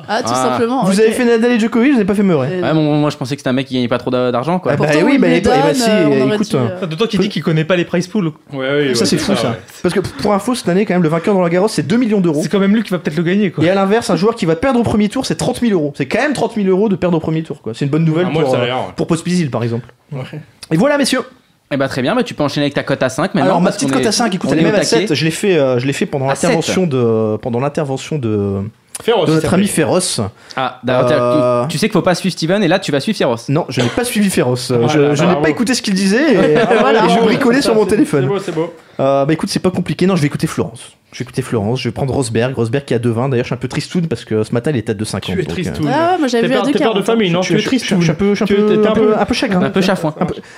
Ah, 0.08 0.22
tout 0.22 0.30
Ah. 0.32 0.48
simplement. 0.50 0.84
Vous 0.84 1.00
avez 1.00 1.10
fait 1.12 1.24
Nadal 1.24 1.52
et 1.52 1.58
Djokovic, 1.60 1.88
vous 1.90 1.94
n'avez 1.96 2.06
pas 2.06 2.14
fait 2.14 2.22
Murray. 2.22 2.60
Ouais, 2.62 2.72
bon, 2.72 2.94
moi 2.96 3.10
je 3.10 3.16
pensais 3.16 3.34
que 3.34 3.40
c'était 3.40 3.50
un 3.50 3.52
mec 3.52 3.66
qui 3.66 3.74
gagnait 3.74 3.88
pas 3.88 3.98
trop 3.98 4.10
d'a- 4.10 4.30
d'argent 4.30 4.58
quoi. 4.58 4.72
Ah 4.72 4.76
bah 4.76 4.86
pourtant, 4.86 5.04
oui, 5.06 5.18
bah, 5.18 5.26
eh 5.30 5.40
bah, 5.40 5.74
si, 5.74 5.82
euh, 5.90 6.06
on 6.06 6.20
aurait 6.26 6.34
écoute, 6.36 6.50
dû, 6.50 6.56
euh, 6.56 6.86
D'autant 6.86 7.06
qu'il 7.06 7.20
dit 7.20 7.28
qu'il 7.28 7.42
connaît 7.42 7.64
pas 7.64 7.76
les 7.76 7.84
prize 7.84 8.06
pools. 8.06 8.26
Ouais, 8.26 8.32
oui, 8.52 8.94
Ça, 8.94 9.00
ouais, 9.00 9.06
c'est 9.06 9.18
fou, 9.18 9.34
ça. 9.34 9.50
ouais. 9.50 9.56
Parce 9.82 9.94
que 9.94 10.00
pour 10.00 10.32
info, 10.32 10.54
cette 10.54 10.68
année, 10.68 10.84
quand 10.86 10.94
même, 10.94 11.02
le 11.02 11.08
vainqueur 11.08 11.34
dans 11.34 11.42
la 11.42 11.48
Garros, 11.50 11.68
c'est 11.68 11.86
2 11.86 11.96
millions 11.96 12.20
d'euros. 12.20 12.40
C'est 12.42 12.48
quand 12.48 12.58
même 12.60 12.74
lui 12.74 12.82
qui 12.82 12.90
va 12.90 12.98
peut-être 12.98 13.16
le 13.16 13.22
gagner 13.22 13.50
quoi. 13.50 13.64
Et 13.64 13.70
à 13.70 13.74
l'inverse, 13.74 14.10
un 14.10 14.16
joueur 14.16 14.34
qui 14.36 14.46
va 14.46 14.56
perdre 14.56 14.78
au 14.80 14.84
premier 14.84 15.08
tour, 15.08 15.26
c'est 15.26 15.34
30 15.36 15.60
000 15.60 15.72
euros. 15.72 15.92
C'est 15.96 16.06
quand 16.06 16.20
même 16.20 16.32
30 16.32 16.54
000 16.54 16.68
euros 16.68 16.88
de 16.88 16.96
perdre 16.96 17.16
au 17.16 17.20
premier 17.20 17.42
tour, 17.42 17.60
quoi. 17.62 17.72
C'est 17.74 17.84
une 17.84 17.90
bonne 17.90 18.04
nouvelle 18.04 18.26
Ah, 18.28 18.32
moi, 18.32 18.42
pour, 18.42 18.52
ça 18.52 18.58
a 18.58 18.62
euh, 18.62 18.66
l'air. 18.66 18.76
pour 18.96 19.06
Pospisil, 19.06 19.50
par 19.50 19.62
exemple. 19.62 19.86
Ouais. 20.12 20.22
Et 20.72 20.76
voilà, 20.76 20.98
messieurs. 20.98 21.20
Eh 21.72 21.76
bah 21.76 21.86
très 21.86 22.02
bien, 22.02 22.16
bah, 22.16 22.24
tu 22.24 22.34
peux 22.34 22.42
enchaîner 22.42 22.64
avec 22.64 22.74
ta 22.74 22.82
cote 22.82 23.00
à 23.02 23.08
5 23.08 23.32
maintenant. 23.34 23.42
Alors, 23.50 23.60
ma 23.60 23.66
parce 23.68 23.76
petite 23.76 23.90
qu'on 23.90 23.94
cote 23.98 24.04
est- 24.04 24.08
à 24.08 24.12
5, 24.12 24.34
écoute, 24.34 24.50
on 24.50 24.52
elle 24.54 24.58
est 24.58 24.62
est 24.62 24.64
même 24.64 24.74
au 24.74 24.78
à 24.78 24.80
taquet. 24.80 25.06
7. 25.06 25.14
Je 25.14 25.24
l'ai 25.24 25.30
fait, 25.30 25.56
euh, 25.56 25.78
je 25.78 25.86
l'ai 25.86 25.92
fait 25.92 26.04
pendant 26.06 26.24
À 26.26 26.30
l'intervention 26.30 26.86
de, 26.88 27.36
pendant 27.36 27.60
l'intervention 27.60 28.18
de, 28.18 28.56
Féroce. 29.02 29.28
de 29.28 29.34
notre 29.34 29.54
ami 29.54 29.66
Féroce. 29.66 30.20
Ah, 30.56 30.80
d'ailleurs, 30.84 31.08
Euh, 31.10 31.62
tu, 31.64 31.68
tu 31.68 31.78
sais 31.78 31.86
qu'il 31.88 31.92
faut 31.92 32.02
pas 32.02 32.14
suivre 32.14 32.32
Steven 32.32 32.62
et 32.62 32.68
là 32.68 32.78
tu 32.78 32.92
vas 32.92 33.00
suivre 33.00 33.16
Féroce. 33.18 33.48
Non, 33.48 33.66
je 33.68 33.80
n'ai 33.80 33.88
pas 33.88 34.04
suivi 34.04 34.30
Féroce. 34.30 34.70
Euh, 34.70 34.82
Ah 34.84 34.88
je 34.88 34.98
là, 35.00 35.14
je 35.14 35.20
n'ai 35.22 35.26
bravo. 35.28 35.42
pas 35.42 35.50
écouté 35.50 35.74
ce 35.74 35.82
qu'il 35.82 35.94
disait 35.94 36.34
et, 36.34 36.56
Ah, 36.56 36.68
Voilà. 36.80 37.04
et 37.06 37.08
je 37.08 37.18
bricolais 37.20 37.62
sur 37.62 37.74
mon 37.74 37.86
téléphone. 37.86 38.22
C'est 38.22 38.28
beau, 38.28 38.38
c'est 38.38 38.52
beau. 38.54 38.74
Euh, 39.00 39.24
bah 39.24 39.32
écoute, 39.32 39.48
c'est 39.48 39.60
pas 39.60 39.70
compliqué. 39.70 40.06
Non, 40.06 40.14
je 40.16 40.20
vais 40.20 40.26
écouter 40.26 40.46
Florence. 40.46 40.92
Je 41.12 41.18
vais 41.18 41.22
écouter 41.24 41.42
Florence. 41.42 41.80
Je 41.80 41.88
vais 41.88 41.92
prendre 41.92 42.12
Rosberg. 42.12 42.54
Rosberg 42.54 42.84
qui 42.84 42.94
a 42.94 42.98
2,20. 42.98 43.30
D'ailleurs, 43.30 43.44
je 43.44 43.48
suis 43.48 43.54
un 43.54 43.56
peu 43.56 43.66
tristoun 43.68 44.06
parce 44.06 44.24
que 44.24 44.44
ce 44.44 44.52
matin, 44.52 44.70
il 44.72 44.76
était 44.76 44.92
à 44.92 44.94
2,50. 44.94 45.20
Tu 45.20 45.32
es 45.32 45.36
donc, 45.36 45.48
tristoun. 45.48 45.86
euh, 45.88 45.90
Ah 45.92 46.16
moi 46.18 46.28
j'avais 46.28 46.46
vu 46.48 46.54
à 46.54 46.58
peur 46.58 46.66
t'es 46.70 46.78
peur 46.78 46.94
de 46.94 47.00
2,40. 47.00 47.04
famille, 47.04 47.30
non? 47.30 47.42
Je, 47.42 47.48
Tu 47.48 47.54
es 47.54 47.56
je- 47.58 47.62
je- 47.62 47.66
triste. 47.66 47.86
je 47.88 47.94
suis 48.00 48.10
un 48.10 48.14
peu, 48.14 48.34
chagrin. 49.34 49.62
Un 49.62 49.70
peu 49.70 49.80
chafouin. 49.80 50.14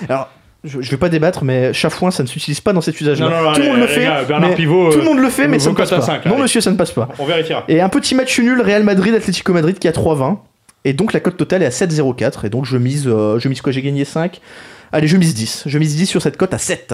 Alors, 0.09 0.29
je, 0.63 0.81
je 0.81 0.91
vais 0.91 0.97
pas 0.97 1.09
débattre, 1.09 1.43
mais 1.43 1.73
chafouin, 1.73 2.09
ça 2.11 2.23
ne 2.23 2.27
s'utilise 2.27 2.61
pas 2.61 2.71
dans 2.73 2.81
cet 2.81 2.99
usage-là. 2.99 3.29
Non, 3.29 3.35
non, 3.37 3.43
non, 3.49 3.53
tout 3.53 3.61
le 3.61 3.67
monde 3.69 3.79
le 3.79 3.87
fait. 3.87 4.05
gars, 4.05 4.39
mais- 4.39 4.55
Pivot, 4.55 4.91
tout 4.91 4.97
euh, 4.97 5.01
le 5.01 5.05
monde 5.05 5.19
le 5.19 5.29
fait, 5.29 5.47
mais 5.47 5.57
vos 5.57 5.63
ça 5.63 5.69
ne 5.71 5.75
passe 5.75 5.89
pas. 5.89 6.01
cinq, 6.01 6.25
non, 6.25 6.37
monsieur, 6.37 6.61
ça 6.61 6.71
ne 6.71 6.77
passe 6.77 6.91
pas. 6.91 7.09
On 7.19 7.25
vérifiera. 7.25 7.63
Et 7.67 7.81
un 7.81 7.89
petit 7.89 8.15
match 8.15 8.39
nul, 8.39 8.61
Real 8.61 8.83
Madrid, 8.83 9.13
Atlético 9.13 9.51
Madrid 9.53 9.77
qui 9.79 9.87
a 9.87 9.91
3,20. 9.91 10.37
Et 10.85 10.93
donc 10.93 11.13
la 11.13 11.19
cote 11.19 11.37
totale 11.37 11.63
est 11.63 11.67
à 11.67 11.69
7,04. 11.69 12.45
Et 12.45 12.49
donc 12.49 12.65
je 12.65 12.77
mise, 12.77 13.07
euh, 13.07 13.39
je 13.39 13.47
mise 13.49 13.61
quoi? 13.61 13.71
J'ai 13.71 13.81
gagné 13.81 14.03
5. 14.05 14.41
Allez, 14.91 15.07
je 15.07 15.17
mise 15.17 15.33
10. 15.33 15.63
Je 15.65 15.79
mise 15.79 15.95
10 15.95 16.05
sur 16.07 16.21
cette 16.21 16.37
cote 16.37 16.53
à 16.53 16.57
7. 16.57 16.93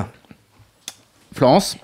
Florence? 1.34 1.78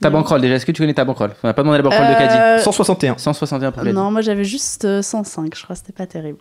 Ta 0.00 0.08
bankroll 0.08 0.40
déjà, 0.40 0.54
est-ce 0.54 0.64
que 0.64 0.72
tu 0.72 0.80
connais 0.80 0.94
ta 0.94 1.04
bankroll 1.04 1.32
On 1.42 1.46
n'a 1.46 1.52
pas 1.52 1.60
demandé 1.62 1.76
la 1.76 1.82
bankroll 1.82 2.06
de 2.08 2.14
Caddy. 2.14 2.34
Euh, 2.34 2.58
161. 2.58 3.18
161 3.18 3.70
pour 3.70 3.82
Caddy. 3.82 3.94
Non, 3.94 4.10
moi 4.10 4.22
j'avais 4.22 4.44
juste 4.44 4.86
euh, 4.86 5.02
105, 5.02 5.54
je 5.54 5.62
crois, 5.62 5.76
c'était 5.76 5.92
pas 5.92 6.06
terrible. 6.06 6.38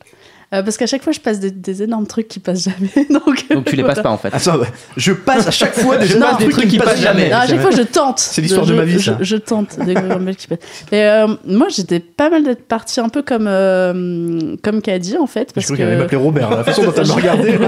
Euh, 0.51 0.63
parce 0.63 0.77
qu'à 0.77 0.87
chaque 0.87 1.03
fois, 1.03 1.13
je 1.13 1.19
passe 1.19 1.39
des, 1.39 1.51
des 1.51 1.83
énormes 1.83 2.07
trucs 2.07 2.27
qui 2.27 2.39
passent 2.39 2.63
jamais. 2.63 2.89
Donc, 3.11 3.47
Donc 3.51 3.65
tu 3.65 3.75
les 3.75 3.83
passes 3.83 4.01
pas 4.01 4.09
en 4.09 4.17
fait. 4.17 4.33
Attends, 4.33 4.59
je 4.97 5.11
passe 5.13 5.45
à 5.45 5.51
chaque 5.51 5.75
fois 5.75 5.97
des, 5.97 6.07
Je 6.07 6.17
passe 6.17 6.37
des 6.39 6.49
trucs 6.49 6.69
qui 6.69 6.79
passent 6.79 6.99
jamais. 6.99 7.29
Non, 7.29 7.35
à 7.37 7.45
chaque 7.47 7.61
fois, 7.61 7.69
je 7.69 7.83
tente. 7.83 8.17
C'est 8.17 8.41
l'histoire 8.41 8.65
de 8.65 8.71
Je- 8.71 8.77
ma 8.77 8.83
vie, 8.83 8.97
je- 8.99 9.11
ça. 9.11 9.17
Je, 9.21 9.35
tente 9.35 9.77
des 9.79 9.93
qui 10.35 10.47
passent. 10.47 10.57
Mais 10.91 11.05
euh, 11.07 11.27
moi, 11.45 11.67
j'étais 11.69 11.99
pas 11.99 12.31
mal 12.31 12.43
d'être 12.43 12.63
partie 12.67 12.99
un 12.99 13.09
peu 13.09 13.21
comme, 13.21 13.45
euh, 13.47 14.55
comme 14.63 14.81
Caddy, 14.81 15.17
en 15.17 15.27
fait. 15.27 15.49
Je 15.49 15.53
Parce 15.53 15.65
crois 15.67 15.77
que... 15.77 15.81
qu'il 15.83 15.87
allait 15.91 15.97
m'appeler 16.01 16.17
Robert. 16.17 16.49
La 16.49 16.63
façon 16.63 16.83
dont 16.83 16.93
elle 16.97 17.07
me 17.07 17.11
regardait. 17.13 17.59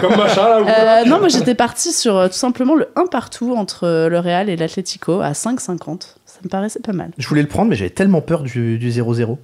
Comme 0.00 0.16
machin 0.16 0.48
là. 0.48 0.62
ou- 0.62 0.66
Euh, 0.66 1.04
non, 1.04 1.18
moi 1.18 1.28
j'étais 1.28 1.54
partie 1.54 1.92
sur 1.92 2.16
euh, 2.16 2.28
tout 2.28 2.32
simplement 2.34 2.74
le 2.74 2.88
1 2.96 3.04
partout 3.06 3.54
entre 3.54 3.86
le 4.08 4.18
Real 4.18 4.48
et 4.48 4.56
l'Atlético 4.56 5.20
à 5.20 5.32
5,50. 5.32 6.00
Ça 6.24 6.38
me 6.42 6.48
paraissait 6.48 6.80
pas 6.80 6.92
mal. 6.92 7.10
Je 7.18 7.28
voulais 7.28 7.42
le 7.42 7.48
prendre, 7.48 7.68
mais 7.68 7.76
j'avais 7.76 7.90
tellement 7.90 8.22
peur 8.22 8.42
du 8.44 8.78
du 8.78 8.90
0-0. 8.90 9.36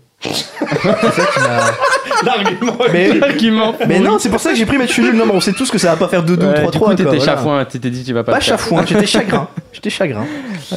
L'argument. 3.20 3.74
Mais, 3.86 4.00
non, 4.00 4.18
c'est 4.18 4.28
pour 4.30 4.40
ça 4.40 4.50
que 4.50 4.56
j'ai 4.56 4.66
pris 4.66 4.78
match 4.78 4.98
nul. 4.98 5.14
Non, 5.14 5.26
mais 5.26 5.32
on 5.34 5.40
sait 5.40 5.52
tous 5.52 5.70
que 5.70 5.78
ça 5.78 5.90
va 5.90 5.96
pas 5.96 6.08
faire 6.08 6.24
2-2 6.24 6.32
ou 6.32 6.36
3-3. 6.36 6.42
Ouais, 6.42 6.54
du 6.66 6.70
coup, 6.70 6.78
quoi, 6.84 6.94
t'étais 6.94 7.04
voilà. 7.04 7.24
chafouin, 7.24 7.64
tu 7.64 7.80
t'es 7.80 7.90
dit 7.90 8.04
tu 8.04 8.12
vas 8.12 8.24
pas. 8.24 8.32
Pas 8.32 8.40
chafouin, 8.40 8.84
j'étais 8.86 9.06
chagrin. 9.06 9.48
J'étais 9.72 9.90
chagrin. 9.90 10.24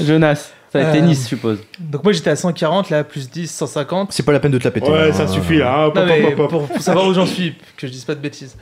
Jonas, 0.01 0.35
ça 0.71 0.79
va 0.79 0.81
être 0.81 0.87
Euh, 0.89 0.93
tennis, 0.93 1.23
je 1.23 1.27
suppose. 1.29 1.59
Donc 1.79 2.03
moi 2.03 2.13
j'étais 2.13 2.29
à 2.29 2.35
140, 2.35 2.89
là 2.89 3.03
plus 3.03 3.29
10, 3.29 3.49
150. 3.51 4.11
C'est 4.11 4.23
pas 4.23 4.31
la 4.31 4.39
peine 4.39 4.51
de 4.51 4.57
te 4.57 4.63
la 4.63 4.71
péter. 4.71 4.89
Ouais, 4.89 5.09
hein. 5.09 5.13
ça 5.13 5.27
suffit 5.27 5.57
là. 5.57 5.85
hein. 5.85 5.91
Non 5.95 6.05
mais 6.05 6.31
pour 6.31 6.67
savoir 6.79 7.07
où 7.07 7.13
j'en 7.13 7.25
suis, 7.25 7.55
que 7.77 7.87
je 7.87 7.91
dise 7.91 8.05
pas 8.05 8.15
de 8.15 8.19
bêtises. 8.21 8.55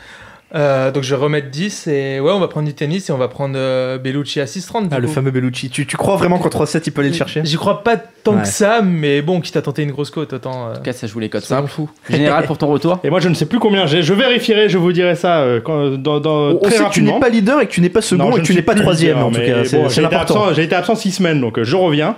Euh, 0.53 0.91
donc 0.91 1.03
je 1.03 1.15
vais 1.15 1.21
remettre 1.21 1.49
10 1.49 1.87
et 1.87 2.19
ouais 2.19 2.31
on 2.33 2.39
va 2.39 2.49
prendre 2.49 2.67
du 2.67 2.73
tennis 2.73 3.09
et 3.09 3.13
on 3.13 3.17
va 3.17 3.29
prendre 3.29 3.55
euh, 3.57 3.97
Bellucci 3.97 4.41
à 4.41 4.45
6,30 4.45 4.81
du 4.83 4.87
Ah, 4.91 4.99
le 4.99 5.07
fameux 5.07 5.31
Bellucci. 5.31 5.69
Tu, 5.69 5.87
tu 5.87 5.95
crois 5.95 6.17
vraiment 6.17 6.39
qu'en 6.39 6.49
3-7 6.49 6.83
il 6.87 6.91
peut 6.91 6.99
aller 6.99 7.09
le 7.11 7.15
chercher 7.15 7.39
J'y 7.45 7.55
crois 7.55 7.83
pas 7.85 7.95
tant 7.95 8.35
Ouais. 8.35 8.41
que 8.41 8.47
ça, 8.49 8.81
mais 8.81 9.21
bon, 9.21 9.39
quitte 9.39 9.55
à 9.55 9.61
tenter 9.61 9.83
une 9.83 9.91
grosse 9.91 10.09
côte, 10.11 10.33
autant. 10.33 10.67
euh, 10.67 10.71
En 10.73 10.75
tout 10.75 10.81
cas, 10.81 10.91
ça 10.91 11.07
joue 11.07 11.19
les 11.19 11.29
soyons 11.29 11.45
simples. 11.45 11.69
fous. 11.69 11.89
Général 12.09 12.45
pour 12.45 12.57
ton 12.57 12.67
retour. 12.67 12.99
Et 13.05 13.09
moi 13.09 13.21
je 13.21 13.29
ne 13.29 13.33
sais 13.33 13.45
plus 13.45 13.59
combien 13.59 13.85
j'ai. 13.87 14.03
Je 14.03 14.13
vérifierai, 14.13 14.67
je 14.67 14.77
vous 14.77 14.91
dirai 14.91 15.15
ça 15.15 15.39
euh, 15.39 15.61
quand- 15.61 15.91
dans, 15.91 16.19
dans- 16.19 16.51
On, 16.55 16.63
sait 16.65 16.69
que 16.71 16.75
tu 16.75 16.81
rapidement. 16.83 17.13
n'es 17.13 17.19
pas 17.21 17.29
leader 17.29 17.61
et 17.61 17.67
que 17.67 17.71
tu 17.71 17.79
n'es 17.79 17.89
pas 17.89 18.01
second 18.01 18.29
Non, 18.29 18.35
et 18.37 18.41
que 18.41 18.45
tu 18.45 18.53
n'es 18.53 18.61
pas 18.61 18.75
troisième 18.75 19.19
en 19.19 19.31
tout 19.31 19.39
cas. 19.39 19.63
C'est 19.63 19.77
bon, 19.77 19.87
c'est 19.87 19.95
j'ai 19.95 20.01
été 20.01 20.13
l'important. 20.13 20.43
absent- 20.43 20.53
J'ai 20.55 20.63
été 20.63 20.75
absent 20.75 20.95
6 20.95 21.11
semaines, 21.13 21.39
donc 21.39 21.59
euh, 21.59 21.63
je 21.63 21.77
reviens. 21.77 22.17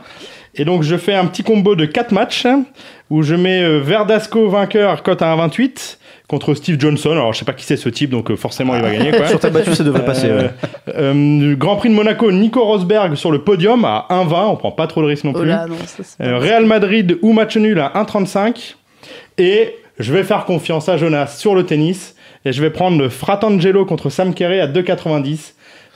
Et 0.56 0.66
donc 0.66 0.82
je 0.84 0.98
fais 0.98 1.14
un 1.14 1.26
petit 1.26 1.44
combo 1.44 1.76
de 1.76 1.86
4 1.86 2.12
matchs 2.12 2.46
où 3.12 3.22
je 3.22 3.36
mets 3.36 3.64
euh, 3.64 3.80
Verdasco 3.80 4.50
vainqueur 4.50 5.04
cote 5.04 5.22
à 5.22 5.36
1,28 5.36 5.98
contre 6.28 6.54
Steve 6.56 6.80
Johnson. 6.80 7.12
Alors 7.12 7.34
je 7.34 7.40
sais 7.40 7.46
pas 7.46 7.54
qui 7.54 7.66
c'est 7.66 7.78
ce 7.78 7.90
type, 7.90 8.10
donc 8.10 8.32
euh, 8.32 8.36
forcément 8.36 8.76
il 8.76 8.82
va 8.82 8.92
gagner. 8.92 9.12
Quoi. 9.12 9.28
Sur 9.30 9.40
ta 9.40 9.50
battue, 9.50 9.76
ça 9.76 9.84
devrait 9.84 10.06
passer. 10.06 10.28
Euh, 10.30 10.44
ouais. 10.44 10.50
euh, 10.96 11.56
Grand 11.56 11.76
Prix 11.76 11.90
de 11.90 11.94
Monaco, 11.96 12.32
Nico 12.32 12.64
Rosberg 12.64 13.16
sur 13.16 13.32
le 13.32 13.40
podium 13.44 13.86
à 13.86 14.08
1,20. 14.10 14.46
On 14.52 14.56
prend 14.56 14.72
pas 14.72 14.88
trop 14.88 15.02
de 15.02 15.08
risques 15.08 15.24
non 15.26 15.34
Oh 15.36 15.40
plus. 15.40 15.50
là, 15.50 15.66
non, 15.68 15.76
ça 15.86 16.04
Euh. 16.24 16.38
Real 16.40 16.66
Madrid 16.66 17.18
ou 17.22 17.34
match 17.34 17.58
nul 17.58 17.80
à 17.80 17.90
1,35. 17.96 18.76
Et 19.38 19.76
je 20.00 20.14
vais 20.14 20.24
faire 20.24 20.46
confiance 20.46 20.90
à 20.90 20.98
Jonas 20.98 21.28
sur 21.28 21.56
le 21.56 21.66
tennis. 21.66 22.16
Et 22.46 22.52
je 22.52 22.62
vais 22.62 22.70
prendre 22.72 22.98
le 22.98 23.08
Fratangelo 23.10 23.86
contre 23.86 24.10
Sam 24.10 24.34
Kerr 24.34 24.62
à 24.64 24.68
2,90. 24.68 25.53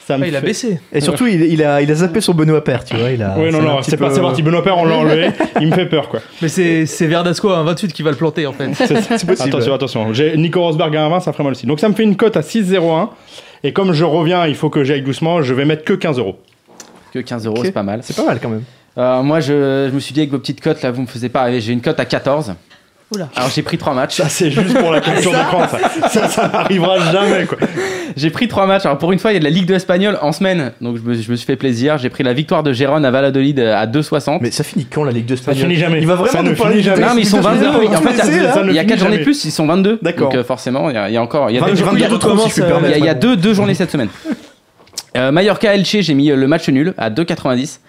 Ça 0.08 0.18
me 0.18 0.24
Ah, 0.24 0.28
il 0.28 0.36
a 0.38 0.40
fait- 0.40 0.46
baissé. 0.48 0.80
Et 0.94 1.02
surtout, 1.02 1.28
il, 1.28 1.42
il 1.42 1.62
a, 1.62 1.82
il 1.82 1.92
a 1.92 1.96
zappé 1.96 2.22
son 2.22 2.34
Benoît 2.34 2.64
Père, 2.64 2.86
tu 2.86 2.96
vois. 2.96 3.12
Il 3.12 3.22
a, 3.22 3.36
Oui, 3.38 3.52
non, 3.52 3.52
ça 3.52 3.58
l'a 3.58 3.64
un 3.64 3.74
non, 3.74 3.78
petit 3.82 3.92
c'est 3.92 3.98
pas 3.98 4.08
peu- 4.08 4.16
c'est 4.16 4.22
parti. 4.22 4.42
Benoît 4.42 4.64
Père, 4.64 4.78
on 4.78 4.86
l'a 4.86 4.96
enlevé. 4.96 5.32
il 5.60 5.68
me 5.68 5.74
fait 5.76 5.86
peur, 5.86 6.08
quoi. 6.08 6.22
Mais 6.42 6.48
c'est 6.48 6.86
c'est 6.86 7.08
Verdasco 7.08 7.50
à 7.50 7.62
28 7.64 7.92
qui 7.92 8.04
va 8.04 8.12
le 8.12 8.16
planter 8.16 8.48
en 8.48 8.54
fait. 8.54 8.70
C'est 8.74 9.26
possible. 9.28 9.34
Attention, 9.42 9.74
attention. 9.74 10.14
J'ai 10.14 10.38
Nico 10.38 10.62
Rosberg 10.62 10.96
à 10.96 11.10
1,20, 11.10 11.20
ça 11.20 11.34
ferait 11.34 11.44
mal 11.44 11.52
aussi. 11.52 11.66
Donc 11.68 11.82
ça 11.82 11.90
me 11.90 11.94
fait 11.94 12.04
une 12.04 12.16
cote 12.16 12.38
à 12.38 12.42
6,01. 12.42 13.10
Et 13.66 13.74
comme 13.74 13.92
je 13.92 14.06
reviens, 14.06 14.46
il 14.48 14.56
faut 14.56 14.70
que 14.70 14.86
j'aille 14.86 15.02
doucement. 15.02 15.42
Je 15.42 15.54
vais 15.54 15.66
mettre 15.66 15.84
que 15.84 15.94
15 15.94 16.20
euros. 16.20 16.38
Que 17.14 17.20
15 17.20 17.46
euros, 17.46 17.58
Ok. 17.58 17.66
c'est 17.66 17.72
pas 17.74 17.84
mal. 17.84 18.00
C'est 18.04 18.16
pas 18.16 18.26
mal 18.26 18.40
quand 18.42 18.50
même. 18.50 18.64
Euh, 18.98 19.22
moi, 19.24 19.42
je, 19.42 19.88
je 19.90 19.94
me 19.94 20.00
suis 20.00 20.14
dit 20.14 20.22
avec 20.22 20.32
vos 20.32 20.40
petites 20.40 20.62
cotes 20.62 20.82
là, 20.84 20.92
vous 20.92 21.02
me 21.02 21.08
faisiez 21.08 21.30
pas 21.30 21.44
rêver. 21.44 21.60
J'ai 21.60 21.74
une 21.74 21.82
cote 21.82 22.00
à 22.00 22.06
14. 22.06 22.54
Oula. 23.14 23.30
Alors 23.38 23.50
j'ai 23.56 23.62
pris 23.62 23.78
3 23.78 23.94
matchs. 23.94 24.18
Ça, 24.18 24.28
c'est 24.28 24.52
juste 24.52 24.78
pour 24.78 24.92
la 24.92 25.00
culture 25.00 25.32
d'écran, 25.32 25.66
ça. 25.70 26.10
Ça, 26.10 26.28
ça 26.28 26.50
n'arrivera 26.50 27.00
jamais, 27.12 27.46
quoi. 27.46 27.58
J'ai 28.18 28.30
pris 28.32 28.50
3 28.50 28.66
matchs. 28.68 28.86
Alors 28.86 28.98
pour 28.98 29.14
une 29.14 29.20
fois, 29.20 29.32
il 29.32 29.36
y 29.36 29.38
a 29.38 29.40
de 29.40 29.46
la 29.46 29.50
Ligue 29.50 29.66
2 29.66 29.76
espagnole 29.76 30.18
en 30.22 30.34
semaine. 30.34 30.74
Donc 30.82 30.98
je 30.98 31.02
me, 31.02 31.14
je 31.14 31.32
me 31.32 31.36
suis 31.38 31.46
fait 31.46 31.56
plaisir. 31.56 31.98
J'ai 31.98 32.10
pris 32.10 32.24
la 32.24 32.34
victoire 32.34 32.64
de 32.64 32.74
Gérone 32.74 33.06
à 33.06 33.12
Valladolid 33.12 33.60
euh, 33.62 33.78
à 33.78 33.86
2,60. 33.88 34.40
Mais 34.42 34.52
ça 34.52 34.66
finit 34.66 34.86
quand 34.86 35.06
la 35.06 35.12
Ligue 35.14 35.26
2 35.26 35.36
Ça 35.38 35.40
espagnole 35.52 35.64
finit 35.70 35.76
jamais. 35.80 36.00
Il 36.00 36.08
va 36.08 36.16
vraiment 36.16 36.32
Ça 36.34 36.44
nous 36.44 36.50
ne 36.52 36.56
parler 36.56 36.82
jamais. 36.82 37.02
Non, 37.02 37.14
mais 37.16 37.22
ils 37.22 37.28
sont 37.28 37.38
Ligue 37.38 37.46
2 37.46 37.50
22. 37.52 37.66
espagnole, 37.68 37.96
En 37.96 38.02
fait, 38.02 38.18
ça 38.18 38.26
il 38.28 38.36
y 38.74 38.80
a 38.80 38.82
finit 38.82 38.86
4 38.88 39.00
journées 39.00 39.18
de 39.20 39.24
plus, 39.24 39.46
ils 39.46 39.52
sont 39.52 39.66
22. 39.68 40.00
D'accord. 40.02 40.28
Donc 40.30 40.38
euh, 40.38 40.44
forcément, 40.44 40.90
il 40.90 40.96
y, 40.96 40.98
a- 41.00 41.10
il 41.10 41.14
y 41.14 41.18
a 41.18 41.22
encore. 41.22 41.50
Il 41.50 41.56
y 41.56 41.60
a, 41.60 41.62
Vingt- 41.62 41.74
des- 41.74 41.82
22 41.82 42.20
trop, 42.20 42.38
si 42.40 42.50
je 42.50 42.54
puis 42.56 42.58
me 42.58 42.58
commence, 42.58 42.58
il 42.58 42.60
y 42.60 42.64
a- 42.64 42.66
permettre. 42.68 42.98
il 42.98 43.06
y 43.06 43.10
a 43.10 43.14
deux, 43.14 43.38
deux 43.38 43.54
journées 43.54 43.74
cette 43.74 43.92
semaine. 43.92 44.10
Euh, 45.16 45.32
Mallorca 45.32 45.74
Elche, 45.74 45.98
j'ai 46.02 46.14
mis 46.14 46.28
le 46.28 46.48
match 46.48 46.68
nul 46.70 46.94
à 46.98 47.10
2,90. 47.10 47.80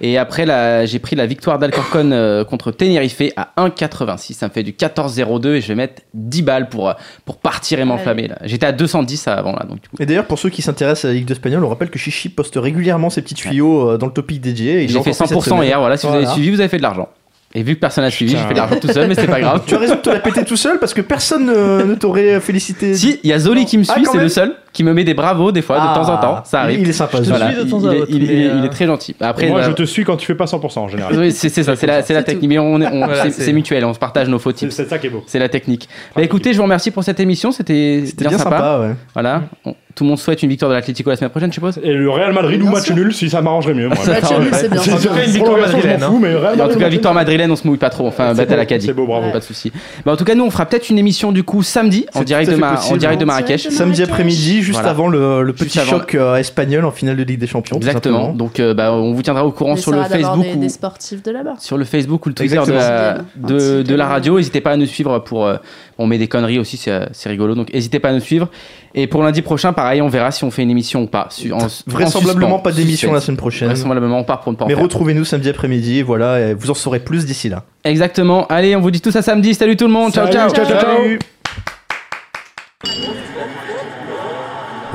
Et 0.00 0.18
après, 0.18 0.46
j'ai 0.86 0.98
pris 0.98 1.16
la 1.16 1.26
victoire 1.26 1.58
d'Alcorcon 1.58 2.10
euh, 2.12 2.44
contre 2.44 2.70
Tenerife 2.70 3.22
à 3.36 3.52
1,86. 3.56 4.34
Ça 4.34 4.48
me 4.48 4.52
fait 4.52 4.62
du 4.62 4.72
14,02 4.72 5.54
et 5.54 5.60
je 5.60 5.68
vais 5.68 5.74
mettre 5.74 6.02
10 6.14 6.42
balles 6.42 6.68
pour, 6.68 6.90
euh, 6.90 6.92
pour 7.24 7.38
partir 7.38 7.78
et 7.80 7.84
m'enflammer. 7.84 8.30
J'étais 8.44 8.66
à 8.66 8.72
210 8.72 9.28
avant 9.28 9.52
là. 9.52 9.64
Donc, 9.68 9.80
du 9.80 9.88
coup. 9.88 9.96
Et 9.98 10.06
d'ailleurs, 10.06 10.26
pour 10.26 10.38
ceux 10.38 10.50
qui 10.50 10.62
s'intéressent 10.62 11.06
à 11.06 11.08
la 11.08 11.14
Ligue 11.14 11.24
2 11.26 11.32
espagnole, 11.32 11.64
on 11.64 11.68
rappelle 11.68 11.90
que 11.90 11.98
Chichi 11.98 12.28
poste 12.28 12.56
régulièrement 12.56 13.10
ses 13.10 13.22
petits 13.22 13.34
tuyaux 13.34 13.90
euh, 13.90 13.98
dans 13.98 14.06
le 14.06 14.12
topic 14.12 14.40
dédié. 14.40 14.86
J'ai 14.88 14.88
fait 14.88 14.98
encore 14.98 15.14
cette 15.14 15.38
100% 15.38 15.44
semaine. 15.44 15.62
hier. 15.64 15.78
Voilà, 15.80 15.96
si 15.96 16.06
vous 16.06 16.14
avez 16.14 16.26
suivi, 16.26 16.50
vous 16.50 16.60
avez 16.60 16.68
fait 16.68 16.78
de 16.78 16.82
l'argent. 16.82 17.08
Et 17.54 17.62
vu 17.62 17.74
que 17.76 17.80
personne 17.80 18.04
n'a 18.04 18.10
suivi, 18.10 18.32
j'ai 18.32 18.42
fait 18.44 18.52
de 18.52 18.58
l'argent 18.58 18.76
tout 18.78 18.88
seul, 18.88 19.08
mais 19.08 19.14
c'est 19.14 19.26
pas 19.26 19.40
grave. 19.40 19.62
Tu 19.66 19.74
as 19.74 19.78
raison 19.78 19.94
de 19.94 20.00
te 20.00 20.10
la 20.10 20.18
péter 20.18 20.44
tout 20.44 20.56
seul 20.56 20.78
parce 20.78 20.92
que 20.92 21.00
personne 21.00 21.46
ne, 21.46 21.84
ne 21.84 21.94
t'aurait 21.94 22.38
félicité. 22.40 22.94
Si, 22.94 23.18
il 23.22 23.30
y 23.30 23.32
a 23.32 23.38
Zoli 23.38 23.64
qui 23.64 23.78
me 23.78 23.84
Ah, 23.88 23.94
suit, 23.94 24.04
c'est 24.12 24.18
le 24.18 24.28
seul 24.28 24.56
qui 24.76 24.84
me 24.84 24.92
met 24.92 25.04
des 25.04 25.14
bravos 25.14 25.52
des 25.52 25.62
fois, 25.62 25.76
de 25.76 25.82
Ah, 25.84 25.94
temps 25.94 26.08
en 26.12 26.16
temps. 26.18 26.42
Ça 26.44 26.60
arrive. 26.60 26.80
Il 26.80 26.88
est 26.88 26.92
sympa. 26.92 27.16
Je 27.18 27.22
te 27.22 27.28
Zoli. 27.28 27.54
suis 27.54 27.64
de 27.64 27.70
temps 27.70 27.80
il, 28.08 28.14
il 28.16 28.22
il 28.30 28.46
euh, 28.46 28.54
il 28.58 28.64
est 28.66 28.68
très 28.68 28.86
gentil. 28.86 29.16
Après, 29.20 29.48
moi, 29.48 29.60
euh, 29.60 29.64
je 29.64 29.70
te 29.72 29.82
suis 29.84 30.04
quand 30.04 30.16
tu 30.16 30.26
fais 30.26 30.34
pas 30.34 30.44
100% 30.44 30.78
en 30.80 30.88
général. 30.88 31.18
oui, 31.18 31.32
c'est 31.32 31.48
ça, 31.48 31.74
c'est 31.76 31.86
la, 31.86 32.02
c'est 32.02 32.12
la 32.14 32.22
technique. 32.22 32.42
tout. 32.42 32.48
Mais 32.48 32.58
on, 32.58 32.80
est- 32.80 32.86
on- 32.92 33.06
Voilà, 33.06 33.30
c'est 33.30 33.52
mutuel, 33.52 33.84
on 33.86 33.94
se 33.94 33.98
partage 33.98 34.28
nos 34.28 34.38
faux 34.38 34.50
C'est 34.50 34.66
tips. 34.66 34.74
c'est 34.74 34.88
ça 34.88 34.98
qui 34.98 35.06
est 35.06 35.10
beau. 35.10 35.24
C'est 35.26 35.38
la 35.38 35.48
technique. 35.48 35.88
Bah 36.14 36.22
écoutez, 36.22 36.52
je 36.52 36.58
vous 36.58 36.64
remercie 36.64 36.90
pour 36.90 37.02
cette 37.04 37.18
émission, 37.20 37.50
c'était 37.52 38.02
C'était 38.06 38.24
bien, 38.24 38.28
bien 38.30 38.38
sympa. 38.38 38.56
sympa, 38.58 38.78
ouais. 38.80 38.94
Voilà, 39.14 39.42
On- 39.64 39.74
tout 39.94 40.04
le 40.04 40.08
monde 40.10 40.18
souhaite 40.18 40.42
une 40.42 40.50
victoire 40.50 40.70
de 40.70 40.76
l'Atlético 40.76 41.08
la 41.08 41.16
semaine 41.16 41.30
prochaine, 41.30 41.48
je 41.50 41.54
suppose. 41.54 41.80
Et 41.82 41.94
le 41.94 42.10
Real 42.10 42.34
Madrid 42.34 42.60
ou 42.60 42.66
match 42.68 42.84
sûr. 42.84 42.94
nul, 42.94 43.14
si 43.14 43.30
ça 43.30 43.40
m'arrangerait 43.40 43.72
mieux. 43.72 43.88
Moi. 43.88 43.96
Match 44.06 44.30
nul, 44.38 44.48
c'est 44.52 44.68
bien. 44.70 44.82
C'est 44.82 44.92
En 44.92 44.96
tout 44.98 45.08
cas, 45.08 45.24
une 45.24 45.30
victoire 45.30 45.56
madrilène, 45.58 46.00
fous, 46.00 46.18
mais 46.20 46.34
Real 46.34 46.60
en 46.60 46.68
tout 46.68 46.78
cas, 46.78 46.88
victoire 46.90 47.14
madrilène, 47.14 47.50
on 47.50 47.56
se 47.56 47.66
mouille 47.66 47.78
pas 47.78 47.88
trop. 47.88 48.06
Enfin, 48.06 48.34
bête 48.34 48.52
à 48.52 48.56
l'Acadie. 48.56 48.84
C'est 48.86 48.92
beau, 48.92 49.06
bravo. 49.06 49.30
Pas 49.32 49.38
de 49.38 49.44
souci. 49.44 49.72
Bah, 50.04 50.12
en 50.12 50.16
tout 50.16 50.24
cas, 50.24 50.34
nous, 50.34 50.44
on 50.44 50.50
fera 50.50 50.66
peut-être 50.66 50.90
une 50.90 50.98
émission 50.98 51.32
du 51.32 51.44
coup 51.44 51.62
samedi 51.62 52.04
en 52.14 52.24
direct, 52.24 52.50
de, 52.50 52.56
Ma- 52.56 52.78
en 52.78 52.96
direct 52.98 53.18
de 53.20 53.24
Marrakech. 53.24 53.68
Samedi 53.70 54.02
après-midi, 54.02 54.62
juste 54.66 54.78
Voilà. 54.78 54.90
avant 54.90 55.08
le, 55.08 55.42
le 55.42 55.52
petit 55.52 55.78
avant. 55.80 55.90
choc 55.92 56.14
euh, 56.14 56.36
espagnol 56.36 56.84
en 56.84 56.90
finale 56.90 57.16
de 57.16 57.22
Ligue 57.22 57.38
des 57.40 57.46
Champions. 57.46 57.76
Exactement. 57.76 58.32
Donc, 58.32 58.60
euh, 58.60 58.74
bah, 58.74 58.92
on 58.92 59.12
vous 59.14 59.22
tiendra 59.22 59.44
au 59.46 59.52
courant 59.52 59.76
sur 59.76 59.92
le 59.92 60.02
Facebook 60.02 60.42
des, 60.44 60.52
ou 60.54 60.56
des 60.60 60.68
sportifs 60.68 61.22
de 61.22 61.30
là-bas. 61.30 61.54
sur 61.58 61.78
le 61.78 61.84
Facebook 61.84 62.26
ou 62.26 62.28
le 62.30 62.34
Twitter 62.34 62.60
de 62.66 62.72
la, 62.72 63.18
de, 63.36 63.82
de 63.82 64.00
radio. 64.02 64.36
N'hésitez 64.36 64.60
pas 64.60 64.72
à 64.72 64.76
nous 64.76 64.86
suivre 64.86 65.18
pour. 65.20 65.46
euh, 65.46 65.56
on 65.98 66.06
met 66.06 66.18
des 66.18 66.28
conneries 66.28 66.58
aussi, 66.58 66.76
c'est 66.76 67.28
rigolo. 67.28 67.54
Donc 67.54 67.72
n'hésitez 67.72 67.98
pas 68.00 68.10
à 68.10 68.12
nous 68.12 68.20
suivre. 68.20 68.48
Et 68.94 69.06
pour 69.06 69.22
lundi 69.22 69.40
prochain, 69.42 69.72
pareil, 69.72 70.00
on 70.02 70.08
verra 70.08 70.30
si 70.30 70.44
on 70.44 70.50
fait 70.50 70.62
une 70.62 70.70
émission 70.70 71.02
ou 71.02 71.06
pas. 71.06 71.28
Su- 71.30 71.52
en- 71.52 71.56
en 71.58 71.66
Vraisemblablement 71.86 72.56
suspens. 72.56 72.62
pas 72.62 72.72
d'émission 72.72 73.12
la 73.12 73.20
semaine 73.20 73.36
prochaine. 73.36 73.68
Vraisemblablement, 73.68 74.18
on 74.20 74.24
part 74.24 74.40
pour 74.40 74.52
ne 74.52 74.56
pas 74.58 74.64
en 74.64 74.68
Mais 74.68 74.74
retrouvez-nous 74.74 75.24
samedi 75.24 75.48
après-midi, 75.48 76.02
voilà, 76.02 76.40
et 76.40 76.54
vous 76.54 76.70
en 76.70 76.74
saurez 76.74 77.00
plus 77.00 77.24
d'ici 77.26 77.48
là. 77.48 77.64
Exactement. 77.84 78.46
Allez, 78.48 78.74
on 78.76 78.80
vous 78.80 78.90
dit 78.90 79.00
tout 79.00 79.10
ça 79.10 79.22
samedi. 79.22 79.54
Salut 79.54 79.76
tout 79.76 79.86
le 79.86 79.92
monde. 79.92 80.12
ciao, 80.12 80.26
ciao. 80.30 80.48
Salut, 80.50 80.68
ciao, 80.68 80.80
ciao. 80.80 80.96